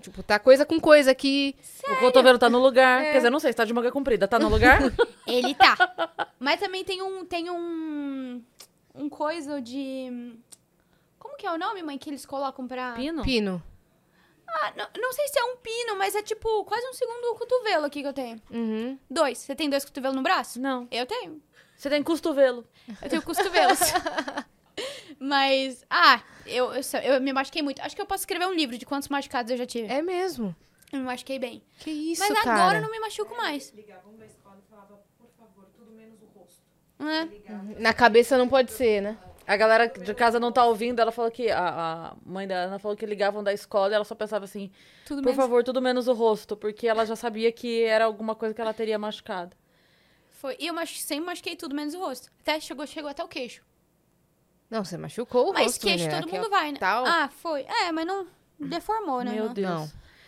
Tipo, 0.00 0.22
tá 0.22 0.38
coisa 0.38 0.64
com 0.64 0.78
coisa 0.78 1.10
aqui. 1.10 1.56
O 1.88 1.96
cotovelo 1.96 2.38
tá 2.38 2.48
no 2.48 2.58
lugar. 2.58 3.02
É. 3.02 3.12
Quer 3.12 3.16
dizer, 3.18 3.30
não 3.30 3.40
sei 3.40 3.52
se 3.52 3.56
tá 3.56 3.64
de 3.64 3.72
manga 3.72 3.90
comprida. 3.90 4.28
Tá 4.28 4.38
no 4.38 4.48
lugar? 4.48 4.80
Ele 5.26 5.54
tá. 5.54 5.76
Mas 6.38 6.60
também 6.60 6.84
tem 6.84 7.02
um. 7.02 7.24
Tem 7.24 7.50
um. 7.50 8.42
Um 8.94 9.08
coisa 9.08 9.60
de. 9.60 10.38
Como 11.18 11.36
que 11.36 11.46
é 11.46 11.52
o 11.52 11.58
nome, 11.58 11.82
mãe, 11.82 11.98
que 11.98 12.08
eles 12.10 12.24
colocam 12.24 12.66
pra. 12.66 12.92
Pino? 12.92 13.22
Pino. 13.22 13.62
Ah, 14.48 14.72
não, 14.76 14.86
não 14.96 15.12
sei 15.12 15.28
se 15.28 15.38
é 15.38 15.44
um 15.44 15.56
pino, 15.56 15.96
mas 15.96 16.14
é 16.14 16.22
tipo 16.22 16.64
quase 16.64 16.86
um 16.88 16.94
segundo 16.94 17.34
cotovelo 17.34 17.84
aqui 17.84 18.00
que 18.00 18.08
eu 18.08 18.12
tenho. 18.14 18.40
Uhum. 18.50 18.98
Dois. 19.10 19.38
Você 19.38 19.54
tem 19.54 19.68
dois 19.68 19.84
cotovelos 19.84 20.16
no 20.16 20.22
braço? 20.22 20.58
Não. 20.60 20.88
Eu 20.90 21.04
tenho. 21.04 21.42
Você 21.78 21.88
tem 21.88 22.02
costovelo. 22.02 22.66
Eu 23.00 23.08
tenho 23.08 23.22
cotovelos. 23.22 23.78
mas. 25.20 25.86
Ah, 25.88 26.20
eu, 26.44 26.72
eu, 26.72 26.82
eu 27.04 27.20
me 27.20 27.32
machuquei 27.32 27.62
muito. 27.62 27.80
Acho 27.80 27.94
que 27.94 28.02
eu 28.02 28.06
posso 28.06 28.22
escrever 28.22 28.46
um 28.46 28.52
livro 28.52 28.76
de 28.76 28.84
quantos 28.84 29.08
machucados 29.08 29.52
eu 29.52 29.56
já 29.56 29.64
tive. 29.64 29.86
É 29.86 30.02
mesmo. 30.02 30.54
Eu 30.92 30.98
me 30.98 31.04
machuquei 31.04 31.38
bem. 31.38 31.62
Que 31.78 31.90
isso, 31.90 32.20
mas 32.28 32.42
cara. 32.42 32.62
agora 32.62 32.78
eu 32.78 32.82
não 32.82 32.90
me 32.90 32.98
machuco 32.98 33.36
mais. 33.36 33.72
ligavam 33.76 34.16
da 34.16 34.26
escola 34.26 34.56
e 34.58 34.68
falava, 34.68 34.98
por 35.18 35.30
favor, 35.38 35.66
tudo 35.76 35.92
menos 35.92 36.20
o 36.20 36.26
rosto. 36.36 36.60
É. 36.98 37.80
Na 37.80 37.94
cabeça 37.94 38.36
não 38.36 38.48
pode 38.48 38.72
ser, 38.72 39.00
né? 39.00 39.16
A 39.46 39.56
galera 39.56 39.86
de 39.86 40.14
casa 40.14 40.40
não 40.40 40.50
tá 40.50 40.64
ouvindo, 40.64 40.98
ela 41.00 41.12
falou 41.12 41.30
que. 41.30 41.48
A, 41.48 41.68
a 42.10 42.16
mãe 42.26 42.48
da 42.48 42.56
Ana 42.56 42.80
falou 42.80 42.96
que 42.96 43.06
ligavam 43.06 43.44
da 43.44 43.52
escola 43.52 43.92
e 43.92 43.94
ela 43.94 44.04
só 44.04 44.16
pensava 44.16 44.46
assim: 44.46 44.68
Tudo 45.06 45.22
por 45.22 45.28
menos. 45.28 45.36
favor, 45.36 45.62
tudo 45.62 45.80
menos 45.80 46.08
o 46.08 46.12
rosto, 46.12 46.56
porque 46.56 46.88
ela 46.88 47.06
já 47.06 47.14
sabia 47.14 47.52
que 47.52 47.84
era 47.84 48.04
alguma 48.04 48.34
coisa 48.34 48.52
que 48.52 48.60
ela 48.60 48.74
teria 48.74 48.98
machucado. 48.98 49.56
Foi. 50.40 50.56
E 50.58 50.66
eu 50.68 50.74
machu... 50.74 50.98
sempre 51.00 51.26
machuquei 51.26 51.56
tudo 51.56 51.74
menos 51.74 51.94
o 51.94 51.98
rosto. 51.98 52.30
Até 52.40 52.60
chegou, 52.60 52.86
chegou 52.86 53.10
até 53.10 53.22
o 53.24 53.28
queixo. 53.28 53.60
Não, 54.70 54.84
você 54.84 54.96
machucou 54.96 55.50
o 55.50 55.52
mas 55.52 55.64
rosto, 55.64 55.80
queixo 55.82 56.04
menina. 56.04 56.20
todo 56.20 56.28
Aqui, 56.28 56.38
ó, 56.38 56.40
mundo 56.42 56.50
vai, 56.50 56.72
né? 56.72 56.78
tal. 56.78 57.04
Ah, 57.06 57.28
foi. 57.28 57.62
É, 57.62 57.90
mas 57.90 58.06
não 58.06 58.26
deformou, 58.58 59.22
né? 59.24 59.32
Meu 59.32 59.46
não. 59.46 59.52
Deus. 59.54 59.68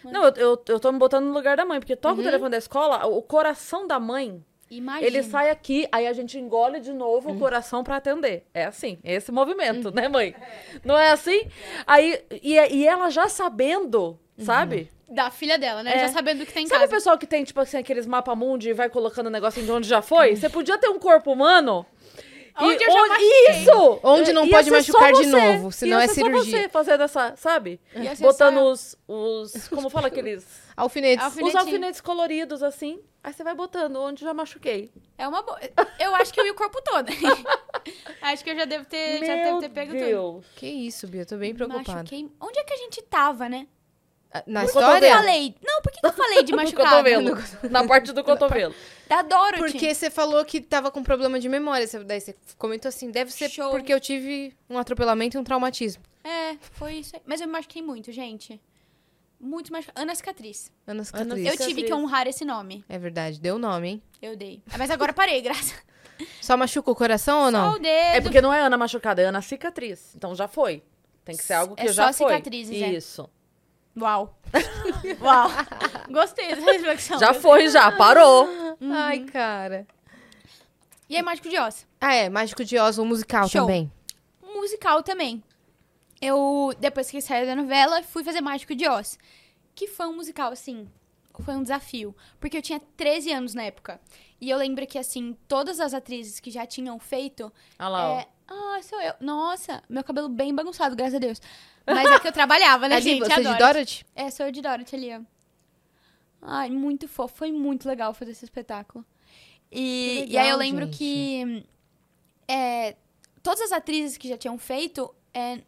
Não. 0.02 0.12
Não, 0.12 0.24
eu, 0.24 0.34
eu, 0.34 0.62
eu 0.68 0.80
tô 0.80 0.90
me 0.90 0.98
botando 0.98 1.26
no 1.26 1.32
lugar 1.32 1.56
da 1.56 1.64
mãe, 1.64 1.78
porque 1.78 1.94
toca 1.94 2.14
Uhum. 2.14 2.20
o 2.20 2.24
telefone 2.24 2.50
da 2.50 2.56
escola, 2.58 3.06
o 3.06 3.20
coração 3.22 3.86
da 3.86 4.00
mãe, 4.00 4.42
Imagina. 4.70 5.06
ele 5.06 5.22
sai 5.22 5.50
aqui, 5.50 5.86
aí 5.92 6.06
a 6.06 6.12
gente 6.14 6.38
engole 6.38 6.80
de 6.80 6.92
novo 6.92 7.28
Uhum. 7.28 7.36
o 7.36 7.38
coração 7.38 7.84
pra 7.84 7.96
atender. 7.96 8.46
É 8.54 8.64
assim, 8.64 8.98
esse 9.04 9.30
movimento, 9.30 9.90
né, 9.94 10.08
mãe? 10.08 10.34
Não 10.84 10.96
é 10.98 11.10
assim? 11.12 11.42
Aí, 11.86 12.24
e, 12.42 12.54
e 12.54 12.86
ela 12.88 13.10
já 13.10 13.28
sabendo, 13.28 14.18
Uhum. 14.38 14.44
sabe? 14.46 14.90
Da 15.10 15.28
filha 15.30 15.58
dela, 15.58 15.82
né? 15.82 15.94
É. 15.96 15.98
Já 16.00 16.08
sabendo 16.08 16.42
o 16.42 16.46
que 16.46 16.52
tem 16.52 16.64
em 16.64 16.68
Sabe 16.68 16.78
o 16.78 16.80
casa. 16.82 16.92
pessoal 16.94 17.18
que 17.18 17.26
tem, 17.26 17.42
tipo 17.42 17.58
assim, 17.60 17.76
aqueles 17.76 18.06
mapa 18.06 18.34
mundi 18.36 18.68
e 18.70 18.72
vai 18.72 18.88
colocando 18.88 19.26
o 19.26 19.30
negócio 19.30 19.60
de 19.60 19.70
onde 19.70 19.88
já 19.88 20.00
foi? 20.00 20.36
Você 20.36 20.48
podia 20.48 20.78
ter 20.78 20.88
um 20.88 21.00
corpo 21.00 21.32
humano. 21.32 21.84
e 22.60 22.64
Onde 22.64 22.84
eu 22.84 22.90
já. 22.92 23.18
Isso! 23.20 24.00
Onde 24.04 24.32
não 24.32 24.48
pode 24.48 24.70
machucar 24.70 25.12
de 25.12 25.26
novo, 25.26 25.72
senão 25.72 25.98
é 25.98 26.06
cirurgia. 26.06 26.40
Só 26.40 26.62
você 26.62 26.68
fazendo 26.68 27.02
essa, 27.02 27.34
sabe? 27.36 27.80
Botando 28.20 28.56
só- 28.56 28.70
os, 28.70 28.96
os. 29.08 29.68
Como 29.68 29.90
fala 29.90 30.06
aqueles. 30.06 30.46
Alfinetes. 30.76 31.26
Os 31.42 31.56
alfinetes 31.56 32.00
coloridos, 32.00 32.62
assim. 32.62 33.00
Aí 33.22 33.32
você 33.32 33.42
vai 33.44 33.54
botando 33.54 33.96
onde 33.96 34.24
já 34.24 34.32
machuquei. 34.32 34.92
É 35.18 35.26
uma 35.26 35.42
boa. 35.42 35.58
Eu 35.98 36.14
acho 36.14 36.32
que 36.32 36.40
eu 36.40 36.44
vi 36.44 36.50
o 36.52 36.54
corpo 36.54 36.80
todo. 36.82 37.10
acho 38.22 38.44
que 38.44 38.50
eu 38.50 38.56
já 38.56 38.64
devo 38.64 38.84
ter, 38.86 39.24
já 39.26 39.34
devo 39.34 39.58
ter 39.60 39.68
pego 39.70 39.92
tudo. 39.92 40.04
Deus. 40.04 40.44
Que 40.56 40.66
isso, 40.66 41.06
Bia, 41.06 41.22
eu 41.22 41.26
tô 41.26 41.36
bem 41.36 41.54
preocupada. 41.54 41.94
Machuquei. 41.98 42.30
Onde 42.40 42.58
é 42.60 42.64
que 42.64 42.72
a 42.72 42.76
gente 42.76 43.02
tava, 43.02 43.48
né? 43.48 43.66
Na 44.46 44.62
No 44.62 44.68
que 44.70 44.76
eu 44.76 44.80
história? 44.80 45.16
falei? 45.16 45.54
Não, 45.64 45.82
por 45.82 45.90
que 45.92 46.00
que 46.00 46.06
eu 46.06 46.12
falei 46.12 46.42
de 46.44 46.52
No 46.52 46.56
machucado? 46.58 46.88
cotovelo. 46.96 47.38
Na 47.70 47.84
parte 47.86 48.12
do 48.12 48.22
cotovelo. 48.22 48.74
Da 49.08 49.22
Dorothy. 49.22 49.58
Porque 49.58 49.92
você 49.94 50.08
falou 50.08 50.44
que 50.44 50.60
tava 50.60 50.90
com 50.90 51.02
problema 51.02 51.40
de 51.40 51.48
memória. 51.48 51.84
você- 51.86 52.04
Daí 52.04 52.20
você 52.20 52.36
comentou 52.56 52.88
assim, 52.88 53.10
deve 53.10 53.32
ser 53.32 53.48
Show. 53.50 53.70
porque 53.70 53.92
eu 53.92 53.98
tive 53.98 54.54
um 54.68 54.78
atropelamento 54.78 55.36
e 55.36 55.40
um 55.40 55.42
traumatismo. 55.44 56.02
É, 56.22 56.56
foi 56.72 56.94
isso 56.96 57.16
aí. 57.16 57.22
Mas 57.26 57.40
eu 57.40 57.46
me 57.48 57.52
machuquei 57.54 57.82
muito, 57.82 58.12
gente. 58.12 58.60
Muito 59.40 59.72
machucado. 59.72 60.00
Ana 60.00 60.14
Cicatriz. 60.14 60.70
Ana 60.86 61.02
Cicatriz. 61.02 61.32
Eu 61.46 61.52
Cicatriz. 61.52 61.66
tive 61.68 61.82
que 61.88 61.94
honrar 61.94 62.26
esse 62.28 62.44
nome. 62.44 62.84
É 62.88 62.98
verdade, 62.98 63.40
deu 63.40 63.58
nome, 63.58 63.88
hein? 63.88 64.02
Eu 64.20 64.36
dei. 64.36 64.62
Ah, 64.70 64.76
Mas 64.78 64.90
agora 64.90 65.12
parei, 65.12 65.40
graças. 65.42 65.74
Só 66.40 66.56
machuca 66.56 66.90
o 66.90 66.94
coração 66.94 67.46
ou 67.46 67.50
não? 67.50 67.70
Só 67.72 67.76
o 67.78 67.80
dedo. 67.80 68.16
É 68.16 68.20
porque 68.20 68.40
não 68.42 68.52
é 68.52 68.60
Ana 68.60 68.76
machucada, 68.76 69.22
é 69.22 69.24
Ana 69.24 69.40
cicatriz. 69.42 70.14
Então 70.14 70.34
já 70.34 70.46
foi. 70.46 70.82
Tem 71.24 71.34
que 71.36 71.42
ser 71.42 71.54
algo 71.54 71.74
que 71.74 71.82
É 71.82 71.92
já 71.92 72.12
só 72.12 72.24
foi. 72.26 72.32
cicatrizes, 72.36 72.80
é. 72.82 73.00
Uau. 74.00 74.38
Uau. 75.20 75.48
Gostei 76.10 76.54
dessa 76.54 76.72
reflexão. 76.72 77.18
Já 77.18 77.34
foi, 77.34 77.68
já. 77.68 77.92
Parou. 77.92 78.48
Ai, 78.80 79.20
cara. 79.20 79.86
E 81.08 81.16
aí, 81.16 81.22
Mágico 81.22 81.48
de 81.48 81.58
Oz? 81.58 81.86
Ah, 82.00 82.14
é, 82.14 82.28
Mágico 82.28 82.64
de 82.64 82.78
Oz, 82.78 82.98
um 82.98 83.04
musical 83.04 83.48
Show. 83.48 83.62
também. 83.62 83.90
Um 84.42 84.60
musical 84.60 85.02
também. 85.02 85.42
Eu, 86.20 86.72
depois 86.78 87.10
que 87.10 87.20
saí 87.20 87.46
da 87.46 87.56
novela, 87.56 88.02
fui 88.02 88.22
fazer 88.22 88.40
Mágico 88.40 88.74
de 88.74 88.88
Oz. 88.88 89.18
Que 89.74 89.86
foi 89.86 90.06
um 90.06 90.14
musical, 90.14 90.52
assim, 90.52 90.88
foi 91.40 91.54
um 91.54 91.62
desafio. 91.62 92.14
Porque 92.38 92.56
eu 92.56 92.62
tinha 92.62 92.80
13 92.96 93.32
anos 93.32 93.54
na 93.54 93.64
época. 93.64 94.00
E 94.40 94.48
eu 94.48 94.56
lembro 94.56 94.86
que, 94.86 94.98
assim, 94.98 95.36
todas 95.46 95.80
as 95.80 95.92
atrizes 95.92 96.40
que 96.40 96.50
já 96.50 96.64
tinham 96.64 96.98
feito... 96.98 97.52
Olha 97.78 97.88
lá, 97.88 98.12
ó. 98.12 98.24
É, 98.50 98.78
ah, 98.78 98.82
sou 98.82 99.00
eu. 99.00 99.14
Nossa, 99.20 99.82
meu 99.88 100.02
cabelo 100.04 100.28
bem 100.28 100.54
bagunçado, 100.54 100.96
graças 100.96 101.14
a 101.14 101.18
Deus. 101.18 101.40
Mas 101.86 102.10
é 102.10 102.18
que 102.18 102.28
eu 102.28 102.32
trabalhava, 102.32 102.88
né, 102.88 102.96
Ali, 102.96 103.04
gente? 103.04 103.24
você 103.26 103.32
Adoro. 103.32 103.52
de 103.52 103.58
Dorothy? 103.58 104.06
É, 104.14 104.30
sou 104.30 104.46
eu 104.46 104.52
de 104.52 104.60
Dorothy 104.60 104.96
ali, 104.96 105.14
ó. 105.16 105.20
Ai, 106.42 106.70
muito 106.70 107.06
fofo. 107.06 107.34
Foi 107.36 107.52
muito 107.52 107.88
legal 107.88 108.12
fazer 108.14 108.32
esse 108.32 108.44
espetáculo. 108.44 109.04
E, 109.70 110.24
Que 110.26 110.32
e 110.32 110.38
aí 110.38 110.48
eu 110.48 110.56
legal, 110.56 110.58
lembro 110.58 110.84
gente. 110.86 110.98
que 110.98 111.66
é, 112.48 112.96
todas 113.42 113.60
as 113.60 113.72
atrizes 113.72 114.16
que 114.16 114.28
já 114.28 114.36
tinham 114.36 114.58
feito 114.58 115.14
é, 115.32 115.60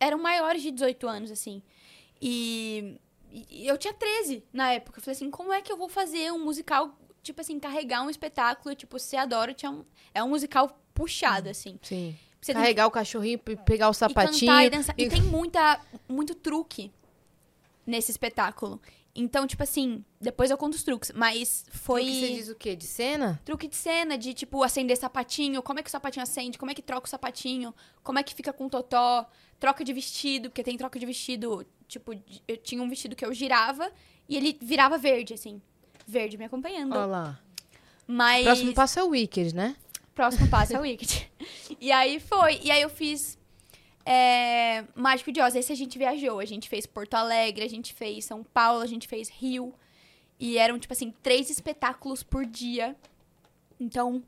eram 0.00 0.18
maiores 0.18 0.62
de 0.62 0.70
18 0.70 1.06
anos, 1.08 1.30
assim. 1.30 1.62
E, 2.20 2.98
e 3.30 3.66
eu 3.66 3.76
tinha 3.76 3.92
13 3.92 4.42
na 4.52 4.72
época. 4.72 4.98
Eu 4.98 5.02
falei 5.02 5.16
assim, 5.16 5.30
como 5.30 5.52
é 5.52 5.60
que 5.60 5.70
eu 5.70 5.76
vou 5.76 5.88
fazer 5.88 6.32
um 6.32 6.42
musical, 6.42 6.96
tipo 7.26 7.40
assim, 7.40 7.58
carregar 7.58 8.02
um 8.02 8.08
espetáculo, 8.10 8.74
tipo, 8.74 8.98
se 8.98 9.16
a 9.16 9.26
Dorothy 9.26 9.66
é 9.66 9.70
um, 9.70 9.84
é 10.14 10.22
um 10.24 10.28
musical 10.28 10.80
puxado, 10.94 11.48
assim. 11.50 11.78
Sim. 11.82 12.16
Você 12.40 12.52
tem 12.52 12.62
Carregar 12.62 12.86
o 12.86 12.90
cachorrinho, 12.90 13.38
pe- 13.38 13.56
pegar 13.56 13.88
o 13.88 13.90
e 13.90 13.94
sapatinho. 13.94 14.40
cantar 14.52 14.64
e 14.64 14.70
dançar. 14.70 14.94
E 14.96 15.04
e- 15.04 15.08
tem 15.08 15.20
muita, 15.22 15.80
muito 16.08 16.34
truque 16.34 16.92
nesse 17.86 18.10
espetáculo. 18.10 18.80
Então, 19.18 19.46
tipo 19.46 19.62
assim, 19.62 20.04
depois 20.20 20.50
eu 20.50 20.58
conto 20.58 20.74
os 20.74 20.82
truques, 20.84 21.10
mas 21.14 21.64
foi 21.70 22.02
Truque, 22.04 22.20
Você 22.20 22.34
diz 22.34 22.48
o 22.50 22.54
quê? 22.54 22.76
De 22.76 22.84
cena? 22.84 23.40
truque 23.46 23.66
de 23.66 23.74
cena, 23.74 24.18
de 24.18 24.34
tipo, 24.34 24.62
acender 24.62 24.96
sapatinho, 24.96 25.62
como 25.62 25.80
é 25.80 25.82
que 25.82 25.88
o 25.88 25.90
sapatinho 25.90 26.22
acende, 26.22 26.58
como 26.58 26.70
é 26.70 26.74
que 26.74 26.82
troca 26.82 27.06
o 27.06 27.10
sapatinho, 27.10 27.74
como 28.04 28.18
é 28.18 28.22
que 28.22 28.34
fica 28.34 28.52
com 28.52 28.66
o 28.66 28.70
totó, 28.70 29.26
troca 29.58 29.82
de 29.82 29.92
vestido, 29.94 30.50
porque 30.50 30.62
tem 30.62 30.76
troca 30.76 30.98
de 30.98 31.06
vestido, 31.06 31.66
tipo, 31.88 32.12
eu 32.46 32.56
tinha 32.58 32.82
um 32.82 32.88
vestido 32.90 33.16
que 33.16 33.24
eu 33.24 33.32
girava 33.32 33.90
e 34.28 34.36
ele 34.36 34.56
virava 34.60 34.98
verde, 34.98 35.32
assim. 35.32 35.62
Verde 36.06 36.36
me 36.38 36.44
acompanhando. 36.44 36.92
Olha 36.92 37.06
lá. 37.06 37.40
Mas. 38.06 38.44
Próximo 38.44 38.74
passo 38.74 38.98
é 39.00 39.04
o 39.04 39.08
Wicked, 39.08 39.54
né? 39.54 39.76
Próximo 40.14 40.48
passo 40.48 40.74
é 40.74 40.78
o 40.78 40.82
Wicked. 40.82 41.30
e 41.80 41.90
aí 41.92 42.20
foi. 42.20 42.60
E 42.62 42.70
aí 42.70 42.80
eu 42.80 42.88
fiz 42.88 43.36
é, 44.04 44.84
Mágico 44.94 45.32
de 45.32 45.40
Oz. 45.40 45.54
Esse 45.54 45.72
a 45.72 45.76
gente 45.76 45.98
viajou. 45.98 46.38
A 46.38 46.44
gente 46.44 46.68
fez 46.68 46.86
Porto 46.86 47.14
Alegre, 47.14 47.64
a 47.64 47.68
gente 47.68 47.92
fez 47.92 48.24
São 48.24 48.44
Paulo, 48.44 48.82
a 48.82 48.86
gente 48.86 49.08
fez 49.08 49.28
Rio. 49.28 49.74
E 50.38 50.58
eram, 50.58 50.78
tipo 50.78 50.92
assim, 50.92 51.12
três 51.22 51.50
espetáculos 51.50 52.22
por 52.22 52.44
dia. 52.46 52.94
Então, 53.80 54.22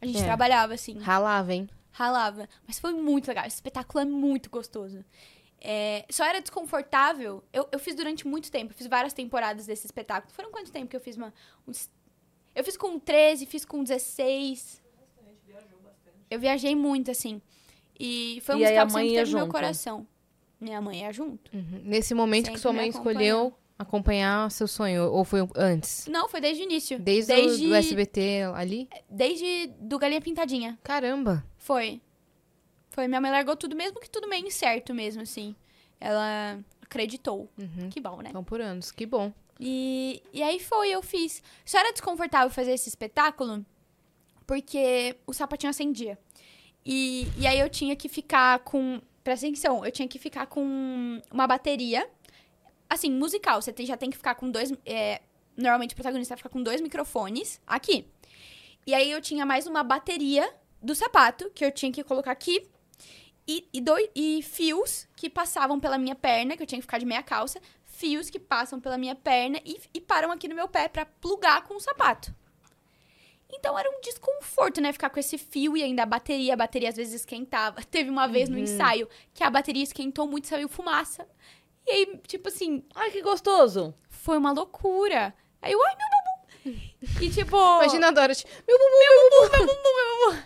a 0.00 0.06
gente 0.06 0.20
É. 0.20 0.24
trabalhava, 0.24 0.74
assim, 0.74 0.98
Ralava, 0.98 1.52
hein? 1.52 1.68
ralava. 1.90 2.48
Mas 2.66 2.78
foi 2.78 2.92
muito 2.92 3.26
legal. 3.28 3.44
Esse 3.44 3.56
espetáculo 3.56 4.00
é 4.00 4.04
muito 4.04 4.48
gostoso. 4.48 5.04
É, 5.60 6.04
só 6.10 6.24
era 6.24 6.40
desconfortável. 6.40 7.42
Eu, 7.52 7.68
eu 7.72 7.78
fiz 7.78 7.94
durante 7.94 8.26
muito 8.26 8.50
tempo. 8.50 8.72
Eu 8.72 8.76
fiz 8.76 8.86
várias 8.86 9.12
temporadas 9.12 9.66
desse 9.66 9.86
espetáculo. 9.86 10.32
Foram 10.32 10.50
quanto 10.50 10.70
tempo 10.70 10.86
que 10.88 10.96
eu 10.96 11.00
fiz? 11.00 11.16
Uma, 11.16 11.32
uns- 11.66 11.90
eu 12.54 12.62
fiz 12.64 12.76
com 12.76 12.98
13, 12.98 13.44
fiz 13.46 13.64
com 13.64 13.82
16. 13.82 14.80
Eu 16.30 16.38
viajei 16.38 16.76
muito, 16.76 17.10
assim. 17.10 17.40
E 17.98 18.40
foi 18.44 18.54
um 18.54 18.58
E 18.58 18.62
musical 18.62 18.86
que 18.86 18.92
sempre 18.92 19.08
teve 19.08 19.30
no 19.30 19.36
meu 19.36 19.46
junto? 19.46 19.52
coração. 19.52 20.06
Minha 20.60 20.80
mãe 20.80 21.00
ia 21.00 21.12
junto. 21.12 21.50
Uhum. 21.56 21.80
Nesse 21.84 22.14
momento 22.14 22.46
Sempre 22.46 22.56
que 22.56 22.60
sua 22.62 22.72
mãe 22.72 22.88
escolheu 22.88 23.54
acompanhar 23.78 24.50
seu 24.50 24.66
sonho, 24.66 25.10
ou 25.10 25.24
foi 25.24 25.40
antes? 25.56 26.06
Não, 26.08 26.28
foi 26.28 26.40
desde 26.40 26.62
o 26.62 26.64
início. 26.64 26.98
Desde, 26.98 27.32
desde, 27.32 27.66
o 27.66 27.68
do 27.68 27.74
SBT 27.76 28.42
ali? 28.54 28.88
desde 29.08 29.68
do 29.80 29.98
Galinha 29.98 30.20
Pintadinha. 30.20 30.78
Caramba. 30.82 31.44
Foi. 31.56 32.00
Foi. 32.98 33.06
Minha 33.06 33.20
mãe 33.20 33.30
largou 33.30 33.54
tudo, 33.54 33.76
mesmo 33.76 34.00
que 34.00 34.10
tudo 34.10 34.26
meio 34.26 34.44
incerto 34.44 34.92
mesmo, 34.92 35.22
assim. 35.22 35.54
Ela 36.00 36.58
acreditou. 36.82 37.48
Uhum. 37.56 37.88
Que 37.88 38.00
bom, 38.00 38.20
né? 38.20 38.30
Então 38.30 38.42
por 38.42 38.60
anos, 38.60 38.90
que 38.90 39.06
bom. 39.06 39.32
E, 39.60 40.20
e 40.32 40.42
aí 40.42 40.58
foi, 40.58 40.90
eu 40.90 41.00
fiz. 41.00 41.40
Só 41.64 41.78
era 41.78 41.92
desconfortável 41.92 42.50
fazer 42.50 42.72
esse 42.72 42.88
espetáculo 42.88 43.64
porque 44.44 45.14
o 45.28 45.32
sapatinho 45.32 45.70
acendia. 45.70 46.18
E, 46.84 47.28
e 47.38 47.46
aí 47.46 47.60
eu 47.60 47.68
tinha 47.70 47.94
que 47.94 48.08
ficar 48.08 48.58
com. 48.60 49.00
Presta 49.22 49.46
atenção, 49.46 49.84
eu 49.84 49.92
tinha 49.92 50.08
que 50.08 50.18
ficar 50.18 50.46
com 50.46 51.20
uma 51.30 51.46
bateria. 51.46 52.08
Assim, 52.90 53.12
musical. 53.12 53.62
Você 53.62 53.72
tem- 53.72 53.86
já 53.86 53.96
tem 53.96 54.10
que 54.10 54.16
ficar 54.16 54.34
com 54.34 54.50
dois. 54.50 54.72
é, 54.84 55.20
normalmente 55.56 55.92
o 55.92 55.94
protagonista 55.94 56.36
fica 56.36 56.48
com 56.48 56.60
dois 56.64 56.80
microfones 56.80 57.60
aqui. 57.64 58.06
E 58.84 58.92
aí 58.92 59.08
eu 59.08 59.20
tinha 59.20 59.46
mais 59.46 59.68
uma 59.68 59.84
bateria 59.84 60.52
do 60.82 60.96
sapato 60.96 61.48
que 61.54 61.64
eu 61.64 61.70
tinha 61.70 61.92
que 61.92 62.02
colocar 62.02 62.32
aqui. 62.32 62.66
E, 63.48 63.66
e, 63.72 63.80
dois, 63.80 64.10
e 64.14 64.42
fios 64.42 65.08
que 65.16 65.30
passavam 65.30 65.80
pela 65.80 65.96
minha 65.96 66.14
perna, 66.14 66.54
que 66.54 66.62
eu 66.62 66.66
tinha 66.66 66.78
que 66.78 66.86
ficar 66.86 66.98
de 66.98 67.06
meia 67.06 67.22
calça. 67.22 67.58
Fios 67.86 68.28
que 68.28 68.38
passam 68.38 68.78
pela 68.78 68.98
minha 68.98 69.14
perna 69.14 69.58
e, 69.64 69.80
e 69.94 70.00
param 70.02 70.30
aqui 70.30 70.46
no 70.46 70.54
meu 70.54 70.68
pé 70.68 70.86
pra 70.86 71.06
plugar 71.06 71.62
com 71.64 71.74
o 71.74 71.80
sapato. 71.80 72.32
Então 73.50 73.78
era 73.78 73.88
um 73.90 74.00
desconforto, 74.02 74.82
né? 74.82 74.92
Ficar 74.92 75.08
com 75.08 75.18
esse 75.18 75.38
fio 75.38 75.74
e 75.78 75.82
ainda 75.82 76.02
a 76.02 76.06
bateria. 76.06 76.52
A 76.52 76.56
bateria 76.56 76.90
às 76.90 76.96
vezes 76.96 77.14
esquentava. 77.14 77.82
Teve 77.90 78.10
uma 78.10 78.28
vez 78.28 78.50
no 78.50 78.58
ensaio 78.58 79.08
que 79.32 79.42
a 79.42 79.48
bateria 79.48 79.82
esquentou 79.82 80.28
muito 80.28 80.44
e 80.44 80.48
saiu 80.48 80.68
fumaça. 80.68 81.26
E 81.86 81.90
aí, 81.90 82.20
tipo 82.26 82.48
assim, 82.48 82.84
Ai, 82.94 83.10
que 83.10 83.22
gostoso. 83.22 83.94
foi 84.10 84.36
uma 84.36 84.52
loucura. 84.52 85.34
Aí 85.62 85.72
eu, 85.72 85.82
ai, 85.86 85.96
meu 85.96 86.06
bumbum. 86.10 86.28
E 87.22 87.30
tipo. 87.30 87.56
Imagina 87.56 88.08
a 88.08 88.10
Dorothy. 88.10 88.44
Meu 88.66 88.78
bumbum. 88.78 90.38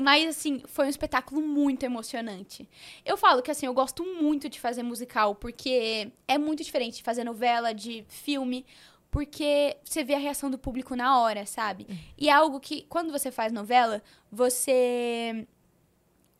Mas, 0.00 0.26
assim, 0.28 0.62
foi 0.66 0.86
um 0.86 0.88
espetáculo 0.88 1.40
muito 1.42 1.84
emocionante. 1.84 2.68
Eu 3.04 3.16
falo 3.16 3.42
que, 3.42 3.50
assim, 3.50 3.66
eu 3.66 3.74
gosto 3.74 4.04
muito 4.04 4.48
de 4.48 4.58
fazer 4.58 4.82
musical, 4.82 5.34
porque 5.34 6.10
é 6.26 6.38
muito 6.38 6.64
diferente 6.64 6.96
de 6.96 7.02
fazer 7.02 7.22
novela, 7.24 7.72
de 7.74 8.04
filme. 8.08 8.64
porque 9.10 9.76
você 9.84 10.04
vê 10.04 10.14
a 10.14 10.18
reação 10.18 10.50
do 10.50 10.58
público 10.58 10.94
na 10.94 11.20
hora, 11.20 11.44
sabe? 11.44 11.86
E 12.16 12.28
é 12.28 12.32
algo 12.32 12.60
que, 12.60 12.82
quando 12.88 13.10
você 13.10 13.30
faz 13.30 13.52
novela, 13.52 14.02
você. 14.30 15.46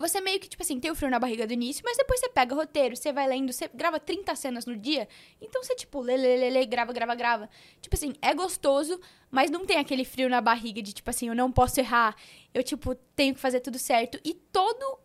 Você 0.00 0.18
meio 0.18 0.40
que, 0.40 0.48
tipo 0.48 0.62
assim, 0.62 0.80
tem 0.80 0.90
o 0.90 0.94
frio 0.94 1.10
na 1.10 1.18
barriga 1.18 1.46
do 1.46 1.52
início, 1.52 1.82
mas 1.84 1.94
depois 1.94 2.18
você 2.18 2.30
pega 2.30 2.54
o 2.54 2.56
roteiro, 2.56 2.96
você 2.96 3.12
vai 3.12 3.28
lendo, 3.28 3.52
você 3.52 3.68
grava 3.68 4.00
30 4.00 4.34
cenas 4.34 4.64
no 4.64 4.74
dia, 4.74 5.06
então 5.42 5.62
você, 5.62 5.76
tipo, 5.76 6.00
lê, 6.00 6.16
lê, 6.16 6.38
lê, 6.38 6.48
lê, 6.48 6.64
grava, 6.64 6.90
grava, 6.90 7.14
grava. 7.14 7.50
Tipo 7.82 7.94
assim, 7.94 8.14
é 8.22 8.32
gostoso, 8.32 8.98
mas 9.30 9.50
não 9.50 9.66
tem 9.66 9.76
aquele 9.76 10.06
frio 10.06 10.30
na 10.30 10.40
barriga 10.40 10.80
de, 10.80 10.94
tipo 10.94 11.10
assim, 11.10 11.28
eu 11.28 11.34
não 11.34 11.52
posso 11.52 11.78
errar, 11.78 12.16
eu, 12.54 12.64
tipo, 12.64 12.94
tenho 13.14 13.34
que 13.34 13.40
fazer 13.40 13.60
tudo 13.60 13.78
certo. 13.78 14.18
E 14.24 14.32
todo, 14.32 14.98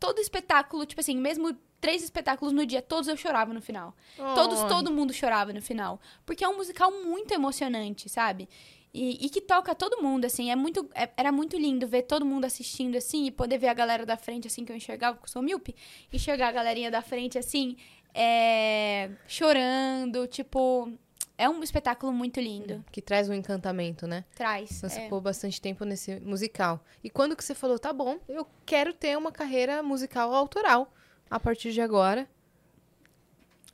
todo 0.00 0.18
espetáculo, 0.18 0.84
tipo 0.86 1.00
assim, 1.00 1.16
mesmo 1.16 1.56
três 1.80 2.02
espetáculos 2.02 2.52
no 2.52 2.66
dia, 2.66 2.82
todos 2.82 3.06
eu 3.06 3.16
chorava 3.16 3.54
no 3.54 3.62
final. 3.62 3.94
Todos, 4.34 4.60
Ai. 4.60 4.68
todo 4.68 4.90
mundo 4.90 5.12
chorava 5.12 5.52
no 5.52 5.62
final. 5.62 6.00
Porque 6.26 6.42
é 6.42 6.48
um 6.48 6.56
musical 6.56 6.90
muito 6.90 7.32
emocionante, 7.32 8.08
sabe? 8.08 8.48
E, 8.94 9.26
e 9.26 9.28
que 9.30 9.40
toca 9.40 9.74
todo 9.74 10.02
mundo, 10.02 10.24
assim. 10.24 10.50
É 10.50 10.56
muito, 10.56 10.88
é- 10.94 11.10
era 11.16 11.32
muito 11.32 11.56
lindo 11.56 11.86
ver 11.86 12.02
todo 12.02 12.24
mundo 12.24 12.44
assistindo, 12.44 12.96
assim, 12.96 13.26
e 13.26 13.30
poder 13.30 13.58
ver 13.58 13.68
a 13.68 13.74
galera 13.74 14.04
da 14.04 14.16
frente, 14.16 14.46
assim, 14.46 14.64
que 14.64 14.72
eu 14.72 14.76
enxergava, 14.76 15.16
porque 15.16 15.28
eu 15.28 15.32
sou 15.32 15.42
míope. 15.42 15.74
Enxergar 16.12 16.48
a 16.48 16.52
galerinha 16.52 16.90
da 16.90 17.00
frente, 17.02 17.38
assim, 17.38 17.76
é, 18.14 19.10
chorando, 19.26 20.26
tipo... 20.26 20.92
É 21.38 21.48
um 21.48 21.62
espetáculo 21.62 22.12
muito 22.12 22.38
lindo. 22.38 22.84
Que 22.92 23.00
traz 23.00 23.28
um 23.28 23.32
encantamento, 23.32 24.06
né? 24.06 24.24
Traz. 24.34 24.80
Você 24.80 25.00
é. 25.00 25.02
ficou 25.04 25.20
bastante 25.20 25.60
tempo 25.60 25.84
nesse 25.84 26.20
musical. 26.20 26.84
E 27.02 27.10
quando 27.10 27.34
que 27.34 27.42
você 27.42 27.54
falou, 27.54 27.78
tá 27.78 27.92
bom, 27.92 28.18
eu 28.28 28.46
quero 28.64 28.92
ter 28.92 29.16
uma 29.16 29.32
carreira 29.32 29.82
musical 29.82 30.32
autoral 30.32 30.92
a 31.28 31.40
partir 31.40 31.72
de 31.72 31.80
agora? 31.80 32.28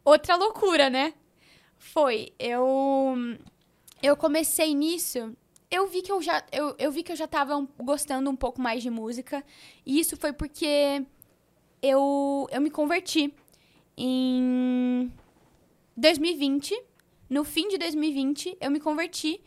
outra 0.09 0.37
loucura, 0.37 0.89
né? 0.89 1.12
Foi, 1.77 2.33
eu 2.39 3.14
eu 4.03 4.16
comecei 4.16 4.74
nisso, 4.74 5.36
eu 5.70 5.86
vi 5.88 6.03
que 6.03 6.12
eu 6.12 6.22
já 6.22 6.44
eu, 6.53 6.74
eu 6.78 6.90
vi 6.92 7.03
que 7.03 7.12
eu 7.12 7.16
já 7.16 7.26
tava 7.26 7.57
um- 7.57 7.68
gostando 7.78 8.30
um 8.30 8.36
pouco 8.36 8.61
mais 8.61 8.82
de 8.82 8.90
música, 8.90 9.44
e 9.84 9.99
isso 10.01 10.16
foi 10.16 10.32
porque 10.32 11.05
eu 11.82 12.49
eu 12.51 12.61
me 12.61 12.70
converti 12.70 13.32
em 13.96 15.12
2020, 15.96 16.80
no 17.30 17.44
fim 17.44 17.68
de 17.68 17.78
2020, 17.78 18.57
eu 18.61 18.70
me 18.70 18.80
converti 18.80 19.40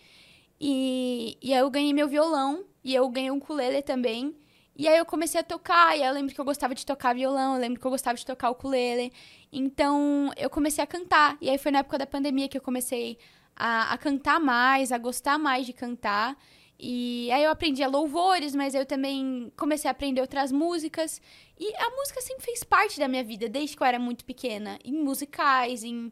e, 0.60 1.38
e 1.42 1.54
aí 1.54 1.60
eu 1.60 1.70
ganhei 1.70 1.94
meu 1.94 2.08
violão 2.08 2.66
e 2.84 2.94
eu 2.96 3.08
ganhei 3.10 3.32
um 3.32 3.38
ukulele 3.38 3.82
também. 3.82 4.36
E 4.76 4.88
aí 4.88 4.98
eu 4.98 5.06
comecei 5.06 5.40
a 5.40 5.44
tocar, 5.44 5.98
e 5.98 6.02
eu 6.04 6.12
lembro 6.14 6.34
que 6.34 6.40
eu 6.42 6.46
gostava 6.46 6.74
de 6.74 6.86
tocar 6.86 7.14
violão, 7.14 7.56
eu 7.56 7.62
lembro 7.62 7.80
que 7.80 7.86
eu 7.86 7.92
gostava 7.92 8.18
de 8.18 8.26
tocar 8.26 8.50
ukulele. 8.50 9.12
Então, 9.52 10.32
eu 10.38 10.50
comecei 10.50 10.84
a 10.84 10.88
cantar. 10.88 11.38
E 11.42 11.50
aí 11.50 11.58
foi 11.58 11.72
na 11.72 11.80
época 11.80 11.98
da 11.98 12.08
pandemia 12.08 12.48
que 12.48 12.58
eu 12.58 12.62
comecei 12.62 13.18
a, 13.56 13.94
a 13.94 13.98
cantar 13.98 14.40
mais, 14.40 14.92
a 14.92 14.98
gostar 14.98 15.38
mais 15.38 15.66
de 15.66 15.74
cantar. 15.74 16.38
E 16.80 17.32
aí 17.32 17.44
eu 17.44 17.52
aprendi 17.52 17.84
a 17.84 17.88
louvores, 17.88 18.56
mas 18.56 18.74
eu 18.74 18.86
também 18.86 19.52
comecei 19.56 19.88
a 19.88 19.92
aprender 19.92 20.20
outras 20.20 20.52
músicas. 20.52 21.22
E 21.60 21.76
a 21.76 21.90
música 21.92 22.22
sempre 22.22 22.44
fez 22.44 22.64
parte 22.64 23.00
da 23.00 23.08
minha 23.08 23.24
vida, 23.24 23.48
desde 23.48 23.78
que 23.78 23.84
eu 23.84 23.88
era 23.88 24.00
muito 24.00 24.26
pequena. 24.26 24.80
Em 24.84 24.94
musicais, 24.94 25.84
em... 25.84 26.12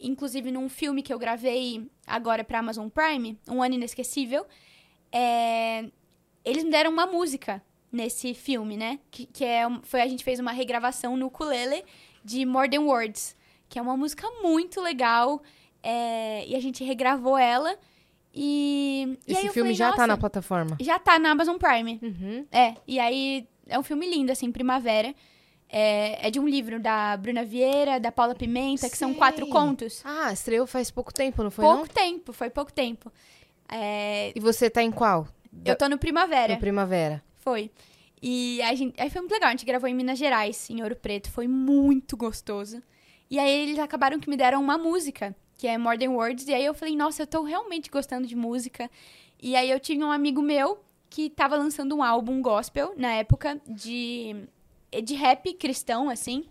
Inclusive 0.00 0.52
num 0.52 0.68
filme 0.68 1.02
que 1.02 1.12
eu 1.12 1.18
gravei 1.18 1.88
agora 2.06 2.44
pra 2.44 2.60
Amazon 2.60 2.88
Prime, 2.88 3.36
Um 3.48 3.62
Ano 3.62 3.74
Inesquecível. 3.74 4.46
É, 5.10 5.90
Eles 6.44 6.62
me 6.62 6.70
deram 6.70 6.90
uma 6.90 7.06
música 7.06 7.62
nesse 7.90 8.32
filme, 8.34 8.76
né? 8.76 9.00
Que, 9.10 9.26
que 9.26 9.44
é, 9.44 9.62
foi 9.82 10.00
a 10.00 10.06
gente 10.06 10.22
fez 10.22 10.38
uma 10.38 10.52
regravação 10.52 11.16
no 11.16 11.26
ukulele 11.26 11.84
de 12.24 12.44
More 12.46 12.70
Than 12.70 12.82
Words, 12.82 13.36
que 13.68 13.78
é 13.78 13.82
uma 13.82 13.96
música 13.96 14.28
muito 14.42 14.80
legal. 14.80 15.42
É, 15.82 16.46
e 16.46 16.54
a 16.54 16.60
gente 16.60 16.82
regravou 16.84 17.36
ela. 17.38 17.76
E, 18.34 19.18
e 19.26 19.32
Esse 19.32 19.46
eu 19.46 19.52
filme 19.52 19.74
falei, 19.74 19.74
já 19.74 19.92
tá 19.92 20.02
na 20.02 20.08
"Nossa, 20.08 20.20
plataforma. 20.20 20.76
Já 20.80 20.98
tá 20.98 21.18
na 21.18 21.30
Amazon 21.30 21.56
Prime. 21.56 21.98
Uhum. 22.02 22.46
É, 22.52 22.74
e 22.86 22.98
aí 23.00 23.48
é 23.66 23.78
um 23.78 23.82
filme 23.82 24.08
lindo, 24.08 24.30
assim, 24.30 24.52
Primavera. 24.52 25.14
É, 25.70 26.28
é 26.28 26.30
de 26.30 26.40
um 26.40 26.48
livro 26.48 26.80
da 26.80 27.16
Bruna 27.16 27.44
Vieira, 27.44 28.00
da 28.00 28.10
Paula 28.10 28.34
Pimenta, 28.34 28.88
que 28.88 28.96
são 28.96 29.10
Sei. 29.10 29.18
quatro 29.18 29.46
contos. 29.48 30.00
Ah, 30.04 30.32
estreou 30.32 30.66
faz 30.66 30.90
pouco 30.90 31.12
tempo, 31.12 31.42
não 31.42 31.50
foi 31.50 31.64
pouco 31.64 31.78
não? 31.80 31.86
tempo, 31.86 32.32
foi 32.32 32.48
pouco 32.48 32.72
tempo. 32.72 33.12
É, 33.70 34.32
E 34.34 34.40
você 34.40 34.70
tá 34.70 34.82
em 34.82 34.90
qual? 34.90 35.28
eu 35.64 35.76
tô 35.76 35.88
no 35.88 35.98
Primavera. 35.98 36.54
No 36.54 36.60
Primavera. 36.60 37.22
Foi. 37.38 37.70
E 38.22 38.60
a 38.62 38.74
gente, 38.74 39.00
aí 39.00 39.10
foi 39.10 39.20
muito 39.20 39.32
legal. 39.32 39.48
A 39.48 39.52
gente 39.52 39.66
gravou 39.66 39.88
em 39.88 39.94
Minas 39.94 40.18
Gerais, 40.18 40.68
em 40.70 40.82
Ouro 40.82 40.96
Preto. 40.96 41.30
Foi 41.30 41.46
muito 41.46 42.16
gostoso. 42.16 42.82
E 43.30 43.38
aí 43.38 43.50
eles 43.62 43.78
acabaram 43.78 44.18
que 44.18 44.28
me 44.30 44.36
deram 44.36 44.60
uma 44.60 44.78
música, 44.78 45.36
que 45.58 45.66
é 45.66 45.76
More 45.76 45.98
Than 45.98 46.12
Words. 46.12 46.46
E 46.46 46.54
aí 46.54 46.64
eu 46.64 46.72
falei, 46.72 46.96
nossa, 46.96 47.22
eu 47.22 47.26
tô 47.26 47.42
realmente 47.42 47.90
gostando 47.90 48.26
de 48.26 48.36
música. 48.36 48.88
E 49.42 49.54
aí 49.56 49.68
eu 49.70 49.78
tive 49.78 50.02
um 50.02 50.10
amigo 50.10 50.40
meu 50.40 50.78
que 51.10 51.28
tava 51.28 51.56
lançando 51.56 51.96
um 51.96 52.02
álbum 52.02 52.40
gospel 52.40 52.94
na 52.96 53.12
época 53.14 53.60
de, 53.66 54.36
de 55.04 55.14
rap 55.14 55.52
cristão, 55.54 56.08
assim. 56.08 56.46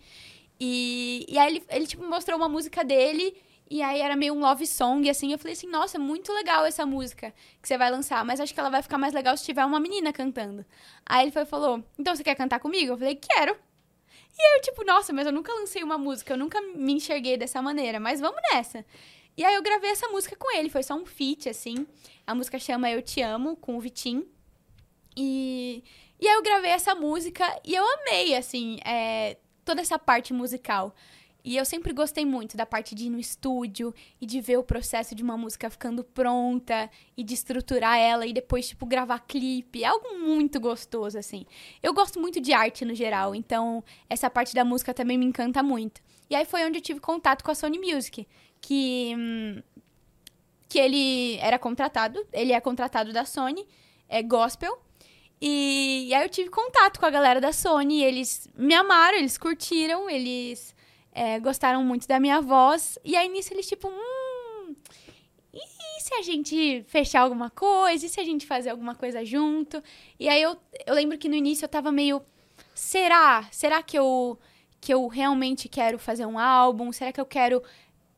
E, 0.60 1.26
e 1.30 1.38
aí 1.38 1.47
ele, 1.55 1.64
ele, 1.70 1.88
tipo, 1.88 2.03
mostrou 2.03 2.38
uma 2.38 2.49
música 2.49 2.84
dele. 2.84 3.36
E 3.70 3.82
aí 3.82 3.99
era 3.99 4.16
meio 4.16 4.34
um 4.34 4.39
love 4.39 4.68
song, 4.68 5.10
assim. 5.10 5.32
Eu 5.32 5.38
falei 5.38 5.53
assim, 5.53 5.68
nossa, 5.68 5.97
muito 5.97 6.34
legal 6.34 6.66
essa 6.66 6.86
música 6.86 7.34
que 7.62 7.68
você 7.68 7.78
vai 7.78 7.89
lançar. 7.89 8.26
Mas 8.26 8.41
acho 8.41 8.53
que 8.53 8.60
ela 8.60 8.70
vai 8.70 8.82
ficar 8.82 8.97
mais 8.97 9.14
legal 9.14 9.38
se 9.38 9.45
tiver 9.45 9.66
uma 9.66 9.80
menina 9.80 10.12
cantando. 10.12 10.66
Aí 11.05 11.24
ele 11.24 11.32
foi, 11.32 11.45
falou, 11.45 11.82
então 11.97 12.14
você 12.14 12.24
quer 12.24 12.36
cantar 12.36 12.60
comigo? 12.60 12.93
Eu 12.93 12.97
falei, 12.97 13.16
quero. 13.16 13.55
E 14.39 14.57
eu, 14.57 14.61
tipo, 14.61 14.85
nossa, 14.85 15.11
mas 15.11 15.25
eu 15.25 15.33
nunca 15.33 15.53
lancei 15.53 15.83
uma 15.83 15.97
música. 15.97 16.33
Eu 16.33 16.38
nunca 16.38 16.61
me 16.61 16.93
enxerguei 16.93 17.38
dessa 17.38 17.61
maneira. 17.61 17.99
Mas 17.99 18.19
vamos 18.19 18.39
nessa. 18.51 18.85
E 19.35 19.43
aí 19.43 19.55
eu 19.55 19.61
gravei 19.61 19.89
essa 19.89 20.07
música 20.09 20.35
com 20.35 20.55
ele. 20.55 20.69
Foi 20.69 20.83
só 20.83 20.95
um 20.95 21.05
feat, 21.05 21.49
assim. 21.49 21.88
A 22.25 22.35
música 22.35 22.59
chama 22.59 22.89
Eu 22.89 23.01
Te 23.01 23.21
Amo, 23.21 23.55
com 23.55 23.77
o 23.77 23.79
Vitim. 23.79 24.27
E, 25.15 25.83
e 26.19 26.27
aí 26.27 26.35
eu 26.35 26.43
gravei 26.43 26.71
essa 26.71 26.93
música 26.93 27.59
e 27.63 27.73
eu 27.73 27.83
amei, 27.83 28.35
assim, 28.35 28.77
é, 28.85 29.38
toda 29.65 29.81
essa 29.81 29.97
parte 29.97 30.33
musical. 30.33 30.93
E 31.48 31.56
eu 31.56 31.64
sempre 31.64 31.93
gostei 31.93 32.26
muito 32.26 32.58
da 32.58 32.66
parte 32.66 32.93
de 32.93 33.06
ir 33.06 33.10
no 33.10 33.18
estúdio 33.18 33.95
e 34.20 34.26
de 34.26 34.41
ver 34.41 34.58
o 34.58 34.64
processo 34.64 35.16
de 35.16 35.24
uma 35.24 35.38
música 35.38 35.70
ficando 35.70 36.04
pronta 36.04 36.91
e 37.16 37.24
de 37.24 37.34
estruturar 37.34 37.98
ela 37.98 38.28
e 38.28 38.34
depois, 38.34 38.68
tipo, 38.68 38.86
gravar 38.86 39.20
clipe. 39.20 39.82
É 39.82 39.88
algo 39.88 40.20
muito 40.20 40.60
gostoso, 40.60 41.18
assim. 41.18 41.45
Eu 41.82 41.93
gosto 41.93 42.20
muito 42.20 42.41
de 42.41 42.52
arte 42.52 42.84
no 42.84 42.93
geral, 42.93 43.34
então 43.34 43.82
essa 44.10 44.30
parte 44.30 44.54
da 44.54 44.66
música 44.66 44.93
também 44.93 45.18
me 45.18 45.26
encanta 45.26 45.64
muito. 45.64 46.02
E 46.30 46.36
aí 46.36 46.43
foi 46.43 46.66
onde 46.66 46.80
eu 46.80 46.82
tive 46.82 47.00
contato 47.00 47.45
com 47.45 47.52
a 47.52 47.56
Sony 47.56 47.80
Music, 47.80 48.28
que, 48.60 49.16
hum, 49.18 49.64
que 50.68 50.78
ele 50.78 51.38
era 51.38 51.58
contratado, 51.58 52.28
ele 52.34 52.52
é 52.52 52.60
contratado 52.60 53.14
da 53.14 53.24
Sony, 53.24 53.66
é 54.10 54.22
gospel. 54.22 54.78
E, 55.39 56.08
e 56.10 56.14
aí 56.14 56.26
eu 56.26 56.30
tive 56.30 56.50
contato 56.50 57.00
com 57.00 57.06
a 57.06 57.10
galera 57.10 57.39
da 57.39 57.54
Sony, 57.54 58.04
eles 58.04 58.50
me 58.54 58.74
amaram, 58.74 59.18
eles 59.18 59.38
curtiram, 59.38 60.10
eles 60.10 60.76
é, 61.18 61.39
gostaram 61.39 61.84
muito 61.84 62.07
da 62.07 62.20
minha 62.20 62.39
voz. 62.39 62.99
E 63.03 63.15
aí 63.15 63.28
nisso 63.28 63.51
eles, 63.51 63.68
tipo, 63.68 63.88
hum. 63.88 64.76
E 65.51 66.01
se 66.01 66.13
a 66.13 66.22
gente 66.22 66.86
fechar 66.88 67.22
alguma 67.22 67.49
coisa? 67.49 68.05
E 68.05 68.09
se 68.09 68.20
a 68.20 68.24
gente 68.24 68.45
fazer 68.45 68.70
alguma 68.70 68.93
coisa 68.93 69.26
junto? 69.26 69.82
E 70.20 70.30
aí 70.30 70.39
eu, 70.39 70.55
eu 70.86 70.93
lembro 70.93 71.18
que 71.18 71.28
no 71.28 71.34
início 71.34 71.65
eu 71.65 71.70
tava 71.70 71.91
meio. 71.91 72.22
Será? 72.76 73.47
Será 73.51 73.82
que 73.82 73.97
eu, 73.97 74.38
que 74.80 74.93
eu 74.93 75.07
realmente 75.07 75.68
quero 75.68 75.97
fazer 75.97 76.27
um 76.27 76.38
álbum? 76.38 76.91
Será 76.91 77.11
que 77.11 77.19
eu 77.19 77.26
quero 77.26 77.64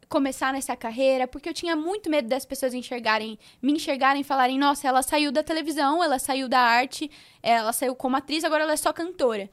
começar 0.09 0.51
nessa 0.51 0.75
carreira? 0.75 1.27
Porque 1.27 1.47
eu 1.47 1.53
tinha 1.53 1.75
muito 1.75 2.09
medo 2.09 2.27
das 2.27 2.43
pessoas 2.43 2.73
enxergarem, 2.73 3.37
me 3.61 3.71
enxergarem 3.73 4.21
e 4.21 4.23
falarem: 4.25 4.57
nossa, 4.57 4.87
ela 4.87 5.01
saiu 5.03 5.31
da 5.31 5.43
televisão, 5.43 6.03
ela 6.03 6.17
saiu 6.17 6.49
da 6.49 6.59
arte, 6.59 7.09
ela 7.41 7.71
saiu 7.71 7.95
como 7.95 8.17
atriz, 8.17 8.43
agora 8.43 8.63
ela 8.63 8.73
é 8.73 8.77
só 8.77 8.91
cantora. 8.91 9.49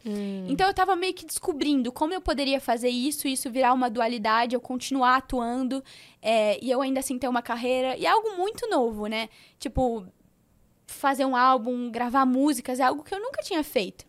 Então 0.49 0.67
eu 0.67 0.75
tava 0.75 0.97
meio 0.97 1.15
que 1.15 1.27
descobrindo 1.27 1.93
como 1.93 2.15
eu 2.15 2.21
poderia 2.21 2.61
fazer 2.61 2.89
isso, 2.89 3.29
isso 3.29 3.51
virar 3.51 3.75
uma 3.75 3.91
dualidade, 3.91 4.55
eu 4.55 4.61
continuar 4.61 5.17
atuando 5.17 5.85
é, 6.23 6.59
e 6.65 6.71
eu 6.71 6.81
ainda 6.81 7.01
assim 7.01 7.19
ter 7.19 7.29
uma 7.29 7.43
carreira. 7.43 7.97
E 7.97 8.07
é 8.07 8.09
algo 8.09 8.37
muito 8.37 8.69
novo, 8.69 9.07
né? 9.07 9.29
Tipo, 9.59 10.07
fazer 10.87 11.27
um 11.27 11.37
álbum, 11.37 11.91
gravar 11.91 12.25
músicas, 12.25 12.81
é 12.81 12.85
algo 12.85 13.05
que 13.05 13.15
eu 13.15 13.21
nunca 13.21 13.43
tinha 13.43 13.63
feito. 13.63 14.07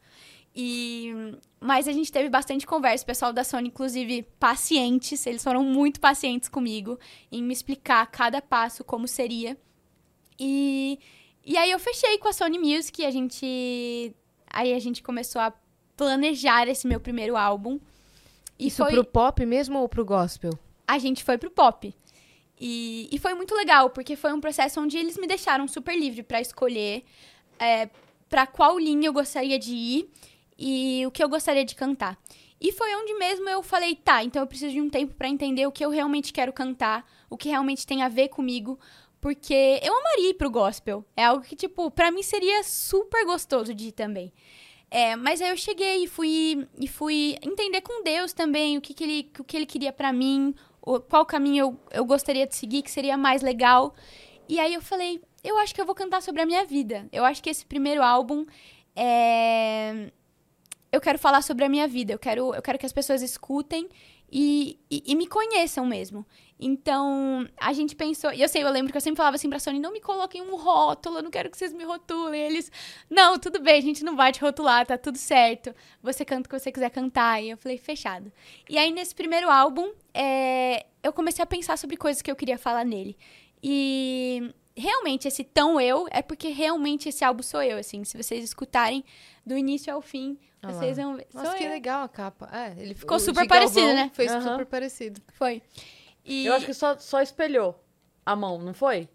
E 0.60 1.14
mas 1.60 1.88
a 1.88 1.92
gente 1.92 2.12
teve 2.12 2.30
bastante 2.30 2.66
conversa, 2.66 3.04
o 3.04 3.08
pessoal 3.08 3.32
da 3.32 3.44
Sony 3.44 3.68
inclusive 3.68 4.24
pacientes, 4.40 5.26
eles 5.28 5.44
foram 5.44 5.64
muito 5.64 6.00
pacientes 6.00 6.50
comigo 6.50 7.00
em 7.32 7.44
me 7.44 7.54
explicar 7.54 8.06
cada 8.08 8.42
passo 8.42 8.84
como 8.84 9.08
seria. 9.08 9.56
E 10.40 11.00
e 11.46 11.56
aí 11.58 11.70
eu 11.70 11.80
fechei 11.80 12.18
com 12.18 12.28
a 12.28 12.34
Sony 12.34 12.58
Music, 12.58 13.02
e 13.02 13.06
a 13.06 13.12
gente 13.12 14.16
aí 14.52 14.74
a 14.74 14.80
gente 14.80 15.04
começou 15.04 15.40
a 15.40 15.54
planejar 15.96 16.68
esse 16.68 16.88
meu 16.88 17.00
primeiro 17.00 17.38
álbum. 17.38 17.80
E 18.58 18.68
Isso 18.68 18.78
foi 18.78 18.92
pro 18.92 19.06
pop 19.06 19.46
mesmo 19.46 19.78
ou 19.78 19.88
pro 19.88 20.04
gospel? 20.04 20.58
a 20.88 20.98
gente 20.98 21.24
foi 21.24 21.38
pro 21.38 21.52
pop. 21.52 21.94
E, 22.60 23.08
e 23.12 23.20
foi 23.20 23.34
muito 23.34 23.54
legal, 23.54 23.90
porque 23.90 24.16
foi 24.16 24.34
um 24.34 24.40
processo 24.40 24.82
onde 24.82 24.98
eles 24.98 25.18
me 25.18 25.28
deixaram 25.28 25.68
super 25.68 25.96
livre 25.96 26.24
pra 26.24 26.42
escolher 26.42 27.04
é, 27.60 27.90
para 28.30 28.48
qual 28.48 28.80
linha 28.80 29.08
eu 29.10 29.14
gostaria 29.14 29.60
de 29.60 29.76
ir 29.76 30.10
e 30.58 31.06
o 31.06 31.12
que 31.12 31.24
eu 31.24 31.30
gostaria 31.30 31.66
de 31.66 31.76
cantar. 31.76 32.18
E 32.60 32.72
foi 32.72 32.96
onde 32.96 33.14
mesmo 33.14 33.48
eu 33.50 33.62
falei, 33.62 33.96
tá, 33.96 34.24
então 34.24 34.42
eu 34.42 34.48
preciso 34.48 34.74
de 34.74 34.82
um 34.82 34.90
tempo 34.90 35.14
pra 35.14 35.28
entender 35.28 35.68
o 35.68 35.72
que 35.72 35.86
eu 35.86 35.90
realmente 35.90 36.34
quero 36.34 36.52
cantar, 36.52 37.06
o 37.30 37.38
que 37.38 37.50
realmente 37.50 37.86
tem 37.86 38.02
a 38.02 38.10
ver 38.10 38.30
comigo, 38.30 38.80
porque 39.22 39.80
eu 39.84 39.96
amaria 39.96 40.32
ir 40.32 40.34
pro 40.34 40.50
gospel. 40.50 41.06
É 41.16 41.26
algo 41.26 41.44
que, 41.44 41.56
tipo, 41.56 41.92
pra 41.92 42.10
mim 42.12 42.24
seria 42.24 42.64
super 42.64 43.26
gostoso 43.26 43.74
de 43.74 43.90
ir 43.90 43.92
também. 43.92 44.34
É, 44.90 45.16
mas 45.16 45.42
aí 45.42 45.50
eu 45.50 45.58
cheguei 45.58 46.04
e 46.04 46.08
fui, 46.08 46.68
e 46.80 46.88
fui 46.88 47.38
entender 47.44 47.82
com 47.82 48.04
Deus 48.04 48.34
também 48.34 48.78
o 48.78 48.82
que, 48.82 48.94
que, 48.94 49.04
ele, 49.04 49.32
o 49.38 49.44
que 49.44 49.58
ele 49.58 49.66
queria 49.66 49.92
pra 49.92 50.14
mim, 50.14 50.56
qual 51.10 51.26
caminho 51.26 51.66
eu, 51.66 51.80
eu 51.92 52.06
gostaria 52.06 52.48
de 52.48 52.56
seguir, 52.56 52.82
que 52.82 52.90
seria 52.90 53.18
mais 53.18 53.42
legal. 53.42 53.94
E 54.48 54.60
aí 54.60 54.74
eu 54.74 54.82
falei, 54.82 55.22
eu 55.44 55.58
acho 55.58 55.76
que 55.76 55.82
eu 55.82 55.86
vou 55.86 55.94
cantar 55.94 56.22
sobre 56.22 56.42
a 56.42 56.46
minha 56.46 56.66
vida. 56.66 57.08
Eu 57.12 57.26
acho 57.26 57.44
que 57.44 57.50
esse 57.50 57.66
primeiro 57.66 58.02
álbum 58.02 58.46
é... 58.96 60.12
Eu 60.92 61.02
quero 61.02 61.20
falar 61.20 61.42
sobre 61.42 61.66
a 61.66 61.70
minha 61.70 61.88
vida. 61.88 62.14
Eu 62.14 62.20
quero, 62.20 62.54
eu 62.54 62.62
quero 62.62 62.78
que 62.78 62.86
as 62.86 62.94
pessoas 62.94 63.22
escutem 63.22 63.90
e, 64.32 64.78
e, 64.92 65.04
e, 65.06 65.16
me 65.16 65.26
conheçam 65.26 65.86
mesmo. 65.86 66.26
Então, 66.60 67.48
a 67.58 67.72
gente 67.72 67.96
pensou. 67.96 68.32
E 68.34 68.42
eu 68.42 68.50
sei, 68.50 68.64
eu 68.64 68.70
lembro 68.70 68.92
que 68.92 68.98
eu 68.98 69.02
sempre 69.02 69.18
falava 69.18 69.36
assim 69.36 69.50
pra 69.50 69.60
Sony: 69.60 69.80
não 69.80 69.94
me 69.94 70.02
coloquem 70.02 70.42
um 70.42 70.56
rótulo, 70.56 71.20
eu 71.20 71.24
não 71.24 71.32
quero 71.32 71.50
que 71.50 71.58
vocês 71.58 71.74
me 71.74 71.84
rotulem. 71.86 72.42
Eles, 72.42 72.72
não, 73.10 73.40
tudo 73.40 73.60
bem, 73.60 73.78
a 73.78 73.82
gente 73.82 74.04
não 74.04 74.16
vai 74.16 74.32
te 74.32 74.42
rotular, 74.42 74.86
tá 74.86 74.98
tudo 74.98 75.18
certo. 75.18 75.74
Você 76.02 76.26
canta 76.26 76.48
o 76.48 76.50
que 76.50 76.60
você 76.60 76.72
quiser 76.72 76.90
cantar. 76.90 77.42
E 77.42 77.52
eu 77.52 77.58
falei: 77.58 77.78
fechado. 77.78 78.32
E 78.70 78.78
aí, 78.78 78.92
nesse 78.92 79.16
primeiro 79.16 79.50
álbum, 79.50 79.92
é, 80.14 80.86
eu 81.02 81.14
comecei 81.14 81.42
a 81.42 81.46
pensar 81.46 81.78
sobre 81.78 81.96
coisas 81.96 82.22
que 82.22 82.30
eu 82.30 82.36
queria 82.36 82.58
falar 82.58 82.84
nele. 82.84 83.18
E 83.64 84.54
realmente 84.76 85.28
esse 85.28 85.44
tão 85.44 85.82
eu 85.82 86.06
é 86.12 86.22
porque 86.22 86.50
realmente 86.50 87.10
esse 87.10 87.24
álbum 87.24 87.42
sou 87.42 87.64
eu, 87.64 87.78
assim. 87.78 88.04
Se 88.04 88.16
vocês 88.16 88.44
escutarem 88.44 89.06
do 89.48 89.58
início 89.58 89.94
ao 89.94 90.02
fim, 90.02 90.38
ah 90.62 90.72
vocês 90.72 90.98
vão 90.98 91.16
ver. 91.16 91.28
Nossa, 91.34 91.48
sou 91.48 91.58
que 91.58 91.64
eu. 91.64 91.70
legal 91.70 92.04
a 92.04 92.10
capa. 92.10 92.50
É, 92.52 92.76
ele 92.78 92.94
ficou 92.94 93.18
super 93.18 93.48
parecido, 93.48 93.94
né? 93.94 94.12
Fez 94.14 94.32
uhum. 94.34 94.42
super 94.42 94.66
parecido. 94.66 95.22
Foi. 95.34 95.64
E... 96.26 96.46
Eu 96.46 96.54
acho 96.54 96.66
que 96.66 96.74
só, 96.74 96.98
só 96.98 97.22
espelhou 97.22 97.82
a 98.26 98.36
mão, 98.36 98.60
não 98.60 98.74
foi? 98.74 99.08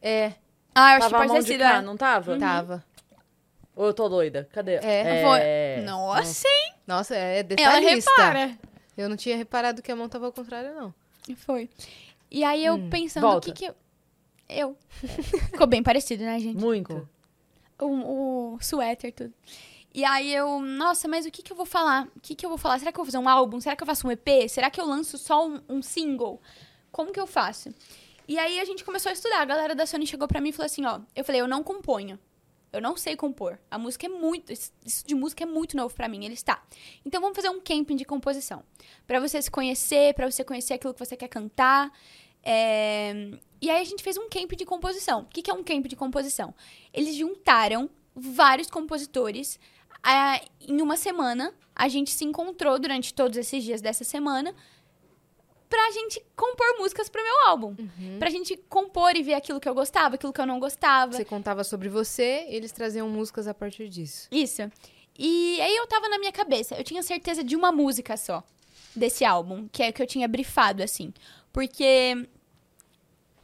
É. 0.00 0.34
Ah, 0.72 0.92
eu 0.92 0.98
acho 0.98 1.10
tava 1.10 1.24
que 1.24 1.28
parecido, 1.28 1.58
cá, 1.58 1.76
é. 1.76 1.82
não 1.82 1.96
tava? 1.96 2.32
Uhum. 2.32 2.38
Tava. 2.38 2.84
Ou 3.74 3.86
eu 3.86 3.94
tô 3.94 4.08
doida? 4.08 4.48
Cadê? 4.52 4.74
É. 4.74 5.22
Foi. 5.24 5.84
Nossa, 5.84 6.46
hein? 6.46 6.74
Nossa, 6.86 7.16
é 7.16 7.38
Ela 7.38 7.42
detalhista. 7.42 8.10
repara. 8.10 8.58
Eu 8.96 9.08
não 9.08 9.16
tinha 9.16 9.36
reparado 9.36 9.82
que 9.82 9.90
a 9.90 9.96
mão 9.96 10.08
tava 10.08 10.26
ao 10.26 10.32
contrário, 10.32 10.72
não. 10.74 10.94
Foi. 11.36 11.68
E 12.30 12.44
aí 12.44 12.64
eu 12.64 12.74
Hum. 12.74 12.90
pensando 12.90 13.26
o 13.26 13.40
que 13.40 13.52
que 13.52 13.64
eu... 13.64 13.74
Eu. 14.48 14.76
Ficou 15.50 15.66
bem 15.66 15.82
parecido, 15.82 16.22
né, 16.22 16.38
gente? 16.38 16.60
Muito. 16.60 17.08
o, 17.80 18.54
o 18.54 18.58
suéter, 18.60 19.12
tudo. 19.12 19.32
E 19.92 20.04
aí 20.04 20.32
eu, 20.32 20.60
nossa, 20.60 21.08
mas 21.08 21.26
o 21.26 21.30
que 21.30 21.42
que 21.42 21.52
eu 21.52 21.56
vou 21.56 21.66
falar? 21.66 22.06
O 22.16 22.20
que 22.20 22.34
que 22.34 22.46
eu 22.46 22.50
vou 22.50 22.58
falar? 22.58 22.78
Será 22.78 22.92
que 22.92 22.98
eu 22.98 23.04
vou 23.04 23.12
fazer 23.12 23.18
um 23.18 23.28
álbum? 23.28 23.60
Será 23.60 23.74
que 23.74 23.82
eu 23.82 23.86
faço 23.86 24.06
um 24.06 24.10
EP? 24.10 24.48
Será 24.48 24.70
que 24.70 24.80
eu 24.80 24.86
lanço 24.86 25.18
só 25.18 25.46
um, 25.46 25.60
um 25.68 25.82
single? 25.82 26.40
Como 26.92 27.12
que 27.12 27.18
eu 27.20 27.26
faço? 27.26 27.74
E 28.28 28.38
aí 28.38 28.60
a 28.60 28.64
gente 28.64 28.84
começou 28.84 29.10
a 29.10 29.12
estudar. 29.12 29.40
A 29.40 29.44
galera 29.44 29.74
da 29.74 29.86
Sony 29.86 30.06
chegou 30.06 30.28
pra 30.28 30.40
mim 30.40 30.50
e 30.50 30.52
falou 30.52 30.66
assim, 30.66 30.84
ó. 30.86 31.00
Eu 31.16 31.24
falei, 31.24 31.40
eu 31.40 31.48
não 31.48 31.64
componho. 31.64 32.18
Eu 32.72 32.80
não 32.80 32.96
sei 32.96 33.16
compor. 33.16 33.58
A 33.68 33.76
música 33.78 34.06
é 34.06 34.08
muito. 34.08 34.52
Isso 34.52 34.72
de 35.04 35.14
música 35.14 35.42
é 35.42 35.46
muito 35.46 35.76
novo 35.76 35.92
pra 35.92 36.08
mim. 36.08 36.24
Ele 36.24 36.34
está. 36.34 36.62
Então 37.04 37.20
vamos 37.20 37.34
fazer 37.34 37.48
um 37.48 37.60
camping 37.60 37.96
de 37.96 38.04
composição. 38.04 38.62
Pra 39.08 39.18
você 39.18 39.42
se 39.42 39.50
conhecer, 39.50 40.14
pra 40.14 40.30
você 40.30 40.44
conhecer 40.44 40.74
aquilo 40.74 40.94
que 40.94 41.04
você 41.04 41.16
quer 41.16 41.26
cantar. 41.26 41.92
É, 42.42 43.32
E 43.60 43.68
aí 43.68 43.80
a 43.80 43.84
gente 43.84 44.02
fez 44.02 44.16
um 44.16 44.28
camp 44.28 44.52
de 44.52 44.64
composição. 44.64 45.22
O 45.22 45.24
que 45.26 45.42
que 45.42 45.50
é 45.50 45.54
um 45.54 45.64
camp 45.64 45.86
de 45.86 45.96
composição? 45.96 46.54
Eles 46.94 47.16
juntaram 47.16 47.90
vários 48.14 48.70
compositores. 48.70 49.58
Ah, 50.02 50.40
em 50.60 50.80
uma 50.80 50.96
semana, 50.96 51.52
a 51.74 51.88
gente 51.88 52.10
se 52.10 52.24
encontrou 52.24 52.78
durante 52.78 53.12
todos 53.14 53.36
esses 53.36 53.62
dias 53.64 53.80
dessa 53.80 54.04
semana 54.04 54.54
pra 55.68 55.90
gente 55.92 56.20
compor 56.34 56.66
músicas 56.78 57.08
pro 57.08 57.22
meu 57.22 57.48
álbum. 57.48 57.76
Pra 58.18 58.28
gente 58.28 58.56
compor 58.68 59.16
e 59.16 59.22
ver 59.22 59.34
aquilo 59.34 59.60
que 59.60 59.68
eu 59.68 59.74
gostava, 59.74 60.16
aquilo 60.16 60.32
que 60.32 60.40
eu 60.40 60.46
não 60.46 60.58
gostava. 60.58 61.12
Você 61.12 61.24
contava 61.24 61.62
sobre 61.62 61.88
você, 61.88 62.44
eles 62.48 62.72
traziam 62.72 63.08
músicas 63.08 63.46
a 63.46 63.54
partir 63.54 63.88
disso. 63.88 64.28
Isso. 64.32 64.62
E 65.16 65.60
aí 65.60 65.76
eu 65.76 65.86
tava 65.86 66.08
na 66.08 66.18
minha 66.18 66.32
cabeça, 66.32 66.74
eu 66.74 66.82
tinha 66.82 67.02
certeza 67.02 67.44
de 67.44 67.54
uma 67.54 67.70
música 67.70 68.16
só 68.16 68.42
desse 68.96 69.24
álbum, 69.24 69.68
que 69.70 69.82
é 69.82 69.92
que 69.92 70.02
eu 70.02 70.06
tinha 70.06 70.26
brifado, 70.26 70.82
assim. 70.82 71.14
Porque 71.52 72.26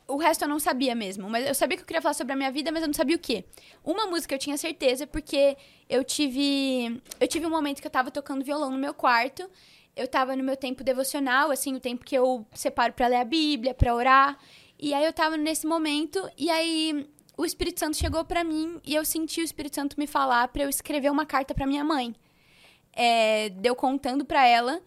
o 0.08 0.16
resto 0.16 0.42
eu 0.42 0.48
não 0.48 0.58
sabia 0.58 0.94
mesmo. 0.94 1.28
Mas 1.28 1.46
eu 1.46 1.54
sabia 1.54 1.76
que 1.76 1.82
eu 1.82 1.86
queria 1.86 2.02
falar 2.02 2.14
sobre 2.14 2.32
a 2.32 2.36
minha 2.36 2.50
vida, 2.50 2.70
mas 2.72 2.82
eu 2.82 2.88
não 2.88 2.94
sabia 2.94 3.16
o 3.16 3.18
quê. 3.18 3.44
Uma 3.84 4.06
música 4.06 4.34
eu 4.34 4.38
tinha 4.38 4.56
certeza, 4.56 5.06
porque 5.06 5.56
eu 5.88 6.04
tive. 6.04 7.00
Eu 7.20 7.28
tive 7.28 7.46
um 7.46 7.50
momento 7.50 7.80
que 7.80 7.86
eu 7.86 7.90
tava 7.90 8.10
tocando 8.10 8.44
violão 8.44 8.70
no 8.70 8.78
meu 8.78 8.94
quarto. 8.94 9.48
Eu 9.94 10.06
tava 10.06 10.36
no 10.36 10.44
meu 10.44 10.56
tempo 10.56 10.84
devocional, 10.84 11.50
assim, 11.50 11.74
o 11.74 11.80
tempo 11.80 12.04
que 12.04 12.14
eu 12.14 12.46
separo 12.52 12.92
pra 12.92 13.06
ler 13.06 13.16
a 13.16 13.24
Bíblia, 13.24 13.72
pra 13.72 13.94
orar. 13.94 14.38
E 14.78 14.92
aí 14.92 15.04
eu 15.04 15.12
tava 15.12 15.38
nesse 15.38 15.66
momento, 15.66 16.30
e 16.36 16.50
aí 16.50 17.08
o 17.36 17.44
Espírito 17.44 17.80
Santo 17.80 17.96
chegou 17.96 18.24
pra 18.24 18.44
mim 18.44 18.80
e 18.84 18.94
eu 18.94 19.04
senti 19.04 19.40
o 19.40 19.44
Espírito 19.44 19.74
Santo 19.74 19.98
me 19.98 20.06
falar 20.06 20.48
pra 20.48 20.62
eu 20.62 20.68
escrever 20.68 21.10
uma 21.10 21.26
carta 21.26 21.54
pra 21.54 21.66
minha 21.66 21.84
mãe. 21.84 22.14
É, 22.92 23.50
deu 23.50 23.74
contando 23.74 24.24
pra 24.24 24.46
ela 24.46 24.80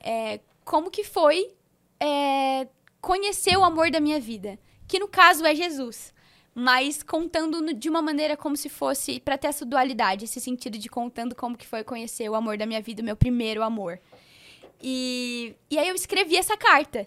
é, 0.00 0.40
como 0.64 0.90
que 0.90 1.04
foi 1.04 1.52
é, 2.00 2.66
conhecer 3.04 3.54
o 3.58 3.62
amor 3.62 3.90
da 3.90 4.00
minha 4.00 4.18
vida, 4.18 4.58
que 4.88 4.98
no 4.98 5.06
caso 5.06 5.44
é 5.44 5.54
Jesus, 5.54 6.12
mas 6.54 7.02
contando 7.02 7.74
de 7.74 7.90
uma 7.90 8.00
maneira 8.00 8.34
como 8.34 8.56
se 8.56 8.70
fosse 8.70 9.20
pra 9.20 9.36
ter 9.36 9.48
essa 9.48 9.66
dualidade, 9.66 10.24
esse 10.24 10.40
sentido 10.40 10.78
de 10.78 10.88
contando 10.88 11.34
como 11.34 11.54
que 11.54 11.66
foi 11.66 11.84
conhecer 11.84 12.30
o 12.30 12.34
amor 12.34 12.56
da 12.56 12.64
minha 12.64 12.80
vida, 12.80 13.02
o 13.02 13.04
meu 13.04 13.14
primeiro 13.14 13.62
amor. 13.62 14.00
E, 14.82 15.54
e 15.70 15.78
aí 15.78 15.86
eu 15.86 15.94
escrevi 15.94 16.36
essa 16.36 16.56
carta. 16.56 17.06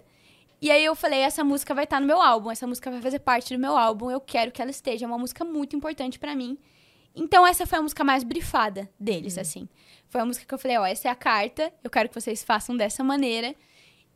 E 0.62 0.70
aí 0.70 0.84
eu 0.84 0.94
falei, 0.94 1.18
essa 1.18 1.42
música 1.42 1.74
vai 1.74 1.82
estar 1.82 2.00
no 2.00 2.06
meu 2.06 2.22
álbum, 2.22 2.50
essa 2.50 2.66
música 2.66 2.92
vai 2.92 3.02
fazer 3.02 3.18
parte 3.18 3.52
do 3.52 3.60
meu 3.60 3.76
álbum, 3.76 4.08
eu 4.08 4.20
quero 4.20 4.52
que 4.52 4.62
ela 4.62 4.70
esteja, 4.70 5.04
é 5.04 5.08
uma 5.08 5.18
música 5.18 5.44
muito 5.44 5.74
importante 5.74 6.16
pra 6.16 6.34
mim. 6.36 6.56
Então 7.14 7.44
essa 7.44 7.66
foi 7.66 7.78
a 7.78 7.82
música 7.82 8.04
mais 8.04 8.22
brifada 8.22 8.88
deles, 9.00 9.36
assim. 9.36 9.68
Foi 10.08 10.20
a 10.20 10.24
música 10.24 10.46
que 10.46 10.54
eu 10.54 10.58
falei, 10.58 10.78
ó, 10.78 10.86
essa 10.86 11.08
é 11.08 11.10
a 11.10 11.16
carta, 11.16 11.72
eu 11.82 11.90
quero 11.90 12.08
que 12.08 12.14
vocês 12.14 12.44
façam 12.44 12.76
dessa 12.76 13.02
maneira. 13.02 13.52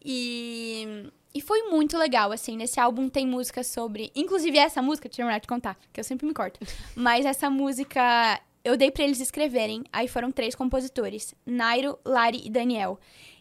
E, 0.04 1.10
e 1.34 1.40
foi 1.40 1.62
muito 1.70 1.96
legal, 1.96 2.32
assim, 2.32 2.56
nesse 2.56 2.78
álbum 2.78 3.08
tem 3.08 3.26
música 3.26 3.62
sobre... 3.64 4.10
Inclusive 4.14 4.58
essa 4.58 4.82
música, 4.82 5.08
deixa 5.08 5.22
eu 5.22 5.24
terminar 5.24 5.40
de 5.40 5.48
contar, 5.48 5.78
que 5.92 5.98
eu 5.98 6.04
sempre 6.04 6.26
me 6.26 6.34
corto. 6.34 6.60
Mas 6.94 7.24
essa 7.24 7.48
música 7.48 8.40
eu 8.64 8.76
dei 8.76 8.90
pra 8.90 9.04
eles 9.04 9.20
escreverem, 9.20 9.84
aí 9.92 10.06
foram 10.06 10.30
três 10.30 10.54
compositores, 10.54 11.34
Nairo, 11.44 11.98
Lari 12.04 12.42
e 12.44 12.50
Daniel. 12.50 12.98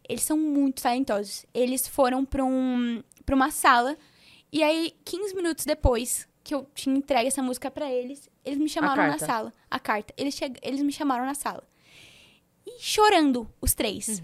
Eles 0.08 0.24
são 0.24 0.38
muito 0.38 0.82
talentosos. 0.82 1.46
Eles 1.54 1.88
foram 1.88 2.26
pra, 2.26 2.44
um, 2.44 3.04
pra 3.26 3.36
uma 3.36 3.52
sala, 3.52 3.98
e 4.52 4.64
aí 4.64 4.94
15 5.06 5.36
minutos 5.36 5.66
depois 5.66 6.28
que 6.44 6.56
eu 6.56 6.68
tinha 6.74 6.98
entregue 6.98 7.28
essa 7.28 7.44
música 7.44 7.70
pra 7.70 7.92
eles, 7.92 8.30
eles 8.44 8.58
me 8.58 8.68
chamaram 8.68 9.04
na 9.08 9.20
sala. 9.20 9.54
A 9.70 9.80
carta. 9.80 10.14
Eles, 10.18 10.40
eles 10.62 10.82
me 10.82 10.92
chamaram 10.92 11.26
na 11.26 11.36
sala. 11.36 11.64
E 12.66 12.82
chorando, 12.82 13.48
os 13.62 13.74
três. 13.74 14.22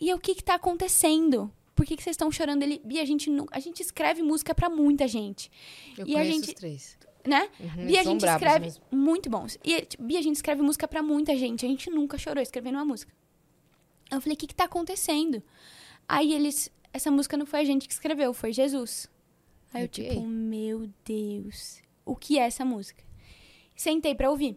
E 0.00 0.08
eu, 0.08 0.16
o 0.16 0.20
que 0.20 0.36
que 0.36 0.44
tá 0.44 0.54
acontecendo? 0.54 1.52
Por 1.78 1.86
que, 1.86 1.96
que 1.96 2.02
vocês 2.02 2.14
estão 2.14 2.28
chorando? 2.32 2.64
Ele, 2.64 2.80
Bia, 2.84 3.00
a 3.02 3.04
gente, 3.04 3.30
não, 3.30 3.46
a 3.52 3.60
gente 3.60 3.80
escreve 3.80 4.20
música 4.20 4.52
pra 4.52 4.68
muita 4.68 5.06
gente, 5.06 5.48
Eu 5.96 6.08
E 6.08 6.16
a 6.16 6.24
gente- 6.24 6.48
os 6.48 6.54
três. 6.54 6.98
né? 7.24 7.48
Uhum, 7.60 7.86
Bia, 7.86 8.00
a 8.00 8.02
gente 8.02 8.24
escreve 8.26 8.64
mesmo. 8.64 8.84
muito 8.90 9.30
bons. 9.30 9.56
E, 9.62 9.82
tipo, 9.82 10.02
Bia, 10.02 10.18
a 10.18 10.22
gente 10.22 10.34
escreve 10.34 10.60
música 10.60 10.88
pra 10.88 11.04
muita 11.04 11.36
gente. 11.36 11.64
A 11.64 11.68
gente 11.68 11.88
nunca 11.88 12.18
chorou 12.18 12.42
escrevendo 12.42 12.74
uma 12.74 12.84
música. 12.84 13.12
Eu 14.10 14.20
falei, 14.20 14.34
o 14.34 14.36
que 14.36 14.48
que 14.48 14.54
tá 14.56 14.64
acontecendo? 14.64 15.40
Aí 16.08 16.32
eles, 16.34 16.68
essa 16.92 17.12
música 17.12 17.36
não 17.36 17.46
foi 17.46 17.60
a 17.60 17.64
gente 17.64 17.86
que 17.86 17.92
escreveu, 17.92 18.34
foi 18.34 18.52
Jesus. 18.52 19.08
Aí 19.72 19.82
eu, 19.84 19.88
tipo, 19.88 20.20
meu 20.26 20.90
Deus, 21.04 21.80
o 22.04 22.16
que 22.16 22.40
é 22.40 22.42
essa 22.42 22.64
música? 22.64 23.04
Sentei 23.76 24.16
pra 24.16 24.28
ouvir. 24.30 24.56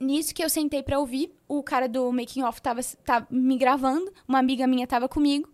Nisso 0.00 0.32
que 0.34 0.42
eu 0.42 0.48
sentei 0.48 0.82
pra 0.82 0.98
ouvir, 1.00 1.30
o 1.48 1.62
cara 1.62 1.88
do 1.88 2.10
Making 2.12 2.44
Off 2.44 2.62
tava, 2.62 2.80
tava 3.04 3.26
me 3.30 3.58
gravando, 3.58 4.10
uma 4.26 4.38
amiga 4.38 4.66
minha 4.66 4.86
tava 4.86 5.06
comigo. 5.08 5.52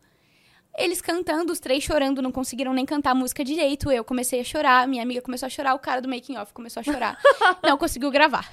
Eles 0.77 1.01
cantando, 1.01 1.53
os 1.53 1.61
três 1.61 1.85
chorando, 1.85 2.21
não 2.21 2.33
conseguiram 2.33 2.73
nem 2.73 2.85
cantar 2.85 3.13
a 3.13 3.15
música 3.15 3.45
direito. 3.45 3.91
Eu 3.91 4.05
comecei 4.05 4.41
a 4.41 4.45
chorar, 4.45 4.89
minha 4.89 5.03
amiga 5.03 5.23
começou 5.23 5.47
a 5.47 5.51
chorar, 5.51 5.75
o 5.75 5.79
cara 5.79 6.01
do 6.01 6.09
making 6.09 6.37
off 6.37 6.53
começou 6.53 6.81
a 6.81 6.85
chorar. 6.85 7.19
não 7.63 7.79
conseguiu 7.79 8.11
gravar. 8.11 8.51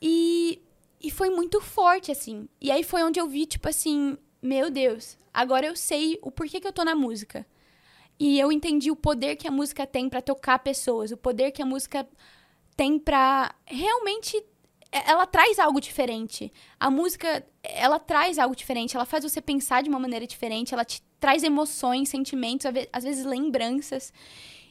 E, 0.00 0.60
e 1.02 1.10
foi 1.10 1.30
muito 1.30 1.60
forte, 1.60 2.12
assim. 2.12 2.48
E 2.60 2.70
aí 2.70 2.82
foi 2.82 3.02
onde 3.02 3.18
eu 3.18 3.26
vi, 3.26 3.46
tipo 3.46 3.68
assim, 3.68 4.18
meu 4.42 4.70
Deus, 4.70 5.18
agora 5.32 5.66
eu 5.66 5.74
sei 5.74 6.18
o 6.22 6.30
porquê 6.30 6.60
que 6.60 6.66
eu 6.66 6.72
tô 6.72 6.84
na 6.84 6.94
música. 6.94 7.46
E 8.18 8.38
eu 8.38 8.50
entendi 8.50 8.90
o 8.90 8.96
poder 8.96 9.36
que 9.36 9.48
a 9.48 9.50
música 9.50 9.86
tem 9.86 10.08
pra 10.08 10.22
tocar 10.22 10.58
pessoas, 10.58 11.10
o 11.10 11.16
poder 11.16 11.50
que 11.52 11.62
a 11.62 11.66
música 11.66 12.06
tem 12.76 12.98
pra 12.98 13.54
realmente 13.64 14.42
ela 15.06 15.26
traz 15.26 15.58
algo 15.58 15.80
diferente. 15.80 16.52
A 16.78 16.90
música, 16.90 17.44
ela 17.62 17.98
traz 17.98 18.38
algo 18.38 18.54
diferente, 18.56 18.96
ela 18.96 19.04
faz 19.06 19.24
você 19.24 19.40
pensar 19.40 19.82
de 19.82 19.88
uma 19.88 19.98
maneira 19.98 20.26
diferente, 20.26 20.72
ela 20.74 20.84
te 20.84 21.02
traz 21.18 21.42
emoções, 21.42 22.08
sentimentos, 22.08 22.66
às 22.66 22.72
ve- 22.74 22.88
às 22.92 23.04
vezes 23.04 23.24
lembranças. 23.24 24.12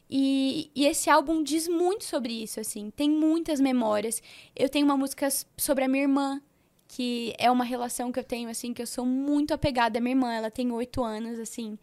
E, 0.09 0.69
e 0.75 0.85
esse 0.85 1.09
álbum 1.09 1.41
diz 1.41 1.67
muito 1.67 2.03
sobre 2.05 2.31
isso, 2.31 2.59
assim. 2.59 2.91
Tem 2.91 3.09
muitas 3.09 3.59
memórias. 3.59 4.21
Eu 4.55 4.69
tenho 4.69 4.85
uma 4.85 4.95
música 4.95 5.27
sobre 5.57 5.83
a 5.83 5.87
minha 5.87 6.03
irmã, 6.03 6.41
que 6.87 7.33
é 7.39 7.49
uma 7.49 7.63
relação 7.63 8.11
que 8.11 8.19
eu 8.19 8.23
tenho, 8.23 8.47
assim, 8.49 8.71
que 8.73 8.81
eu 8.81 8.87
sou 8.87 9.05
muito 9.05 9.53
apegada 9.53 9.97
à 9.97 10.01
minha 10.01 10.13
irmã. 10.13 10.31
Ela 10.31 10.51
tem 10.51 10.71
oito 10.71 11.03
anos, 11.03 11.39
assim. 11.39 11.79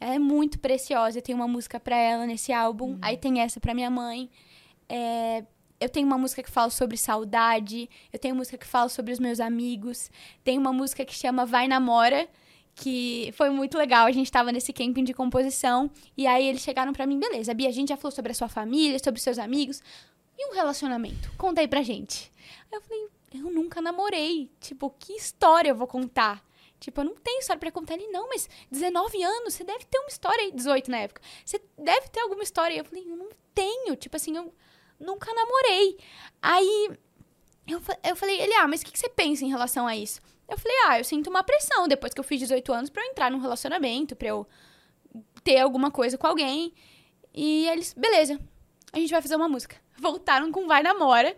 Ela 0.00 0.14
é 0.14 0.18
muito 0.18 0.58
preciosa. 0.58 1.18
Eu 1.18 1.22
tenho 1.22 1.36
uma 1.36 1.46
música 1.48 1.78
pra 1.78 1.96
ela 1.96 2.24
nesse 2.26 2.52
álbum. 2.52 2.96
Aí 3.02 3.18
tem 3.18 3.40
essa 3.40 3.60
pra 3.60 3.74
minha 3.74 3.90
mãe. 3.90 4.30
É, 4.88 5.44
eu 5.80 5.88
tenho 5.88 6.06
uma 6.06 6.18
música 6.18 6.42
que 6.42 6.50
fala 6.50 6.70
sobre 6.70 6.96
saudade. 6.96 7.88
Eu 8.12 8.18
tenho 8.18 8.34
música 8.34 8.58
que 8.58 8.66
fala 8.66 8.88
sobre 8.88 9.12
os 9.12 9.18
meus 9.18 9.40
amigos. 9.40 10.10
Tem 10.42 10.58
uma 10.58 10.72
música 10.72 11.04
que 11.04 11.14
chama 11.14 11.46
Vai 11.46 11.68
Namora, 11.68 12.28
que 12.74 13.32
foi 13.36 13.50
muito 13.50 13.78
legal. 13.78 14.06
A 14.06 14.12
gente 14.12 14.30
tava 14.30 14.50
nesse 14.50 14.72
camping 14.72 15.04
de 15.04 15.14
composição. 15.14 15.90
E 16.16 16.26
aí 16.26 16.46
eles 16.46 16.62
chegaram 16.62 16.92
pra 16.92 17.06
mim, 17.06 17.18
beleza, 17.18 17.54
Bia, 17.54 17.68
a 17.68 17.72
gente 17.72 17.90
já 17.90 17.96
falou 17.96 18.12
sobre 18.12 18.32
a 18.32 18.34
sua 18.34 18.48
família, 18.48 18.98
sobre 18.98 19.18
os 19.18 19.22
seus 19.22 19.38
amigos. 19.38 19.80
E 20.36 20.50
um 20.50 20.54
relacionamento? 20.54 21.32
Conta 21.36 21.60
aí 21.60 21.68
pra 21.68 21.82
gente. 21.82 22.32
Aí 22.70 22.78
eu 22.78 22.82
falei, 22.82 23.06
eu 23.34 23.50
nunca 23.52 23.80
namorei. 23.80 24.50
Tipo, 24.60 24.90
que 24.98 25.12
história 25.12 25.70
eu 25.70 25.76
vou 25.76 25.86
contar? 25.86 26.44
Tipo, 26.80 27.00
eu 27.00 27.06
não 27.06 27.14
tenho 27.16 27.40
história 27.40 27.58
pra 27.58 27.72
contar 27.72 27.94
ele, 27.94 28.06
não, 28.08 28.28
mas 28.28 28.48
19 28.70 29.20
anos, 29.20 29.54
você 29.54 29.64
deve 29.64 29.84
ter 29.84 29.98
uma 29.98 30.08
história 30.08 30.44
aí, 30.44 30.52
18 30.52 30.90
na 30.90 30.98
época. 30.98 31.20
Você 31.44 31.60
deve 31.76 32.08
ter 32.08 32.20
alguma 32.20 32.42
história. 32.42 32.76
Eu 32.76 32.84
falei, 32.84 33.04
eu 33.04 33.16
não 33.16 33.28
tenho. 33.52 33.96
Tipo 33.96 34.16
assim, 34.16 34.36
eu 34.36 34.52
nunca 34.98 35.32
namorei. 35.32 35.98
Aí 36.42 36.90
eu, 37.66 37.80
eu 38.02 38.16
falei, 38.16 38.40
ele, 38.40 38.54
ah, 38.54 38.66
mas 38.66 38.80
o 38.80 38.84
que, 38.84 38.92
que 38.92 38.98
você 38.98 39.08
pensa 39.08 39.44
em 39.44 39.48
relação 39.48 39.86
a 39.86 39.96
isso? 39.96 40.20
Eu 40.48 40.58
falei, 40.58 40.76
ah, 40.86 40.98
eu 40.98 41.04
sinto 41.04 41.28
uma 41.28 41.42
pressão 41.42 41.86
depois 41.86 42.14
que 42.14 42.20
eu 42.20 42.24
fiz 42.24 42.40
18 42.40 42.72
anos 42.72 42.90
pra 42.90 43.02
eu 43.02 43.10
entrar 43.10 43.30
num 43.30 43.38
relacionamento, 43.38 44.16
pra 44.16 44.28
eu 44.28 44.46
ter 45.44 45.58
alguma 45.58 45.90
coisa 45.90 46.16
com 46.16 46.26
alguém. 46.26 46.72
E 47.34 47.68
eles, 47.68 47.92
beleza, 47.92 48.40
a 48.92 48.98
gente 48.98 49.10
vai 49.10 49.20
fazer 49.20 49.36
uma 49.36 49.48
música. 49.48 49.76
Voltaram 49.98 50.50
com 50.50 50.66
Vai 50.66 50.82
Namora, 50.82 51.36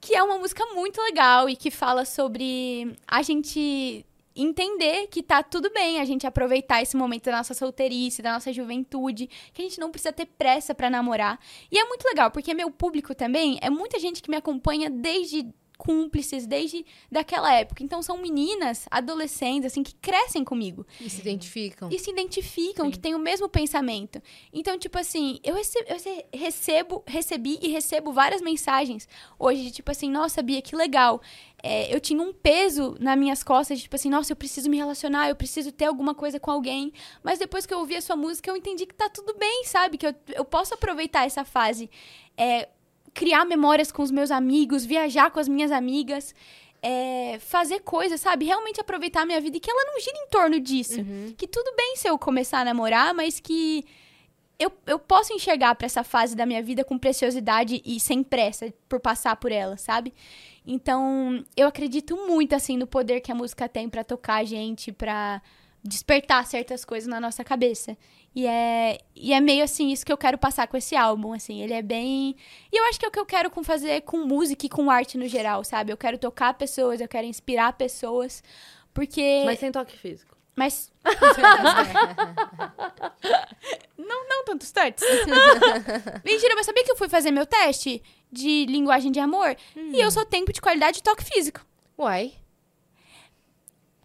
que 0.00 0.14
é 0.14 0.22
uma 0.22 0.38
música 0.38 0.64
muito 0.66 1.00
legal 1.02 1.48
e 1.48 1.56
que 1.56 1.70
fala 1.70 2.04
sobre 2.04 2.96
a 3.08 3.22
gente 3.22 4.06
entender 4.36 5.06
que 5.08 5.22
tá 5.22 5.42
tudo 5.42 5.70
bem 5.72 6.00
a 6.00 6.04
gente 6.04 6.26
aproveitar 6.26 6.82
esse 6.82 6.96
momento 6.96 7.24
da 7.24 7.36
nossa 7.38 7.54
solteirice, 7.54 8.22
da 8.22 8.32
nossa 8.32 8.52
juventude, 8.52 9.28
que 9.52 9.62
a 9.62 9.64
gente 9.64 9.78
não 9.80 9.90
precisa 9.90 10.12
ter 10.12 10.26
pressa 10.26 10.74
pra 10.74 10.90
namorar. 10.90 11.38
E 11.70 11.78
é 11.78 11.84
muito 11.84 12.04
legal, 12.04 12.30
porque 12.30 12.52
meu 12.54 12.70
público 12.70 13.14
também 13.14 13.58
é 13.62 13.70
muita 13.70 13.98
gente 13.98 14.22
que 14.22 14.30
me 14.30 14.36
acompanha 14.36 14.90
desde 14.90 15.46
cúmplices, 15.76 16.46
desde 16.46 16.86
daquela 17.10 17.52
época. 17.52 17.82
Então 17.82 18.00
são 18.00 18.16
meninas, 18.16 18.86
adolescentes, 18.88 19.66
assim, 19.66 19.82
que 19.82 19.92
crescem 19.96 20.44
comigo 20.44 20.86
E 21.00 21.10
se 21.10 21.20
identificam. 21.20 21.88
e 21.90 21.98
se 21.98 22.10
identificam, 22.10 22.86
Sim. 22.86 22.92
que 22.92 22.98
têm 22.98 23.14
o 23.14 23.18
mesmo 23.18 23.48
pensamento. 23.48 24.22
Então, 24.52 24.78
tipo 24.78 24.96
assim, 24.96 25.40
eu 25.42 25.52
recebo, 25.56 25.84
eu 25.88 25.94
rece- 25.94 26.26
recebo, 26.32 27.02
recebi 27.06 27.58
e 27.60 27.68
recebo 27.68 28.12
várias 28.12 28.40
mensagens 28.40 29.08
hoje 29.36 29.62
de 29.64 29.70
tipo 29.72 29.90
assim, 29.90 30.08
nossa, 30.08 30.40
Bia, 30.42 30.62
que 30.62 30.76
legal. 30.76 31.20
É, 31.66 31.94
eu 31.94 31.98
tinha 31.98 32.22
um 32.22 32.30
peso 32.30 32.94
nas 33.00 33.16
minhas 33.16 33.42
costas, 33.42 33.78
de, 33.78 33.84
tipo 33.84 33.96
assim, 33.96 34.10
nossa, 34.10 34.30
eu 34.30 34.36
preciso 34.36 34.68
me 34.68 34.76
relacionar, 34.76 35.30
eu 35.30 35.34
preciso 35.34 35.72
ter 35.72 35.86
alguma 35.86 36.14
coisa 36.14 36.38
com 36.38 36.50
alguém. 36.50 36.92
Mas 37.22 37.38
depois 37.38 37.64
que 37.64 37.72
eu 37.72 37.78
ouvi 37.78 37.96
a 37.96 38.02
sua 38.02 38.16
música, 38.16 38.50
eu 38.50 38.56
entendi 38.56 38.84
que 38.84 38.94
tá 38.94 39.08
tudo 39.08 39.34
bem, 39.38 39.64
sabe? 39.64 39.96
Que 39.96 40.06
eu, 40.08 40.14
eu 40.34 40.44
posso 40.44 40.74
aproveitar 40.74 41.24
essa 41.24 41.42
fase. 41.42 41.88
É, 42.36 42.68
criar 43.14 43.46
memórias 43.46 43.90
com 43.90 44.02
os 44.02 44.10
meus 44.10 44.30
amigos, 44.30 44.84
viajar 44.84 45.30
com 45.30 45.40
as 45.40 45.48
minhas 45.48 45.72
amigas. 45.72 46.34
é, 46.86 47.38
fazer 47.38 47.80
coisas, 47.80 48.20
sabe? 48.20 48.44
Realmente 48.44 48.78
aproveitar 48.78 49.22
a 49.22 49.26
minha 49.26 49.40
vida 49.40 49.56
e 49.56 49.60
que 49.60 49.70
ela 49.70 49.90
não 49.90 49.98
gira 49.98 50.18
em 50.18 50.28
torno 50.28 50.60
disso. 50.60 51.00
Que 51.34 51.46
tudo 51.48 51.74
bem 51.74 51.96
se 51.96 52.06
eu 52.06 52.18
começar 52.18 52.58
a 52.60 52.64
namorar, 52.66 53.14
mas 53.14 53.40
que 53.40 53.86
eu, 54.58 54.70
eu 54.86 54.98
posso 54.98 55.32
enxergar 55.32 55.74
pra 55.76 55.86
essa 55.86 56.04
fase 56.04 56.36
da 56.36 56.44
minha 56.44 56.62
vida 56.62 56.84
com 56.84 56.98
preciosidade 56.98 57.80
e 57.86 57.98
sem 57.98 58.22
pressa 58.22 58.70
por 58.86 59.00
passar 59.00 59.34
por 59.36 59.50
ela, 59.50 59.78
sabe? 59.78 60.12
Então, 60.66 61.44
eu 61.56 61.66
acredito 61.66 62.16
muito, 62.16 62.54
assim, 62.54 62.76
no 62.76 62.86
poder 62.86 63.20
que 63.20 63.30
a 63.30 63.34
música 63.34 63.68
tem 63.68 63.88
pra 63.88 64.02
tocar 64.02 64.36
a 64.36 64.44
gente, 64.44 64.92
pra 64.92 65.42
despertar 65.82 66.46
certas 66.46 66.84
coisas 66.84 67.06
na 67.06 67.20
nossa 67.20 67.44
cabeça. 67.44 67.96
E 68.34 68.46
é, 68.46 68.98
e 69.14 69.32
é 69.32 69.40
meio 69.40 69.62
assim 69.62 69.92
isso 69.92 70.04
que 70.04 70.12
eu 70.12 70.16
quero 70.16 70.36
passar 70.36 70.66
com 70.66 70.76
esse 70.76 70.96
álbum, 70.96 71.32
assim. 71.32 71.60
Ele 71.60 71.74
é 71.74 71.82
bem. 71.82 72.34
E 72.72 72.76
eu 72.76 72.84
acho 72.86 72.98
que 72.98 73.04
é 73.04 73.08
o 73.08 73.12
que 73.12 73.20
eu 73.20 73.26
quero 73.26 73.50
com 73.50 73.62
fazer 73.62 74.00
com 74.02 74.26
música 74.26 74.66
e 74.66 74.68
com 74.68 74.90
arte 74.90 75.16
no 75.16 75.28
geral, 75.28 75.62
sabe? 75.62 75.92
Eu 75.92 75.96
quero 75.96 76.18
tocar 76.18 76.54
pessoas, 76.54 77.00
eu 77.00 77.06
quero 77.06 77.26
inspirar 77.26 77.74
pessoas. 77.74 78.42
Porque. 78.92 79.42
Mas 79.44 79.60
sem 79.60 79.70
toque 79.70 79.96
físico. 79.96 80.33
Mas. 80.56 80.92
não, 83.98 84.28
não 84.28 84.44
tantos 84.44 84.70
touch. 84.70 85.02
Mentira, 86.24 86.54
mas 86.54 86.66
sabia 86.66 86.84
que 86.84 86.92
eu 86.92 86.96
fui 86.96 87.08
fazer 87.08 87.30
meu 87.30 87.46
teste 87.46 88.02
de 88.30 88.66
linguagem 88.66 89.10
de 89.10 89.20
amor? 89.20 89.56
E 89.76 90.00
eu 90.00 90.10
sou 90.10 90.24
tempo 90.24 90.52
de 90.52 90.60
qualidade 90.60 90.98
e 90.98 91.02
toque 91.02 91.24
físico. 91.24 91.60
Uai. 91.98 92.34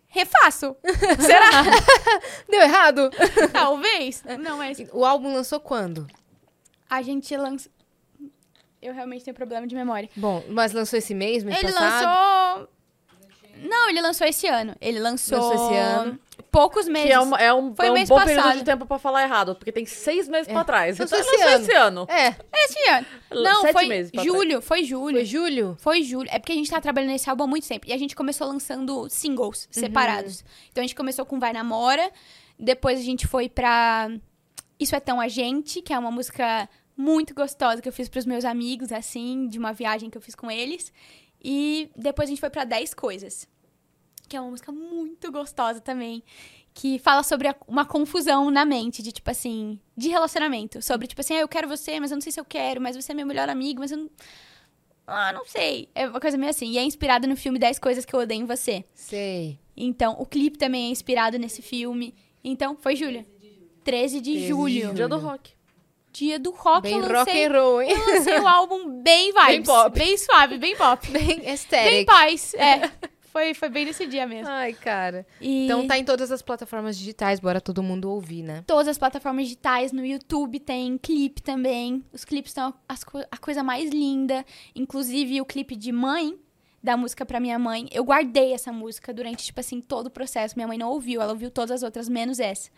Refaço. 0.07 0.75
Será? 1.21 1.49
Deu 2.49 2.61
errado? 2.61 3.11
Talvez. 3.53 4.23
Não, 4.39 4.57
mas 4.57 4.79
O 4.91 5.05
álbum 5.05 5.33
lançou 5.33 5.59
quando? 5.59 6.07
a 6.89 7.03
gente 7.03 7.35
lança. 7.37 7.69
Eu 8.81 8.93
realmente 8.93 9.23
tenho 9.23 9.35
problema 9.35 9.67
de 9.67 9.75
memória. 9.75 10.09
Bom, 10.15 10.43
mas 10.49 10.71
lançou 10.71 10.97
esse 10.97 11.13
mês, 11.13 11.43
mês 11.43 11.59
Ele 11.61 11.71
passado? 11.71 12.05
lançou. 12.57 12.69
Não, 13.67 13.89
ele 13.89 14.01
lançou 14.01 14.25
esse 14.27 14.47
ano. 14.47 14.75
Ele 14.79 14.99
lançou. 14.99 15.37
Lançou 15.39 15.65
esse 15.67 15.75
ano. 15.77 16.19
Poucos 16.51 16.87
meses. 16.87 17.07
Que 17.07 17.13
é, 17.13 17.19
uma- 17.19 17.37
é 17.37 17.53
um, 17.53 17.75
Foi 17.75 17.87
é 17.87 17.91
um 17.91 17.93
mês 17.93 18.09
bom 18.09 18.17
período 18.19 18.37
passado. 18.37 18.57
de 18.57 18.63
tempo 18.63 18.85
pra 18.85 18.97
falar 18.97 19.23
errado, 19.23 19.55
porque 19.55 19.71
tem 19.71 19.85
seis 19.85 20.27
meses 20.27 20.47
pra 20.51 20.63
trás. 20.63 20.97
Lançou 20.97 21.17
Então, 21.19 21.29
esse 21.33 21.37
lançou 21.43 21.55
ano. 21.55 21.63
esse 21.65 21.75
ano. 21.75 22.07
É, 22.09 22.35
Esse 22.65 22.89
ano. 22.89 23.05
Não, 23.43 23.61
Sete 23.61 23.73
foi 23.73 23.85
meses 23.85 24.11
julho. 24.15 24.61
Foi 24.61 24.83
julho. 24.83 25.15
foi 25.17 25.25
julho? 25.25 25.77
Foi 25.79 26.03
julho. 26.03 26.29
É 26.31 26.39
porque 26.39 26.53
a 26.53 26.55
gente 26.55 26.71
tá 26.71 26.81
trabalhando 26.81 27.11
nesse 27.11 27.29
álbum 27.29 27.43
há 27.43 27.47
muito 27.47 27.67
tempo. 27.67 27.85
E 27.87 27.93
a 27.93 27.97
gente 27.97 28.15
começou 28.15 28.47
lançando 28.47 29.07
singles 29.09 29.67
separados. 29.69 30.43
Então 30.71 30.81
a 30.81 30.85
gente 30.87 30.95
começou 30.95 31.25
com 31.25 31.39
Vai 31.39 31.53
Namora. 31.53 32.09
Depois 32.57 32.99
a 32.99 33.03
gente 33.03 33.27
foi 33.27 33.47
pra 33.47 34.09
Isso 34.79 34.95
é 34.95 34.99
Tão 34.99 35.19
a 35.21 35.27
Gente, 35.27 35.81
que 35.81 35.93
é 35.93 35.99
uma 35.99 36.09
música 36.11 36.67
muito 36.97 37.33
gostosa 37.35 37.81
que 37.81 37.87
eu 37.87 37.93
fiz 37.93 38.09
pros 38.09 38.25
meus 38.25 38.43
amigos, 38.43 38.91
assim, 38.91 39.47
de 39.47 39.57
uma 39.59 39.71
viagem 39.71 40.09
que 40.09 40.17
eu 40.17 40.21
fiz 40.21 40.35
com 40.35 40.49
eles. 40.49 40.91
E 41.43 41.89
depois 41.95 42.27
a 42.27 42.31
gente 42.31 42.39
foi 42.39 42.49
pra 42.49 42.63
10 42.63 42.93
Coisas, 42.93 43.47
que 44.27 44.35
é 44.35 44.41
uma 44.41 44.49
música 44.49 44.71
muito 44.71 45.31
gostosa 45.31 45.79
também. 45.79 46.23
Que 46.73 46.99
fala 46.99 47.23
sobre 47.23 47.53
uma 47.67 47.83
confusão 47.85 48.49
na 48.51 48.63
mente, 48.63 49.01
de 49.01 49.11
tipo 49.11 49.29
assim, 49.29 49.79
de 49.97 50.07
relacionamento. 50.07 50.81
Sobre, 50.81 51.07
tipo 51.07 51.19
assim, 51.19 51.35
ah, 51.35 51.39
eu 51.39 51.47
quero 51.47 51.67
você, 51.67 51.99
mas 51.99 52.11
eu 52.11 52.15
não 52.15 52.21
sei 52.21 52.31
se 52.31 52.39
eu 52.39 52.45
quero, 52.45 52.79
mas 52.79 52.95
você 52.95 53.11
é 53.11 53.15
meu 53.15 53.25
melhor 53.25 53.49
amigo, 53.49 53.81
mas 53.81 53.91
eu 53.91 53.97
não. 53.97 54.09
Ah, 55.07 55.33
não 55.33 55.45
sei. 55.45 55.89
É 55.95 56.07
uma 56.07 56.19
coisa 56.19 56.37
meio 56.37 56.51
assim. 56.51 56.71
E 56.71 56.77
é 56.77 56.83
inspirada 56.83 57.27
no 57.27 57.35
filme 57.35 57.57
10 57.57 57.79
Coisas 57.79 58.05
que 58.05 58.13
eu 58.15 58.19
odeio 58.19 58.41
em 58.41 58.45
você. 58.45 58.85
Sei. 58.93 59.59
Então, 59.75 60.15
o 60.19 60.25
clipe 60.25 60.57
também 60.57 60.87
é 60.87 60.89
inspirado 60.89 61.39
nesse 61.39 61.61
filme. 61.61 62.13
Então, 62.43 62.77
foi 62.77 62.95
julho. 62.95 63.25
13 63.25 63.41
de 63.41 63.79
13 63.83 64.21
de 64.21 64.47
julho. 64.47 64.81
julho. 64.81 64.93
Dia 64.93 65.07
do 65.07 65.17
rock. 65.17 65.51
Dia 66.19 66.37
do 66.37 66.51
rock, 66.51 66.81
Bem 66.81 66.93
eu 66.95 67.01
rock 67.01 67.13
lancei, 67.13 67.45
and 67.45 67.51
roll, 67.53 67.81
hein? 67.81 67.91
eu 67.91 68.13
lancei 68.13 68.39
o 68.39 68.47
álbum 68.47 69.01
bem 69.01 69.31
vibes. 69.31 69.45
Bem 69.47 69.63
pop. 69.63 69.97
Bem 69.97 70.17
suave, 70.17 70.57
bem 70.57 70.75
pop. 70.75 71.07
Bem 71.11 71.25
bem 71.39 71.49
aesthetic. 71.49 72.05
paz. 72.05 72.53
É. 72.55 72.91
Foi, 73.31 73.53
foi 73.53 73.69
bem 73.69 73.85
nesse 73.85 74.05
dia 74.05 74.27
mesmo. 74.27 74.49
Ai, 74.51 74.73
cara. 74.73 75.25
E 75.39 75.63
Então 75.65 75.87
tá 75.87 75.97
em 75.97 76.03
todas 76.03 76.29
as 76.29 76.41
plataformas 76.41 76.97
digitais, 76.97 77.39
bora 77.39 77.61
todo 77.61 77.81
mundo 77.81 78.11
ouvir, 78.11 78.43
né? 78.43 78.63
todas 78.67 78.87
as 78.89 78.97
plataformas 78.97 79.45
digitais, 79.45 79.93
no 79.93 80.05
YouTube 80.05 80.59
tem 80.59 80.97
clipe 80.97 81.41
também. 81.41 82.03
Os 82.11 82.25
clipes 82.25 82.51
são 82.51 82.73
as 82.87 83.05
a 83.31 83.37
coisa 83.37 83.63
mais 83.63 83.89
linda. 83.89 84.45
Inclusive 84.75 85.39
o 85.39 85.45
clipe 85.45 85.75
de 85.77 85.91
mãe, 85.93 86.37
da 86.83 86.97
música 86.97 87.25
pra 87.25 87.39
minha 87.39 87.59
mãe. 87.59 87.87
Eu 87.91 88.03
guardei 88.03 88.53
essa 88.53 88.71
música 88.71 89.13
durante, 89.13 89.45
tipo 89.45 89.59
assim, 89.59 89.79
todo 89.79 90.07
o 90.07 90.11
processo. 90.11 90.55
Minha 90.55 90.67
mãe 90.67 90.77
não 90.77 90.89
ouviu, 90.89 91.21
ela 91.21 91.31
ouviu 91.31 91.51
todas 91.51 91.71
as 91.71 91.83
outras, 91.83 92.09
menos 92.09 92.39
essa. 92.39 92.69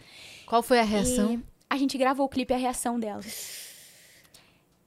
Qual 0.45 0.61
foi 0.61 0.79
a 0.79 0.83
reação? 0.83 1.41
A 1.71 1.77
gente 1.77 1.97
gravou 1.97 2.25
o 2.25 2.29
clipe 2.29 2.51
e 2.51 2.55
a 2.55 2.57
reação 2.57 2.99
dela. 2.99 3.21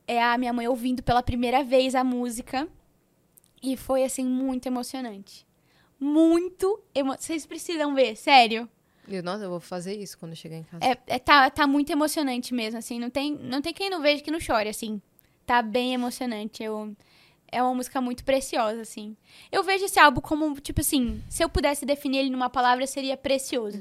É 0.06 0.22
a 0.22 0.36
minha 0.36 0.52
mãe 0.52 0.68
ouvindo 0.68 1.02
pela 1.02 1.22
primeira 1.22 1.64
vez 1.64 1.94
a 1.94 2.04
música. 2.04 2.68
E 3.62 3.74
foi, 3.74 4.04
assim, 4.04 4.22
muito 4.26 4.66
emocionante. 4.66 5.46
Muito 5.98 6.78
emo... 6.94 7.14
Vocês 7.14 7.46
precisam 7.46 7.94
ver, 7.94 8.14
sério. 8.16 8.68
Eu, 9.08 9.22
nossa, 9.22 9.44
eu 9.44 9.48
vou 9.48 9.60
fazer 9.60 9.96
isso 9.96 10.18
quando 10.18 10.36
chegar 10.36 10.58
em 10.58 10.62
casa. 10.62 10.84
É, 10.84 10.98
é- 11.06 11.18
tá, 11.18 11.48
tá 11.48 11.66
muito 11.66 11.90
emocionante 11.90 12.52
mesmo, 12.52 12.78
assim. 12.78 13.00
Não 13.00 13.08
tem, 13.08 13.32
não 13.34 13.62
tem 13.62 13.72
quem 13.72 13.88
não 13.88 14.02
veja 14.02 14.22
que 14.22 14.30
não 14.30 14.38
chore, 14.38 14.68
assim. 14.68 15.00
Tá 15.46 15.62
bem 15.62 15.94
emocionante. 15.94 16.62
Eu, 16.62 16.94
é 17.50 17.62
uma 17.62 17.74
música 17.74 17.98
muito 17.98 18.26
preciosa, 18.26 18.82
assim. 18.82 19.16
Eu 19.50 19.62
vejo 19.64 19.86
esse 19.86 19.98
álbum 19.98 20.20
como, 20.20 20.54
tipo 20.60 20.82
assim, 20.82 21.22
se 21.30 21.42
eu 21.42 21.48
pudesse 21.48 21.86
definir 21.86 22.18
ele 22.18 22.30
numa 22.30 22.50
palavra, 22.50 22.86
seria 22.86 23.16
precioso. 23.16 23.78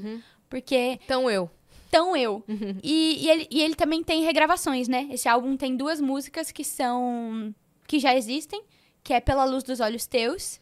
Porque 0.48 0.98
Então 1.04 1.30
eu. 1.30 1.50
Tão 1.94 2.16
eu. 2.16 2.42
E, 2.82 3.24
e 3.24 3.30
ele, 3.30 3.48
e 3.48 3.62
ele 3.62 3.74
também 3.76 4.02
tem 4.02 4.24
regravações, 4.24 4.88
né? 4.88 5.06
Esse 5.12 5.28
álbum 5.28 5.56
tem 5.56 5.76
duas 5.76 6.00
músicas 6.00 6.50
que 6.50 6.64
são. 6.64 7.54
que 7.86 8.00
já 8.00 8.16
existem, 8.16 8.60
que 9.04 9.12
é 9.12 9.20
Pela 9.20 9.44
Luz 9.44 9.62
dos 9.62 9.78
Olhos 9.78 10.04
Teus 10.04 10.60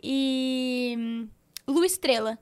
e 0.00 0.94
hum, 0.96 1.28
Lua 1.66 1.84
Estrela. 1.84 2.38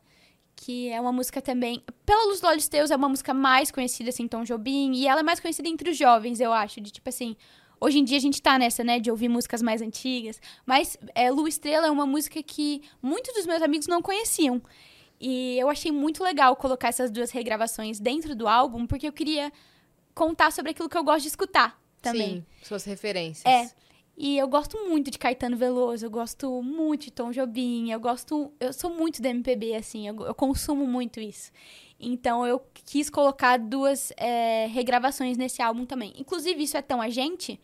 Que 0.54 0.90
é 0.90 1.00
uma 1.00 1.12
música 1.12 1.40
também. 1.40 1.82
Pela 2.04 2.26
Luz 2.26 2.40
dos 2.40 2.50
Olhos 2.50 2.68
Teus 2.68 2.90
é 2.90 2.96
uma 2.96 3.08
música 3.08 3.32
mais 3.32 3.70
conhecida, 3.70 4.10
assim, 4.10 4.28
Tom 4.28 4.44
Jobim. 4.44 4.92
E 4.92 5.06
ela 5.06 5.20
é 5.20 5.22
mais 5.22 5.40
conhecida 5.40 5.68
entre 5.68 5.90
os 5.90 5.96
jovens, 5.96 6.38
eu 6.38 6.52
acho. 6.52 6.78
De 6.78 6.90
tipo 6.90 7.08
assim, 7.08 7.36
Hoje 7.80 7.98
em 7.98 8.04
dia 8.04 8.16
a 8.16 8.20
gente 8.20 8.40
tá 8.40 8.58
nessa, 8.58 8.82
né, 8.82 8.98
de 8.98 9.10
ouvir 9.10 9.28
músicas 9.28 9.62
mais 9.62 9.80
antigas. 9.80 10.40
Mas 10.64 10.98
é, 11.14 11.30
Lua 11.30 11.48
Estrela 11.48 11.86
é 11.86 11.90
uma 11.90 12.06
música 12.06 12.42
que 12.42 12.82
muitos 13.02 13.34
dos 13.34 13.46
meus 13.46 13.62
amigos 13.62 13.86
não 13.86 14.00
conheciam. 14.00 14.62
E 15.20 15.59
eu 15.59 15.68
achei 15.68 15.90
muito 15.90 16.22
legal 16.22 16.55
colocar 16.56 16.88
essas 16.88 17.10
duas 17.10 17.30
regravações 17.30 17.98
dentro 17.98 18.34
do 18.34 18.47
álbum, 18.47 18.86
porque 18.86 19.09
eu 19.09 19.12
queria 19.12 19.52
contar 20.14 20.51
sobre 20.52 20.72
aquilo 20.72 20.88
que 20.88 20.97
eu 20.97 21.05
gosto 21.05 21.22
de 21.22 21.28
escutar 21.28 21.80
também. 22.01 22.36
Sim, 22.36 22.47
suas 22.62 22.84
referências. 22.84 23.44
É. 23.44 23.70
E 24.16 24.38
eu 24.38 24.48
gosto 24.48 24.78
muito 24.88 25.10
de 25.10 25.18
Caetano 25.18 25.59
Veloso, 25.59 26.06
eu 26.06 26.10
gosto 26.10 26.62
muito 26.62 27.05
de 27.05 27.10
Tom 27.10 27.30
Jobim, 27.30 27.90
eu 27.90 28.01
gosto. 28.01 28.51
Eu 28.59 28.72
sou 28.72 28.90
muito 28.90 29.20
da 29.20 29.28
MPB, 29.28 29.74
assim, 29.74 30.09
eu, 30.09 30.18
eu 30.24 30.34
consumo 30.34 30.86
muito 30.86 31.20
isso. 31.20 31.52
Então 32.01 32.47
eu 32.47 32.60
quis 32.72 33.10
colocar 33.10 33.59
duas 33.59 34.12
é, 34.16 34.66
regravações 34.68 35.36
nesse 35.36 35.60
álbum 35.60 35.84
também. 35.84 36.14
Inclusive, 36.16 36.62
isso 36.62 36.78
é 36.78 36.82
tão 36.82 37.01
a 37.01 37.10
gente, 37.10 37.60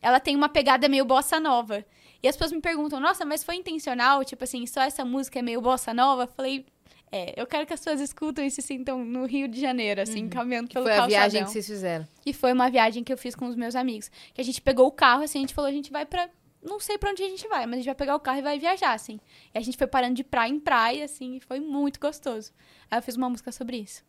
ela 0.00 0.20
tem 0.20 0.36
uma 0.36 0.48
pegada 0.48 0.88
meio 0.88 1.04
bossa 1.04 1.40
nova. 1.40 1.84
E 2.22 2.28
as 2.28 2.36
pessoas 2.36 2.52
me 2.52 2.60
perguntam, 2.60 3.00
nossa, 3.00 3.24
mas 3.24 3.42
foi 3.42 3.56
intencional? 3.56 4.24
Tipo 4.24 4.44
assim, 4.44 4.64
só 4.66 4.82
essa 4.82 5.04
música 5.04 5.40
é 5.40 5.42
meio 5.42 5.60
bossa 5.60 5.92
nova? 5.92 6.22
Eu 6.22 6.28
falei, 6.28 6.66
é, 7.12 7.40
eu 7.40 7.46
quero 7.46 7.66
que 7.66 7.72
as 7.72 7.80
pessoas 7.80 8.00
escutem 8.00 8.46
e 8.46 8.50
se 8.50 8.60
sintam 8.62 9.04
no 9.04 9.24
Rio 9.26 9.46
de 9.48 9.60
Janeiro, 9.60 10.00
assim, 10.00 10.24
Uhum. 10.24 10.28
caminhando 10.30 10.68
pelo 10.70 10.84
foi 10.84 10.92
a 10.92 10.96
calçadão. 10.96 11.18
viagem 11.20 11.44
que 11.44 11.50
vocês 11.50 11.66
fizeram. 11.66 12.06
E 12.24 12.32
foi 12.32 12.52
uma 12.52 12.68
viagem 12.70 13.04
que 13.04 13.12
eu 13.12 13.18
fiz 13.18 13.34
com 13.34 13.46
os 13.46 13.54
meus 13.56 13.74
amigos. 13.76 14.10
Que 14.34 14.40
a 14.40 14.44
gente 14.44 14.60
pegou 14.60 14.86
o 14.86 14.92
carro, 14.92 15.22
assim, 15.22 15.38
a 15.38 15.42
gente 15.42 15.54
falou, 15.54 15.68
a 15.68 15.72
gente 15.72 15.90
vai 15.90 16.04
pra. 16.04 16.28
Não 16.62 16.80
sei 16.80 16.98
pra 16.98 17.10
onde 17.10 17.22
a 17.22 17.28
gente 17.28 17.46
vai, 17.46 17.64
mas 17.64 17.74
a 17.74 17.76
gente 17.76 17.86
vai 17.86 17.94
pegar 17.94 18.16
o 18.16 18.20
carro 18.20 18.38
e 18.38 18.42
vai 18.42 18.58
viajar, 18.58 18.92
assim. 18.92 19.20
E 19.54 19.58
a 19.58 19.60
gente 19.60 19.78
foi 19.78 19.86
parando 19.86 20.14
de 20.14 20.24
praia 20.24 20.50
em 20.50 20.58
praia, 20.58 21.04
assim, 21.04 21.36
e 21.36 21.40
foi 21.40 21.60
muito 21.60 22.00
gostoso. 22.00 22.50
Aí 22.90 22.98
eu 22.98 23.02
fiz 23.02 23.14
uma 23.14 23.28
música 23.30 23.52
sobre 23.52 23.76
isso. 23.76 24.02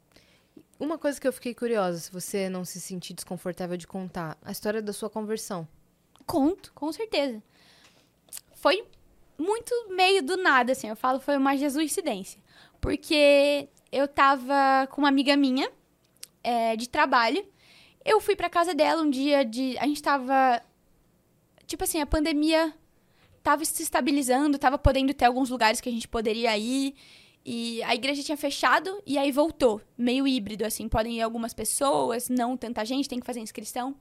Uma 0.79 0.97
coisa 0.97 1.21
que 1.21 1.27
eu 1.27 1.33
fiquei 1.33 1.53
curiosa, 1.53 1.99
se 1.99 2.11
você 2.11 2.49
não 2.49 2.65
se 2.65 2.81
sentir 2.81 3.13
desconfortável 3.13 3.77
de 3.77 3.85
contar, 3.85 4.37
a 4.43 4.51
história 4.51 4.81
da 4.81 4.91
sua 4.91 5.09
conversão. 5.09 5.67
Conto, 6.25 6.71
com 6.73 6.91
certeza. 6.91 7.41
Foi 8.55 8.83
muito 9.37 9.71
meio 9.89 10.23
do 10.23 10.35
nada, 10.37 10.71
assim. 10.71 10.87
Eu 10.87 10.95
falo, 10.95 11.19
foi 11.19 11.37
uma 11.37 11.55
jesuicidência. 11.55 12.41
Porque 12.79 13.67
eu 13.91 14.07
tava 14.07 14.87
com 14.91 15.01
uma 15.01 15.09
amiga 15.09 15.35
minha, 15.35 15.69
é, 16.43 16.75
de 16.75 16.87
trabalho. 16.87 17.45
Eu 18.05 18.21
fui 18.21 18.35
pra 18.35 18.49
casa 18.49 18.73
dela 18.73 19.01
um 19.01 19.09
dia 19.09 19.43
de. 19.43 19.77
A 19.79 19.85
gente 19.85 20.01
tava. 20.01 20.61
Tipo 21.65 21.83
assim, 21.83 21.99
a 21.99 22.05
pandemia 22.05 22.73
tava 23.43 23.65
se 23.65 23.83
estabilizando, 23.83 24.57
tava 24.57 24.77
podendo 24.77 25.13
ter 25.13 25.25
alguns 25.25 25.49
lugares 25.49 25.81
que 25.81 25.89
a 25.89 25.91
gente 25.91 26.07
poderia 26.07 26.57
ir. 26.57 26.95
E 27.45 27.81
a 27.83 27.95
igreja 27.95 28.23
tinha 28.23 28.37
fechado 28.37 29.01
e 29.05 29.17
aí 29.17 29.31
voltou. 29.31 29.81
Meio 29.97 30.27
híbrido, 30.27 30.65
assim. 30.65 30.87
Podem 30.89 31.17
ir 31.17 31.21
algumas 31.21 31.53
pessoas, 31.53 32.29
não 32.29 32.57
tanta 32.57 32.83
gente, 32.85 33.07
tem 33.07 33.19
que 33.19 33.25
fazer 33.25 33.39
inscrição. 33.39 33.95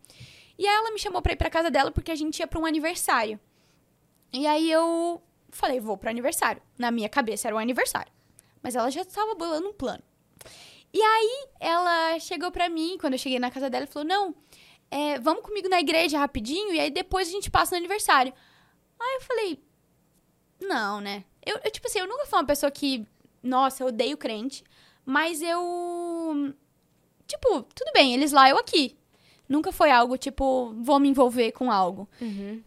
E 0.58 0.66
aí 0.66 0.74
ela 0.74 0.90
me 0.90 0.98
chamou 0.98 1.22
pra 1.22 1.32
ir 1.32 1.36
pra 1.36 1.50
casa 1.50 1.70
dela 1.70 1.90
porque 1.90 2.10
a 2.10 2.16
gente 2.16 2.38
ia 2.40 2.46
pra 2.46 2.58
um 2.58 2.66
aniversário. 2.66 3.38
E 4.32 4.46
aí 4.46 4.70
eu 4.70 5.22
falei, 5.50 5.80
vou 5.80 5.96
pro 5.96 6.10
aniversário. 6.10 6.62
Na 6.78 6.90
minha 6.90 7.08
cabeça 7.08 7.48
era 7.48 7.54
um 7.54 7.58
aniversário. 7.58 8.12
Mas 8.66 8.74
ela 8.74 8.90
já 8.90 9.02
estava 9.02 9.32
bolando 9.36 9.68
um 9.68 9.72
plano. 9.72 10.02
E 10.92 11.00
aí 11.00 11.46
ela 11.60 12.18
chegou 12.18 12.50
pra 12.50 12.68
mim, 12.68 12.98
quando 13.00 13.12
eu 13.12 13.18
cheguei 13.20 13.38
na 13.38 13.48
casa 13.48 13.70
dela, 13.70 13.84
e 13.84 13.86
falou: 13.86 14.08
Não, 14.08 14.34
é, 14.90 15.20
vamos 15.20 15.44
comigo 15.44 15.68
na 15.68 15.78
igreja 15.78 16.18
rapidinho 16.18 16.74
e 16.74 16.80
aí 16.80 16.90
depois 16.90 17.28
a 17.28 17.30
gente 17.30 17.48
passa 17.48 17.76
no 17.76 17.78
aniversário. 17.78 18.32
Aí 18.98 19.14
eu 19.14 19.20
falei: 19.20 19.62
Não, 20.60 21.00
né? 21.00 21.24
Eu, 21.46 21.60
eu, 21.62 21.70
tipo 21.70 21.86
assim, 21.86 22.00
eu 22.00 22.08
nunca 22.08 22.26
fui 22.26 22.36
uma 22.36 22.44
pessoa 22.44 22.68
que, 22.72 23.06
nossa, 23.40 23.84
eu 23.84 23.86
odeio 23.86 24.16
crente, 24.16 24.64
mas 25.04 25.40
eu. 25.42 26.52
Tipo, 27.28 27.62
tudo 27.72 27.92
bem, 27.94 28.14
eles 28.14 28.32
lá, 28.32 28.50
eu 28.50 28.58
aqui. 28.58 28.98
Nunca 29.48 29.70
foi 29.70 29.92
algo 29.92 30.18
tipo, 30.18 30.74
vou 30.82 30.98
me 30.98 31.08
envolver 31.08 31.52
com 31.52 31.70
algo. 31.70 32.08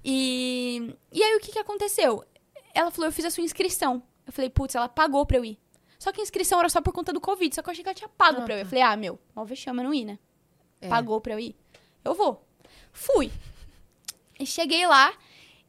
E, 0.02 0.96
e 1.12 1.22
aí 1.22 1.36
o 1.36 1.42
que, 1.42 1.52
que 1.52 1.60
aconteceu? 1.60 2.24
Ela 2.74 2.90
falou, 2.90 3.10
eu 3.10 3.12
fiz 3.12 3.26
a 3.26 3.30
sua 3.30 3.44
inscrição. 3.44 4.02
Eu 4.26 4.32
falei, 4.32 4.50
putz, 4.50 4.76
ela 4.76 4.88
pagou 4.88 5.26
pra 5.26 5.36
eu 5.36 5.44
ir. 5.44 5.60
Só 6.00 6.12
que 6.14 6.22
a 6.22 6.24
inscrição 6.24 6.58
era 6.60 6.70
só 6.70 6.82
por 6.82 6.94
conta 6.94 7.12
do 7.14 7.20
Covid, 7.20 7.54
só 7.54 7.62
que 7.62 7.68
eu 7.70 7.72
achei 7.72 7.84
que 7.84 7.90
ela 7.90 7.94
tinha 7.96 8.10
pago 8.10 8.40
Ah, 8.42 8.46
pra 8.46 8.54
eu 8.54 8.58
ir. 8.58 8.62
Eu 8.62 8.66
tá. 8.66 8.70
falei, 8.70 8.84
ah, 8.84 8.96
meu, 8.96 9.20
mal 9.36 9.46
vexame 9.46 9.80
eu 9.82 9.84
não 9.84 9.94
ir, 9.94 10.06
né? 10.06 10.18
É. 10.80 10.88
Pagou 10.88 11.20
pra 11.20 11.34
eu 11.34 11.40
ir. 11.40 11.56
Eu 12.06 12.16
vou. 12.16 12.42
Fui. 12.94 13.30
E 14.40 14.46
cheguei 14.46 14.88
lá, 14.88 15.14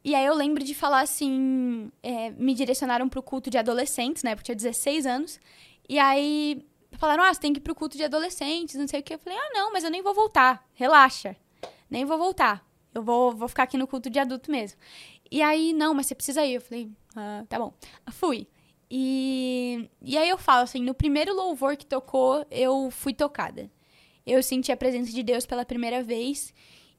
e 0.04 0.14
aí 0.14 0.24
eu 0.24 0.34
lembro 0.34 0.62
de 0.62 0.72
falar 0.72 1.00
assim, 1.00 1.90
é, 2.02 2.30
me 2.30 2.54
direcionaram 2.54 3.08
pro 3.08 3.20
culto 3.22 3.50
de 3.50 3.58
adolescentes, 3.58 4.22
né? 4.22 4.36
Porque 4.36 4.52
eu 4.52 4.56
tinha 4.56 4.70
16 4.70 5.04
anos. 5.04 5.40
E 5.88 5.98
aí 5.98 6.64
falaram, 6.92 7.24
ah, 7.24 7.34
você 7.34 7.40
tem 7.40 7.52
que 7.52 7.58
ir 7.58 7.62
pro 7.62 7.74
culto 7.74 7.96
de 7.96 8.04
adolescentes, 8.04 8.76
não 8.76 8.86
sei 8.86 9.00
o 9.00 9.02
que. 9.02 9.12
Eu 9.14 9.18
falei, 9.18 9.36
ah, 9.36 9.50
não, 9.52 9.72
mas 9.72 9.82
eu 9.82 9.90
nem 9.90 10.00
vou 10.00 10.14
voltar. 10.14 10.64
Relaxa. 10.74 11.34
Nem 11.90 12.04
vou 12.04 12.16
voltar. 12.16 12.64
Eu 12.94 13.02
vou, 13.02 13.32
vou 13.32 13.48
ficar 13.48 13.64
aqui 13.64 13.76
no 13.76 13.86
culto 13.88 14.08
de 14.08 14.20
adulto 14.20 14.48
mesmo. 14.50 14.78
E 15.28 15.42
aí, 15.42 15.72
não, 15.72 15.92
mas 15.92 16.06
você 16.06 16.14
precisa 16.14 16.44
ir. 16.46 16.54
Eu 16.54 16.60
falei, 16.60 16.88
ah, 17.16 17.44
tá 17.48 17.58
bom. 17.58 17.72
Fui. 18.12 18.46
E, 18.90 19.88
e 20.02 20.18
aí 20.18 20.28
eu 20.28 20.36
falo 20.36 20.62
assim, 20.62 20.82
no 20.82 20.94
primeiro 20.94 21.34
louvor 21.34 21.76
que 21.76 21.86
tocou, 21.86 22.44
eu 22.50 22.90
fui 22.90 23.14
tocada. 23.14 23.70
Eu 24.26 24.42
senti 24.42 24.72
a 24.72 24.76
presença 24.76 25.12
de 25.12 25.22
Deus 25.22 25.46
pela 25.46 25.64
primeira 25.64 26.02
vez. 26.02 26.52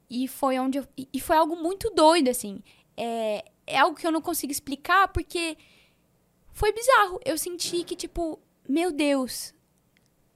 E 0.08 0.26
foi 0.26 0.58
onde 0.58 0.78
eu, 0.78 0.86
e 0.96 1.20
foi 1.20 1.36
algo 1.36 1.56
muito 1.56 1.90
doido, 1.90 2.28
assim. 2.28 2.62
É, 2.96 3.44
é 3.66 3.78
algo 3.78 3.96
que 3.96 4.06
eu 4.06 4.12
não 4.12 4.20
consigo 4.20 4.52
explicar 4.52 5.08
porque 5.08 5.56
foi 6.52 6.72
bizarro. 6.72 7.20
Eu 7.24 7.36
senti 7.36 7.84
que, 7.84 7.96
tipo, 7.96 8.38
meu 8.68 8.90
Deus, 8.92 9.54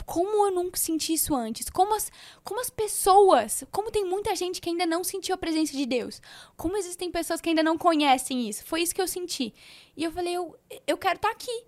como 0.07 0.47
eu 0.47 0.53
nunca 0.53 0.79
senti 0.79 1.13
isso 1.13 1.35
antes? 1.35 1.69
Como 1.69 1.95
as, 1.95 2.11
como 2.45 2.61
as 2.61 2.71
pessoas, 2.71 3.65
como 3.73 3.91
tem 3.91 4.05
muita 4.05 4.35
gente 4.37 4.61
que 4.61 4.71
ainda 4.71 4.87
não 4.87 5.03
sentiu 5.05 5.35
a 5.35 5.39
presença 5.39 5.73
de 5.77 5.85
Deus? 5.85 6.23
Como 6.57 6.77
existem 6.77 7.11
pessoas 7.11 7.41
que 7.41 7.49
ainda 7.49 7.63
não 7.63 7.77
conhecem 7.77 8.49
isso? 8.49 8.65
Foi 8.65 8.81
isso 8.83 8.95
que 8.95 9.03
eu 9.03 9.09
senti. 9.09 9.53
E 9.97 10.05
eu 10.05 10.13
falei, 10.13 10.35
eu, 10.35 10.57
eu 10.87 10.97
quero 10.97 11.17
estar 11.17 11.31
aqui. 11.31 11.65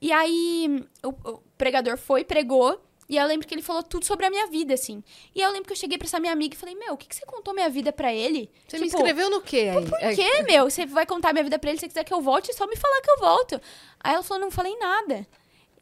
E 0.00 0.12
aí, 0.12 0.84
o, 1.02 1.08
o 1.08 1.42
pregador 1.58 1.98
foi, 1.98 2.24
pregou. 2.24 2.80
E 3.08 3.16
eu 3.16 3.26
lembro 3.26 3.46
que 3.46 3.54
ele 3.54 3.60
falou 3.62 3.82
tudo 3.82 4.06
sobre 4.06 4.24
a 4.24 4.30
minha 4.30 4.46
vida, 4.46 4.72
assim. 4.72 5.02
E 5.34 5.40
eu 5.40 5.50
lembro 5.50 5.66
que 5.66 5.72
eu 5.72 5.76
cheguei 5.76 5.98
pra 5.98 6.06
essa 6.06 6.18
minha 6.18 6.32
amiga 6.32 6.54
e 6.54 6.58
falei, 6.58 6.74
meu, 6.74 6.94
o 6.94 6.96
que, 6.96 7.06
que 7.06 7.14
você 7.14 7.26
contou 7.26 7.52
minha 7.52 7.68
vida 7.68 7.92
pra 7.92 8.12
ele? 8.14 8.48
Você 8.66 8.78
me 8.78 8.86
Tipo, 8.86 8.96
inscreveu 8.98 9.28
no 9.28 9.42
quê 9.42 9.70
aí? 9.76 9.84
Por 9.84 9.98
É, 10.00 10.14
quê, 10.14 10.42
meu? 10.44 10.70
Você 10.70 10.86
vai 10.86 11.04
contar 11.04 11.32
minha 11.32 11.42
vida 11.44 11.58
pra 11.58 11.68
ele, 11.70 11.78
se 11.78 11.82
você 11.82 11.88
quiser 11.88 12.04
que 12.04 12.14
eu 12.14 12.20
volte, 12.22 12.50
é 12.50 12.54
só 12.54 12.66
me 12.66 12.76
falar 12.76 13.00
que 13.02 13.10
eu 13.10 13.18
volto. 13.18 13.60
Aí 14.00 14.14
ela 14.14 14.22
falou, 14.22 14.40
não 14.42 14.50
falei 14.50 14.74
nada. 14.78 15.26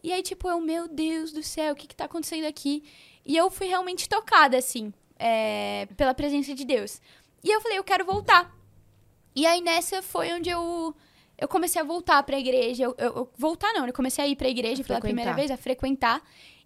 E 0.03 0.13
aí, 0.13 0.23
tipo, 0.23 0.49
eu, 0.49 0.61
meu 0.61 0.89
Deus 0.89 1.33
do 1.33 1.43
céu, 1.43 1.73
o 1.73 1.77
que 1.77 1.87
que 1.87 1.95
tá 1.97 2.05
acontecendo 2.07 2.47
aqui? 2.47 2.83
E 3.25 3.37
eu 3.37 3.51
fui 3.51 3.67
realmente 3.67 4.09
tocada, 4.09 4.57
assim, 4.57 4.93
é, 5.19 5.87
pela 5.97 6.15
presença 6.15 6.55
de 6.55 6.65
Deus. 6.65 7.01
E 7.45 7.51
eu 7.51 7.61
falei, 7.61 7.79
eu 7.79 7.85
quero 7.85 8.05
voltar. 8.05 8.55
E 9.37 9.47
aí, 9.47 9.61
nessa, 9.61 10.03
foi 10.03 10.33
onde 10.33 10.49
eu, 10.51 10.95
eu 11.39 11.47
comecei 11.49 11.81
a 11.81 11.85
voltar 11.85 12.23
pra 12.23 12.39
igreja. 12.39 12.85
Eu, 12.85 12.95
eu- 12.99 13.17
eu- 13.17 13.31
voltar 13.37 13.73
não, 13.73 13.87
eu 13.87 13.93
comecei 13.93 14.25
a 14.25 14.29
ir 14.29 14.37
pra 14.37 14.49
igreja 14.49 14.83
A 14.83 14.85
pela 14.85 14.99
primeira 15.01 15.31
vez, 15.37 15.51
a 15.51 15.57
frequentar. 15.57 16.23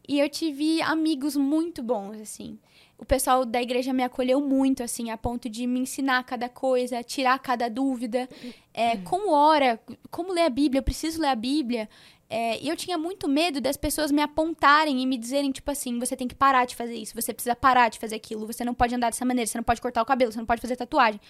E 0.07 0.19
eu 0.21 0.29
tive 0.29 0.81
amigos 0.83 1.35
muito 1.37 1.83
bons, 1.83 2.21
assim. 2.21 2.59
O 2.97 3.05
pessoal 3.05 3.45
da 3.45 3.61
igreja 3.61 3.93
me 3.93 4.03
acolheu 4.03 4.41
muito, 4.41 4.83
assim, 4.83 5.11
a 5.11 5.17
ponto 5.17 5.49
de 5.49 5.67
me 5.67 5.81
ensinar 5.81 6.23
cada 6.25 6.49
coisa, 6.49 7.03
tirar 7.03 7.39
cada 7.39 7.69
dúvida. 7.69 8.29
É, 8.73 8.97
Como 8.99 9.33
ora, 9.33 9.81
como 10.11 10.33
ler 10.33 10.43
a 10.43 10.51
Bíblia, 10.51 10.79
eu 10.79 10.83
preciso 10.83 11.21
ler 11.21 11.29
a 11.29 11.35
Bíblia. 11.35 11.89
É, 12.29 12.59
e 12.61 12.69
eu 12.69 12.77
tinha 12.77 12.97
muito 12.97 13.29
medo 13.29 13.61
das 13.61 13.77
pessoas 13.77 14.11
me 14.11 14.23
apontarem 14.23 15.01
e 15.01 15.07
me 15.07 15.19
dizerem, 15.19 15.53
tipo 15.53 15.71
assim, 15.71 15.99
você 15.99 16.17
tem 16.17 16.27
que 16.27 16.35
parar 16.35 16.65
de 16.65 16.75
fazer 16.75 16.95
isso, 16.95 17.15
você 17.15 17.33
precisa 17.35 17.55
parar 17.55 17.89
de 17.89 17.99
fazer 17.99 18.17
aquilo, 18.17 18.47
você 18.47 18.65
não 18.65 18.75
pode 18.75 18.95
andar 18.95 19.11
dessa 19.11 19.25
maneira, 19.25 19.47
você 19.47 19.59
não 19.59 19.65
pode 19.65 19.81
cortar 19.81 20.03
o 20.03 20.07
cabelo, 20.07 20.33
você 20.33 20.39
não 20.39 20.47
pode 20.47 20.61
fazer 20.61 20.77
tatuagem. 20.77 21.21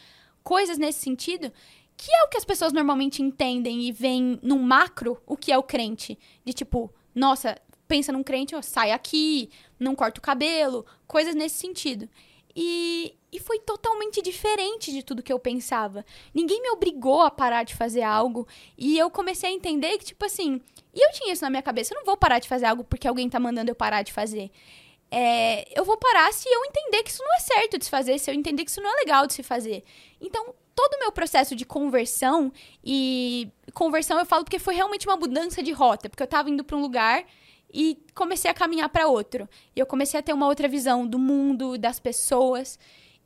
Coisas 0.42 0.78
nesse 0.78 1.00
sentido, 1.00 1.52
que 1.96 2.10
é 2.12 2.24
o 2.24 2.28
que 2.28 2.36
as 2.36 2.44
pessoas 2.44 2.72
normalmente 2.72 3.22
entendem 3.22 3.82
e 3.82 3.92
veem 3.92 4.38
no 4.42 4.58
macro 4.58 5.20
o 5.26 5.36
que 5.36 5.50
é 5.52 5.58
o 5.58 5.62
crente. 5.62 6.18
De 6.44 6.52
tipo, 6.52 6.92
nossa, 7.14 7.58
pensa 7.94 8.10
num 8.10 8.24
crente, 8.24 8.56
ó, 8.56 8.60
sai 8.60 8.90
aqui, 8.90 9.48
não 9.78 9.94
corta 9.94 10.18
o 10.18 10.22
cabelo, 10.22 10.84
coisas 11.06 11.32
nesse 11.32 11.58
sentido. 11.58 12.08
E, 12.56 13.14
e 13.30 13.38
foi 13.38 13.60
totalmente 13.60 14.20
diferente 14.20 14.90
de 14.90 15.00
tudo 15.00 15.22
que 15.22 15.32
eu 15.32 15.38
pensava. 15.38 16.04
Ninguém 16.34 16.60
me 16.60 16.70
obrigou 16.70 17.22
a 17.22 17.30
parar 17.30 17.62
de 17.62 17.72
fazer 17.72 18.02
algo. 18.02 18.48
E 18.76 18.98
eu 18.98 19.08
comecei 19.10 19.48
a 19.48 19.52
entender 19.52 19.96
que, 19.98 20.06
tipo 20.06 20.24
assim, 20.24 20.60
e 20.92 21.06
eu 21.06 21.12
tinha 21.12 21.32
isso 21.32 21.44
na 21.44 21.50
minha 21.50 21.62
cabeça, 21.62 21.94
eu 21.94 21.98
não 21.98 22.04
vou 22.04 22.16
parar 22.16 22.40
de 22.40 22.48
fazer 22.48 22.66
algo 22.66 22.82
porque 22.82 23.06
alguém 23.06 23.30
tá 23.30 23.38
mandando 23.38 23.70
eu 23.70 23.76
parar 23.76 24.02
de 24.02 24.12
fazer. 24.12 24.50
É, 25.08 25.64
eu 25.78 25.84
vou 25.84 25.96
parar 25.96 26.32
se 26.32 26.48
eu 26.48 26.64
entender 26.64 27.04
que 27.04 27.10
isso 27.10 27.22
não 27.22 27.36
é 27.36 27.38
certo 27.38 27.78
de 27.78 27.84
se 27.84 27.90
fazer, 27.92 28.18
se 28.18 28.28
eu 28.28 28.34
entender 28.34 28.64
que 28.64 28.72
isso 28.72 28.80
não 28.80 28.90
é 28.90 28.96
legal 28.96 29.24
de 29.24 29.34
se 29.34 29.44
fazer. 29.44 29.84
Então, 30.20 30.52
todo 30.74 30.94
o 30.94 30.98
meu 30.98 31.12
processo 31.12 31.54
de 31.54 31.64
conversão, 31.64 32.52
e 32.84 33.48
conversão 33.72 34.18
eu 34.18 34.26
falo 34.26 34.42
porque 34.42 34.58
foi 34.58 34.74
realmente 34.74 35.06
uma 35.06 35.16
mudança 35.16 35.62
de 35.62 35.70
rota, 35.70 36.08
porque 36.08 36.24
eu 36.24 36.26
tava 36.26 36.50
indo 36.50 36.64
pra 36.64 36.76
um 36.76 36.80
lugar 36.80 37.24
e 37.72 37.98
comecei 38.14 38.50
a 38.50 38.54
caminhar 38.54 38.88
para 38.88 39.08
outro. 39.08 39.48
E 39.74 39.80
eu 39.80 39.86
comecei 39.86 40.18
a 40.18 40.22
ter 40.22 40.32
uma 40.32 40.46
outra 40.46 40.68
visão 40.68 41.06
do 41.06 41.18
mundo, 41.18 41.76
das 41.76 41.98
pessoas. 41.98 42.78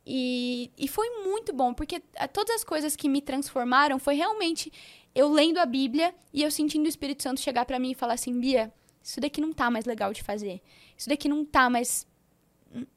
E, 0.05 0.71
e 0.77 0.87
foi 0.87 1.07
muito 1.23 1.53
bom, 1.53 1.73
porque 1.73 2.01
a- 2.15 2.27
todas 2.27 2.55
as 2.55 2.63
coisas 2.63 2.95
que 2.95 3.07
me 3.07 3.21
transformaram 3.21 3.99
foi 3.99 4.15
realmente 4.15 4.71
eu 5.13 5.29
lendo 5.31 5.57
a 5.59 5.65
Bíblia 5.65 6.13
e 6.33 6.41
eu 6.41 6.49
sentindo 6.51 6.85
o 6.85 6.89
Espírito 6.89 7.21
Santo 7.23 7.39
chegar 7.41 7.65
pra 7.65 7.77
mim 7.79 7.91
e 7.91 7.95
falar 7.95 8.13
assim: 8.13 8.39
Bia, 8.39 8.71
isso 9.03 9.19
daqui 9.19 9.39
não 9.41 9.53
tá 9.53 9.69
mais 9.69 9.85
legal 9.85 10.13
de 10.13 10.23
fazer. 10.23 10.61
Isso 10.97 11.09
daqui 11.09 11.27
não 11.29 11.45
tá 11.45 11.69
mais. 11.69 12.07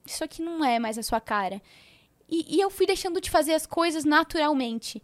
Isso 0.06 0.22
aqui 0.22 0.42
não 0.42 0.64
é 0.64 0.78
mais 0.78 0.96
a 0.98 1.02
sua 1.02 1.20
cara. 1.20 1.60
E, 2.28 2.56
e 2.56 2.60
eu 2.60 2.70
fui 2.70 2.86
deixando 2.86 3.20
de 3.20 3.30
fazer 3.30 3.52
as 3.54 3.66
coisas 3.66 4.04
naturalmente. 4.04 5.02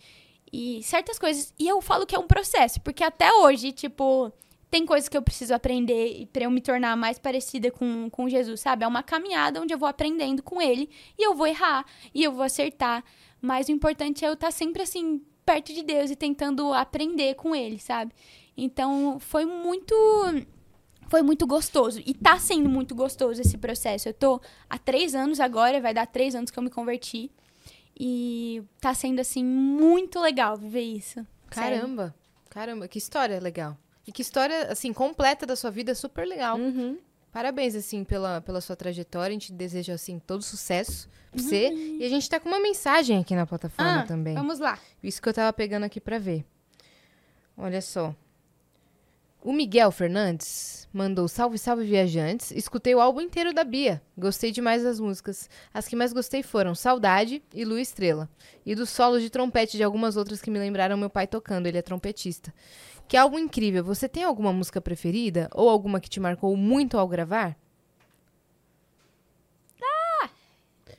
E 0.51 0.82
certas 0.82 1.19
coisas. 1.19 1.52
E 1.59 1.69
eu 1.69 1.81
falo 1.82 2.06
que 2.06 2.15
é 2.15 2.19
um 2.19 2.27
processo, 2.27 2.81
porque 2.81 3.05
até 3.05 3.31
hoje, 3.32 3.70
tipo, 3.73 4.32
tem 4.70 4.84
coisas 4.84 5.08
que 5.08 5.16
eu 5.16 5.22
preciso 5.22 5.54
aprender 5.54 6.28
para 6.32 6.44
eu 6.44 6.50
me 6.50 6.60
tornar 6.60 6.96
mais 6.96 7.18
parecida 7.18 7.70
com, 7.70 8.08
com 8.10 8.28
Jesus, 8.28 8.60
sabe? 8.60 8.84
É 8.84 8.86
uma 8.86 9.02
caminhada 9.02 9.60
onde 9.60 9.72
eu 9.72 9.78
vou 9.78 9.88
aprendendo 9.88 10.42
com 10.42 10.60
ele 10.60 10.90
e 11.18 11.26
eu 11.26 11.34
vou 11.34 11.46
errar 11.46 11.86
e 12.14 12.22
eu 12.22 12.32
vou 12.32 12.42
acertar. 12.42 13.02
Mas 13.40 13.68
o 13.68 13.72
importante 13.72 14.24
é 14.24 14.28
eu 14.28 14.34
estar 14.34 14.50
sempre 14.50 14.82
assim, 14.82 15.22
perto 15.44 15.72
de 15.72 15.82
Deus 15.82 16.10
e 16.10 16.16
tentando 16.16 16.72
aprender 16.74 17.34
com 17.34 17.54
ele, 17.54 17.78
sabe? 17.78 18.12
Então 18.56 19.18
foi 19.18 19.44
muito. 19.44 19.94
Foi 21.08 21.22
muito 21.22 21.46
gostoso. 21.46 22.02
E 22.04 22.12
tá 22.12 22.38
sendo 22.38 22.68
muito 22.68 22.94
gostoso 22.94 23.40
esse 23.40 23.56
processo. 23.56 24.10
Eu 24.10 24.12
tô 24.12 24.40
há 24.68 24.76
três 24.76 25.14
anos 25.14 25.40
agora, 25.40 25.80
vai 25.80 25.94
dar 25.94 26.06
três 26.06 26.34
anos 26.34 26.50
que 26.50 26.58
eu 26.58 26.62
me 26.62 26.68
converti. 26.68 27.30
E 27.98 28.62
tá 28.78 28.92
sendo, 28.92 29.18
assim, 29.18 29.42
muito 29.42 30.20
legal 30.20 30.56
viver 30.58 30.82
isso. 30.82 31.26
Sério. 31.50 31.80
Caramba. 31.80 32.14
Caramba, 32.50 32.86
que 32.86 32.98
história 32.98 33.40
legal. 33.40 33.76
E 34.09 34.12
que 34.12 34.22
história, 34.22 34.72
assim, 34.72 34.90
completa 34.90 35.44
da 35.44 35.55
sua 35.55 35.70
vida, 35.70 35.94
super 35.94 36.26
legal. 36.26 36.56
Uhum. 36.56 36.97
Parabéns, 37.30 37.74
assim, 37.74 38.05
pela, 38.05 38.40
pela 38.40 38.59
sua 38.59 38.74
trajetória. 38.74 39.28
A 39.28 39.32
gente 39.39 39.52
deseja, 39.52 39.93
assim, 39.93 40.18
todo 40.18 40.43
sucesso 40.43 41.10
pra 41.30 41.43
você. 41.43 41.68
E 41.68 42.02
a 42.02 42.09
gente 42.09 42.26
tá 42.26 42.40
com 42.40 42.48
uma 42.48 42.59
mensagem 42.59 43.18
aqui 43.18 43.35
na 43.35 43.47
plataforma 43.47 43.93
Uhum. 43.93 43.98
Ah, 43.98 44.06
também. 44.06 44.35
Vamos 44.35 44.60
lá. 44.60 44.78
Isso 45.02 45.20
que 45.20 45.28
eu 45.28 45.35
tava 45.35 45.52
pegando 45.52 45.85
aqui 45.85 46.01
pra 46.01 46.18
ver. 46.18 46.43
Olha 47.55 47.82
só. 47.82 48.14
O 49.43 49.52
Miguel 49.52 49.90
Fernandes 49.93 50.89
mandou 50.90 51.28
salve, 51.28 51.59
salve 51.59 51.85
viajantes. 51.85 52.51
Escutei 52.52 52.94
o 52.94 53.01
álbum 53.01 53.20
inteiro 53.20 53.52
da 53.52 53.62
Bia. 53.62 54.01
Gostei 54.16 54.51
demais 54.51 54.82
das 54.82 54.98
músicas. 54.98 55.51
As 55.72 55.86
que 55.86 55.94
mais 55.94 56.14
gostei 56.14 56.43
foram 56.43 56.74
Saudade 56.74 57.43
e 57.55 57.62
Lua 57.62 57.80
Estrela. 57.80 58.28
E 58.64 58.74
dos 58.74 58.89
solos 58.89 59.22
de 59.22 59.28
trompete 59.28 59.76
de 59.76 59.85
algumas 59.85 60.16
outras 60.16 60.40
que 60.40 60.51
me 60.51 60.59
lembraram 60.59 60.97
meu 60.97 61.10
pai 61.10 61.26
tocando. 61.26 61.66
Ele 61.66 61.76
é 61.76 61.82
trompetista. 61.82 62.55
Que 63.09 63.16
álbum 63.16 63.39
incrível. 63.39 63.82
Você 63.82 64.09
tem 64.09 64.22
alguma 64.22 64.52
música 64.52 64.80
preferida? 64.80 65.48
Ou 65.55 65.68
alguma 65.68 65.98
que 65.98 66.10
te 66.10 66.20
marcou 66.20 66.56
muito 66.56 66.98
ao 66.98 67.09
gravar? 67.09 67.56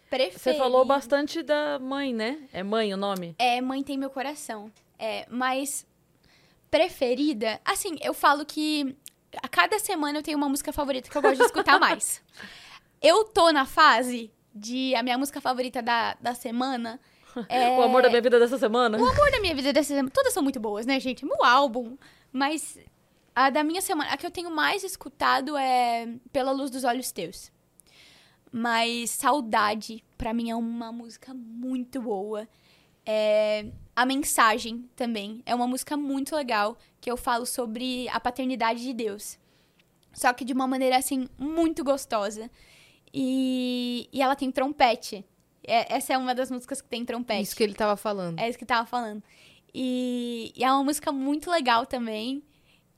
Preferida. 0.10 0.40
Você 0.40 0.54
falou 0.56 0.84
bastante 0.84 1.44
da 1.44 1.78
mãe, 1.78 2.14
né? 2.14 2.40
É 2.52 2.64
mãe 2.64 2.92
o 2.94 2.98
nome? 2.98 3.36
É, 3.38 3.62
Mãe 3.62 3.84
Tem 3.84 3.96
Meu 3.96 4.10
Coração. 4.10 4.72
É, 4.98 5.28
mas 5.30 5.86
preferida, 6.72 7.62
assim, 7.64 7.96
eu 8.02 8.14
falo 8.14 8.44
que 8.44 8.96
a 9.42 9.48
cada 9.48 9.78
semana 9.78 10.18
eu 10.18 10.24
tenho 10.24 10.38
uma 10.38 10.50
música 10.50 10.74
favorita 10.74 11.10
que 11.10 11.16
eu 11.16 11.22
gosto 11.22 11.38
de 11.38 11.44
escutar 11.44 11.78
mais. 11.80 12.24
Eu 13.00 13.24
tô 13.26 13.52
na 13.52 13.66
fase 13.66 14.32
de 14.54 14.96
a 14.96 15.04
minha 15.04 15.18
música 15.18 15.40
favorita 15.40 15.82
da, 15.82 16.16
da 16.20 16.34
semana 16.34 17.00
é 17.48 17.70
O 17.80 17.84
amor 17.84 18.02
da 18.02 18.10
minha 18.10 18.22
vida 18.22 18.40
dessa 18.40 18.58
semana? 18.58 18.98
O 18.98 19.06
amor 19.06 19.32
da 19.32 19.40
minha 19.40 19.56
vida 19.56 19.72
dessa 19.72 19.90
semana. 19.90 20.10
Todas 20.10 20.34
são 20.34 20.44
muito 20.44 20.60
boas, 20.60 20.86
né, 20.86 21.00
gente? 21.00 21.26
Meu 21.26 21.44
álbum. 21.44 21.98
Mas 22.32 22.78
a 23.36 23.50
da 23.50 23.64
minha 23.64 23.82
semana, 23.82 24.12
a 24.12 24.18
que 24.18 24.26
eu 24.26 24.32
tenho 24.32 24.52
mais 24.52 24.84
escutado 24.84 25.56
é 25.56 26.08
Pela 26.32 26.52
Luz 26.52 26.70
dos 26.70 26.84
Olhos 26.84 27.12
Teus. 27.12 27.52
Mas 28.52 29.12
Saudade, 29.12 30.04
pra 30.18 30.34
mim, 30.34 30.50
é 30.50 30.56
uma 30.56 30.92
música 30.92 31.34
muito 31.34 32.02
boa. 32.02 32.48
É, 33.06 33.66
a 33.96 34.06
Mensagem 34.06 34.90
também 34.96 35.42
é 35.46 35.56
uma 35.56 35.68
música 35.68 35.96
muito 35.96 36.36
legal 36.36 36.78
que 37.00 37.10
eu 37.10 37.18
falo 37.18 37.46
sobre 37.46 38.10
a 38.10 38.20
paternidade 38.20 38.82
de 38.82 38.94
Deus. 38.94 39.38
Só 40.14 40.34
que 40.34 40.44
de 40.44 40.54
uma 40.54 40.68
maneira, 40.68 40.98
assim, 40.98 41.30
muito 41.38 41.84
gostosa. 41.84 42.50
E, 43.14 44.10
e 44.12 44.22
ela 44.22 44.36
tem 44.36 44.52
trompete. 44.52 45.26
É- 45.64 45.96
essa 45.96 46.14
é 46.14 46.18
uma 46.18 46.34
das 46.36 46.50
músicas 46.52 46.82
que 46.82 46.88
tem 46.90 47.04
trompete. 47.06 47.44
Isso 47.44 47.56
que 47.56 47.64
ele 47.64 47.74
tava 47.74 47.96
falando. 47.98 48.40
É 48.40 48.48
isso 48.50 48.58
que 48.58 48.66
tava 48.66 48.86
falando. 48.88 49.22
E, 49.74 50.52
e 50.56 50.64
é 50.64 50.72
uma 50.72 50.84
música 50.84 51.12
muito 51.12 51.50
legal 51.52 51.86
também. 51.86 52.44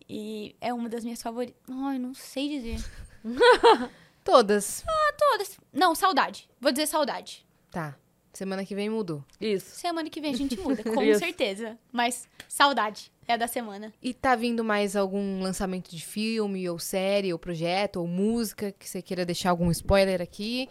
E 0.08 0.56
é 0.62 0.74
uma 0.74 0.90
das 0.90 1.04
minhas 1.04 1.22
favoritas. 1.22 1.56
Ai, 1.70 1.98
não 2.00 2.14
sei 2.14 2.50
dizer. 2.50 2.84
Todas. 4.24 4.84
Todas. 5.18 5.58
Não, 5.74 5.96
saudade. 5.96 6.50
Vou 6.60 6.72
dizer 6.72 6.86
saudade. 6.88 7.46
Tá. 7.72 7.96
Semana 8.34 8.64
que 8.66 8.74
vem 8.76 8.90
mudou. 8.90 9.24
Isso. 9.40 9.76
Semana 9.76 10.10
que 10.10 10.22
vem 10.22 10.34
a 10.34 10.38
gente 10.38 10.58
muda, 10.60 10.84
com 10.84 11.02
Isso. 11.04 11.20
certeza. 11.20 11.78
Mas 11.92 12.30
saudade 12.48 13.12
é 13.28 13.34
a 13.34 13.38
da 13.38 13.48
semana. 13.48 13.94
E 14.02 14.14
tá 14.14 14.36
vindo 14.36 14.64
mais 14.64 14.96
algum 14.96 15.42
lançamento 15.42 15.90
de 15.94 16.04
filme, 16.04 16.70
ou 16.70 16.80
série, 16.80 17.34
ou 17.34 17.40
projeto, 17.40 17.98
ou 17.98 18.08
música 18.08 18.72
que 18.72 18.88
você 18.88 19.02
queira 19.02 19.26
deixar 19.26 19.50
algum 19.50 19.70
spoiler 19.72 20.22
aqui? 20.22 20.70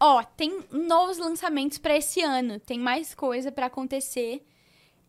Ó, 0.00 0.22
tem 0.22 0.64
novos 0.70 1.18
lançamentos 1.18 1.76
pra 1.78 1.96
esse 1.96 2.20
ano. 2.22 2.58
Tem 2.58 2.78
mais 2.78 3.14
coisa 3.14 3.52
pra 3.52 3.66
acontecer. 3.66 4.42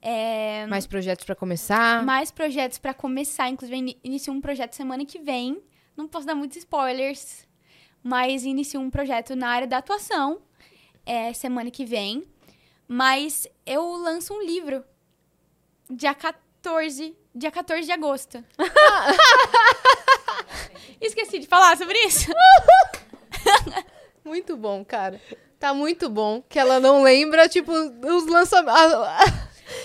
É, 0.01 0.65
Mais 0.67 0.85
projetos 0.87 1.23
pra 1.25 1.35
começar? 1.35 2.03
mais 2.03 2.29
projetos 2.31 2.77
pra 2.77 2.93
começar. 2.93 3.47
Inclusive, 3.49 3.77
ini- 3.77 3.99
inicio 4.03 4.33
um 4.33 4.41
projeto 4.41 4.73
semana 4.73 5.05
que 5.05 5.19
vem. 5.19 5.61
Não 5.95 6.07
posso 6.07 6.25
dar 6.25 6.35
muitos 6.35 6.57
spoilers, 6.57 7.47
mas 8.03 8.43
inicio 8.43 8.79
um 8.81 8.89
projeto 8.89 9.35
na 9.35 9.49
área 9.49 9.67
da 9.67 9.77
atuação 9.77 10.41
é, 11.05 11.31
semana 11.33 11.69
que 11.71 11.85
vem. 11.85 12.23
Mas 12.87 13.47
eu 13.65 13.85
lanço 13.95 14.33
um 14.33 14.41
livro 14.41 14.83
dia 15.89 16.13
14, 16.15 17.15
dia 17.35 17.51
14 17.51 17.85
de 17.85 17.91
agosto. 17.91 18.43
Esqueci 20.99 21.39
de 21.39 21.47
falar 21.47 21.77
sobre 21.77 21.97
isso. 21.99 22.31
Muito 24.23 24.55
bom, 24.55 24.83
cara. 24.85 25.19
Tá 25.59 25.73
muito 25.73 26.09
bom 26.09 26.41
que 26.49 26.57
ela 26.57 26.79
não 26.79 27.03
lembra, 27.03 27.47
tipo, 27.47 27.71
os 27.71 28.25
lançamentos. 28.27 28.81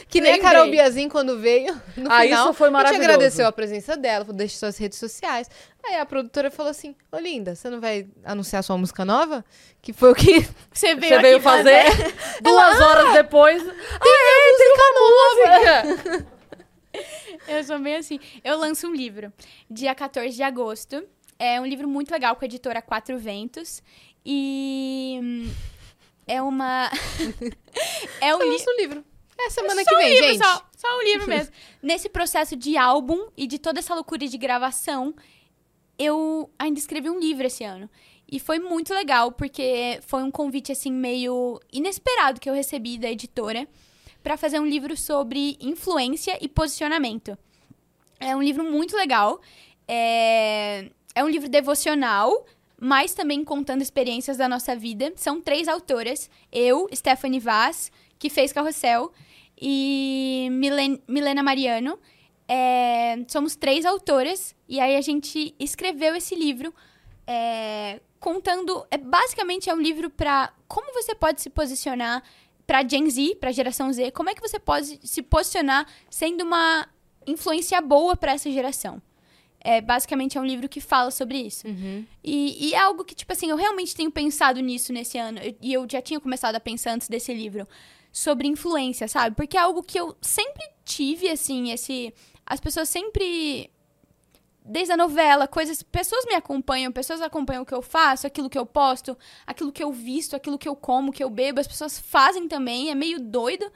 Que 0.09 0.21
nem 0.21 0.33
a 0.33 0.35
Lembrei. 0.37 0.53
Carol 0.53 0.71
Biazin 0.71 1.09
quando 1.09 1.39
veio 1.39 1.73
no 1.97 2.11
Ah, 2.11 2.23
final. 2.23 2.45
isso 2.47 2.55
foi 2.55 2.69
A 2.69 2.71
maravilhoso. 2.73 3.03
gente 3.03 3.13
agradeceu 3.15 3.47
a 3.47 3.53
presença 3.53 3.97
dela, 3.97 4.25
falou, 4.25 4.37
deixa 4.37 4.57
suas 4.59 4.77
redes 4.79 4.99
sociais. 4.99 5.49
Aí 5.85 5.95
a 5.95 6.05
produtora 6.05 6.51
falou 6.51 6.71
assim, 6.71 6.97
ô 7.13 7.19
linda, 7.19 7.55
você 7.55 7.71
não 7.71 7.81
vai 7.81 8.09
anunciar 8.25 8.65
sua 8.65 8.77
música 8.77 9.05
nova? 9.05 9.45
Que 9.81 9.93
foi 9.93 10.11
o 10.11 10.15
que... 10.15 10.45
Você 10.73 10.97
veio, 10.97 11.15
Você 11.15 11.23
veio 11.23 11.41
fazer 11.41 11.85
duas 12.43 12.81
horas 12.81 13.13
depois. 13.13 13.63
Ah, 13.63 14.05
é, 14.05 14.57
tem 14.57 15.85
música! 15.95 16.27
Eu 17.47 17.63
sou 17.63 17.79
meio 17.79 17.99
assim. 17.99 18.19
Eu 18.43 18.59
lanço 18.59 18.89
um 18.89 18.95
livro 18.95 19.33
dia 19.71 19.95
14 19.95 20.35
de 20.35 20.43
agosto. 20.43 21.05
É 21.39 21.61
um 21.61 21.67
livro 21.67 21.87
muito 21.87 22.11
legal 22.11 22.35
com 22.35 22.45
a 22.45 22.47
editora 22.49 22.81
Quatro 22.83 23.17
Ventos. 23.19 23.83
E 24.29 25.21
hum, 25.23 25.49
é 26.27 26.43
uma. 26.43 26.91
é 28.21 28.35
um 28.35 28.43
Eu 28.43 28.51
livro. 28.77 28.99
um. 29.01 29.05
É 29.39 29.51
semana 29.51 29.85
Só 29.85 29.91
que 29.91 29.95
um 29.95 29.99
vem, 29.99 30.15
livro, 30.15 30.29
gente. 30.29 30.45
Só, 30.45 30.67
só 30.77 30.99
um 30.99 31.03
livro 31.03 31.29
mesmo. 31.29 31.53
Nesse 31.81 32.09
processo 32.09 32.57
de 32.57 32.77
álbum 32.77 33.29
e 33.37 33.47
de 33.47 33.59
toda 33.59 33.79
essa 33.79 33.95
loucura 33.95 34.27
de 34.27 34.37
gravação, 34.37 35.15
eu 35.97 36.51
ainda 36.59 36.81
escrevi 36.81 37.09
um 37.09 37.21
livro 37.21 37.47
esse 37.47 37.63
ano. 37.63 37.89
E 38.29 38.41
foi 38.41 38.59
muito 38.59 38.93
legal, 38.93 39.31
porque 39.31 40.01
foi 40.05 40.25
um 40.25 40.31
convite, 40.33 40.73
assim, 40.73 40.91
meio 40.91 41.61
inesperado 41.73 42.41
que 42.41 42.51
eu 42.51 42.55
recebi 42.55 42.99
da 42.99 43.09
editora 43.09 43.69
para 44.25 44.37
fazer 44.37 44.59
um 44.59 44.67
livro 44.67 44.97
sobre 44.97 45.57
influência 45.61 46.37
e 46.41 46.49
posicionamento. 46.49 47.39
É 48.19 48.35
um 48.35 48.43
livro 48.43 48.65
muito 48.65 48.97
legal. 48.97 49.41
É, 49.87 50.91
é 51.15 51.23
um 51.23 51.29
livro 51.29 51.49
devocional, 51.49 52.45
mas 52.81 53.15
também 53.15 53.45
contando 53.45 53.83
experiências 53.83 54.37
da 54.37 54.49
nossa 54.49 54.77
vida. 54.77 55.13
São 55.17 55.41
três 55.41 55.69
autoras. 55.69 56.31
Eu, 56.53 56.89
Stephanie 56.95 57.41
Vaz, 57.41 57.91
que 58.19 58.29
fez 58.29 58.53
Carrossel, 58.53 59.13
e 59.61 60.49
Milen- 60.53 61.03
Milena 61.09 61.43
Mariano. 61.43 61.99
É, 62.49 63.17
somos 63.29 63.57
três 63.57 63.85
autoras, 63.85 64.55
e 64.69 64.79
aí 64.79 64.97
a 64.97 65.01
gente 65.01 65.55
escreveu 65.59 66.15
esse 66.15 66.35
livro 66.35 66.73
é, 67.27 68.01
contando. 68.21 68.87
É, 68.91 68.97
basicamente 68.99 69.69
é 69.69 69.75
um 69.75 69.81
livro 69.81 70.11
para 70.11 70.53
como 70.69 70.93
você 70.93 71.15
pode 71.15 71.41
se 71.41 71.51
posicionar 71.51 72.23
para 72.67 72.87
Gen 72.87 73.09
Z, 73.09 73.37
para 73.37 73.53
geração 73.53 73.93
Z, 73.93 74.11
como 74.11 74.29
é 74.29 74.35
que 74.35 74.41
você 74.41 74.59
pode 74.59 75.01
se 75.03 75.23
posicionar 75.23 75.87
sendo 76.11 76.43
uma 76.43 76.89
influência 77.27 77.81
boa 77.81 78.17
para 78.17 78.33
essa 78.33 78.51
geração. 78.51 79.01
É, 79.69 79.81
basicamente 79.81 80.39
é 80.39 80.41
um 80.41 80.47
livro 80.47 80.69
que 80.69 80.81
fala 80.81 81.11
sobre 81.11 81.39
isso. 81.39 81.67
Uhum. 81.67 82.07
E, 82.23 82.69
e 82.69 82.75
é 82.75 82.79
algo 82.79 83.05
que, 83.05 83.17
tipo 83.17 83.33
assim, 83.33 83.51
eu 83.51 83.57
realmente 83.57 83.97
tenho 83.97 84.13
pensado 84.13 84.61
nisso 84.61 84.93
nesse 84.93 85.19
ano. 85.19 85.41
E 85.61 85.73
eu 85.73 85.85
já 85.91 86.01
tinha 86.01 86.21
começado 86.21 86.55
a 86.55 86.61
pensar 86.61 86.93
antes 86.93 87.09
desse 87.09 87.35
livro. 87.35 87.67
Sobre 88.13 88.47
influência, 88.47 89.09
sabe? 89.09 89.35
Porque 89.35 89.57
é 89.57 89.61
algo 89.61 89.83
que 89.83 89.99
eu 89.99 90.17
sempre 90.23 90.65
tive, 90.85 91.29
assim, 91.29 91.73
esse... 91.73 92.15
As 92.47 92.61
pessoas 92.61 92.89
sempre... 92.89 93.69
Desde 94.65 94.93
a 94.93 94.97
novela, 94.97 95.49
coisas... 95.49 95.83
Pessoas 95.83 96.25
me 96.27 96.37
acompanham, 96.37 96.93
pessoas 96.93 97.21
acompanham 97.21 97.65
o 97.65 97.67
que 97.67 97.75
eu 97.75 97.83
faço, 97.83 98.25
aquilo 98.25 98.49
que 98.49 98.59
eu 98.59 98.65
posto, 98.65 99.19
aquilo 99.45 99.73
que 99.73 99.83
eu 99.83 99.91
visto, 99.91 100.37
aquilo 100.37 100.59
que 100.59 100.69
eu 100.69 100.77
como, 100.77 101.13
que 101.13 101.25
eu 101.25 101.29
bebo. 101.29 101.59
As 101.59 101.67
pessoas 101.67 101.99
fazem 101.99 102.47
também, 102.47 102.89
é 102.89 102.95
meio 102.95 103.19
doido. 103.19 103.69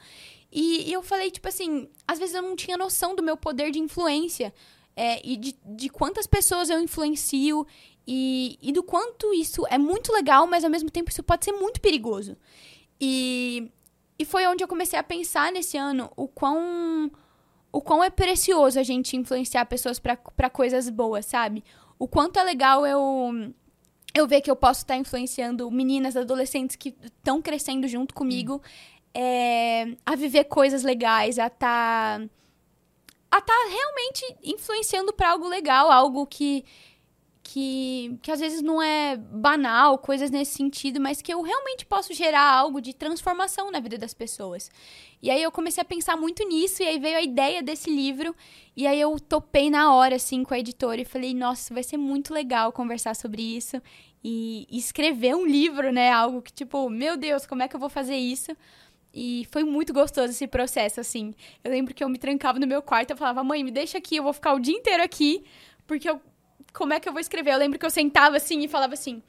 E, 0.49 0.89
e 0.89 0.93
eu 0.93 1.03
falei, 1.03 1.29
tipo 1.29 1.49
assim, 1.49 1.89
às 2.07 2.17
vezes 2.17 2.33
eu 2.33 2.41
não 2.41 2.55
tinha 2.55 2.77
noção 2.77 3.13
do 3.13 3.21
meu 3.21 3.35
poder 3.35 3.71
de 3.71 3.79
influência. 3.79 4.53
É, 4.95 5.25
e 5.25 5.37
de, 5.37 5.55
de 5.65 5.89
quantas 5.89 6.27
pessoas 6.27 6.69
eu 6.69 6.79
influencio 6.79 7.65
E, 8.07 8.57
e 8.61 8.71
do 8.71 8.83
quanto 8.83 9.33
isso 9.33 9.65
é 9.69 9.77
muito 9.77 10.11
legal, 10.11 10.47
mas 10.47 10.63
ao 10.63 10.69
mesmo 10.69 10.89
tempo 10.89 11.11
isso 11.11 11.23
pode 11.23 11.45
ser 11.45 11.53
muito 11.53 11.79
perigoso. 11.79 12.35
E, 12.99 13.71
e 14.17 14.25
foi 14.25 14.45
onde 14.47 14.63
eu 14.63 14.67
comecei 14.67 14.97
a 14.97 15.03
pensar 15.03 15.51
nesse 15.51 15.77
ano 15.77 16.11
o 16.15 16.27
quão, 16.27 17.11
o 17.71 17.81
quão 17.81 18.03
é 18.03 18.09
precioso 18.09 18.79
a 18.79 18.83
gente 18.83 19.15
influenciar 19.15 19.65
pessoas 19.65 19.99
para 19.99 20.49
coisas 20.49 20.89
boas, 20.89 21.25
sabe? 21.25 21.63
O 21.97 22.07
quanto 22.07 22.39
é 22.39 22.43
legal 22.43 22.85
eu 22.85 23.53
eu 24.13 24.27
ver 24.27 24.41
que 24.41 24.51
eu 24.51 24.55
posso 24.55 24.81
estar 24.81 24.97
influenciando 24.97 25.69
meninas, 25.71 26.17
adolescentes 26.17 26.75
que 26.75 26.95
estão 27.01 27.41
crescendo 27.41 27.87
junto 27.87 28.13
comigo 28.13 28.55
hum. 28.55 28.59
é, 29.13 29.95
a 30.05 30.15
viver 30.15 30.45
coisas 30.45 30.83
legais, 30.83 31.39
a 31.39 31.47
estar 31.47 32.19
tá, 32.19 32.29
a 33.31 33.41
tá 33.41 33.53
realmente 33.69 34.37
influenciando 34.43 35.13
para 35.13 35.31
algo 35.31 35.47
legal, 35.47 35.89
algo 35.89 36.27
que 36.27 36.65
que, 37.43 38.17
que 38.21 38.31
às 38.31 38.39
vezes 38.39 38.61
não 38.61 38.81
é 38.81 39.17
banal, 39.17 39.97
coisas 39.97 40.31
nesse 40.31 40.53
sentido, 40.53 41.01
mas 41.01 41.21
que 41.21 41.33
eu 41.33 41.41
realmente 41.41 41.85
posso 41.85 42.13
gerar 42.13 42.49
algo 42.49 42.79
de 42.79 42.93
transformação 42.93 43.69
na 43.71 43.79
vida 43.79 43.97
das 43.97 44.13
pessoas. 44.13 44.69
E 45.21 45.29
aí 45.29 45.41
eu 45.43 45.51
comecei 45.51 45.81
a 45.81 45.85
pensar 45.85 46.15
muito 46.15 46.47
nisso, 46.47 46.81
e 46.81 46.87
aí 46.87 46.99
veio 46.99 47.17
a 47.17 47.21
ideia 47.21 47.61
desse 47.61 47.89
livro, 47.89 48.33
e 48.75 48.87
aí 48.87 49.01
eu 49.01 49.19
topei 49.19 49.69
na 49.69 49.93
hora, 49.93 50.15
assim, 50.15 50.43
com 50.43 50.53
a 50.53 50.59
editora, 50.59 51.01
e 51.01 51.05
falei, 51.05 51.33
nossa, 51.33 51.73
vai 51.73 51.83
ser 51.83 51.97
muito 51.97 52.33
legal 52.33 52.71
conversar 52.71 53.15
sobre 53.15 53.41
isso, 53.41 53.81
e 54.23 54.67
escrever 54.71 55.35
um 55.35 55.45
livro, 55.45 55.91
né, 55.91 56.11
algo 56.11 56.41
que, 56.41 56.53
tipo, 56.53 56.89
meu 56.89 57.17
Deus, 57.17 57.45
como 57.45 57.63
é 57.63 57.67
que 57.67 57.75
eu 57.75 57.79
vou 57.79 57.89
fazer 57.89 58.15
isso? 58.15 58.55
E 59.13 59.47
foi 59.51 59.63
muito 59.63 59.93
gostoso 59.93 60.31
esse 60.31 60.47
processo, 60.47 60.99
assim. 60.99 61.33
Eu 61.63 61.71
lembro 61.71 61.93
que 61.93 62.03
eu 62.03 62.09
me 62.09 62.17
trancava 62.17 62.59
no 62.59 62.67
meu 62.67 62.81
quarto, 62.81 63.11
eu 63.11 63.17
falava, 63.17 63.43
mãe, 63.43 63.63
me 63.63 63.71
deixa 63.71 63.97
aqui, 63.97 64.15
eu 64.15 64.23
vou 64.23 64.33
ficar 64.33 64.53
o 64.53 64.59
dia 64.59 64.75
inteiro 64.75 65.03
aqui, 65.03 65.43
porque 65.85 66.09
eu 66.09 66.21
como 66.73 66.93
é 66.93 66.99
que 66.99 67.07
eu 67.07 67.13
vou 67.13 67.19
escrever? 67.19 67.53
Eu 67.53 67.57
lembro 67.57 67.77
que 67.77 67.85
eu 67.85 67.89
sentava 67.89 68.37
assim 68.37 68.61
e 68.63 68.67
falava 68.67 68.93
assim: 68.93 69.21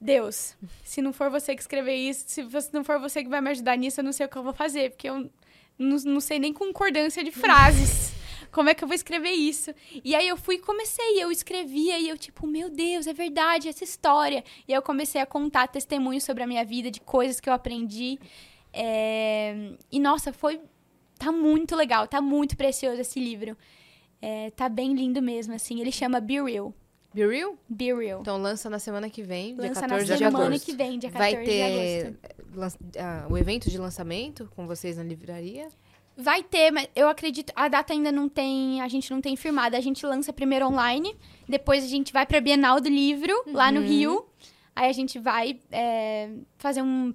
Deus, 0.00 0.56
se 0.82 1.02
não 1.02 1.12
for 1.12 1.30
você 1.30 1.54
que 1.54 1.60
escrever 1.60 1.94
isso, 1.94 2.24
se 2.28 2.42
não 2.72 2.84
for 2.84 2.98
você 2.98 3.22
que 3.22 3.28
vai 3.28 3.40
me 3.40 3.50
ajudar 3.50 3.76
nisso, 3.76 4.00
eu 4.00 4.04
não 4.04 4.12
sei 4.12 4.26
o 4.26 4.28
que 4.28 4.36
eu 4.36 4.42
vou 4.42 4.52
fazer, 4.52 4.90
porque 4.90 5.08
eu 5.08 5.30
não, 5.78 5.96
não 6.04 6.20
sei 6.20 6.38
nem 6.38 6.52
concordância 6.52 7.22
de 7.22 7.30
frases. 7.30 8.12
Como 8.50 8.68
é 8.68 8.74
que 8.74 8.84
eu 8.84 8.88
vou 8.88 8.94
escrever 8.94 9.30
isso? 9.30 9.74
E 10.04 10.14
aí 10.14 10.28
eu 10.28 10.36
fui 10.36 10.56
e 10.56 10.58
comecei, 10.58 11.22
eu 11.22 11.32
escrevia 11.32 11.98
e 11.98 12.10
eu, 12.10 12.18
tipo, 12.18 12.46
meu 12.46 12.68
Deus, 12.68 13.06
é 13.06 13.12
verdade 13.14 13.66
essa 13.66 13.82
história. 13.82 14.44
E 14.68 14.72
aí 14.72 14.76
eu 14.76 14.82
comecei 14.82 15.22
a 15.22 15.24
contar 15.24 15.68
testemunhos 15.68 16.22
sobre 16.22 16.42
a 16.42 16.46
minha 16.46 16.62
vida, 16.62 16.90
de 16.90 17.00
coisas 17.00 17.40
que 17.40 17.48
eu 17.48 17.54
aprendi. 17.54 18.18
É... 18.72 19.74
E 19.90 20.00
nossa, 20.00 20.32
foi. 20.32 20.60
Tá 21.18 21.30
muito 21.30 21.76
legal, 21.76 22.08
tá 22.08 22.20
muito 22.20 22.56
precioso 22.56 23.00
esse 23.00 23.20
livro. 23.20 23.56
É, 24.20 24.50
tá 24.50 24.68
bem 24.68 24.94
lindo 24.94 25.20
mesmo, 25.20 25.54
assim. 25.54 25.80
Ele 25.80 25.92
chama 25.92 26.20
Be 26.20 26.40
Real. 26.42 26.74
Be 27.12 27.26
Real? 27.26 27.56
Be 27.68 27.92
Real. 27.92 28.20
Então 28.20 28.40
lança 28.40 28.70
na 28.70 28.78
semana 28.78 29.10
que 29.10 29.22
vem, 29.22 29.54
lança 29.54 29.80
dia 29.80 29.88
14 29.88 30.10
na 30.10 30.16
semana 30.16 30.58
que 30.58 30.72
vem, 30.72 30.98
dia 30.98 31.10
14 31.10 31.34
Vai 31.34 31.44
ter 31.44 32.16
uh, 32.54 33.32
o 33.32 33.36
evento 33.36 33.70
de 33.70 33.78
lançamento 33.78 34.50
com 34.56 34.66
vocês 34.66 34.96
na 34.96 35.02
livraria? 35.02 35.68
Vai 36.16 36.42
ter, 36.42 36.70
mas 36.70 36.88
eu 36.94 37.08
acredito, 37.08 37.52
a 37.56 37.68
data 37.68 37.92
ainda 37.92 38.12
não 38.12 38.28
tem, 38.28 38.80
a 38.82 38.88
gente 38.88 39.10
não 39.10 39.20
tem 39.20 39.34
firmada. 39.34 39.76
A 39.76 39.80
gente 39.80 40.04
lança 40.04 40.32
primeiro 40.32 40.66
online, 40.66 41.14
depois 41.48 41.84
a 41.84 41.88
gente 41.88 42.12
vai 42.12 42.26
pra 42.26 42.40
Bienal 42.40 42.80
do 42.80 42.88
Livro, 42.88 43.32
uhum. 43.46 43.52
lá 43.54 43.72
no 43.72 43.80
uhum. 43.80 43.86
Rio. 43.86 44.26
Aí 44.74 44.88
a 44.88 44.92
gente 44.92 45.18
vai 45.18 45.58
é, 45.70 46.30
fazer 46.58 46.82
um, 46.82 47.14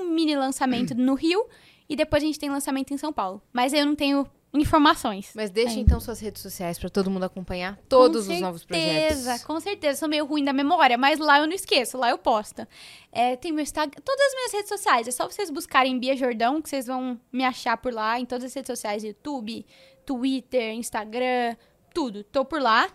um 0.00 0.10
mini 0.10 0.36
lançamento 0.36 0.94
no 0.94 1.14
Rio 1.14 1.46
e 1.88 1.96
depois 1.96 2.22
a 2.22 2.26
gente 2.26 2.38
tem 2.38 2.50
lançamento 2.50 2.92
em 2.92 2.96
São 2.96 3.12
Paulo. 3.12 3.42
Mas 3.52 3.72
eu 3.72 3.84
não 3.84 3.94
tenho 3.94 4.26
informações. 4.54 5.32
Mas 5.34 5.50
deixa 5.50 5.78
então 5.80 5.98
suas 5.98 6.20
redes 6.20 6.40
sociais 6.40 6.78
para 6.78 6.88
todo 6.88 7.10
mundo 7.10 7.24
acompanhar 7.24 7.76
todos 7.88 8.28
os 8.28 8.40
novos 8.40 8.64
projetos. 8.64 8.92
Com 8.92 8.98
certeza, 8.98 9.44
com 9.46 9.60
certeza. 9.60 9.98
Sou 9.98 10.08
meio 10.08 10.24
ruim 10.24 10.44
da 10.44 10.52
memória, 10.52 10.96
mas 10.96 11.18
lá 11.18 11.40
eu 11.40 11.46
não 11.46 11.52
esqueço, 11.52 11.98
lá 11.98 12.10
eu 12.10 12.18
posto. 12.18 12.66
É, 13.10 13.36
tem 13.36 13.52
meu 13.52 13.62
Instagram, 13.62 14.00
todas 14.04 14.26
as 14.26 14.34
minhas 14.34 14.52
redes 14.52 14.68
sociais. 14.68 15.08
É 15.08 15.10
só 15.10 15.28
vocês 15.28 15.50
buscarem 15.50 15.98
Bia 15.98 16.16
Jordão, 16.16 16.62
que 16.62 16.68
vocês 16.68 16.86
vão 16.86 17.20
me 17.32 17.44
achar 17.44 17.76
por 17.76 17.92
lá, 17.92 18.18
em 18.18 18.24
todas 18.24 18.44
as 18.44 18.54
redes 18.54 18.68
sociais: 18.68 19.02
YouTube, 19.02 19.66
Twitter, 20.06 20.72
Instagram, 20.74 21.56
tudo. 21.92 22.22
Tô 22.22 22.44
por 22.44 22.60
lá. 22.60 22.88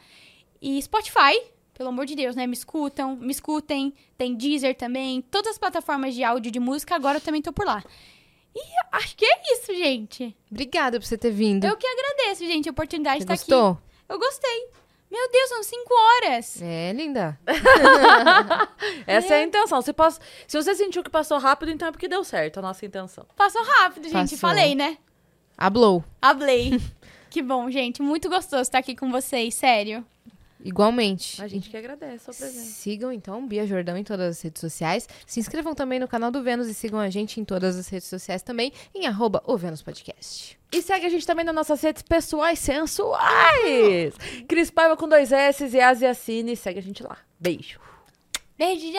E 0.61 0.81
Spotify, 0.81 1.41
pelo 1.80 1.89
amor 1.91 2.06
de 2.06 2.14
Deus, 2.14 2.35
né? 2.35 2.45
Me 2.45 2.53
escutam, 2.53 3.15
me 3.15 3.31
escutem. 3.31 3.93
Tem 4.18 4.35
Deezer 4.35 4.76
também, 4.76 5.22
todas 5.22 5.51
as 5.53 5.57
plataformas 5.57 6.14
de 6.14 6.26
áudio 6.26 6.51
de 6.51 6.60
música, 6.60 6.93
agora 6.93 7.19
eu 7.19 7.22
também 7.22 7.41
tô 7.41 7.53
por 7.53 7.65
lá. 7.65 7.81
E 8.53 8.60
acho 8.91 9.15
que 9.15 9.23
é 9.23 9.53
isso, 9.53 9.73
gente. 9.73 10.35
Obrigada 10.51 10.99
por 10.99 11.06
você 11.06 11.18
ter 11.18 11.31
vindo. 11.31 11.65
Eu 11.65 11.77
que 11.77 11.88
agradeço, 11.88 12.45
gente, 12.45 12.68
a 12.68 12.73
oportunidade 12.73 13.19
você 13.22 13.26
de 13.26 13.31
estar 13.31 13.56
gostou? 13.56 13.72
aqui. 13.72 13.81
Eu 14.10 14.19
gostei. 14.19 14.68
Meu 15.10 15.31
Deus, 15.31 15.49
são 15.49 15.64
cinco 15.64 15.93
horas. 15.93 16.61
É, 16.61 16.91
linda. 16.91 17.39
Essa 19.07 19.35
é. 19.35 19.38
é. 19.38 19.41
a 19.41 19.43
intenção. 19.45 19.81
Se, 19.81 19.95
se 20.47 20.61
você 20.61 20.76
sentiu 20.76 21.01
que 21.01 21.10
passou 21.10 21.38
rápido, 21.38 21.72
então 21.72 21.88
é 21.88 21.91
porque 21.91 22.10
deu 22.10 22.26
certo 22.26 22.57
a 22.57 22.61
nossa 22.61 22.85
intenção. 22.85 23.26
Passou 23.38 23.64
rápido, 23.64 24.03
gente. 24.03 24.31
Passou. 24.31 24.38
Falei, 24.38 24.76
né? 24.76 24.97
Hablou. 25.57 26.03
Hablei. 26.22 26.72
que 27.31 27.41
bom, 27.41 27.72
gente. 27.72 28.01
Muito 28.01 28.27
gostoso 28.27 28.64
estar 28.64 28.80
aqui 28.80 28.97
com 28.97 29.10
vocês, 29.10 29.56
sério. 29.56 30.06
Igualmente. 30.64 31.41
A 31.41 31.48
gente 31.48 31.69
que 31.69 31.77
agradece 31.77 32.30
a 32.30 32.34
presença. 32.34 32.65
Sigam, 32.65 33.11
então, 33.11 33.48
Bia 33.48 33.65
Jordão 33.65 33.98
em 33.98 34.03
todas 34.03 34.38
as 34.38 34.41
redes 34.41 34.60
sociais. 34.60 35.07
Se 35.26 35.40
inscrevam 35.40 35.73
também 35.73 35.99
no 35.99 36.07
canal 36.07 36.31
do 36.31 36.44
Vênus 36.44 36.68
e 36.68 36.73
sigam 36.73 36.99
a 36.99 37.10
gente 37.10 37.40
em 37.40 37.45
todas 37.45 37.77
as 37.77 37.88
redes 37.88 38.07
sociais 38.07 38.41
também, 38.41 38.73
em 38.94 39.07
arroba 39.07 39.41
o 39.45 39.57
Vênus 39.57 39.81
Podcast. 39.81 40.60
E 40.72 40.81
segue 40.81 41.06
a 41.06 41.10
gente 41.10 41.26
também 41.26 41.45
nas 41.45 41.56
nossas 41.56 41.81
redes 41.81 42.02
pessoais 42.02 42.60
sensuais. 42.60 44.14
Cris 44.48 44.69
Paiva 44.69 44.95
com 44.95 45.07
dois 45.07 45.31
S 45.31 45.65
e 45.65 45.80
Asiacine. 45.80 46.56
Segue 46.56 46.80
a 46.80 46.84
gente 46.84 47.02
lá. 47.02 47.18
Beijo. 47.40 47.80
Beijo, 48.57 48.98